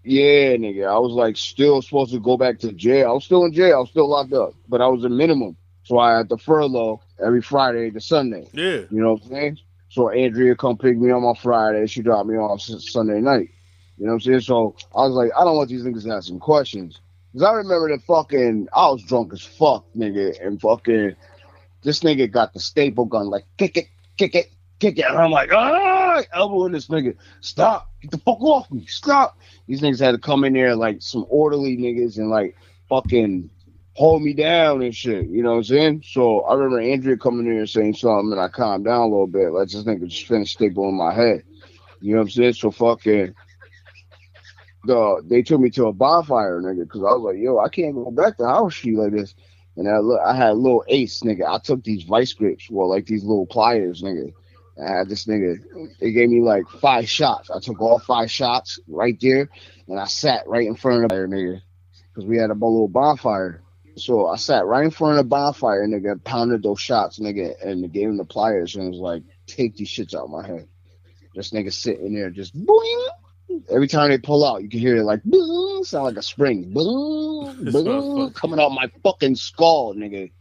Yeah, 0.03 0.55
nigga. 0.57 0.87
I 0.87 0.97
was 0.99 1.13
like 1.13 1.37
still 1.37 1.81
supposed 1.81 2.11
to 2.11 2.19
go 2.19 2.37
back 2.37 2.59
to 2.59 2.73
jail. 2.73 3.09
I 3.09 3.13
was 3.13 3.23
still 3.23 3.45
in 3.45 3.53
jail. 3.53 3.77
I 3.77 3.79
was 3.79 3.89
still 3.89 4.09
locked 4.09 4.33
up, 4.33 4.53
but 4.67 4.81
I 4.81 4.87
was 4.87 5.05
a 5.05 5.09
minimum. 5.09 5.55
So 5.83 5.99
I 5.99 6.17
had 6.17 6.29
the 6.29 6.37
furlough 6.37 7.01
every 7.23 7.41
Friday 7.41 7.91
to 7.91 8.01
Sunday. 8.01 8.47
Yeah. 8.53 8.83
You 8.89 9.01
know 9.01 9.13
what 9.13 9.23
I'm 9.23 9.29
saying? 9.29 9.59
So 9.89 10.09
Andrea 10.09 10.55
come 10.55 10.77
pick 10.77 10.97
me 10.97 11.11
up 11.11 11.23
on 11.23 11.35
Friday. 11.35 11.85
She 11.87 12.01
dropped 12.01 12.27
me 12.27 12.35
off 12.35 12.61
Sunday 12.61 13.21
night. 13.21 13.49
You 13.97 14.05
know 14.05 14.13
what 14.13 14.15
I'm 14.15 14.21
saying? 14.21 14.41
So 14.41 14.75
I 14.95 15.05
was 15.05 15.13
like, 15.13 15.31
I 15.37 15.43
don't 15.43 15.55
want 15.55 15.69
these 15.69 15.83
niggas 15.83 16.03
to 16.03 16.13
ask 16.13 16.27
some 16.27 16.39
questions. 16.39 16.99
Because 17.31 17.47
I 17.47 17.53
remember 17.53 17.89
that 17.89 18.03
fucking, 18.03 18.67
I 18.73 18.89
was 18.89 19.03
drunk 19.03 19.33
as 19.33 19.41
fuck, 19.41 19.85
nigga. 19.95 20.45
And 20.45 20.59
fucking, 20.59 21.15
this 21.83 21.99
nigga 21.99 22.31
got 22.31 22.53
the 22.53 22.59
staple 22.59 23.05
gun, 23.05 23.27
like, 23.27 23.45
kick 23.57 23.77
it, 23.77 23.87
kick 24.17 24.35
it, 24.35 24.51
kick 24.79 24.97
it. 24.97 25.05
And 25.05 25.17
I'm 25.17 25.31
like, 25.31 25.51
ah, 25.51 26.02
elbowing 26.33 26.71
this 26.71 26.87
nigga. 26.87 27.15
Stop. 27.41 27.91
Get 28.01 28.11
the 28.11 28.17
fuck 28.17 28.41
off 28.41 28.71
me. 28.71 28.85
Stop. 28.85 29.37
These 29.67 29.81
niggas 29.81 29.99
had 29.99 30.11
to 30.11 30.17
come 30.17 30.43
in 30.43 30.53
there 30.53 30.75
like 30.75 31.01
some 31.01 31.25
orderly 31.29 31.77
niggas 31.77 32.17
and 32.17 32.29
like 32.29 32.55
fucking 32.89 33.49
hold 33.95 34.21
me 34.23 34.33
down 34.33 34.81
and 34.81 34.95
shit. 34.95 35.27
You 35.27 35.43
know 35.43 35.51
what 35.51 35.57
I'm 35.57 35.63
saying? 35.63 36.03
So 36.05 36.41
I 36.41 36.55
remember 36.55 36.81
Andrea 36.81 37.17
coming 37.17 37.47
in 37.47 37.57
and 37.57 37.69
saying 37.69 37.95
something, 37.95 38.31
and 38.31 38.41
I 38.41 38.47
calmed 38.47 38.85
down 38.85 39.01
a 39.01 39.07
little 39.07 39.27
bit. 39.27 39.51
Like 39.51 39.69
this 39.69 39.83
nigga 39.83 40.07
just 40.07 40.27
finished 40.27 40.57
stapling 40.57 40.93
my 40.93 41.13
head. 41.13 41.43
You 42.01 42.13
know 42.13 42.17
what 42.19 42.23
I'm 42.23 42.29
saying? 42.31 42.53
So 42.53 42.71
fucking. 42.71 43.33
The, 44.85 45.23
they 45.25 45.41
took 45.41 45.61
me 45.61 45.69
to 45.71 45.85
a 45.85 45.93
bonfire, 45.93 46.59
nigga, 46.61 46.83
because 46.83 47.01
I 47.01 47.15
was 47.15 47.21
like, 47.21 47.41
yo, 47.41 47.57
I 47.57 47.69
can't 47.69 47.95
go 47.95 48.11
back 48.11 48.35
to 48.37 48.45
House 48.45 48.75
Street 48.75 48.97
like 48.97 49.13
this. 49.13 49.33
And 49.77 49.87
I 49.87 49.99
I 50.29 50.35
had 50.35 50.51
a 50.51 50.55
little 50.55 50.83
ace, 50.89 51.21
nigga. 51.21 51.47
I 51.47 51.57
took 51.59 51.83
these 51.83 52.03
vice 52.03 52.33
grips, 52.33 52.69
well, 52.69 52.89
like 52.89 53.05
these 53.05 53.23
little 53.23 53.45
pliers, 53.45 54.03
nigga. 54.03 54.33
I 54.81 54.97
had 54.97 55.09
this 55.09 55.25
nigga. 55.25 55.57
They 55.99 56.11
gave 56.11 56.29
me 56.29 56.41
like 56.41 56.67
five 56.67 57.07
shots. 57.07 57.51
I 57.51 57.59
took 57.59 57.79
all 57.79 57.99
five 57.99 58.31
shots 58.31 58.79
right 58.87 59.17
there, 59.21 59.49
and 59.87 59.99
I 59.99 60.05
sat 60.05 60.47
right 60.47 60.65
in 60.65 60.75
front 60.75 61.03
of 61.03 61.09
the 61.09 61.15
nigga, 61.15 61.61
because 62.09 62.25
we 62.27 62.37
had 62.37 62.49
a 62.49 62.53
little 62.53 62.87
bonfire. 62.87 63.61
So 63.95 64.25
I 64.27 64.37
sat 64.37 64.65
right 64.65 64.83
in 64.83 64.89
front 64.89 65.19
of 65.19 65.25
the 65.25 65.29
bonfire, 65.29 65.87
nigga, 65.87 66.23
pounded 66.23 66.63
those 66.63 66.81
shots, 66.81 67.19
nigga, 67.19 67.53
and 67.63 67.91
gave 67.93 68.07
him 68.07 68.17
the 68.17 68.25
pliers, 68.25 68.75
and 68.75 68.89
was 68.89 68.97
like, 68.97 69.21
take 69.45 69.75
these 69.75 69.89
shits 69.89 70.15
out 70.15 70.23
of 70.23 70.31
my 70.31 70.45
head. 70.45 70.67
This 71.35 71.51
nigga 71.51 71.71
sitting 71.71 72.13
there 72.15 72.31
just 72.31 72.55
boing. 72.55 73.07
Every 73.69 73.87
time 73.87 74.09
they 74.09 74.17
pull 74.17 74.43
out, 74.43 74.63
you 74.63 74.69
can 74.69 74.79
hear 74.79 74.97
it 74.97 75.03
like 75.03 75.21
boing, 75.23 75.85
sound 75.85 76.05
like 76.05 76.17
a 76.17 76.23
spring. 76.23 76.73
Boing, 76.73 77.59
boing, 77.71 78.33
coming 78.33 78.59
out 78.59 78.69
my 78.69 78.89
fucking 79.03 79.35
skull, 79.35 79.93
nigga. 79.93 80.31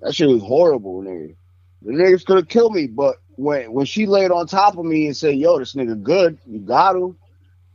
That 0.00 0.14
shit 0.14 0.28
was 0.28 0.42
horrible, 0.42 1.02
nigga. 1.02 1.36
The 1.82 1.92
niggas 1.92 2.24
could 2.24 2.36
have 2.36 2.48
killed 2.48 2.74
me, 2.74 2.86
but 2.86 3.16
when 3.36 3.72
when 3.72 3.86
she 3.86 4.06
laid 4.06 4.30
on 4.30 4.46
top 4.46 4.76
of 4.78 4.84
me 4.84 5.06
and 5.06 5.16
said, 5.16 5.36
"Yo, 5.36 5.58
this 5.58 5.74
nigga 5.74 6.00
good, 6.02 6.38
you 6.46 6.58
got 6.60 6.96
him," 6.96 7.16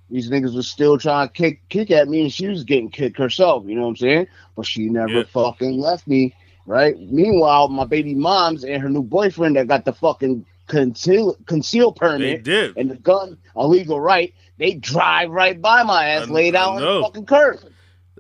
these 0.09 0.29
niggas 0.29 0.55
was 0.55 0.67
still 0.67 0.97
trying 0.97 1.27
to 1.27 1.33
kick 1.33 1.61
kick 1.69 1.91
at 1.91 2.07
me, 2.07 2.21
and 2.21 2.31
she 2.33 2.47
was 2.47 2.63
getting 2.63 2.89
kicked 2.89 3.17
herself. 3.17 3.63
You 3.67 3.75
know 3.75 3.83
what 3.83 3.87
I'm 3.89 3.95
saying? 3.97 4.27
But 4.55 4.65
she 4.65 4.89
never 4.89 5.19
Yeah. 5.19 5.23
fucking 5.23 5.79
left 5.79 6.07
me. 6.07 6.33
Right. 6.65 6.95
Meanwhile, 6.99 7.69
my 7.69 7.85
baby 7.85 8.13
mom's 8.13 8.63
and 8.63 8.81
her 8.81 8.89
new 8.89 9.01
boyfriend 9.03 9.55
that 9.55 9.67
got 9.67 9.85
the 9.85 9.93
fucking 9.93 10.45
conceal 10.67 11.35
conceal 11.47 11.91
permit 11.91 12.43
did. 12.43 12.77
and 12.77 12.91
the 12.91 12.95
gun 12.95 13.37
illegal 13.55 13.99
right, 13.99 14.33
they 14.59 14.75
drive 14.75 15.31
right 15.31 15.59
by 15.59 15.81
my 15.83 16.05
ass, 16.09 16.27
I- 16.27 16.31
laid 16.31 16.55
out 16.55 16.75
on 16.75 16.81
the 16.81 17.01
fucking 17.01 17.25
curb. 17.25 17.59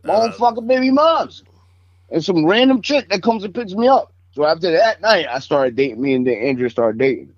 My 0.03 0.13
Uh, 0.15 0.21
own 0.23 0.31
fucking 0.31 0.65
baby 0.65 0.89
moms. 0.89 1.43
And 2.11 2.25
some 2.25 2.43
random 2.43 2.81
chick 2.81 3.09
that 3.09 3.21
comes 3.21 3.43
and 3.43 3.53
picks 3.53 3.73
me 3.73 3.87
up. 3.87 4.11
So 4.39 4.45
after 4.45 4.71
that 4.71 5.01
night, 5.01 5.27
I 5.29 5.39
started 5.39 5.75
dating 5.75 6.01
me 6.01 6.13
and 6.13 6.25
then 6.25 6.37
Andrea 6.37 6.69
started 6.69 6.97
dating. 6.97 7.33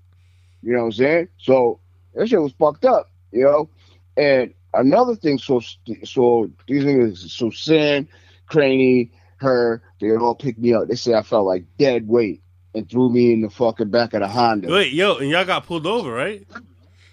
You 0.62 0.74
know 0.74 0.82
what 0.82 0.86
I'm 0.86 0.92
saying? 0.92 1.30
So 1.40 1.80
that 2.14 2.30
shit 2.30 2.40
was 2.40 2.54
fucked 2.60 2.86
up, 2.86 3.10
you 3.32 3.44
know? 3.44 3.70
And 4.18 4.54
another 4.76 5.16
thing, 5.16 5.40
so 5.40 5.62
so 6.04 6.52
these 6.68 6.84
niggas, 6.84 7.18
so 7.32 7.50
Sin, 7.50 8.08
Craney, 8.46 9.10
her, 9.38 9.82
they 10.00 10.16
all 10.16 10.36
picked 10.36 10.60
me 10.60 10.76
up. 10.76 10.90
They 10.90 10.94
say 10.94 11.16
I 11.16 11.24
felt 11.24 11.48
like 11.48 11.66
dead 11.80 12.08
weight 12.08 12.44
and 12.76 12.88
threw 12.88 13.10
me 13.10 13.34
in 13.34 13.42
the 13.42 13.50
fucking 13.50 13.90
back 13.90 14.14
of 14.14 14.20
the 14.20 14.28
Honda. 14.28 14.72
Wait, 14.72 14.94
yo, 14.94 15.18
and 15.18 15.28
y'all 15.32 15.44
got 15.44 15.66
pulled 15.66 15.88
over, 15.88 16.12
right? 16.12 16.48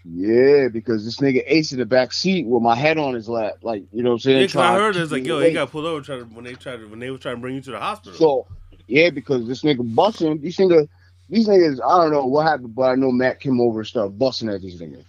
Yeah, 0.05 0.69
because 0.71 1.07
this 1.07 1.17
nigga 1.17 1.43
Ace 1.47 1.73
in 1.73 1.79
the 1.79 1.87
back 1.87 2.13
seat 2.13 2.47
with 2.47 2.63
my 2.63 2.77
head 2.77 2.99
on 2.99 3.15
his 3.15 3.27
lap, 3.27 3.55
like 3.63 3.85
you 3.93 4.03
know 4.03 4.11
what 4.11 4.15
I'm 4.17 4.21
saying. 4.21 4.51
Yeah, 4.55 4.61
I 4.61 4.75
heard 4.75 4.97
it's 4.97 5.13
like, 5.13 5.25
yo, 5.25 5.41
he 5.41 5.53
got 5.55 5.71
pulled 5.71 5.87
over 5.87 6.03
trying 6.03 6.21
to, 6.21 6.25
when 6.27 6.45
they 6.45 6.53
tried 6.53 6.81
to, 6.81 6.87
when 6.89 6.99
they 6.99 7.11
were 7.11 7.17
trying 7.17 7.37
to 7.37 7.41
bring 7.41 7.55
you 7.55 7.63
to 7.63 7.71
the 7.71 7.81
hospital. 7.81 8.19
So 8.19 8.47
yeah, 8.89 9.11
because 9.11 9.47
this 9.47 9.63
nigga 9.63 9.95
busting, 9.95 10.41
these 10.41 10.59
nigga, 10.59 10.89
these 11.29 11.49
niggas, 11.49 11.81
I 11.85 12.03
don't 12.03 12.13
know 12.13 12.27
what 12.27 12.47
happened, 12.47 12.75
but 12.75 12.85
I 12.85 12.95
know 12.97 13.13
Matt 13.13 13.41
came 13.41 13.61
over 13.61 13.81
and 13.81 13.89
started 13.89 14.19
busting 14.19 14.49
at 14.49 14.63
these 14.63 14.81
niggas. 14.81 15.05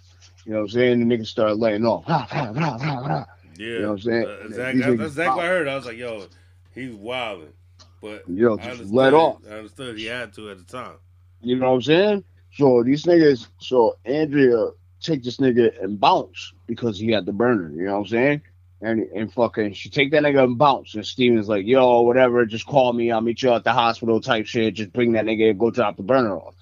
You 0.46 0.52
know 0.52 0.58
what 0.58 0.64
I'm 0.64 0.68
saying? 0.70 1.08
The 1.08 1.16
niggas 1.16 1.26
started 1.26 1.56
letting 1.56 1.86
off. 1.86 2.04
Yeah, 2.08 3.76
You 3.76 3.82
know 3.82 3.88
what 3.88 3.92
I'm 3.94 3.98
saying? 4.00 4.24
Uh, 4.26 4.46
exactly. 4.46 4.80
That's 4.82 5.00
exactly 5.00 5.36
what 5.36 5.44
I 5.44 5.48
heard. 5.48 5.68
I 5.68 5.76
was 5.76 5.86
like, 5.86 5.98
yo, 5.98 6.26
he's 6.74 6.94
wilding, 6.94 7.52
but 8.00 8.24
Yo, 8.28 8.56
just 8.56 8.92
let 8.92 9.14
off. 9.14 9.42
I 9.48 9.54
understood 9.54 9.98
he 9.98 10.06
had 10.06 10.32
to 10.34 10.50
at 10.50 10.58
the 10.58 10.64
time. 10.64 10.96
You 11.42 11.56
know 11.56 11.68
what 11.70 11.76
I'm 11.76 11.82
saying? 11.82 12.24
So 12.52 12.82
these 12.82 13.04
niggas, 13.04 13.48
so 13.58 13.96
Andrea 14.04 14.68
take 15.00 15.22
this 15.22 15.38
nigga 15.38 15.82
and 15.82 16.00
bounce 16.00 16.52
because 16.66 16.98
he 16.98 17.10
had 17.10 17.26
the 17.26 17.32
burner. 17.32 17.70
You 17.70 17.84
know 17.86 17.92
what 17.92 17.98
I'm 18.00 18.06
saying? 18.06 18.42
And 18.82 19.02
and 19.12 19.32
fucking, 19.32 19.74
she 19.74 19.90
take 19.90 20.10
that 20.12 20.22
nigga 20.22 20.42
and 20.42 20.56
bounce. 20.56 20.94
And 20.94 21.06
Steven's 21.06 21.48
like, 21.48 21.66
yo, 21.66 22.00
whatever, 22.00 22.46
just 22.46 22.66
call 22.66 22.92
me. 22.92 23.10
I'll 23.10 23.20
meet 23.20 23.42
you 23.42 23.52
at 23.52 23.64
the 23.64 23.72
hospital 23.72 24.20
type 24.20 24.46
shit. 24.46 24.74
Just 24.74 24.92
bring 24.92 25.12
that 25.12 25.26
nigga 25.26 25.50
and 25.50 25.58
go 25.58 25.70
drop 25.70 25.96
the 25.96 26.02
burner 26.02 26.36
off. 26.36 26.54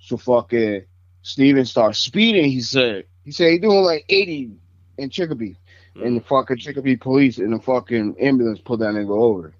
So 0.00 0.16
fucking, 0.16 0.84
Steven 1.22 1.64
starts 1.64 1.98
speeding. 1.98 2.50
He 2.50 2.60
said, 2.60 3.06
he 3.24 3.32
said 3.32 3.50
he 3.50 3.58
doing 3.58 3.82
like 3.82 4.04
80 4.08 4.52
in 4.98 5.10
Chicopee. 5.10 5.56
And 5.96 6.16
the 6.16 6.20
mm. 6.20 6.26
fucking 6.26 6.58
Chicopee 6.58 6.96
police 6.96 7.38
and 7.38 7.52
the 7.52 7.60
fucking 7.60 8.16
ambulance 8.20 8.60
pulled 8.60 8.80
that 8.80 8.94
nigga 8.94 9.10
over. 9.10 9.54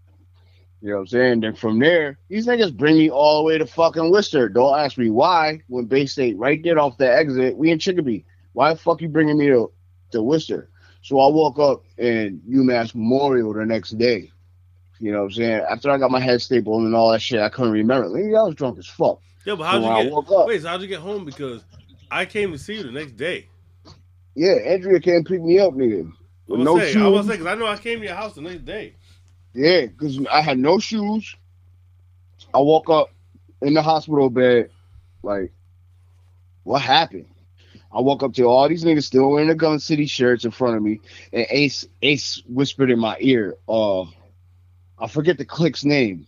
You 0.85 0.91
know 0.91 0.97
what 0.97 1.01
I'm 1.01 1.07
saying? 1.07 1.41
Then 1.41 1.55
from 1.55 1.79
there, 1.79 2.19
these 2.29 2.47
niggas 2.47 2.77
bring 2.77 2.99
me 2.99 3.09
all 3.09 3.39
the 3.39 3.45
way 3.45 3.57
to 3.57 3.67
fucking 3.67 4.11
Worcester. 4.11 4.51
Don't 4.51 4.79
ask 4.79 4.99
me 4.99 5.09
why. 5.09 5.61
When 5.69 5.89
Baystate 5.89 6.35
right 6.37 6.63
there 6.63 6.79
off 6.79 6.99
the 6.99 7.11
exit, 7.11 7.57
we 7.57 7.71
in 7.71 7.79
Chicopee. 7.79 8.27
Why 8.53 8.75
the 8.75 8.79
fuck 8.79 9.01
you 9.01 9.09
bringing 9.09 9.39
me 9.39 9.47
to, 9.47 9.73
to 10.11 10.23
Worcester? 10.23 10.69
So 11.05 11.21
I 11.21 11.29
woke 11.31 11.59
up 11.59 11.85
in 11.99 12.41
UMass 12.49 12.95
Memorial 12.95 13.53
the 13.53 13.67
next 13.67 13.91
day. 13.99 14.31
You 14.99 15.13
know 15.13 15.19
what 15.19 15.25
I'm 15.25 15.31
saying? 15.33 15.67
After 15.69 15.91
I 15.91 15.99
got 15.99 16.11
my 16.11 16.19
head 16.19 16.41
stapled 16.41 16.83
and 16.83 16.95
all 16.95 17.13
that 17.13 17.21
shit, 17.21 17.41
I 17.43 17.51
couldn't 17.51 17.73
remember. 17.73 18.07
I 18.07 18.43
was 18.43 18.55
drunk 18.55 18.79
as 18.79 18.87
fuck. 18.87 19.21
Yeah, 19.45 19.57
but 19.57 19.65
how'd 19.65 19.85
I 19.85 20.01
you 20.01 20.05
get? 20.09 20.33
up- 20.35 20.47
Wait, 20.47 20.63
so 20.63 20.69
how'd 20.69 20.81
you 20.81 20.87
get 20.87 21.01
home? 21.01 21.27
Because 21.27 21.63
I 22.11 22.25
came 22.25 22.53
to 22.53 22.59
see 22.59 22.77
you 22.77 22.85
the 22.85 22.91
next 22.91 23.19
day. 23.19 23.49
Yeah, 24.35 24.53
Andrea 24.53 24.99
came 24.99 25.25
pick 25.25 25.43
me 25.43 25.59
up, 25.59 25.75
nigga. 25.75 26.11
With 26.47 26.61
no 26.61 26.79
say, 26.79 26.99
I 26.99 27.07
was 27.09 27.21
shoes. 27.21 27.27
say, 27.27 27.33
because 27.39 27.47
I 27.49 27.55
know 27.55 27.67
I 27.67 27.77
came 27.77 27.99
to 27.99 28.07
your 28.07 28.15
house 28.15 28.35
the 28.35 28.41
next 28.41 28.65
day. 28.65 28.95
Yeah, 29.53 29.83
because 29.85 30.19
I 30.33 30.41
had 30.41 30.59
no 30.59 30.79
shoes. 30.79 31.37
I 32.55 32.61
woke 32.61 32.89
up 32.89 33.11
in 33.61 33.75
the 33.75 33.83
hospital 33.83 34.31
bed, 34.31 34.71
like, 35.23 35.53
what 36.63 36.81
happened? 36.81 37.27
I 37.95 38.01
woke 38.01 38.23
up 38.23 38.35
to 38.35 38.45
all 38.45 38.69
these 38.69 38.85
niggas 38.85 39.05
still 39.05 39.31
wearing 39.31 39.49
the 39.49 39.55
Gun 39.55 39.79
City 39.79 40.07
shirts 40.07 40.45
in 40.45 40.51
front 40.51 40.77
of 40.77 40.83
me, 40.83 41.01
and 41.33 41.47
Ace 41.49 41.87
Ace 42.03 42.43
whispered 42.49 42.91
in 42.91 42.99
my 42.99 43.17
ear, 43.21 43.55
uh, 43.69 44.03
I 44.99 45.07
forget 45.09 45.39
the 45.39 45.45
click's 45.45 45.85
name. 45.85 46.27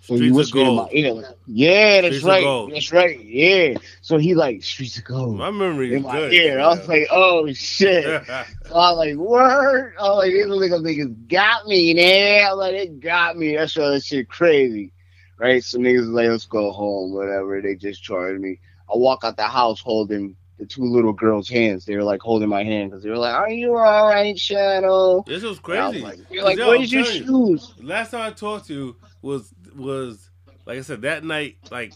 So 0.00 0.16
Streets 0.16 0.22
he 0.22 0.36
whispered 0.36 0.60
in 0.66 0.76
my 0.76 0.88
ear, 0.92 1.12
like, 1.14 1.24
yeah, 1.46 2.02
that's 2.02 2.18
Streets 2.18 2.24
right, 2.24 2.70
that's 2.70 2.92
right, 2.92 3.24
yeah. 3.24 3.78
So 4.02 4.18
he 4.18 4.34
like 4.34 4.62
Streets 4.62 4.98
of 4.98 5.04
Gold 5.04 5.36
My 5.38 5.50
memory 5.50 5.94
in 5.94 6.02
my 6.02 6.18
good. 6.18 6.32
ear. 6.34 6.60
I 6.60 6.68
was 6.68 6.86
like, 6.88 7.06
oh 7.10 7.50
shit. 7.52 8.22
So 8.66 8.74
I 8.74 8.90
was 8.90 8.98
like, 8.98 9.14
word. 9.16 9.94
I 9.98 10.02
was 10.02 10.18
like, 10.18 10.32
these 10.32 10.46
niggas, 10.46 10.80
niggas 10.82 11.28
got 11.28 11.66
me, 11.66 11.94
man. 11.94 12.50
I'm 12.50 12.58
like, 12.58 12.74
it 12.74 13.00
got 13.00 13.36
me. 13.36 13.56
That's 13.56 13.76
why 13.76 13.90
that 13.90 14.04
shit 14.04 14.28
crazy. 14.28 14.90
Right? 15.38 15.62
So 15.62 15.78
niggas 15.78 16.10
like, 16.12 16.28
let's 16.28 16.46
go 16.46 16.72
home, 16.72 17.12
whatever. 17.12 17.60
They 17.60 17.74
just 17.74 18.02
charged 18.02 18.40
me. 18.40 18.60
I 18.92 18.96
walk 18.96 19.20
out 19.22 19.36
the 19.36 19.44
house 19.44 19.80
holding 19.80 20.36
the 20.68 20.74
two 20.74 20.84
little 20.84 21.12
girls' 21.12 21.48
hands. 21.48 21.84
They 21.84 21.96
were 21.96 22.02
like 22.02 22.20
holding 22.20 22.48
my 22.48 22.64
hand 22.64 22.90
because 22.90 23.02
they 23.04 23.10
were 23.10 23.18
like, 23.18 23.34
Are 23.34 23.50
you 23.50 23.76
all 23.76 24.08
right, 24.08 24.38
Shadow? 24.38 25.22
This 25.26 25.42
was 25.42 25.58
I 25.68 25.88
was 25.88 25.96
crazy. 25.96 26.02
like, 26.02 26.18
You're 26.30 26.44
like, 26.44 26.58
Yo, 26.58 26.72
your 26.72 26.82
you, 26.82 27.04
shoes? 27.04 27.74
Last 27.82 28.10
time 28.10 28.22
I 28.22 28.30
talked 28.30 28.66
to 28.68 28.74
you 28.74 28.96
was 29.22 29.52
was 29.76 30.30
like 30.66 30.78
I 30.78 30.82
said 30.82 31.02
that 31.02 31.24
night, 31.24 31.56
like 31.70 31.92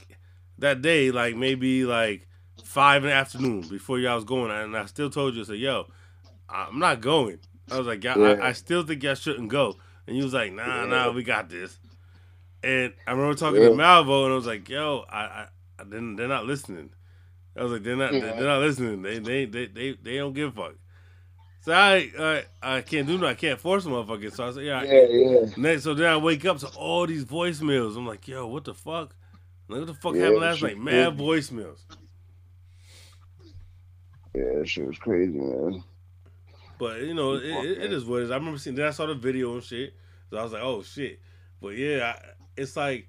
that 0.59 0.83
day, 0.83 1.11
like 1.11 1.37
maybe 1.37 1.85
like 1.85 2.27
five 2.63 3.03
in 3.05 3.11
the 3.11 3.15
afternoon 3.15 3.63
before 3.69 3.99
y'all 3.99 4.17
was 4.17 4.25
going, 4.25 4.51
and 4.51 4.77
I 4.77 4.85
still 4.87 5.11
told 5.11 5.35
you, 5.35 5.43
I 5.43 5.45
said, 5.45 5.59
"Yo, 5.59 5.87
I'm 6.49 6.79
not 6.79 7.01
going." 7.01 7.39
I 7.71 7.79
was 7.79 7.87
like, 7.87 8.05
"I- 8.05 8.17
Yeah. 8.17 8.33
I, 8.43 8.49
I 8.49 8.53
still 8.53 8.83
think 8.83 9.03
y'all 9.03 9.15
shouldn't 9.15 9.49
go," 9.49 9.77
and 10.07 10.17
you 10.17 10.25
was 10.25 10.35
like, 10.35 10.53
"Nah, 10.53 10.83
Yeah. 10.83 10.87
nah, 10.87 11.11
we 11.13 11.23
got 11.23 11.49
this." 11.49 11.79
And 12.63 12.93
I 13.07 13.13
remember 13.13 13.35
talking 13.35 13.63
Yeah. 13.63 13.69
to 13.69 13.75
Malvo, 13.75 14.25
and 14.25 14.33
I 14.33 14.37
was 14.37 14.47
like, 14.47 14.69
"Yo, 14.69 15.05
I, 15.11 15.21
I, 15.21 15.47
I 15.79 15.85
didn't, 15.85 16.17
they're 16.17 16.29
not 16.29 16.47
listening." 16.47 16.91
I 17.59 17.63
was 17.63 17.73
like, 17.73 17.83
"They're 17.83 17.97
not, 17.97 18.13
Yeah. 18.15 18.21
they're 18.21 18.47
not 18.47 18.61
listening. 18.61 19.03
They, 19.03 19.19
they, 19.19 19.45
they, 19.47 19.67
they, 19.67 19.93
they 20.03 20.17
don't 20.17 20.33
give 20.33 20.49
a 20.57 20.63
fuck." 20.63 20.75
So 21.61 21.73
I, 21.73 22.11
I, 22.19 22.77
I 22.77 22.81
can't 22.83 23.07
do 23.07 23.19
no, 23.19 23.27
I 23.27 23.35
can't 23.35 23.61
force 23.61 23.85
a 23.85 23.89
motherfucker. 23.89 24.33
So 24.33 24.47
I 24.49 24.53
said, 24.53 24.65
yeah, 24.65 24.83
Yeah, 24.85 25.03
yeah. 25.07 25.47
Next, 25.57 25.83
so 25.85 25.93
then 25.93 26.07
I 26.11 26.17
wake 26.17 26.45
up 26.47 26.59
to 26.61 26.69
all 26.69 27.07
these 27.07 27.25
voicemails. 27.25 27.97
I'm 27.97 28.07
like, 28.07 28.27
yo, 28.29 28.47
what 28.47 28.65
the 28.65 28.73
fuck? 28.75 29.15
Like, 29.69 29.81
what 29.81 29.87
the 29.89 29.95
fuck 29.95 30.15
Yeah, 30.15 30.23
happened 30.23 30.41
last 30.41 30.63
night? 30.63 30.79
Mad 30.79 31.19
crazy. 31.19 31.55
voicemails. 31.55 31.79
Yeah, 34.35 34.45
that 34.59 34.69
shit 34.69 34.87
was 34.87 34.99
crazy, 34.99 35.39
man. 35.39 35.83
But 36.79 37.01
you 37.03 37.13
know, 37.15 37.35
it, 37.35 37.45
it, 37.45 37.79
it 37.85 37.93
is 37.93 38.05
what 38.05 38.21
it 38.21 38.25
is. 38.25 38.31
I 38.31 38.37
remember 38.37 38.59
seeing. 38.59 38.77
Then 38.77 38.87
I 38.87 38.91
saw 38.91 39.07
the 39.07 39.15
video 39.15 39.53
and 39.55 39.63
shit. 39.63 39.95
So 40.31 40.39
I 40.39 40.43
was 40.45 40.53
like, 40.53 40.63
oh 40.63 40.83
shit. 40.83 41.21
But 41.61 41.71
yeah, 41.77 42.15
I, 42.15 42.29
it's 42.57 42.77
like, 42.77 43.09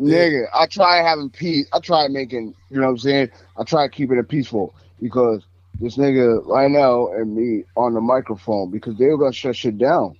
Nigga, 0.00 0.46
I 0.54 0.66
try 0.66 1.02
having 1.02 1.30
peace. 1.30 1.66
I 1.72 1.80
try 1.80 2.08
making, 2.08 2.54
you 2.70 2.78
know 2.78 2.86
what 2.86 2.92
I'm 2.92 2.98
saying? 2.98 3.30
I 3.56 3.64
try 3.64 3.86
keeping 3.88 4.18
it 4.18 4.28
peaceful 4.28 4.74
because 5.00 5.44
this 5.78 5.96
nigga 5.96 6.44
right 6.46 6.70
now 6.70 7.08
and 7.08 7.34
me 7.34 7.64
on 7.76 7.94
the 7.94 8.00
microphone 8.00 8.70
because 8.70 8.96
they 8.96 9.06
were 9.06 9.18
gonna 9.18 9.32
shut 9.32 9.56
shit 9.56 9.78
down 9.78 10.16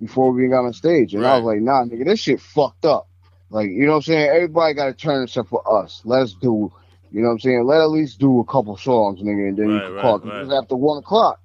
before 0.00 0.30
we 0.30 0.46
got 0.48 0.64
on 0.64 0.72
stage. 0.72 1.14
And 1.14 1.26
I 1.26 1.36
was 1.36 1.44
like, 1.44 1.60
nah, 1.60 1.84
nigga, 1.84 2.04
this 2.04 2.20
shit 2.20 2.40
fucked 2.40 2.84
up. 2.84 3.08
Like, 3.50 3.70
you 3.70 3.86
know 3.86 3.92
what 3.92 3.96
I'm 3.96 4.02
saying? 4.02 4.28
Everybody 4.28 4.74
gotta 4.74 4.92
turn 4.92 5.24
except 5.24 5.48
for 5.48 5.82
us. 5.82 6.02
Let's 6.04 6.34
do, 6.34 6.72
you 7.10 7.20
know 7.20 7.28
what 7.28 7.34
I'm 7.34 7.40
saying? 7.40 7.64
Let 7.64 7.80
at 7.80 7.90
least 7.90 8.20
do 8.20 8.40
a 8.40 8.44
couple 8.44 8.76
songs, 8.76 9.20
nigga, 9.20 9.48
and 9.48 9.56
then 9.56 9.70
you 9.70 9.80
can 9.80 9.92
right, 9.94 10.02
call. 10.02 10.18
right. 10.18 10.42
It's 10.42 10.52
after 10.52 10.76
one 10.76 10.98
o'clock. 10.98 11.40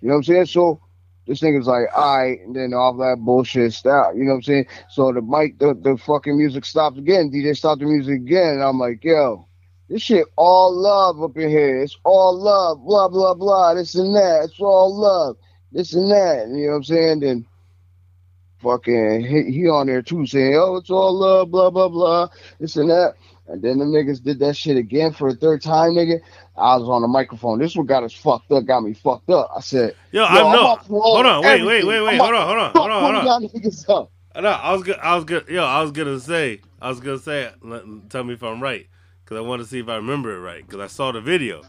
You 0.00 0.08
know 0.08 0.14
what 0.14 0.18
I'm 0.18 0.24
saying? 0.24 0.46
So 0.46 0.80
this 1.28 1.42
nigga's 1.42 1.66
like, 1.66 1.88
all 1.94 2.18
right, 2.18 2.40
and 2.40 2.56
then 2.56 2.72
all 2.72 2.96
that 2.96 3.18
bullshit 3.20 3.74
stopped. 3.74 4.16
You 4.16 4.24
know 4.24 4.30
what 4.30 4.36
I'm 4.36 4.42
saying? 4.42 4.66
So 4.88 5.12
the 5.12 5.20
mic, 5.20 5.58
the, 5.58 5.74
the 5.74 5.98
fucking 5.98 6.36
music 6.36 6.64
stopped 6.64 6.96
again. 6.96 7.30
DJ 7.30 7.54
stopped 7.54 7.80
the 7.80 7.86
music 7.86 8.14
again. 8.14 8.54
And 8.54 8.62
I'm 8.62 8.78
like, 8.78 9.04
yo, 9.04 9.46
this 9.90 10.00
shit 10.00 10.26
all 10.36 10.74
love 10.74 11.22
up 11.22 11.36
in 11.36 11.50
here. 11.50 11.82
It's 11.82 11.98
all 12.02 12.34
love, 12.34 12.82
blah, 12.82 13.08
blah, 13.08 13.34
blah, 13.34 13.74
this 13.74 13.94
and 13.94 14.16
that. 14.16 14.44
It's 14.44 14.58
all 14.58 14.98
love, 14.98 15.36
this 15.70 15.92
and 15.92 16.10
that. 16.10 16.48
You 16.48 16.66
know 16.66 16.70
what 16.70 16.76
I'm 16.76 16.84
saying? 16.84 17.20
Then 17.20 17.46
fucking 18.62 19.20
he, 19.20 19.52
he 19.52 19.68
on 19.68 19.86
there 19.86 20.00
too 20.00 20.26
saying, 20.26 20.56
oh, 20.56 20.76
it's 20.76 20.90
all 20.90 21.12
love, 21.12 21.50
blah, 21.50 21.68
blah, 21.68 21.88
blah, 21.88 22.28
this 22.58 22.76
and 22.76 22.88
that. 22.88 23.16
And 23.48 23.62
then 23.62 23.78
the 23.78 23.84
niggas 23.84 24.22
did 24.22 24.38
that 24.40 24.56
shit 24.56 24.76
again 24.76 25.12
for 25.12 25.28
a 25.28 25.34
third 25.34 25.62
time, 25.62 25.90
nigga. 25.90 26.20
I 26.58 26.76
was 26.76 26.88
on 26.88 27.02
the 27.02 27.08
microphone. 27.08 27.58
This 27.58 27.76
one 27.76 27.86
got 27.86 28.04
us 28.04 28.12
fucked 28.14 28.52
up, 28.52 28.66
got 28.66 28.82
me 28.82 28.94
fucked 28.94 29.30
up. 29.30 29.50
I 29.56 29.60
said, 29.60 29.96
yo, 30.12 30.24
I 30.24 30.42
I'm 30.44 30.52
know. 30.52 30.60
about 30.60 30.86
to 30.86 30.92
roll 30.92 31.16
Hold 31.16 31.26
on, 31.26 31.44
wait, 31.44 31.62
wait, 31.64 31.84
wait, 31.86 32.02
wait. 32.02 32.18
Hold 32.18 32.34
on, 32.34 32.46
hold 32.46 32.58
on, 32.58 32.72
hold 32.74 32.90
on, 32.90 33.02
hold 33.02 33.16
on. 33.16 33.24
No, 34.36 34.50
I 34.50 34.72
was 34.72 34.82
good. 34.84 34.98
I 35.02 35.16
was 35.16 35.24
good. 35.24 35.48
Yo, 35.48 35.64
I 35.64 35.82
was 35.82 35.92
gonna 35.92 36.20
say. 36.20 36.62
I 36.80 36.88
was 36.90 37.00
gonna 37.00 37.18
say. 37.18 37.50
let- 37.62 38.10
Tell 38.10 38.24
me 38.24 38.34
if 38.34 38.42
I'm 38.42 38.62
right, 38.62 38.86
because 39.24 39.38
I 39.38 39.40
want 39.40 39.62
to 39.62 39.68
see 39.68 39.80
if 39.80 39.88
I 39.88 39.96
remember 39.96 40.36
it 40.36 40.40
right. 40.40 40.66
Because 40.66 40.80
I 40.80 40.88
saw 40.88 41.12
the 41.12 41.20
video, 41.20 41.66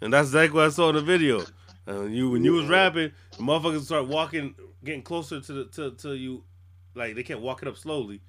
and 0.00 0.12
that's 0.12 0.28
exactly 0.28 0.56
what 0.56 0.66
I 0.66 0.70
saw 0.70 0.90
in 0.90 0.96
the 0.96 1.02
video. 1.02 1.48
And 1.86 2.14
you, 2.14 2.30
when 2.30 2.44
you 2.44 2.52
was 2.54 2.68
rapping, 2.68 3.12
the 3.36 3.42
motherfuckers 3.42 3.82
start 3.84 4.08
walking, 4.08 4.54
getting 4.84 5.02
closer 5.02 5.40
to 5.40 5.52
the 5.52 5.64
to, 5.66 5.90
to 5.92 6.14
you, 6.14 6.44
like 6.94 7.14
they 7.16 7.22
kept 7.24 7.40
walking 7.40 7.68
up 7.68 7.76
slowly, 7.76 8.22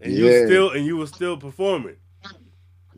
and 0.00 0.14
you 0.16 0.32
still 0.32 0.70
and 0.70 0.86
you 0.86 0.96
were 0.96 1.06
still 1.08 1.36
performing. 1.36 1.96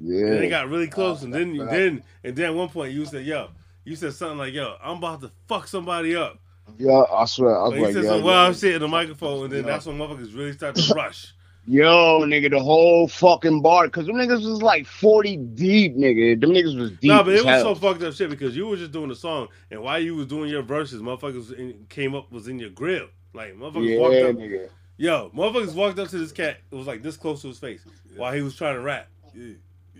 Yeah. 0.03 0.25
And 0.25 0.33
then 0.35 0.43
it 0.45 0.49
got 0.49 0.69
really 0.69 0.89
close, 0.89 1.23
and 1.23 1.33
then 1.33 1.55
you 1.55 1.65
then 1.67 2.03
and 2.25 2.35
then 2.37 2.47
at 2.47 2.55
one 2.55 2.69
point 2.69 2.93
you 2.93 3.05
said, 3.05 3.25
"Yo," 3.27 3.49
you 3.85 3.97
said 3.97 4.13
something 4.15 4.39
like, 4.39 4.55
"Yo, 4.55 4.77
I'm 4.83 4.99
about 4.99 5.21
to 5.23 5.31
fuck 5.47 5.67
somebody 5.69 6.17
up." 6.17 6.39
Yeah, 6.79 7.03
I 7.13 7.25
swear. 7.27 7.59
I 7.59 7.65
was 7.65 7.73
Like, 7.73 7.81
like, 7.83 7.95
said 7.95 8.05
yo, 8.05 8.11
some 8.11 8.21
yo, 8.21 8.27
wild 8.27 8.57
shit 8.57 8.75
in 8.77 8.81
the 8.81 8.89
microphone, 8.89 9.45
and 9.45 9.53
then 9.53 9.65
that's 9.65 9.87
when 9.87 9.99
motherfuckers 9.99 10.35
really 10.37 10.53
start 10.53 10.77
to 10.77 10.95
rush. 10.95 11.35
yo, 11.67 12.21
nigga, 12.25 12.49
the 12.51 12.63
whole 12.63 13.09
fucking 13.09 13.61
bar. 13.61 13.87
Because 13.87 14.07
them 14.07 14.17
niggas 14.17 14.49
was 14.49 14.63
like 14.63 14.87
40 14.87 15.37
deep, 15.37 15.97
nigga. 15.97 16.41
Them 16.41 16.51
niggas 16.51 16.79
was 16.79 16.93
deep. 16.93 17.05
No, 17.11 17.23
but 17.25 17.35
it 17.35 17.45
was 17.45 17.61
so 17.63 17.75
fucked 17.75 18.03
up 18.03 18.15
shit 18.15 18.31
because 18.31 18.57
you 18.57 18.67
was 18.67 18.79
just 18.81 18.93
doing 18.93 19.09
the 19.09 19.17
song, 19.17 19.49
and 19.71 19.83
while 19.83 19.99
you 20.01 20.15
was 20.15 20.27
doing 20.27 20.49
your 20.49 20.63
verses, 20.63 21.03
motherfuckers 21.03 21.53
in, 21.53 21.87
came 21.89 22.15
up 22.15 22.31
was 22.31 22.47
in 22.49 22.59
your 22.59 22.71
grill. 22.71 23.09
Like 23.35 23.57
motherfuckers 23.57 23.89
Yeah, 23.91 23.99
walked 23.99 24.15
up. 24.15 24.37
nigga. 24.37 24.69
Yo, 24.97 25.31
motherfuckers 25.35 25.75
walked 25.75 25.99
up 25.99 26.09
to 26.09 26.19
this 26.19 26.31
cat. 26.33 26.59
It 26.71 26.75
was 26.75 26.87
like 26.87 27.03
this 27.03 27.17
close 27.17 27.43
to 27.43 27.49
his 27.49 27.59
face 27.59 27.85
while 28.17 28.33
he 28.33 28.43
was 28.43 28.55
trying 28.55 28.75
to 28.77 28.81
rap. 28.81 29.09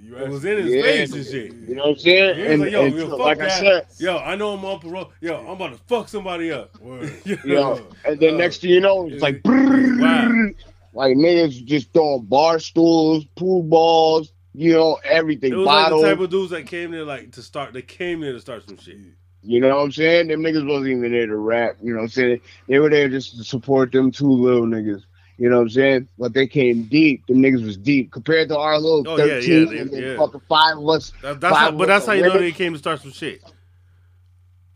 It 0.03 0.29
was 0.29 0.45
in 0.45 0.59
his 0.59 0.73
Yeah, 0.75 0.83
face 0.83 1.13
and 1.13 1.25
shit. 1.27 1.53
You 1.69 1.75
know 1.77 1.83
what 1.83 1.91
I'm 1.91 1.99
saying? 1.99 2.37
He 2.37 2.43
was 2.43 2.51
And- 2.53 2.61
like, 2.63 2.73
yo, 2.73 2.85
and 2.87 2.95
yo, 2.97 3.09
fuck 3.11 3.19
like 3.19 3.41
I 3.41 3.49
said- 3.49 3.87
yo, 3.99 4.17
I 4.19 4.35
know 4.35 4.55
I'm 4.55 4.65
on 4.65 4.81
parole. 4.81 5.13
Yo, 5.21 5.37
I'm 5.37 5.49
about 5.51 5.73
to 5.73 5.79
fuck 5.87 6.09
somebody 6.09 6.51
up. 6.53 6.71
You 7.25 7.39
know, 7.45 7.87
and 8.05 8.19
then 8.19 8.37
next 8.39 8.61
thing 8.63 8.71
you 8.71 8.81
know, 8.81 9.09
it's 9.09 9.23
like, 9.23 9.41
like 9.47 11.17
niggas 11.17 11.65
just 11.65 11.93
throwing 11.93 12.23
bar 12.25 12.59
stools, 12.59 13.25
pool 13.37 13.63
balls, 13.63 14.33
you 14.55 14.73
know, 14.73 14.99
everything, 15.05 15.53
It 15.53 15.57
was 15.57 15.67
like 15.67 15.91
the 15.91 16.03
type 16.03 16.19
of 16.21 16.31
dudes 16.31 16.51
that 16.51 16.67
came 16.67 16.91
there 16.91 17.05
like 17.05 17.33
to 17.33 17.43
start. 17.43 17.73
They 17.73 17.83
came 17.83 18.21
there 18.21 18.33
to 18.33 18.41
start 18.41 18.67
some 18.69 18.79
shit. 18.79 18.97
You 19.43 19.61
know 19.61 19.69
what 19.77 19.83
I'm 19.85 19.93
saying? 19.93 20.29
Them 20.29 20.43
niggas 20.43 20.67
wasn't 20.69 20.89
even 20.89 21.13
there 21.13 21.27
to 21.27 21.37
rap. 21.37 21.77
You 21.81 21.93
know 21.93 21.99
what 22.01 22.05
I'm 22.05 22.09
saying? 22.11 22.41
They 22.69 22.79
were 22.79 22.91
there 22.91 23.09
just 23.09 23.37
to 23.39 23.45
support 23.45 23.91
them 23.93 24.11
two 24.11 24.31
little 24.31 24.67
niggas. 24.67 25.03
You 25.41 25.49
know 25.49 25.57
what 25.57 25.63
I'm 25.63 25.71
saying? 25.71 26.09
But 26.19 26.35
they 26.35 26.47
came 26.47 26.83
deep. 26.85 27.25
The 27.27 27.33
niggas 27.33 27.65
was 27.65 27.79
deep 27.79 28.13
compared 28.13 28.51
to 28.51 28.59
our 28.59 28.79
little 28.79 29.09
Oh, 29.09 29.17
yeah, 29.17 29.41
13 29.41 29.51
yeah, 29.63 29.65
they- 29.71 29.79
and 29.79 29.93
yeah. 29.93 30.17
fucking 30.19 30.43
five 30.47 30.77
of 30.77 30.87
us. 30.87 31.15
That, 31.23 31.41
that's 31.41 31.57
how, 31.57 31.71
but 31.71 31.89
that's 31.89 32.05
how 32.05 32.13
you 32.13 32.21
know 32.25 32.29
women. 32.29 32.43
they 32.43 32.53
came 32.53 32.75
to 32.75 32.79
start 32.79 33.01
some 33.01 33.11
shit. 33.13 33.43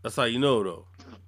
That's 0.01 0.15
how 0.15 0.23
you 0.23 0.39
know 0.39 0.63
though. 0.63 0.85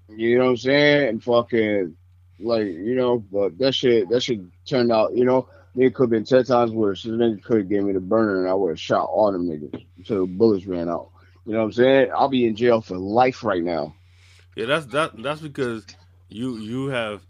You 0.09 0.39
know 0.39 0.45
what 0.45 0.49
I'm 0.51 0.57
saying? 0.57 1.09
And 1.09 1.23
fucking 1.23 1.95
like, 2.39 2.65
you 2.65 2.95
know, 2.95 3.19
but 3.19 3.57
that 3.59 3.75
shit 3.75 4.09
that 4.09 4.21
shit 4.23 4.39
turned 4.65 4.91
out, 4.91 5.15
you 5.15 5.23
know, 5.23 5.47
they 5.75 5.91
could 5.91 6.05
have 6.05 6.09
been 6.09 6.23
ten 6.23 6.43
times 6.43 6.71
worse. 6.71 7.03
This 7.03 7.11
nigga 7.13 7.43
could 7.43 7.57
have 7.59 7.69
gave 7.69 7.83
me 7.83 7.93
the 7.93 7.99
burner 7.99 8.39
and 8.41 8.49
I 8.49 8.55
would 8.55 8.69
have 8.69 8.79
shot 8.79 9.05
all 9.05 9.31
them 9.31 9.47
niggas 9.47 9.85
until 9.99 10.25
the 10.25 10.33
bullets 10.33 10.65
ran 10.65 10.89
out. 10.89 11.09
You 11.45 11.53
know 11.53 11.59
what 11.59 11.65
I'm 11.65 11.71
saying? 11.73 12.09
I'll 12.15 12.27
be 12.27 12.47
in 12.47 12.55
jail 12.55 12.81
for 12.81 12.97
life 12.97 13.43
right 13.43 13.63
now. 13.63 13.93
Yeah, 14.55 14.65
that's 14.65 14.87
that. 14.87 15.21
That's 15.21 15.41
because 15.41 15.85
you 16.27 16.57
you 16.57 16.87
have 16.87 17.21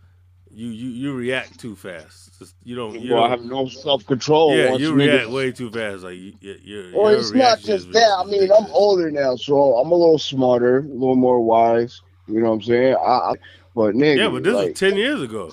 you 0.58 0.70
you 0.70 0.90
you 0.90 1.14
react 1.14 1.60
too 1.60 1.76
fast. 1.76 2.40
Just- 2.40 2.56
You 2.64 2.76
don't. 2.76 3.00
You 3.00 3.14
Well, 3.14 3.24
I 3.24 3.30
don't- 3.30 3.40
have 3.42 3.50
no 3.50 3.68
self 3.68 4.06
control. 4.06 4.56
Yeah, 4.56 4.76
you 4.76 4.94
react 4.94 5.30
way 5.30 5.52
too 5.52 5.70
fast. 5.70 6.04
Like 6.04 6.16
you, 6.18 6.34
you, 6.42 6.56
you're. 6.64 6.84
Well, 7.00 7.12
your 7.12 7.20
it's 7.20 7.32
not 7.32 7.60
just 7.60 7.92
that. 7.94 8.10
I 8.20 8.24
mean, 8.26 8.50
I'm 8.52 8.66
older 8.72 9.10
now, 9.12 9.36
so 9.36 9.78
I'm 9.78 9.92
a 9.92 9.96
little 9.96 10.18
smarter, 10.20 10.80
a 10.80 10.82
little 10.82 11.16
more 11.16 11.40
wise. 11.42 12.02
You 12.28 12.40
know 12.42 12.48
what 12.50 12.56
I'm 12.56 12.62
saying? 12.64 12.96
I, 12.96 13.10
I 13.32 13.34
but 13.76 13.94
nigga, 13.96 14.18
Yeah, 14.18 14.30
but 14.30 14.44
this 14.44 14.54
like, 14.56 14.70
was 14.70 14.80
ten 14.80 14.96
years 14.98 15.22
ago. 15.22 15.52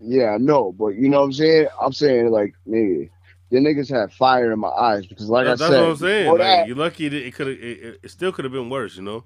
Yeah, 0.00 0.30
I 0.34 0.38
know, 0.38 0.72
but 0.72 0.96
you 0.96 1.08
know 1.08 1.20
what 1.20 1.26
I'm 1.26 1.32
saying? 1.32 1.66
I'm 1.80 1.92
saying 1.92 2.30
like, 2.30 2.54
nigga, 2.68 3.08
the 3.50 3.58
niggas 3.58 3.88
had 3.88 4.12
fire 4.12 4.52
in 4.52 4.58
my 4.58 4.68
eyes 4.68 5.06
because, 5.06 5.28
like 5.30 5.46
That's, 5.46 5.62
I 5.62 5.68
that's 5.68 5.74
said, 5.76 5.80
what 5.82 5.90
I'm 5.90 5.96
saying. 5.96 6.28
Like, 6.30 6.38
that, 6.38 6.66
you're 6.66 6.76
lucky 6.76 7.08
that 7.08 7.26
it 7.26 7.34
could 7.34 7.48
it- 7.48 8.00
it 8.02 8.10
still 8.10 8.32
could 8.32 8.44
have 8.44 8.52
been 8.52 8.68
worse. 8.68 8.96
You 8.96 9.02
know. 9.02 9.24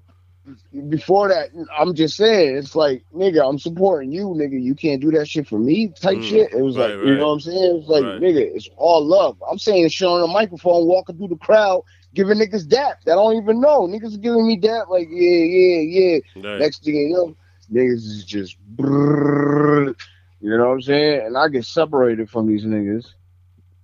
Before 0.89 1.29
that, 1.29 1.49
I'm 1.77 1.95
just 1.95 2.15
saying, 2.15 2.55
it's 2.57 2.75
like, 2.75 3.03
nigga, 3.15 3.47
I'm 3.47 3.57
supporting 3.59 4.11
you, 4.11 4.27
nigga. 4.27 4.61
You 4.61 4.75
can't 4.75 5.01
do 5.01 5.11
that 5.11 5.27
shit 5.27 5.47
for 5.47 5.57
me, 5.59 5.87
type 5.99 6.17
Mm, 6.17 6.23
shit. 6.23 6.53
It 6.53 6.61
was 6.61 6.77
right, 6.77 6.95
like, 6.95 7.05
you 7.05 7.15
know 7.15 7.27
what 7.27 7.33
I'm 7.33 7.39
saying? 7.39 7.77
It's 7.77 7.89
like, 7.89 8.03
Right. 8.05 8.21
nigga, 8.21 8.55
it's 8.55 8.69
all 8.77 9.03
love. 9.03 9.41
I'm 9.49 9.57
saying 9.57 9.89
shit 9.89 10.07
on 10.07 10.21
the 10.21 10.27
microphone, 10.27 10.85
walking 10.85 11.17
through 11.17 11.29
the 11.29 11.37
crowd, 11.37 11.81
giving 12.13 12.37
niggas 12.37 12.67
dap 12.67 13.01
that 13.05 13.13
I 13.13 13.15
don't 13.15 13.41
even 13.41 13.59
know. 13.59 13.81
Niggas 13.87 14.21
giving 14.21 14.45
me 14.45 14.57
dap, 14.57 14.89
like, 14.89 15.07
yeah, 15.09 15.43
yeah, 15.43 15.79
yeah. 15.81 16.19
Right. 16.35 16.59
Next 16.59 16.83
thing 16.83 16.95
you 16.95 17.13
know, 17.13 17.35
niggas 17.71 18.05
is 18.05 18.25
just, 18.25 18.57
brrrr, 18.75 19.95
you 20.41 20.49
know 20.57 20.67
what 20.67 20.73
I'm 20.73 20.81
saying? 20.81 21.25
And 21.25 21.37
I 21.37 21.47
get 21.49 21.65
separated 21.65 22.29
from 22.29 22.47
these 22.47 22.63
niggas. 22.65 23.13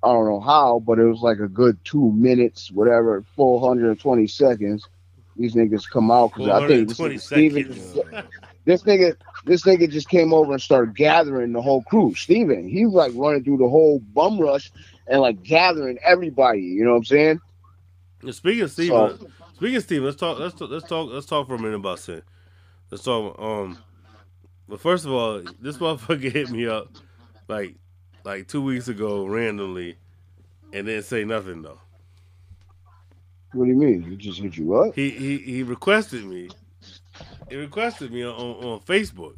I 0.03 0.07
don't 0.09 0.28
know 0.28 0.39
how, 0.39 0.80
but 0.86 0.99
it 0.99 1.05
was 1.05 1.22
like 1.22 1.39
a 1.39 1.47
good 1.47 1.80
two 1.84 2.11
minutes, 2.11 2.70
whatever, 2.72 3.24
420 3.36 4.28
seconds. 4.28 4.88
These 5.38 5.54
niggas 5.56 5.90
come 5.90 6.12
out 6.12 6.34
because 6.34 6.50
I 6.50 6.68
think 6.68 6.88
this 6.88 7.00
nigga 7.00 7.20
Steven, 7.20 8.24
this 8.66 8.84
nigga, 8.84 9.16
this 9.46 9.64
nigga 9.64 9.90
just 9.90 10.08
came 10.10 10.34
over 10.34 10.54
and 10.54 10.62
started 10.62 10.96
gathering 10.96 11.52
the 11.52 11.62
whole 11.62 11.84
crew. 11.84 12.16
Steven, 12.16 12.68
he 12.68 12.86
was 12.86 12.94
like 12.94 13.12
running 13.16 13.44
through 13.44 13.58
the 13.58 13.68
whole 13.68 14.00
bum 14.14 14.40
rush 14.40 14.72
and 15.08 15.22
like 15.22 15.44
gathering 15.44 15.98
everybody. 16.04 16.62
You 16.62 16.86
know 16.86 16.92
what 16.92 16.98
I'm 16.98 17.06
saying? 17.06 17.42
And 18.22 18.34
Speaking 18.34 18.62
of 18.64 18.72
Steven, 18.72 19.20
So- 19.20 19.28
speaking 19.56 19.76
of 19.76 19.84
Steven, 19.84 20.06
let's 20.06 20.18
talk. 20.18 20.40
Let's 20.40 20.56
talk, 20.56 20.70
let's 20.70 20.88
talk. 20.88 21.10
Let's 21.12 21.26
talk 21.26 21.48
for 21.48 21.56
a 21.56 21.60
minute 21.60 21.76
about 21.76 22.00
sin. 22.00 22.22
Let's 22.90 23.04
talk. 23.04 23.38
Um, 23.40 23.78
but 24.70 24.80
first 24.80 25.06
of 25.06 25.12
all, 25.12 25.42
this 25.62 25.78
motherfucker 25.80 26.32
hit 26.32 26.50
me 26.50 26.66
up 26.66 26.90
like 27.50 27.76
like 28.24 28.48
two 28.48 28.62
weeks 28.64 28.88
ago 28.88 29.26
randomly, 29.26 29.98
and 30.74 30.88
didn't 30.88 31.04
say 31.04 31.26
nothing 31.26 31.62
though. 31.62 31.80
What 33.56 33.66
do 33.66 33.70
you 33.72 33.76
mean? 33.78 34.01
He 34.03 34.16
just 34.18 34.39
hit 34.39 34.58
you 34.58 34.76
up? 34.76 34.93
He 34.95 35.10
he 35.10 35.38
he 35.38 35.64
requested 35.64 36.26
me. 36.26 36.49
He 37.49 37.56
requested 37.56 38.12
me 38.12 38.24
on, 38.24 38.34
on, 38.36 38.64
on 38.66 38.80
Facebook. 38.82 39.36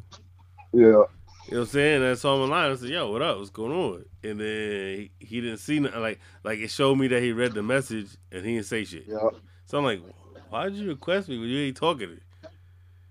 Yeah. 0.73 0.81
You 0.81 0.83
know 0.91 1.07
what 1.49 1.57
I'm 1.59 1.65
saying? 1.67 2.01
And 2.01 2.11
I 2.11 2.13
saw 2.15 2.35
him 2.35 2.41
online. 2.41 2.71
I 2.71 2.75
said, 2.75 2.89
"Yo, 2.89 3.11
what 3.11 3.21
up? 3.21 3.37
What's 3.37 3.49
going 3.51 3.71
on?" 3.71 4.05
And 4.23 4.39
then 4.39 4.97
he, 4.97 5.11
he 5.19 5.41
didn't 5.41 5.59
see 5.59 5.79
nothing. 5.79 6.01
Like 6.01 6.19
like 6.43 6.59
it 6.59 6.69
showed 6.71 6.95
me 6.97 7.07
that 7.09 7.21
he 7.21 7.31
read 7.31 7.53
the 7.53 7.63
message 7.63 8.07
and 8.31 8.45
he 8.45 8.55
didn't 8.55 8.65
say 8.65 8.83
shit. 8.83 9.05
Yeah. 9.07 9.29
So 9.65 9.77
I'm 9.77 9.85
like, 9.85 10.01
"Why 10.49 10.65
did 10.65 10.75
you 10.75 10.87
request 10.89 11.29
me 11.29 11.37
when 11.37 11.47
you 11.49 11.59
ain't 11.59 11.77
talking 11.77 12.07
to 12.09 12.13
me?" 12.15 12.19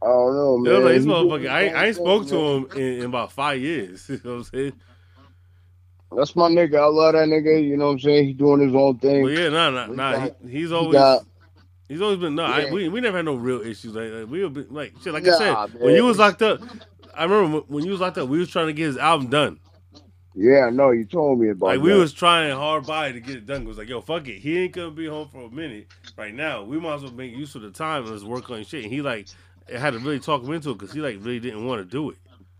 I 0.02 0.07
don't 0.09 0.34
know, 0.34 0.57
You 0.59 0.62
man. 0.64 0.72
know, 0.74 0.78
like, 0.80 0.94
this 0.96 1.04
He 1.04 1.11
motherfucker, 1.11 1.48
I, 1.50 1.62
ain't- 1.62 1.76
I 1.76 1.86
ain't 1.86 1.96
spoke 1.96 2.26
to 2.28 2.36
him 2.36 2.66
in, 2.72 2.98
in 3.00 3.04
about 3.07 3.32
five 3.32 3.61
years. 3.61 4.07
You 4.11 4.20
know 4.24 4.30
what 4.32 4.36
I'm 4.38 4.44
saying? 4.44 4.72
That's 6.14 6.36
my 6.36 6.48
nigga. 6.48 6.76
I 6.78 6.86
love 6.86 7.14
that 7.14 7.28
nigga. 7.28 7.62
You 7.66 7.76
know 7.76 7.86
what 7.86 7.92
I'm 7.92 7.98
saying? 8.00 8.26
He's 8.26 8.36
doing 8.36 8.61
his 8.61 8.74
own 8.74 8.98
thing. 8.98 9.24
But 9.24 9.32
yeah, 9.32 9.48
nah, 9.48 9.70
nah, 9.70 9.86
nah. 9.86 10.12
got- 10.12 10.36
He, 10.42 10.48
he's 10.50 10.68
he 10.70 10.74
always 10.74 10.92
got- 10.92 11.24
he's 11.88 12.00
always 12.00 12.18
been 12.18 12.34
no. 12.34 12.44
I, 12.44 12.61
Yeah. 12.66 12.72
we 12.72 12.88
we 12.88 13.00
never 13.00 13.16
had 13.18 13.24
no 13.26 13.34
real 13.34 13.61
issues. 13.61 13.94
Like, 13.94 14.11
like 14.12 14.28
we 14.28 14.44
were 14.44 14.64
like 14.70 14.94
shit. 15.02 15.12
Like 15.12 15.24
Nah, 15.24 15.34
I 15.34 15.66
said, 15.68 15.80
when 15.80 15.94
you 15.94 16.04
was 16.04 16.18
locked 16.18 16.42
up, 16.42 16.61
I 17.14 17.24
remember 17.24 17.59
when- 17.68 17.84
you 17.84 17.90
was 17.90 18.00
locked 18.00 18.18
up, 18.18 18.28
we 18.28 18.38
was 18.38 18.48
trying 18.50 18.68
to 18.68 18.72
get 18.72 18.86
his 18.86 18.96
album 18.98 19.28
done. 19.28 19.59
Yeah, 20.38 20.66
I 20.66 20.70
know. 20.70 20.90
You 20.90 21.07
told 21.07 21.40
me 21.40 21.48
about 21.48 21.66
Like 21.66 21.80
we 21.80 21.94
was 21.94 22.12
trying 22.12 22.54
hard 22.54 22.86
by 22.86 23.11
to 23.11 23.20
get 23.20 23.36
it 23.36 23.46
done. 23.46 23.62
It 23.62 23.68
was 23.68 23.78
like, 23.78 23.88
yo, 23.88 24.02
fuck 24.02 24.28
it. 24.28 24.38
He 24.38 24.59
ain't 24.59 24.74
gonna 24.74 24.90
be 24.90 25.07
home 25.07 25.28
for 25.28 25.42
a 25.46 25.50
minute 25.50 25.86
right 26.16 26.34
now. 26.34 26.62
We 26.62 26.78
might 26.78 26.96
as 26.96 27.02
well 27.04 27.12
make 27.12 27.34
use 27.34 27.54
of 27.54 27.62
the 27.62 27.70
time 27.70 28.02
and 28.02 28.11
let's 28.12 28.22
work 28.22 28.50
on 28.50 28.62
shit. 28.64 28.84
And 28.84 28.92
he 28.92 29.00
like 29.00 29.28
had 29.74 29.94
to 29.94 29.98
really 29.98 30.20
talk 30.20 30.42
him 30.42 30.52
into 30.52 30.70
it 30.70 30.74
because 30.78 30.92
he 30.92 31.00
like 31.00 31.16
really 31.20 31.40
didn't 31.40 31.66
want 31.66 31.80
to 31.80 31.84
do 31.90 32.11
it. 32.11 32.16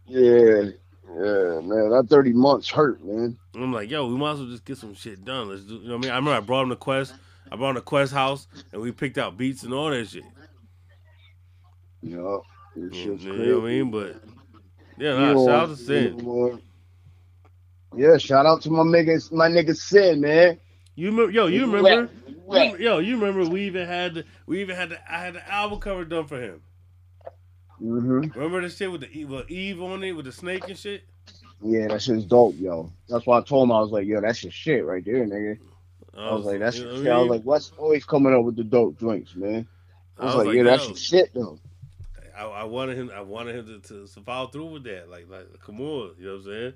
Yeah, 0.07 0.71
yeah, 1.17 1.61
man. 1.61 1.91
That 1.91 2.07
30 2.11 2.33
months 2.33 2.69
hurt, 2.69 3.03
man. 3.03 3.39
And 3.55 3.65
I'm 3.65 3.73
like, 3.73 3.91
yo, 3.91 4.07
we 4.07 4.17
might 4.17 4.33
as 4.33 4.41
well 4.41 4.49
just 4.49 4.65
get 4.65 4.77
some 4.77 4.95
shit 4.95 5.25
done. 5.25 5.49
Let's 5.49 5.63
do. 5.63 5.77
You 5.77 5.89
know 5.89 5.97
what 5.97 5.99
I 5.99 6.01
mean? 6.03 6.11
I 6.13 6.17
remember 6.17 6.37
I 6.37 6.41
brought 6.41 6.63
him 6.65 6.69
to 6.71 6.77
Quest. 6.77 7.15
I 7.51 7.57
brought 7.57 7.71
him 7.71 7.77
to 7.77 7.81
Quest 7.83 8.13
House 8.13 8.49
and 8.73 8.83
we 8.83 8.93
picked 8.93 9.19
out 9.19 9.39
beats 9.39 9.63
and 9.63 9.73
all 9.73 9.91
that 9.91 10.09
shit. 10.09 10.25
Yeah. 12.03 12.39
You 12.77 13.17
know 13.19 13.61
what 13.61 13.65
I 13.65 13.73
mean? 13.73 13.91
But 13.91 14.23
yeah, 14.99 15.19
nah, 15.19 15.47
shout 15.47 15.49
out 15.49 15.69
to 15.71 15.77
Sin. 15.77 16.61
Yeah, 17.97 18.19
shout 18.19 18.45
out 18.45 18.61
to 18.63 18.71
my 18.71 18.83
nigga, 18.83 19.33
my 19.33 19.49
nigga 19.49 19.75
Sin, 19.75 20.21
man. 20.21 20.59
You 20.95 21.11
remember, 21.11 21.33
yo, 21.33 21.47
you 21.47 21.71
remember, 21.71 22.11
yo, 22.79 22.99
you 22.99 23.19
remember 23.19 23.49
we 23.51 23.63
even 23.63 23.87
had 23.87 24.15
the, 24.15 24.25
we 24.47 24.61
even 24.61 24.77
had 24.77 24.91
the, 24.91 25.13
I 25.13 25.21
had 25.21 25.35
the 25.35 25.53
album 25.53 25.81
cover 25.81 26.05
done 26.05 26.27
for 26.27 26.41
him. 26.41 26.63
Mm-hmm. 27.83 28.39
Remember 28.39 28.63
the 28.63 28.71
shit 28.71 28.91
with 28.91 29.03
the 29.03 29.11
Eve, 29.11 29.31
with 29.31 29.51
Eve 29.51 29.83
on 29.83 30.03
it 30.03 30.13
with 30.13 30.25
the 30.25 30.33
snake 30.33 30.69
and 30.69 30.79
shit? 30.79 31.05
Yeah, 31.63 31.89
that 31.89 32.03
shit's 32.03 32.25
dope, 32.25 32.55
yo. 32.59 32.93
That's 33.09 33.27
why 33.27 33.39
I 33.39 33.43
told 33.43 33.65
him 33.65 33.73
I 33.73 33.81
was 33.81 33.91
like, 33.91 34.07
yo, 34.07 34.21
that's 34.21 34.43
your 34.43 34.53
shit 34.53 34.85
right 34.85 35.05
there, 35.05 35.27
nigga. 35.27 35.59
I 36.17 36.33
was 36.33 36.47
like, 36.47 36.61
that's 36.61 36.79
your 36.79 36.97
shit. 36.97 37.09
I 37.09 37.19
was 37.19 37.29
like, 37.29 37.43
what's 37.43 37.73
always 37.79 38.05
coming 38.05 38.35
up 38.35 38.45
with 38.45 38.57
the 38.57 38.65
dope 38.65 38.99
drinks, 38.99 39.35
man? 39.35 39.67
I 40.19 40.25
was, 40.25 40.47
like, 40.47 40.55
yeah, 40.55 40.63
that's 40.63 40.87
your 40.87 40.97
shit 40.97 41.35
though. 41.35 41.59
I, 42.37 42.45
I 42.45 42.65
wanted 42.65 42.97
him, 42.97 43.11
I 43.15 43.21
wanted 43.21 43.57
him 43.57 43.83
to, 43.83 43.89
to, 43.89 44.07
to 44.07 44.21
follow 44.23 44.49
through 44.49 44.67
with 44.67 44.85
that. 44.85 45.11
Like, 45.11 45.29
like, 45.29 45.47
come 45.65 45.81
on, 45.81 46.15
you 46.19 46.27
know 46.27 46.33
what 46.33 46.39
I'm 46.39 46.45
saying? 46.45 46.75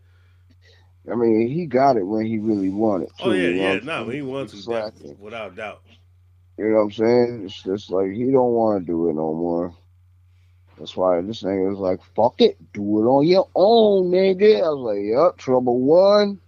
I 1.11 1.15
mean, 1.15 1.49
he 1.49 1.67
got 1.67 1.97
it 1.97 2.03
when 2.03 2.27
he 2.27 2.39
really 2.39 2.69
wanted. 2.69 3.09
To, 3.09 3.25
Oh 3.25 3.33
yeah, 3.33 3.49
you 3.49 3.55
know 3.55 3.63
yeah, 3.63 3.79
I'm 3.79 3.87
nah, 3.87 4.05
he 4.05 4.23
wants 4.23 4.53
to, 4.53 4.59
It's 4.59 4.67
that, 4.67 4.97
slacking. 4.99 5.17
without 5.19 5.57
doubt. 5.57 5.83
You 6.59 6.69
know 6.69 6.77
what 6.77 6.83
I'm 6.83 6.93
saying? 6.93 7.43
It's 7.47 7.63
just 7.63 7.91
like 7.91 8.13
he 8.13 8.31
don't 8.31 8.53
want 8.53 8.83
to 8.83 8.87
do 8.87 9.09
it 9.09 9.15
no 9.15 9.33
more. 9.33 9.75
That's 10.81 10.97
why 10.97 11.21
this 11.21 11.43
nigga 11.43 11.69
was 11.69 11.79
like, 11.79 12.03
"Fuck 12.17 12.41
it, 12.41 12.57
do 12.73 12.81
it 12.81 13.07
on 13.07 13.27
your 13.27 13.47
own, 13.55 14.11
nigga." 14.11 14.65
I 14.65 14.71
was 14.71 14.97
like, 14.97 15.05
"Yup, 15.05 15.37
trouble 15.37 15.79
one." 15.79 16.41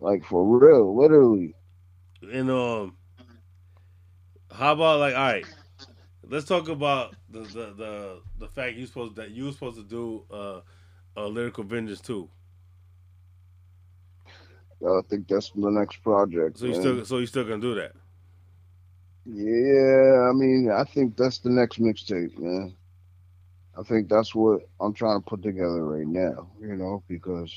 Like 0.00 0.24
for 0.24 0.44
real, 0.44 0.96
literally. 0.96 1.54
And 2.20 2.50
um, 2.50 2.96
how 4.52 4.72
about 4.72 4.98
like, 4.98 5.14
all 5.14 5.20
right, 5.20 5.46
let's 6.28 6.46
talk 6.46 6.68
about 6.68 7.14
the 7.30 7.42
the 7.42 7.74
the, 7.76 8.20
the 8.40 8.48
fact 8.48 8.76
you 8.76 8.86
supposed 8.86 9.14
that 9.16 9.30
you 9.30 9.44
were 9.44 9.52
supposed 9.52 9.76
to 9.76 9.84
do 9.84 10.24
uh, 10.32 10.60
uh 11.16 11.26
lyrical 11.28 11.62
vengeance 11.62 12.00
too. 12.00 12.28
I 14.84 15.00
think 15.08 15.28
that's 15.28 15.50
the 15.50 15.70
next 15.70 16.02
project. 16.02 16.58
So 16.58 16.66
you 16.66 16.72
man. 16.72 16.80
still 16.80 17.04
so 17.04 17.18
you 17.18 17.26
still 17.26 17.44
gonna 17.44 17.60
do 17.60 17.76
that? 17.76 17.92
Yeah, 19.26 20.28
I 20.28 20.32
mean, 20.32 20.72
I 20.72 20.82
think 20.82 21.16
that's 21.16 21.38
the 21.38 21.50
next 21.50 21.80
mixtape, 21.80 22.36
man. 22.36 22.74
I 23.78 23.82
think 23.82 24.08
that's 24.08 24.34
what 24.34 24.60
I'm 24.80 24.92
trying 24.94 25.20
to 25.20 25.28
put 25.28 25.42
together 25.42 25.84
right 25.84 26.06
now, 26.06 26.48
you 26.60 26.76
know, 26.76 27.02
because 27.08 27.52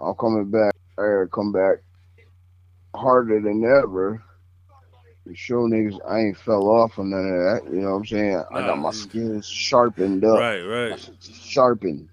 I'm 0.00 0.14
coming 0.14 0.50
back, 0.50 0.74
I 0.98 1.02
gotta 1.02 1.28
come 1.32 1.52
back 1.52 1.78
harder 2.94 3.40
than 3.40 3.64
ever 3.64 4.22
to 5.26 5.34
show 5.34 5.68
niggas 5.68 5.98
I 6.08 6.20
ain't 6.20 6.36
fell 6.36 6.68
off 6.68 6.98
on 6.98 7.10
none 7.10 7.26
of 7.26 7.64
that, 7.64 7.72
you 7.72 7.80
know 7.80 7.92
what 7.92 7.96
I'm 7.98 8.06
saying? 8.06 8.42
I 8.52 8.62
got 8.62 8.76
my 8.76 8.84
Nah. 8.84 8.90
skills 8.90 9.46
sharpened 9.46 10.24
up. 10.24 10.38
Right, 10.38 10.62
right. 10.62 11.10
Sharpened. 11.20 12.08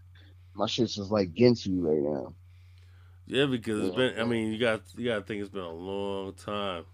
My 0.53 0.65
shit's 0.65 0.95
just 0.95 1.11
like 1.11 1.34
Ginsu 1.34 1.82
right 1.82 2.02
now. 2.02 2.34
Yeah, 3.26 3.45
because 3.45 3.88
it's 3.88 3.95
been. 3.95 4.19
I 4.19 4.26
mean, 4.26 4.52
you 4.52 4.60
got 4.60 4.82
you 4.98 5.06
got 5.06 5.15
to 5.15 5.22
think 5.22 5.41
it's 5.41 5.49
been 5.49 5.61
a 5.61 5.72
long 5.72 6.34
time. 6.34 6.86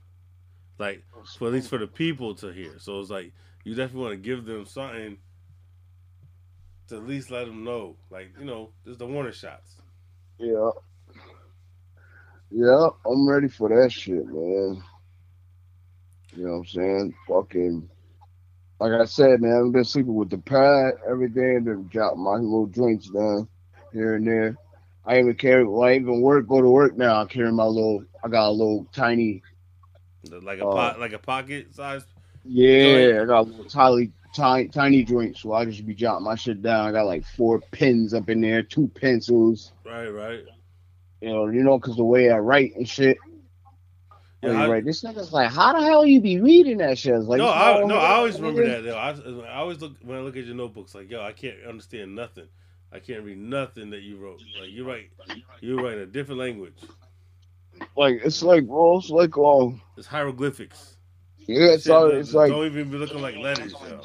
Like 0.78 1.04
for 1.38 1.48
at 1.48 1.54
least 1.54 1.70
for 1.70 1.80
the 1.80 1.88
people 1.88 2.36
to 2.36 2.50
hear. 2.50 2.74
So 2.78 3.00
it's 3.00 3.10
like 3.10 3.34
you 3.64 3.74
definitely 3.74 4.02
want 4.02 4.14
to 4.14 4.18
give 4.18 4.46
them 4.46 4.66
something 4.66 5.18
to 6.88 6.98
at 6.98 7.08
least 7.08 7.32
let 7.32 7.46
them 7.48 7.64
know. 7.64 7.98
Like 8.10 8.34
you 8.40 8.46
know, 8.46 8.72
there's 8.84 8.98
the 8.98 9.08
warning 9.08 9.34
shots. 9.34 9.76
Yeah. 10.40 10.70
Yeah, 12.50 12.90
I'm 13.06 13.28
ready 13.28 13.50
for 13.50 13.70
that 13.70 13.92
shit, 13.92 14.26
man. 14.26 14.82
You 16.36 16.46
know 16.46 16.52
what 16.52 16.58
I'm 16.60 16.66
saying? 16.66 17.14
Fucking, 17.28 17.90
like 18.80 18.92
I 18.94 19.06
said, 19.06 19.42
man, 19.42 19.66
I've 19.68 19.72
been 19.74 19.84
sleeping 19.84 20.16
with 20.16 20.30
the 20.30 20.38
pad 20.38 20.94
every 21.10 21.30
day 21.30 21.56
and 21.56 21.68
then 21.68 21.90
got 21.94 22.18
my 22.18 22.36
little 22.36 22.68
joints 22.68 23.10
done 23.10 23.48
here 23.92 24.16
and 24.16 24.28
there. 24.28 24.58
I 25.06 25.20
even 25.20 25.36
carry, 25.36 25.66
well, 25.66 25.84
I 25.90 25.96
even 25.96 26.22
work, 26.22 26.48
go 26.48 26.62
to 26.62 26.70
work 26.70 26.98
now. 26.98 27.22
I 27.22 27.26
carry 27.26 27.52
my 27.52 27.66
little, 27.66 28.06
I 28.24 28.30
got 28.30 28.50
a 28.50 28.52
little 28.52 28.86
tiny, 28.94 29.42
Like 30.30 30.60
a 30.60 30.68
uh, 30.68 30.72
pot, 30.74 31.00
like 31.00 31.14
a 31.14 31.20
pocket 31.20 31.74
size. 31.74 32.04
yeah, 32.44 33.22
I 33.22 33.26
got 33.26 33.42
a 33.42 33.50
little 33.50 33.66
tiny, 33.66 34.12
tiny, 34.38 34.68
tiny 34.70 35.04
joint. 35.04 35.38
So 35.38 35.52
I 35.54 35.66
just 35.66 35.86
be 35.86 35.94
jotting 35.94 36.24
my 36.24 36.36
shit 36.36 36.62
down. 36.62 36.88
I 36.88 36.92
got 36.92 37.06
like 37.06 37.26
four 37.26 37.60
pens 37.72 38.14
up 38.14 38.30
in 38.30 38.40
there, 38.42 38.64
two 38.64 38.88
pencils. 38.88 39.74
Right, 39.86 40.08
right. 40.08 40.44
You 41.22 41.30
know, 41.30 41.48
you 41.48 41.64
know, 41.64 41.80
cause 41.80 41.98
the 41.98 42.04
way 42.06 42.30
I 42.32 42.38
write 42.38 42.76
and 42.76 42.88
shit. 42.88 43.18
Yeah, 44.44 44.52
Yeah, 44.52 44.62
I- 44.64 44.70
right. 44.70 44.86
This 44.86 45.04
nigga's 45.04 45.34
like, 45.34 45.52
how 45.52 45.74
the 45.74 45.84
hell 45.84 46.06
you 46.06 46.22
be 46.22 46.40
reading 46.40 46.78
that 46.78 46.98
shit? 46.98 47.16
It's 47.16 47.26
like, 47.26 47.40
no, 47.40 47.50
I, 47.50 47.84
no, 47.84 47.98
I 47.98 48.12
always 48.14 48.40
remember 48.40 48.66
that. 48.68 48.84
Though. 48.84 48.96
I, 48.96 49.50
I 49.52 49.56
always 49.58 49.82
look 49.82 49.96
when 50.04 50.18
I 50.18 50.22
look 50.22 50.38
at 50.38 50.46
your 50.46 50.56
notebooks, 50.56 50.94
like 50.94 51.10
yo, 51.10 51.22
I 51.22 51.32
can't 51.32 51.58
understand 51.68 52.14
nothing. 52.16 52.48
I 52.94 53.00
can't 53.00 53.24
read 53.24 53.40
nothing 53.40 53.90
that 53.90 54.02
you 54.04 54.18
wrote. 54.18 54.40
Like 54.62 54.70
you 54.70 54.88
write, 54.88 55.10
you 55.60 55.84
write 55.84 55.98
a 55.98 56.06
different 56.06 56.40
language. 56.40 56.76
Like 57.96 58.22
it's 58.24 58.42
like, 58.44 58.66
bro, 58.68 59.00
it's 59.00 59.10
like, 59.10 59.38
oh, 59.38 59.80
It's 59.98 60.08
hieroglyphics. 60.08 60.97
Yeah, 61.48 61.68
it's 61.72 61.90
all, 61.90 62.07
it's 62.11 62.34
like, 62.34 62.52
don't 62.52 62.65
even 62.65 62.90
be 62.91 62.98
looking 62.98 63.22
like 63.22 63.36
letters, 63.38 63.74
yo. 63.74 64.02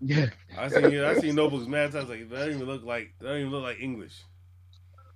yeah, 0.00 0.26
I 0.58 0.68
seen 0.68 1.00
I 1.00 1.18
seen 1.18 1.34
notebooks 1.34 1.66
mad 1.66 1.92
times 1.92 2.08
like 2.08 2.28
that 2.30 2.36
don't 2.38 2.50
even 2.54 2.64
look 2.66 2.84
like 2.84 3.12
that 3.20 3.26
don't 3.28 3.38
even 3.40 3.50
look 3.50 3.62
like 3.62 3.80
English. 3.80 4.22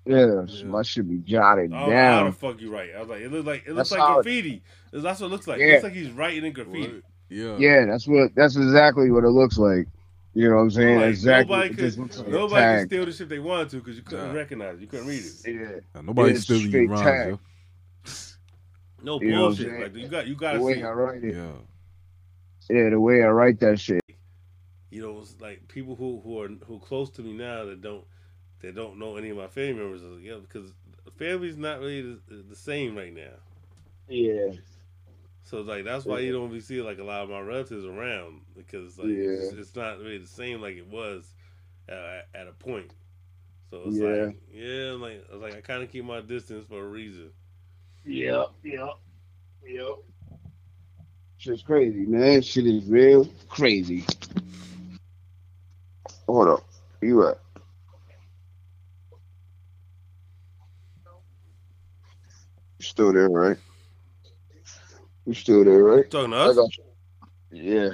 Yeah, 0.06 0.47
so 0.47 0.64
my 0.64 0.82
shit 0.82 1.09
be 1.09 1.18
jotted 1.18 1.72
I 1.72 1.80
don't 1.80 1.90
know 1.90 1.97
how 1.97 2.24
the 2.24 2.32
fuck 2.32 2.60
you 2.60 2.72
write. 2.72 2.90
I 2.97 3.01
was 3.01 3.09
like, 3.10 3.20
it 3.20 3.30
looks 3.30 3.47
like 3.47 3.62
it 3.66 3.74
looks 3.74 3.90
That's 3.90 3.92
like 3.92 4.01
how 4.01 4.18
it- 4.20 4.22
graffiti. 4.24 4.62
That's 4.92 5.20
what 5.20 5.26
it 5.26 5.30
looks 5.30 5.47
like. 5.47 5.60
It 5.60 5.66
Yeah. 5.66 5.72
looks 5.74 5.84
like 5.84 5.92
he's 5.92 6.10
writing 6.10 6.44
in 6.44 6.52
graffiti. 6.52 7.02
Yeah. 7.28 7.56
Yeah, 7.59 7.84
that's 7.86 8.09
what. 8.09 8.34
That's 8.34 8.56
exactly 8.56 9.10
what 9.10 9.22
it 9.24 9.28
looks 9.28 9.56
like. 9.59 9.86
You 10.34 10.48
know 10.48 10.56
what 10.56 10.62
I'm 10.62 10.70
saying? 10.70 10.97
Like, 11.01 11.09
exactly. 11.10 11.55
nobody 11.56 11.70
It 11.74 11.76
could 11.76 11.98
like 12.16 12.28
nobody 12.28 12.78
could 12.80 12.88
steal 12.88 13.05
the 13.06 13.12
shit 13.12 13.28
they 13.28 13.38
wanted 13.40 13.68
to 13.70 13.76
because 13.76 13.97
you 13.97 14.02
couldn't 14.02 14.32
recognize 14.34 14.76
it. 14.76 14.80
You 14.80 14.86
couldn't 14.86 15.06
read 15.06 15.22
it. 15.24 15.32
Yeah. 15.47 15.80
Now, 15.94 16.01
nobody 16.02 16.32
It's 16.32 16.42
stealing 16.42 16.68
straight 16.68 16.82
your 16.88 16.90
rhymes, 16.92 17.02
tag. 17.02 17.28
yo. 17.30 17.40
No 19.02 19.20
You 19.20 19.31
know 19.31 19.48
what 19.48 19.59
I'm 19.60 19.64
bullshit. 19.64 19.81
Like 19.81 19.97
you 19.97 20.09
got 20.09 20.27
you 20.27 20.35
got 20.35 20.52
to 20.55 20.60
way 20.60 20.74
see. 20.74 20.82
I 20.82 20.90
write 20.90 21.24
it. 21.24 21.35
Yeah. 21.35 21.52
Yeah, 22.68 22.90
the 22.90 23.01
way 23.01 23.22
I 23.22 23.28
write 23.28 23.59
that 23.60 23.81
shit. 23.81 24.01
You 24.90 25.02
know, 25.02 25.18
it's 25.20 25.40
like 25.40 25.68
people 25.68 25.94
who 25.97 26.20
who 26.22 26.40
are 26.40 26.48
who 26.66 26.78
close 26.78 27.10
to 27.10 27.22
me 27.22 27.32
now 27.32 27.64
that 27.64 27.81
don't 27.81 28.05
that 28.60 28.74
don't 28.74 28.98
know 28.98 29.16
any 29.16 29.31
of 29.31 29.36
my 29.36 29.47
family 29.48 29.74
members. 29.74 30.02
are 30.02 30.09
like, 30.09 30.24
Yeah, 30.24 30.36
because 30.40 30.72
family's 31.16 31.56
not 31.56 31.81
really 31.81 32.02
the, 32.28 32.43
the 32.48 32.56
same 32.56 32.97
right 32.97 33.14
now. 33.14 33.36
Yeah. 34.09 34.52
So 35.44 35.62
like 35.62 35.85
that's 35.85 36.05
why 36.05 36.20
you 36.20 36.32
don't 36.32 36.51
be 36.52 36.60
seeing 36.60 36.85
like 36.85 36.98
a 36.98 37.05
lot 37.05 37.22
of 37.22 37.31
my 37.31 37.40
relatives 37.40 37.85
around 37.85 38.43
because 38.56 38.98
like 38.98 39.09
it's, 39.09 39.52
it's 39.52 39.77
not 39.77 39.98
really 39.98 40.18
the 40.18 40.27
same 40.27 40.60
like 40.60 40.77
it 40.77 40.86
was 40.86 41.35
at, 41.89 42.28
at 42.35 42.47
a 42.47 42.52
point. 42.52 42.93
So 43.70 43.82
it's 43.86 43.97
Yeah. 43.97 44.09
like 44.27 44.36
yeah, 44.52 44.93
like 44.93 45.24
I 45.31 45.35
was 45.35 45.43
like 45.43 45.56
I 45.56 45.60
kind 45.60 45.82
of 45.82 45.90
keep 45.90 46.05
my 46.05 46.20
distance 46.20 46.66
for 46.68 46.81
a 46.81 46.89
reason. 46.89 47.31
Yeah. 48.05 48.44
Yeah. 48.62 48.89
Yep. 49.66 49.98
Shit's 51.39 51.62
crazy, 51.62 52.06
man. 52.06 52.43
Shit 52.43 52.66
is 52.66 52.85
real 52.86 53.27
crazy. 53.48 54.05
Hold 56.27 56.48
up. 56.48 56.64
You 57.01 57.28
at? 57.28 57.39
You 62.78 62.85
still 62.85 63.12
there, 63.12 63.28
right? 63.28 63.56
You 65.27 65.35
still 65.35 65.64
there, 65.64 65.82
right? 65.82 66.10
Talking 66.10 66.32
to 66.32 66.36
us? 66.36 66.56
got. 66.56 66.68
Yeah. 67.51 67.90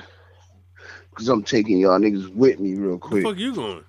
Cause 1.14 1.28
I'm 1.28 1.42
taking 1.42 1.78
y'all 1.78 1.98
niggas 1.98 2.28
with 2.34 2.60
me 2.60 2.74
real 2.74 2.90
Where 2.90 2.98
quick. 2.98 3.22
the 3.22 3.28
fuck 3.30 3.38
you 3.38 3.54
going? 3.54 3.84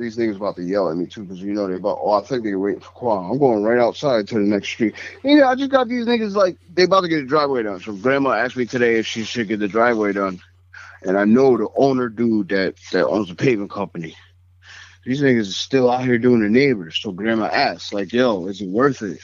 These 0.00 0.16
niggas 0.16 0.36
about 0.36 0.56
to 0.56 0.62
yell 0.62 0.90
at 0.90 0.96
me 0.96 1.06
too, 1.06 1.24
because 1.24 1.42
you 1.42 1.52
know 1.52 1.68
they 1.68 1.74
about. 1.74 1.98
Oh, 2.00 2.12
I 2.12 2.22
think 2.22 2.42
they're 2.42 2.58
waiting 2.58 2.80
for 2.80 2.90
Quan. 2.92 3.30
I'm 3.30 3.38
going 3.38 3.62
right 3.62 3.78
outside 3.78 4.26
to 4.28 4.34
the 4.34 4.40
next 4.40 4.68
street. 4.68 4.94
You 5.22 5.36
know, 5.36 5.46
I 5.46 5.54
just 5.54 5.70
got 5.70 5.88
these 5.88 6.06
niggas 6.06 6.34
like 6.34 6.56
they 6.72 6.84
about 6.84 7.02
to 7.02 7.08
get 7.08 7.20
the 7.20 7.26
driveway 7.26 7.62
done. 7.64 7.80
So 7.80 7.92
grandma 7.92 8.30
asked 8.30 8.56
me 8.56 8.64
today 8.64 8.96
if 8.96 9.06
she 9.06 9.24
should 9.24 9.48
get 9.48 9.60
the 9.60 9.68
driveway 9.68 10.14
done, 10.14 10.40
and 11.02 11.18
I 11.18 11.24
know 11.26 11.56
the 11.58 11.68
owner 11.76 12.08
dude 12.08 12.48
that 12.48 12.76
that 12.92 13.06
owns 13.06 13.28
the 13.28 13.34
paving 13.34 13.68
company. 13.68 14.16
These 15.04 15.20
niggas 15.20 15.40
is 15.40 15.56
still 15.56 15.90
out 15.90 16.04
here 16.04 16.18
doing 16.18 16.42
the 16.42 16.48
neighbors. 16.48 16.98
So 17.00 17.12
grandma 17.12 17.46
asked, 17.46 17.92
like, 17.92 18.12
"Yo, 18.12 18.46
is 18.46 18.62
it 18.62 18.68
worth 18.68 19.02
it?" 19.02 19.20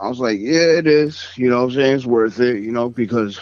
I 0.00 0.08
was 0.08 0.20
like, 0.20 0.38
"Yeah, 0.38 0.78
it 0.78 0.86
is. 0.86 1.26
You 1.36 1.50
know 1.50 1.58
what 1.58 1.70
I'm 1.70 1.74
saying? 1.74 1.96
It's 1.96 2.06
worth 2.06 2.40
it. 2.40 2.62
You 2.62 2.72
know 2.72 2.88
because." 2.88 3.38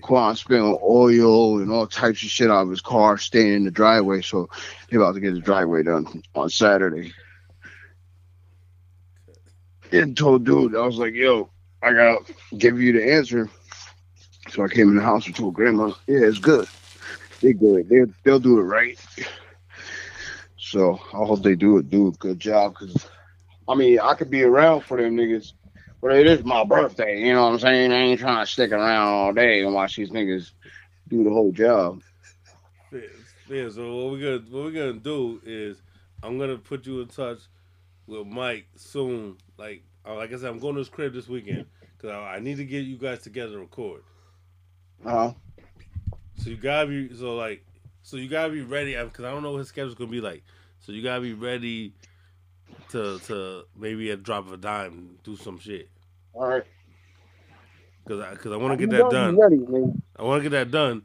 Quan 0.00 0.34
spilling 0.34 0.78
oil 0.82 1.60
and 1.60 1.70
all 1.70 1.86
types 1.86 2.24
of 2.24 2.28
shit 2.28 2.50
out 2.50 2.64
of 2.64 2.70
his 2.70 2.80
car, 2.80 3.16
staying 3.18 3.54
in 3.54 3.64
the 3.64 3.70
driveway. 3.70 4.20
So 4.20 4.50
he 4.90 4.96
about 4.96 5.14
to 5.14 5.20
get 5.20 5.32
the 5.32 5.40
driveway 5.40 5.84
done 5.84 6.24
on 6.34 6.50
Saturday. 6.50 7.14
And 9.92 10.16
told 10.16 10.44
dude, 10.44 10.74
I 10.74 10.84
was 10.84 10.96
like, 10.96 11.14
yo, 11.14 11.50
I 11.82 11.92
gotta 11.92 12.18
give 12.58 12.80
you 12.80 12.92
the 12.92 13.12
answer. 13.12 13.48
So 14.50 14.64
I 14.64 14.68
came 14.68 14.88
in 14.88 14.96
the 14.96 15.02
house 15.02 15.26
and 15.26 15.36
told 15.36 15.54
grandma, 15.54 15.92
yeah, 16.06 16.24
it's 16.24 16.38
good. 16.38 16.66
They 17.40 17.52
good. 17.52 17.88
They 17.88 18.00
they'll 18.24 18.40
do 18.40 18.58
it 18.58 18.62
right. 18.62 18.98
So 20.56 20.94
I 20.94 21.24
hope 21.26 21.42
they 21.42 21.54
do 21.54 21.78
it, 21.78 21.90
do 21.90 22.08
a 22.08 22.12
good 22.12 22.40
job. 22.40 22.74
Cause 22.74 23.08
I 23.68 23.74
mean, 23.74 24.00
I 24.00 24.14
could 24.14 24.30
be 24.30 24.42
around 24.42 24.82
for 24.82 25.00
them 25.00 25.16
niggas, 25.16 25.52
but 26.02 26.16
it 26.16 26.26
is 26.26 26.44
my 26.44 26.64
birthday. 26.64 27.20
You 27.20 27.32
know 27.32 27.44
what 27.44 27.52
I'm 27.52 27.58
saying? 27.60 27.92
I 27.92 27.96
ain't 27.96 28.20
trying 28.20 28.44
to 28.44 28.50
stick 28.50 28.72
around 28.72 29.08
all 29.08 29.32
day 29.32 29.62
and 29.62 29.72
watch 29.72 29.96
these 29.96 30.10
niggas 30.10 30.50
do 31.08 31.22
the 31.22 31.30
whole 31.30 31.52
job. 31.52 32.02
Yeah, 32.92 33.00
yeah, 33.48 33.68
so 33.70 33.94
what 33.96 34.12
we're 34.12 34.38
gonna 34.38 34.50
what 34.50 34.64
we're 34.64 34.72
gonna 34.72 34.94
do 34.94 35.40
is 35.46 35.80
I'm 36.22 36.38
gonna 36.38 36.58
put 36.58 36.86
you 36.86 37.00
in 37.00 37.08
touch 37.08 37.38
with 38.08 38.26
Mike 38.26 38.66
soon. 38.74 39.36
Like 39.56 39.84
uh, 40.04 40.16
like 40.16 40.32
I 40.32 40.36
said, 40.36 40.50
I'm 40.50 40.58
going 40.58 40.74
to 40.74 40.80
his 40.80 40.88
crib 40.88 41.14
this 41.14 41.28
weekend 41.28 41.66
because 41.96 42.10
I, 42.10 42.34
I 42.34 42.38
need 42.40 42.56
to 42.56 42.64
get 42.64 42.84
you 42.84 42.98
guys 42.98 43.20
together 43.20 43.52
to 43.52 43.58
record. 43.60 44.02
Uh 45.06 45.10
huh. 45.10 45.32
So 46.36 46.50
you 46.50 46.56
gotta 46.56 46.88
be 46.88 47.14
so 47.14 47.36
like 47.36 47.64
so 48.02 48.16
you 48.16 48.28
gotta 48.28 48.52
be 48.52 48.62
ready 48.62 48.96
because 48.96 49.24
I 49.24 49.30
don't 49.30 49.44
know 49.44 49.52
what 49.52 49.58
his 49.58 49.68
schedule's 49.68 49.94
gonna 49.94 50.10
be 50.10 50.20
like. 50.20 50.42
So 50.80 50.90
you 50.90 51.02
gotta 51.02 51.20
be 51.20 51.34
ready 51.34 51.94
to 52.90 53.20
to 53.20 53.62
maybe 53.76 54.10
the 54.10 54.16
drop 54.16 54.46
of 54.46 54.52
a 54.52 54.56
dime 54.56 55.18
do 55.22 55.36
some 55.36 55.58
shit 55.60 55.88
All 56.34 56.48
right. 56.48 56.64
because 58.04 58.20
I 58.22 58.30
because 58.32 58.52
I 58.52 58.56
want 58.56 58.78
to 58.78 58.86
get 58.86 58.90
that 58.96 59.10
done. 59.10 59.36
ready. 59.38 59.56
I 60.16 60.22
want 60.22 60.42
to 60.42 60.48
get 60.50 60.56
that 60.56 60.70
done, 60.70 61.04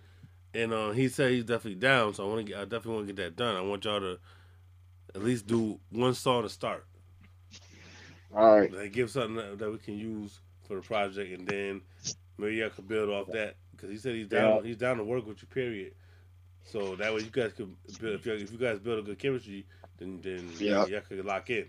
and 0.54 0.74
uh, 0.74 0.92
he 0.92 1.08
said 1.10 1.32
he's 1.32 1.44
definitely 1.44 1.76
down. 1.80 2.14
So 2.14 2.26
I 2.26 2.28
want 2.34 2.46
to 2.46 2.52
get 2.52 2.60
I 2.60 2.64
definitely 2.64 2.94
want 2.96 3.08
to 3.08 3.14
get 3.14 3.24
that 3.24 3.36
done. 3.36 3.56
I 3.56 3.62
want 3.62 3.86
y'all 3.86 4.00
to 4.00 4.20
at 5.16 5.24
least 5.24 5.48
do 5.48 5.80
one 5.92 6.14
song 6.14 6.44
to 6.44 6.50
start. 6.50 6.86
All 8.36 8.58
right. 8.60 8.72
Like 8.72 8.92
give 8.94 9.10
something 9.10 9.36
that, 9.36 9.58
that 9.60 9.72
we 9.72 9.78
can 9.78 9.98
use 9.98 10.40
for 10.68 10.76
the 10.76 10.82
project, 10.82 11.32
and 11.38 11.48
then 11.48 11.82
maybe 12.38 12.64
I 12.64 12.70
could 12.70 12.88
build 12.88 13.10
off 13.10 13.28
that 13.34 13.56
because 13.72 13.90
he 13.90 13.98
said 13.98 14.16
he's 14.16 14.28
down. 14.28 14.58
Yeah. 14.58 14.62
He's 14.64 14.78
down 14.78 14.98
to 14.98 15.04
work 15.04 15.26
with 15.28 15.42
you. 15.42 15.48
Period. 15.48 15.94
So 16.64 16.96
that 16.98 17.14
way 17.14 17.22
you 17.22 17.30
guys 17.32 17.54
could 17.54 17.74
build. 18.02 18.16
If 18.16 18.26
you, 18.26 18.34
if 18.34 18.52
you 18.52 18.58
guys 18.58 18.80
build 18.80 19.00
a 19.00 19.02
good 19.02 19.20
chemistry, 19.20 19.66
then 19.98 20.20
then 20.22 20.50
Yeah. 20.58 20.86
y'all 20.86 21.02
could 21.02 21.24
lock 21.26 21.50
in. 21.50 21.68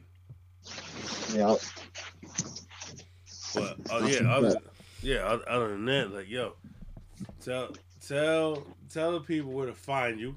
Yeah. 1.33 1.55
But 3.59 3.79
oh 3.91 4.07
yeah, 4.07 4.21
other, 4.31 4.57
yeah. 5.03 5.17
Other, 5.19 5.49
other 5.49 5.69
than 5.71 5.85
that, 5.87 6.13
like 6.13 6.29
yo, 6.29 6.55
tell 7.45 7.71
tell 8.07 8.67
tell 8.93 9.13
the 9.13 9.21
people 9.21 9.53
where 9.53 9.67
to 9.67 9.75
find 9.75 10.19
you. 10.21 10.37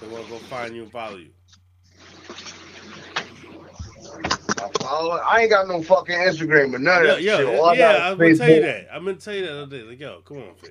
They 0.00 0.06
want 0.06 0.24
to 0.24 0.30
go 0.30 0.38
find 0.40 0.74
you 0.74 0.82
and 0.82 0.92
follow 0.92 1.16
you. 1.16 1.30
I 4.58 4.68
follow. 4.80 5.10
I 5.16 5.40
ain't 5.40 5.50
got 5.50 5.68
no 5.68 5.82
fucking 5.82 6.14
Instagram 6.16 6.74
or 6.74 6.78
none 6.78 7.02
of 7.02 7.08
Yeah, 7.08 7.14
that 7.14 7.22
yeah, 7.22 7.36
shit. 7.36 7.46
All 7.46 7.66
I 7.66 7.74
yeah. 7.74 8.10
I'm 8.10 8.18
gonna 8.18 8.34
tell 8.36 8.50
you 8.50 8.60
that. 8.62 8.88
I'm 8.92 9.04
gonna 9.04 9.16
tell 9.16 9.34
you 9.34 9.46
that 9.46 9.62
other 9.62 9.78
day. 9.78 9.82
Like 9.84 10.00
yo, 10.00 10.20
come 10.22 10.38
on, 10.38 10.54
fam. 10.56 10.70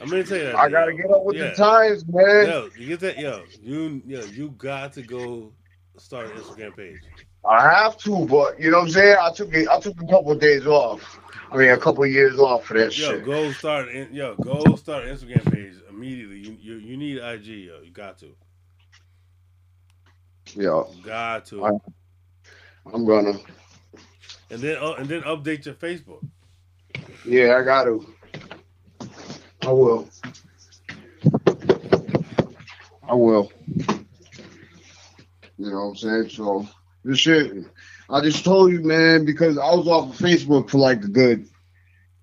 I'm 0.00 0.10
gonna 0.10 0.24
tell 0.24 0.38
you 0.38 0.44
that. 0.44 0.56
I 0.56 0.68
gotta 0.68 0.92
yo. 0.92 0.96
get 0.96 1.10
up 1.10 1.24
with 1.24 1.36
Yeah. 1.36 1.50
the 1.50 1.56
times, 1.56 2.04
man. 2.08 2.46
Yo, 2.46 2.70
you 2.76 2.86
get 2.88 3.00
that? 3.00 3.18
Yo, 3.18 3.44
you 3.60 4.02
yo, 4.06 4.24
you 4.24 4.50
got 4.50 4.92
to 4.94 5.02
go 5.02 5.52
start 5.96 6.30
an 6.30 6.38
Instagram 6.42 6.76
page. 6.76 7.10
I 7.48 7.62
have 7.72 7.96
to, 7.98 8.26
but 8.26 8.58
you 8.60 8.70
know 8.70 8.78
what 8.78 8.84
I'm 8.84 8.90
saying. 8.90 9.16
I 9.20 9.30
took 9.32 9.54
it. 9.54 9.68
I 9.68 9.78
took 9.80 9.94
a 10.00 10.06
couple 10.06 10.32
of 10.32 10.40
days 10.40 10.66
off. 10.66 11.20
I 11.50 11.56
mean, 11.56 11.68
a 11.70 11.76
couple 11.78 12.02
of 12.02 12.10
years 12.10 12.38
off 12.38 12.64
for 12.64 12.74
that 12.74 12.92
Yo, 12.96 13.08
shit. 13.10 13.24
go 13.24 13.52
start. 13.52 13.88
Yo, 14.10 14.36
go 14.36 14.74
start 14.76 15.04
an 15.06 15.16
Instagram 15.16 15.48
page 15.48 15.74
immediately. 15.88 16.38
You 16.38 16.56
you, 16.60 16.74
you 16.76 16.96
need 16.96 17.18
IG. 17.18 17.46
Yo, 17.46 17.80
you 17.82 17.90
got 17.92 18.18
to. 18.18 18.34
Yo, 20.54 20.88
You 20.96 21.02
got 21.04 21.46
to. 21.46 21.64
I- 21.66 21.70
I'm 22.92 23.04
gonna. 23.04 23.34
and 24.50 24.60
then 24.60 24.76
uh, 24.80 24.92
and 24.94 25.08
then 25.08 25.22
update 25.22 25.64
your 25.66 25.74
Facebook. 25.74 26.22
Yeah, 27.24 27.56
I 27.58 27.62
got 27.62 27.84
to. 27.84 28.06
I 29.62 29.72
will. 29.72 30.08
I 33.08 33.14
will. 33.14 33.50
You 35.58 35.70
know 35.70 35.86
what 35.88 35.90
I'm 35.90 35.96
saying? 35.96 36.28
So 36.30 36.66
this 37.06 37.18
shit, 37.18 37.64
I 38.10 38.20
just 38.20 38.44
told 38.44 38.72
you, 38.72 38.80
man, 38.82 39.24
because 39.24 39.58
I 39.58 39.74
was 39.74 39.86
off 39.88 40.10
of 40.10 40.18
Facebook 40.18 40.70
for 40.70 40.78
like 40.78 41.02
a 41.04 41.08
good 41.08 41.48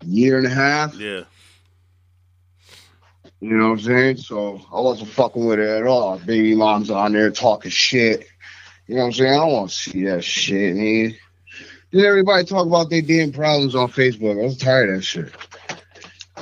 year 0.05 0.37
and 0.37 0.45
a 0.47 0.49
half. 0.49 0.95
Yeah. 0.95 1.23
You 3.41 3.57
know 3.57 3.69
what 3.71 3.79
I'm 3.79 3.79
saying? 3.81 4.17
So 4.17 4.61
I 4.71 4.79
wasn't 4.79 5.09
fucking 5.09 5.45
with 5.45 5.59
it 5.59 5.67
at 5.67 5.85
all. 5.87 6.17
Baby 6.19 6.55
mom's 6.55 6.89
on 6.89 7.11
there 7.13 7.29
talking 7.31 7.71
shit. 7.71 8.25
You 8.87 8.95
know 8.95 9.01
what 9.01 9.07
I'm 9.07 9.13
saying? 9.13 9.33
I 9.33 9.35
don't 9.37 9.51
want 9.51 9.69
to 9.69 9.75
see 9.75 10.03
that 10.05 10.23
shit, 10.23 10.75
man. 10.75 11.15
Did 11.91 12.05
everybody 12.05 12.45
talk 12.45 12.65
about 12.65 12.89
their 12.89 13.01
damn 13.01 13.31
problems 13.31 13.75
on 13.75 13.89
Facebook? 13.89 14.39
I 14.41 14.45
was 14.45 14.57
tired 14.57 14.89
of 14.89 14.95
that 14.95 15.01
shit. 15.03 15.31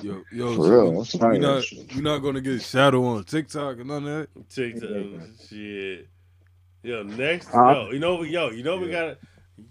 Yo, 0.01 0.23
yo, 0.31 0.55
For 0.55 0.63
so 0.65 0.69
real, 0.72 0.91
we- 0.91 0.97
that's 0.97 1.13
we 1.13 1.19
fine, 1.19 1.41
not 1.41 1.55
that 1.55 1.63
shit. 1.65 1.95
we 1.95 2.01
not 2.01 2.19
gonna 2.19 2.41
get 2.41 2.61
shadow 2.61 3.03
on 3.05 3.23
TikTok 3.23 3.77
and 3.80 3.88
none 3.88 4.07
of 4.07 4.27
that. 4.35 4.49
TikTok 4.49 4.89
shit. 5.49 6.07
Yo, 6.84 7.03
next 7.03 7.48
Huh? 7.49 7.72
yo, 7.72 7.91
you 7.91 7.99
know 7.99 8.24
yo, 8.24 8.49
you 8.49 8.64
know 8.64 8.78
we 8.78 8.90
gotta 8.90 9.18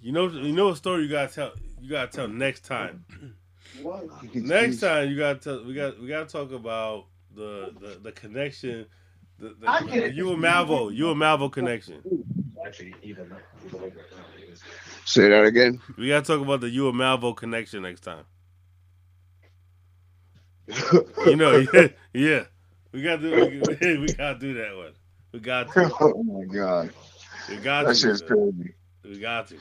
you 0.01 0.13
know 0.13 0.29
you 0.29 0.53
know 0.53 0.69
a 0.69 0.77
story 0.77 1.03
you 1.03 1.09
gotta 1.09 1.33
tell 1.33 1.53
you 1.81 1.91
gotta 1.91 2.11
tell 2.11 2.29
next 2.29 2.65
time. 2.65 3.05
What? 3.83 4.35
Next 4.35 4.81
time 4.81 5.09
you 5.09 5.17
gotta 5.17 5.39
tell 5.39 5.65
we 5.65 5.75
got 5.75 5.99
we 6.01 6.09
gotta 6.09 6.27
talk 6.27 6.53
about 6.53 7.07
the 7.35 7.73
the, 7.81 8.01
the 8.03 8.13
connection 8.13 8.87
the, 9.41 9.57
the, 9.59 9.87
the 9.91 10.13
you 10.13 10.33
and 10.33 10.43
Malvo, 10.43 10.95
you 10.95 11.11
and 11.11 11.21
Malvo 11.21 11.51
connection. 11.51 12.03
Say 15.07 15.29
that 15.29 15.45
again. 15.45 15.81
We 15.97 16.09
gotta 16.09 16.27
talk 16.27 16.43
about 16.43 16.61
the 16.61 16.69
you 16.69 16.89
and 16.89 16.99
Malvo 16.99 17.35
connection 17.35 17.83
next 17.83 18.03
time. 18.03 18.25
you 21.27 21.37
know, 21.37 21.65
yeah, 21.73 21.89
yeah. 22.13 22.45
We 22.93 23.03
gotta 23.03 23.23
do 23.23 23.31
we, 23.81 23.99
we 23.99 24.07
gotta 24.13 24.39
do 24.39 24.55
that 24.55 24.77
one. 24.77 24.93
We 25.33 25.41
got 25.41 25.73
to. 25.73 25.91
oh 26.01 26.23
my 26.23 26.45
god. 26.45 26.91
We 27.49 27.57
got 27.57 27.87
That 27.87 27.95
to. 27.95 28.01
shit's 28.01 28.23
crazy. 28.23 28.75
We 29.05 29.19
got 29.21 29.49
to. 29.49 29.57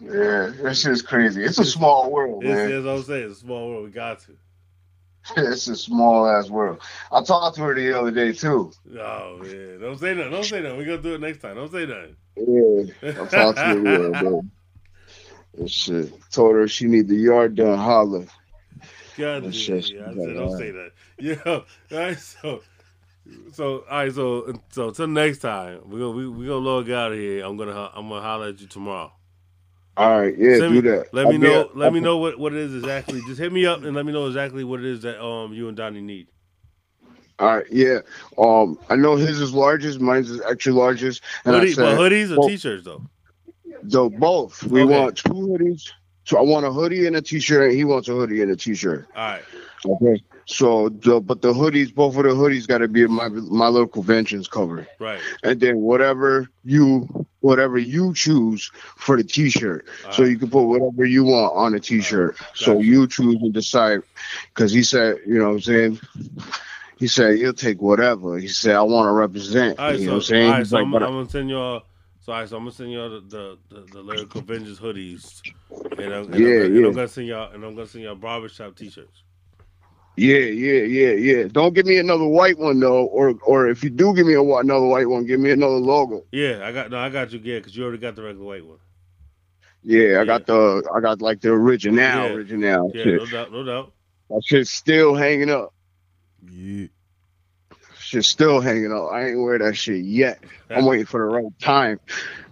Yeah, 0.00 0.52
that 0.62 0.76
shit's 0.76 1.02
crazy. 1.02 1.42
It's 1.44 1.58
a 1.58 1.64
small 1.64 2.10
world, 2.10 2.44
It's, 2.44 2.50
man. 2.54 2.70
it's 2.72 2.84
what 2.84 2.92
I'm 2.96 3.02
saying. 3.04 3.30
It's 3.30 3.38
a 3.38 3.40
small 3.40 3.68
world. 3.70 3.84
We 3.84 3.90
got 3.90 4.20
to. 4.20 4.32
It's 5.38 5.68
a 5.68 5.76
small 5.76 6.28
ass 6.28 6.50
world. 6.50 6.80
I 7.10 7.22
talked 7.22 7.56
to 7.56 7.62
her 7.62 7.74
the 7.74 7.98
other 7.98 8.10
day 8.10 8.32
too. 8.32 8.72
Oh 8.98 9.38
man, 9.40 9.80
don't 9.80 9.98
say 9.98 10.12
nothing. 10.14 10.32
Don't 10.32 10.44
say 10.44 10.60
nothing. 10.60 10.76
We're 10.76 10.84
gonna 10.84 10.98
do 11.02 11.14
it 11.14 11.20
next 11.22 11.38
time. 11.40 11.56
Don't 11.56 11.72
say 11.72 11.86
nothing. 11.86 12.16
Yeah, 12.36 13.12
I 13.22 13.26
talked 13.26 13.56
to 13.58 13.64
her 13.64 13.80
the 13.80 14.12
other 14.12 14.30
day. 14.42 14.48
And 15.56 15.70
shit. 15.70 16.12
Told 16.30 16.56
her 16.56 16.68
she 16.68 16.86
need 16.86 17.08
the 17.08 17.14
yard 17.16 17.54
done. 17.54 17.78
Holla. 17.78 18.26
God 19.16 19.44
That 19.44 19.54
yeah, 19.54 19.76
I 19.76 19.80
said, 19.80 20.34
don't 20.34 20.52
uh. 20.52 20.58
say 20.58 20.70
that. 20.72 20.90
Yeah, 21.18 21.36
all 21.46 21.64
right. 21.92 22.18
So, 22.18 22.60
so 23.52 23.84
all 23.90 23.98
right. 23.98 24.12
So, 24.12 24.52
so 24.70 24.90
till 24.90 25.06
next 25.06 25.38
time, 25.38 25.80
we 25.88 25.98
gonna 25.98 26.10
we 26.10 26.28
we 26.28 26.46
gonna 26.46 26.58
log 26.58 26.90
out 26.90 27.12
of 27.12 27.18
here. 27.18 27.44
I'm 27.44 27.56
gonna 27.56 27.90
I'm 27.94 28.08
gonna 28.08 28.20
holler 28.20 28.48
at 28.48 28.60
you 28.60 28.66
tomorrow. 28.66 29.12
All 29.96 30.20
right, 30.20 30.36
yeah, 30.36 30.58
Send 30.58 30.74
do 30.74 30.82
me- 30.82 30.90
that. 30.90 31.14
Let 31.14 31.28
me 31.28 31.34
I'll 31.34 31.40
know. 31.40 31.70
let 31.74 31.92
me 31.92 32.00
know 32.00 32.16
what, 32.18 32.36
what 32.38 32.52
it 32.52 32.58
is 32.58 32.74
exactly. 32.74 33.20
Just 33.28 33.38
hit 33.38 33.52
me 33.52 33.64
up 33.64 33.84
and 33.84 33.94
let 33.94 34.04
me 34.04 34.12
know 34.12 34.26
exactly 34.26 34.64
what 34.64 34.80
it 34.80 34.86
is 34.86 35.02
that 35.02 35.24
um 35.24 35.52
you 35.52 35.68
and 35.68 35.76
Donnie 35.76 36.00
need. 36.00 36.26
All 37.38 37.56
right, 37.56 37.66
yeah. 37.70 37.98
Um, 38.38 38.78
I 38.90 38.96
know 38.96 39.16
his 39.16 39.40
is 39.40 39.52
largest, 39.54 40.00
mine's 40.00 40.30
is 40.30 40.40
extra 40.42 40.72
largest. 40.72 41.22
And 41.44 41.54
I 41.56 41.66
said, 41.70 41.82
but 41.82 41.98
hoodies 41.98 42.32
or 42.32 42.38
well, 42.40 42.48
t-shirts 42.48 42.84
though. 42.84 43.02
So 43.88 44.08
both. 44.10 44.62
We 44.64 44.82
Okay. 44.82 45.00
want 45.00 45.16
two 45.16 45.30
hoodies. 45.32 45.90
So 46.24 46.38
I 46.38 46.42
want 46.42 46.64
a 46.66 46.72
hoodie 46.72 47.06
and 47.06 47.16
a 47.16 47.22
t-shirt, 47.22 47.68
and 47.70 47.76
he 47.76 47.84
wants 47.84 48.08
a 48.08 48.12
hoodie 48.12 48.40
and 48.42 48.50
a 48.50 48.56
t-shirt. 48.56 49.06
All 49.14 49.22
right. 49.22 49.42
Okay. 49.86 50.22
So, 50.46 50.88
the, 50.90 51.20
but 51.20 51.40
the 51.40 51.52
hoodies, 51.54 51.94
both 51.94 52.16
of 52.16 52.22
the 52.24 52.30
hoodies, 52.30 52.66
got 52.66 52.78
to 52.78 52.88
be 52.88 53.06
my 53.06 53.28
my 53.28 53.68
little 53.68 53.88
conventions 53.88 54.46
cover, 54.46 54.86
Right. 54.98 55.20
and 55.42 55.58
then 55.60 55.76
whatever 55.80 56.48
you 56.64 57.26
whatever 57.40 57.78
you 57.78 58.12
choose 58.14 58.70
for 58.96 59.16
the 59.16 59.24
t-shirt. 59.24 59.86
So 60.12 60.24
you 60.24 60.38
can 60.38 60.50
put 60.50 60.64
whatever 60.64 61.04
you 61.06 61.24
want 61.24 61.54
on 61.54 61.72
the 61.72 61.80
t-shirt. 61.80 62.36
So 62.54 62.78
you 62.78 63.06
choose 63.06 63.36
and 63.40 63.52
decide, 63.54 64.00
because 64.54 64.72
he 64.72 64.82
said, 64.82 65.16
you 65.26 65.38
know 65.38 65.48
what 65.48 65.54
I'm 65.54 65.60
saying. 65.60 66.00
He 66.98 67.06
said 67.08 67.36
he'll 67.38 67.52
take 67.52 67.80
whatever. 67.82 68.38
He 68.38 68.48
said 68.48 68.76
I 68.76 68.82
want 68.82 69.08
to 69.08 69.12
represent. 69.12 69.78
All 69.78 69.86
right. 69.86 69.98
you 69.98 69.98
So, 69.98 70.04
know 70.06 70.12
what 70.12 70.16
I'm 70.16 70.22
saying? 70.22 70.44
all 70.46 70.50
right, 70.52 70.58
He's 70.60 70.68
so 70.70 70.76
like, 70.76 70.84
I'm, 70.86 70.94
I'm 70.94 71.00
gonna 71.00 71.28
send 71.30 71.50
y'all. 71.50 71.82
So, 72.24 72.32
all 72.32 72.40
right, 72.40 72.48
so 72.48 72.56
I'm 72.56 72.62
gonna 72.62 72.72
send 72.72 72.90
y'all 72.90 73.10
the 73.10 73.20
the, 73.20 73.58
the, 73.68 73.80
the 73.92 74.00
lyrical 74.00 74.40
vengeance 74.40 74.80
hoodies, 74.80 75.42
and 75.98 76.10
I'm, 76.10 76.24
and, 76.32 76.34
Yeah, 76.34 76.48
I'm, 76.48 76.76
and. 76.76 76.86
I'm 76.86 76.94
gonna 76.94 77.08
send 77.08 77.26
y'all 77.26 77.52
and 77.52 77.62
I'm 77.62 77.74
gonna 77.74 77.86
send 77.86 78.04
y'all 78.04 78.14
barbershop 78.14 78.76
t-shirts. 78.76 79.22
Yeah, 80.16 80.38
yeah, 80.38 80.82
yeah, 80.84 81.10
yeah. 81.10 81.48
Don't 81.52 81.74
give 81.74 81.84
me 81.84 81.98
another 81.98 82.24
white 82.24 82.56
one 82.58 82.80
though, 82.80 83.04
or 83.04 83.34
or 83.44 83.68
if 83.68 83.84
you 83.84 83.90
do 83.90 84.14
give 84.14 84.26
me 84.26 84.32
a, 84.32 84.42
another 84.42 84.86
white 84.86 85.06
one, 85.06 85.26
give 85.26 85.38
me 85.38 85.50
another 85.50 85.74
logo. 85.74 86.24
Yeah, 86.32 86.60
I 86.64 86.72
got 86.72 86.90
no, 86.90 86.98
I 86.98 87.10
got 87.10 87.30
you. 87.30 87.40
Yeah, 87.42 87.58
because 87.58 87.76
you 87.76 87.82
already 87.84 87.98
got 87.98 88.16
the 88.16 88.22
regular 88.22 88.46
white 88.46 88.64
one. 88.64 88.78
Yeah, 89.82 90.22
I 90.22 90.24
got 90.24 90.46
the 90.46 90.82
I 90.94 91.00
got 91.00 91.20
like 91.20 91.42
the 91.42 91.50
original, 91.50 91.98
Yeah. 91.98 92.32
original 92.32 92.90
Yeah, 92.94 93.04
shit. 93.04 93.18
no 93.18 93.26
doubt, 93.26 93.52
no 93.52 93.64
doubt. 93.64 93.92
That 94.30 94.42
shit's 94.46 94.70
still 94.70 95.14
hanging 95.14 95.50
up. 95.50 95.74
Yeah. 96.50 96.86
Shit's 98.14 98.28
still 98.28 98.60
hanging 98.60 98.92
up. 98.92 99.10
I 99.12 99.26
ain't 99.28 99.40
wear 99.42 99.58
that 99.58 99.76
shit 99.76 100.04
yet. 100.04 100.38
I'm 100.70 100.86
waiting 100.86 101.06
for 101.06 101.18
the 101.20 101.34
right 101.34 101.58
time, 101.60 101.98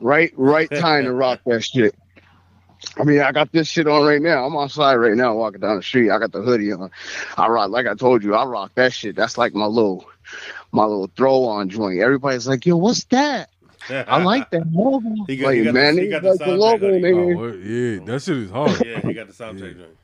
right, 0.01 0.33
right 0.37 0.69
time 0.81 1.05
to 1.05 1.13
rock 1.13 1.41
that 1.47 1.63
shit. 1.65 1.95
I 2.99 3.05
mean, 3.05 3.21
I 3.21 3.31
got 3.31 3.53
this 3.53 3.69
shit 3.69 3.87
on 3.87 4.05
right 4.05 4.21
now. 4.21 4.45
I'm 4.45 4.57
outside 4.57 4.97
right 4.97 5.15
now, 5.15 5.35
walking 5.37 5.61
down 5.61 5.77
the 5.77 5.83
street. 5.85 6.11
I 6.11 6.19
got 6.19 6.33
the 6.33 6.43
hoodie 6.43 6.73
on. 6.73 6.91
I 7.37 7.47
rock, 7.47 7.71
like 7.71 7.87
I 7.87 7.95
told 7.95 8.25
you, 8.25 8.35
I 8.35 8.45
rock 8.45 8.73
that 8.75 8.93
shit. 8.93 9.15
That's 9.15 9.39
like 9.39 9.55
my 9.55 9.67
little, 9.67 10.05
my 10.73 10.83
little 10.85 11.09
throw 11.17 11.45
on 11.45 11.69
joint. 11.69 12.01
Everybody's 12.01 12.49
like, 12.49 12.67
"Yo, 12.67 12.77
what's 12.77 13.05
that?" 13.05 13.51
I 13.89 14.23
like 14.25 14.51
that 14.51 14.67
logo. 14.73 15.09
He 15.29 15.37
got- 15.37 15.47
like, 15.47 15.57
he 15.59 15.65
got 15.65 15.69
the- 15.69 15.73
man, 15.73 15.99
he 15.99 16.09
got 16.09 16.23
the 16.23 16.31
like 16.31 16.39
the 16.41 16.45
soundtrack 16.45 16.59
logo, 16.59 16.89
hoodie. 16.89 17.03
nigga. 17.03 17.39
Oh, 17.39 18.01
yeah, 18.01 18.05
that 18.13 18.23
shit 18.23 18.37
is 18.37 18.51
hard. 18.51 18.85
Yeah, 18.87 19.01
he 19.01 19.13
got 19.15 19.27
the 19.29 19.33
soundtrack 19.33 19.77
joint. 19.77 19.97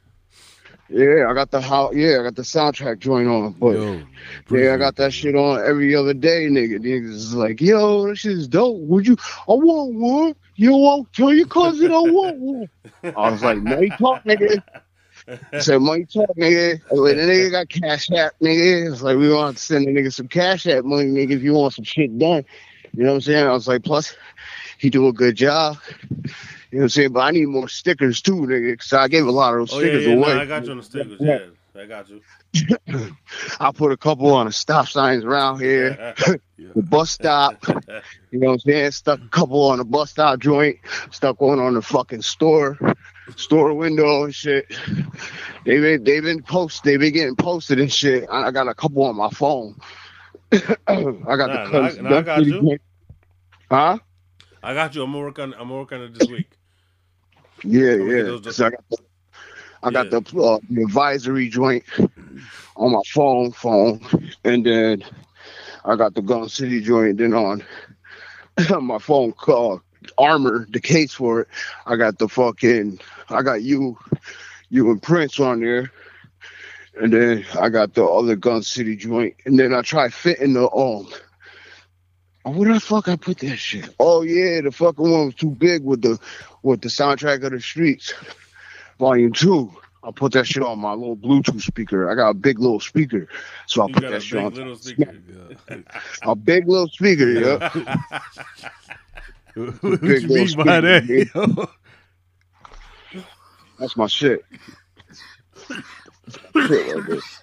Yeah, 0.90 1.27
I 1.28 1.35
got 1.35 1.51
the 1.51 1.60
how. 1.60 1.93
Yeah, 1.93 2.20
I 2.20 2.23
got 2.23 2.35
the 2.35 2.43
soundtrack 2.43 2.98
joint 2.98 3.28
on. 3.28 3.52
But 3.52 3.77
yeah, 4.51 4.74
I 4.74 4.77
got 4.78 4.97
that 4.97 5.12
shit 5.12 5.35
on 5.35 5.60
every 5.60 5.94
other 5.94 6.15
day, 6.15 6.48
nigga. 6.48 6.78
Niggas 6.78 7.10
is 7.10 7.35
like, 7.35 7.60
yo, 7.60 8.09
this 8.09 8.20
shit 8.20 8.32
is 8.32 8.48
dope. 8.48 8.81
Would 8.81 9.06
you? 9.06 9.16
I 9.48 9.52
want 9.52 9.94
one. 9.94 10.35
You 10.55 10.73
won't 10.73 11.12
tell 11.12 11.32
your 11.32 11.47
cousin 11.47 11.93
I 11.93 12.01
want 12.01 12.39
one. 12.39 12.69
I 13.05 13.31
was 13.31 13.43
like, 13.43 13.59
money 13.59 13.90
talk, 13.90 14.24
nigga. 14.24 14.62
I 15.52 15.60
said, 15.60 15.82
money 15.82 16.06
talk, 16.06 16.35
nigga. 16.36 16.81
I 16.90 16.94
like, 16.94 17.16
the 17.16 17.23
nigga 17.23 17.51
got 17.51 17.69
cash 17.69 18.10
app, 18.10 18.32
nigga. 18.40 18.90
It's 18.90 19.02
like, 19.02 19.19
we 19.19 19.32
want 19.32 19.59
to 19.59 19.62
send 19.62 19.86
the 19.86 19.93
nigga 19.93 20.12
some 20.12 20.27
cash 20.27 20.66
app 20.66 20.85
money, 20.85 21.10
nigga, 21.10 21.32
if 21.32 21.43
you 21.43 21.52
want 21.52 21.74
some 21.74 21.85
shit 21.85 22.19
done. 22.19 22.44
You 22.97 23.05
know 23.05 23.10
what 23.10 23.16
I'm 23.16 23.20
saying? 23.20 23.47
I 23.47 23.52
was 23.52 23.69
like, 23.69 23.85
plus, 23.85 24.16
he 24.78 24.89
do 24.89 25.06
a 25.06 25.12
good 25.12 25.36
job. 25.36 25.77
You 26.70 26.78
know 26.78 26.82
what 26.82 26.85
I'm 26.85 26.89
saying? 26.90 27.12
But 27.12 27.20
I 27.20 27.31
need 27.31 27.47
more 27.47 27.69
stickers 27.69 28.20
too, 28.20 28.36
nigga, 28.36 28.73
because 28.73 28.93
I 28.93 29.09
gave 29.09 29.27
a 29.27 29.31
lot 29.31 29.55
of 29.55 29.61
those 29.61 29.73
Oh 29.73 29.78
yeah, 29.81 29.86
stickers 29.86 30.07
yeah. 30.07 30.15
away. 30.15 30.35
No, 30.35 30.40
I 30.40 30.47
got 30.47 30.65
you 30.65 30.70
on 30.73 30.77
the 30.78 30.82
stickers. 30.82 31.20
Yeah, 31.20 31.39
I 31.81 31.86
got 31.86 32.09
you. 32.11 32.20
I 33.61 33.73
put 33.73 33.93
a 33.93 33.97
couple 33.97 34.32
on 34.35 34.47
the 34.47 34.53
stop 34.53 34.89
signs 34.89 35.24
around 35.24 35.61
here, 35.61 36.15
the 36.74 36.82
bus 36.82 37.11
stop. 37.11 37.55
You 38.31 38.40
know 38.40 38.49
what 38.49 38.53
I'm 38.55 38.59
saying? 38.61 38.90
Stuck 38.90 39.20
a 39.20 39.28
couple 39.31 39.62
on 39.70 39.78
the 39.78 39.85
bus 39.85 40.11
stop 40.11 40.39
joint. 40.39 40.77
Stuck 41.11 41.40
one 41.40 41.59
on 41.59 41.73
the 41.73 41.81
fucking 41.81 42.20
store, 42.20 42.77
store 43.36 43.73
window 43.73 44.24
and 44.24 44.35
shit. 44.35 44.66
They 45.65 45.81
been 45.81 46.05
they 46.05 46.20
been 46.20 46.43
post 46.43 46.85
They've 46.85 47.01
been 47.01 47.15
getting 47.15 47.36
posted 47.36 47.81
and 47.81 47.90
shit. 47.90 48.28
I 48.31 48.49
I 48.49 48.51
got 48.51 48.69
a 48.69 48.74
couple 48.74 49.03
on 49.05 49.16
my 49.16 49.31
phone. 49.31 49.77
I 50.53 50.57
got 50.86 50.86
Nah, 50.86 51.65
the 51.65 51.70
nah, 51.70 51.78
I- 51.86 52.03
nah, 52.03 52.19
I 52.19 52.23
got 52.23 52.45
you. 52.45 52.78
Huh? 53.70 53.99
I 54.62 54.74
got 54.74 54.95
you. 54.95 55.03
I'm 55.03 55.12
gonna 55.12 55.24
work 55.24 55.39
on. 55.39 55.55
I'm 55.55 55.61
gonna 55.69 55.74
work 55.77 55.93
on 55.93 56.03
it 56.03 56.12
this 56.12 56.28
week. 56.28 56.58
Yeah, 57.65 57.95
yeah. 57.95 58.23
those 58.23 58.41
'Cause 58.43 58.61
I 58.61 58.71
got 58.71 58.85
the, 58.91 58.97
I 59.83 59.91
got 59.91 60.11
the, 60.11 60.19
uh, 60.19 60.59
the 60.71 60.83
advisory 60.83 61.49
joint 61.49 61.85
on 62.77 62.93
my 62.93 63.03
phone, 63.13 63.53
phone, 63.53 64.01
and 64.45 64.65
then 64.65 65.05
I 65.85 65.97
got 65.97 66.15
the 66.15 66.23
Gun 66.23 66.49
City 66.49 66.81
joint. 66.81 67.19
Then 67.19 67.35
on 67.35 67.63
my 68.83 68.99
phone 68.99 69.33
call 69.33 69.83
Armor, 70.19 70.67
the 70.71 70.81
case 70.81 71.13
for 71.15 71.41
it. 71.43 71.49
I 71.87 71.97
got 71.97 72.19
the 72.19 72.29
fucking, 72.29 73.01
I 73.29 73.43
got 73.43 73.63
you, 73.63 73.99
you 74.71 74.91
and 74.91 75.03
Prince 75.03 75.39
on 75.41 75.61
there. 75.61 75.91
And 77.01 77.13
then 77.13 77.45
I 77.59 77.69
got 77.69 77.95
the 77.95 78.05
other 78.05 78.37
Gun 78.37 78.63
City 78.63 78.97
joint. 78.97 79.35
And 79.45 79.59
then 79.59 79.73
I 79.75 79.83
tried 79.83 80.13
fitting 80.13 80.55
the 80.55 80.71
um 80.71 81.09
Oh, 82.44 82.51
where 82.52 82.73
the 82.73 82.81
fuck 82.81 83.09
I 83.09 83.16
put 83.16 83.39
that 83.39 83.56
shit? 83.56 83.94
Oh 83.98 84.23
yeah, 84.23 84.60
the 84.62 84.70
fucking 84.73 85.10
one 85.10 85.27
was 85.27 85.35
too 85.35 85.51
big 85.51 85.82
with 85.85 86.02
the 86.02 86.19
with 86.62 86.81
the 86.81 86.89
soundtrack 86.89 87.44
of 87.44 87.52
the 87.52 87.60
streets, 87.60 88.15
volume 88.98 89.32
two. 89.32 89.70
I 90.05 90.12
put 90.12 90.32
that 90.32 90.47
shit 90.47 90.62
on 90.62 90.78
my 90.78 90.93
little 90.94 91.16
Bluetooth 91.16 91.60
speaker. 91.60 92.09
I 92.10 92.15
got 92.15 92.31
a 92.31 92.35
big 92.35 92.59
little 92.60 92.81
speaker, 92.81 93.28
so 93.66 93.82
I 93.82 93.89
You 93.89 93.94
put 93.94 94.02
got 94.02 94.10
that 94.12 94.16
a 94.16 94.20
shit 94.20 94.39
big 94.39 94.47
on. 94.47 94.55
little 94.55 94.77
speaker. 94.77 95.15
A 96.23 96.35
big 96.36 96.69
little 96.69 96.89
speaker, 96.89 97.27
yeah. 97.28 97.70
what 99.81 100.01
Big 100.01 100.23
you 100.23 100.28
little 100.28 100.47
mean 100.47 100.56
by 100.56 100.81
that? 100.81 101.05
speaker, 101.05 101.31
yo? 101.35 101.69
That's 103.78 103.97
my 103.97 104.06
shit. 104.06 104.44
Shit 106.66 106.97
like 106.97 107.06
this. 107.06 107.40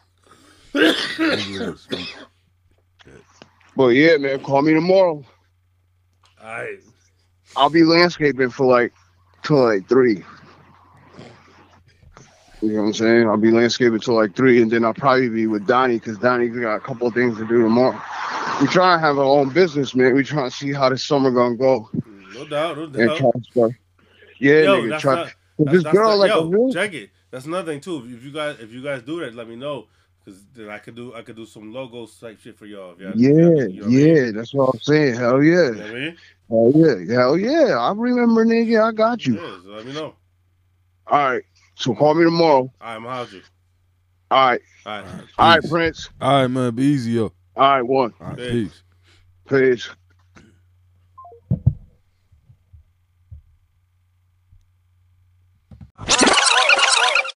But 3.76 3.88
yeah, 3.90 4.18
man, 4.18 4.40
call 4.42 4.62
me 4.62 4.74
tomorrow. 4.74 5.24
Alright. 6.42 6.80
I'll 7.58 7.70
be 7.70 7.84
landscaping 7.84 8.50
for 8.50 8.66
like 8.66 8.94
till 9.44 9.64
like 9.64 9.88
three. 9.88 10.24
You 12.62 12.72
know 12.74 12.82
what 12.82 12.88
I'm 12.88 12.94
saying? 12.94 13.28
I'll 13.28 13.38
be 13.38 13.52
landscaping 13.52 14.00
till 14.00 14.16
like 14.16 14.36
three, 14.36 14.62
and 14.62 14.72
then 14.72 14.84
I'll 14.86 14.94
probably 14.94 15.30
be 15.30 15.46
with 15.48 15.68
Donnie 15.68 16.00
because 16.00 16.18
Donnie's 16.18 16.56
got 16.58 16.76
a 16.76 16.80
couple 16.80 17.08
of 17.08 17.14
things 17.14 17.38
to 17.38 17.46
do 17.48 17.62
tomorrow. 17.62 18.00
We 18.62 18.68
try 18.68 18.96
to 18.96 19.00
have 19.00 19.18
our 19.20 19.26
own 19.26 19.50
business, 19.50 19.94
man. 19.94 20.16
We 20.16 20.24
trying 20.24 20.50
to 20.50 20.56
see 20.56 20.72
how 20.74 20.90
this 20.90 21.04
summer 21.06 21.30
gonna 21.32 21.56
go. 21.58 21.90
No 22.34 22.46
doubt. 22.48 22.78
No 22.78 22.84
And 22.86 22.96
doubt. 22.96 23.18
try 23.18 23.32
to. 23.70 23.76
Yeah, 24.40 24.62
Yo, 24.62 24.82
nigga, 24.84 25.00
try. 25.00 25.16
not, 25.60 25.72
this 25.72 25.84
girl, 25.84 26.10
not- 26.12 26.18
like 26.20 26.30
yo, 26.30 26.46
real 26.46 26.74
check 26.74 26.94
it. 26.94 27.10
That's 27.32 27.46
another 27.46 27.72
thing 27.72 27.82
too. 27.82 28.06
If 28.10 28.24
you 28.24 28.32
guys, 28.32 28.58
if 28.60 28.72
you 28.72 28.82
guys 28.82 29.02
do 29.04 29.20
that, 29.20 29.36
let 29.36 29.48
me 29.48 29.56
know. 29.56 29.88
Cause 30.26 30.44
then 30.56 30.70
I 30.72 30.80
could 30.80 30.96
do, 30.96 31.14
I 31.14 31.22
could 31.22 31.36
do 31.36 31.46
some 31.46 31.72
logos 31.72 32.18
type 32.18 32.40
shit 32.40 32.58
for 32.58 32.66
y'all. 32.66 32.94
If 32.94 33.00
y'all, 33.00 33.16
Yeah, 33.16 33.30
you 33.30 33.38
know 33.38 33.52
what 33.54 33.66
I 33.66 33.88
mean? 33.90 34.16
yeah, 34.16 34.32
that's 34.32 34.54
what 34.56 34.74
I'm 34.74 34.80
saying. 34.80 35.16
Hell 35.16 35.44
yeah. 35.44 35.52
You 35.52 35.76
know 35.76 35.82
what 35.82 35.90
I 35.90 35.94
mean? 35.94 36.18
Hell 36.50 36.72
yeah. 36.76 37.16
Hell 37.16 37.38
yeah. 37.38 37.78
I 37.78 37.92
remember, 37.92 38.44
nigga. 38.44 38.84
I 38.84 38.92
got 38.92 39.24
you. 39.24 39.36
Yeah, 39.36 39.58
so 39.64 39.70
let 39.70 39.86
me 39.86 39.94
know. 39.94 40.16
All 41.06 41.30
right. 41.32 41.44
So 41.76 41.94
call 41.94 42.16
me 42.16 42.24
tomorrow. 42.24 42.56
All 42.56 42.72
right, 42.82 42.96
I'm 42.96 43.06
out 43.06 43.32
you. 43.32 43.42
All 44.32 44.50
right. 44.50 44.62
All 44.86 45.02
right. 45.02 45.06
All 45.38 45.50
right, 45.50 45.70
Prince. 45.70 46.10
All 46.20 46.42
right, 46.42 46.48
man. 46.48 46.74
Be 46.74 46.84
easy, 46.84 47.12
yo. 47.12 47.32
All 47.56 47.70
right, 47.70 47.82
one. 47.84 48.14
All 48.20 48.28
right, 48.28 48.38
Peace. 48.38 48.82
peace. 49.48 49.86
Peace. 49.86 49.90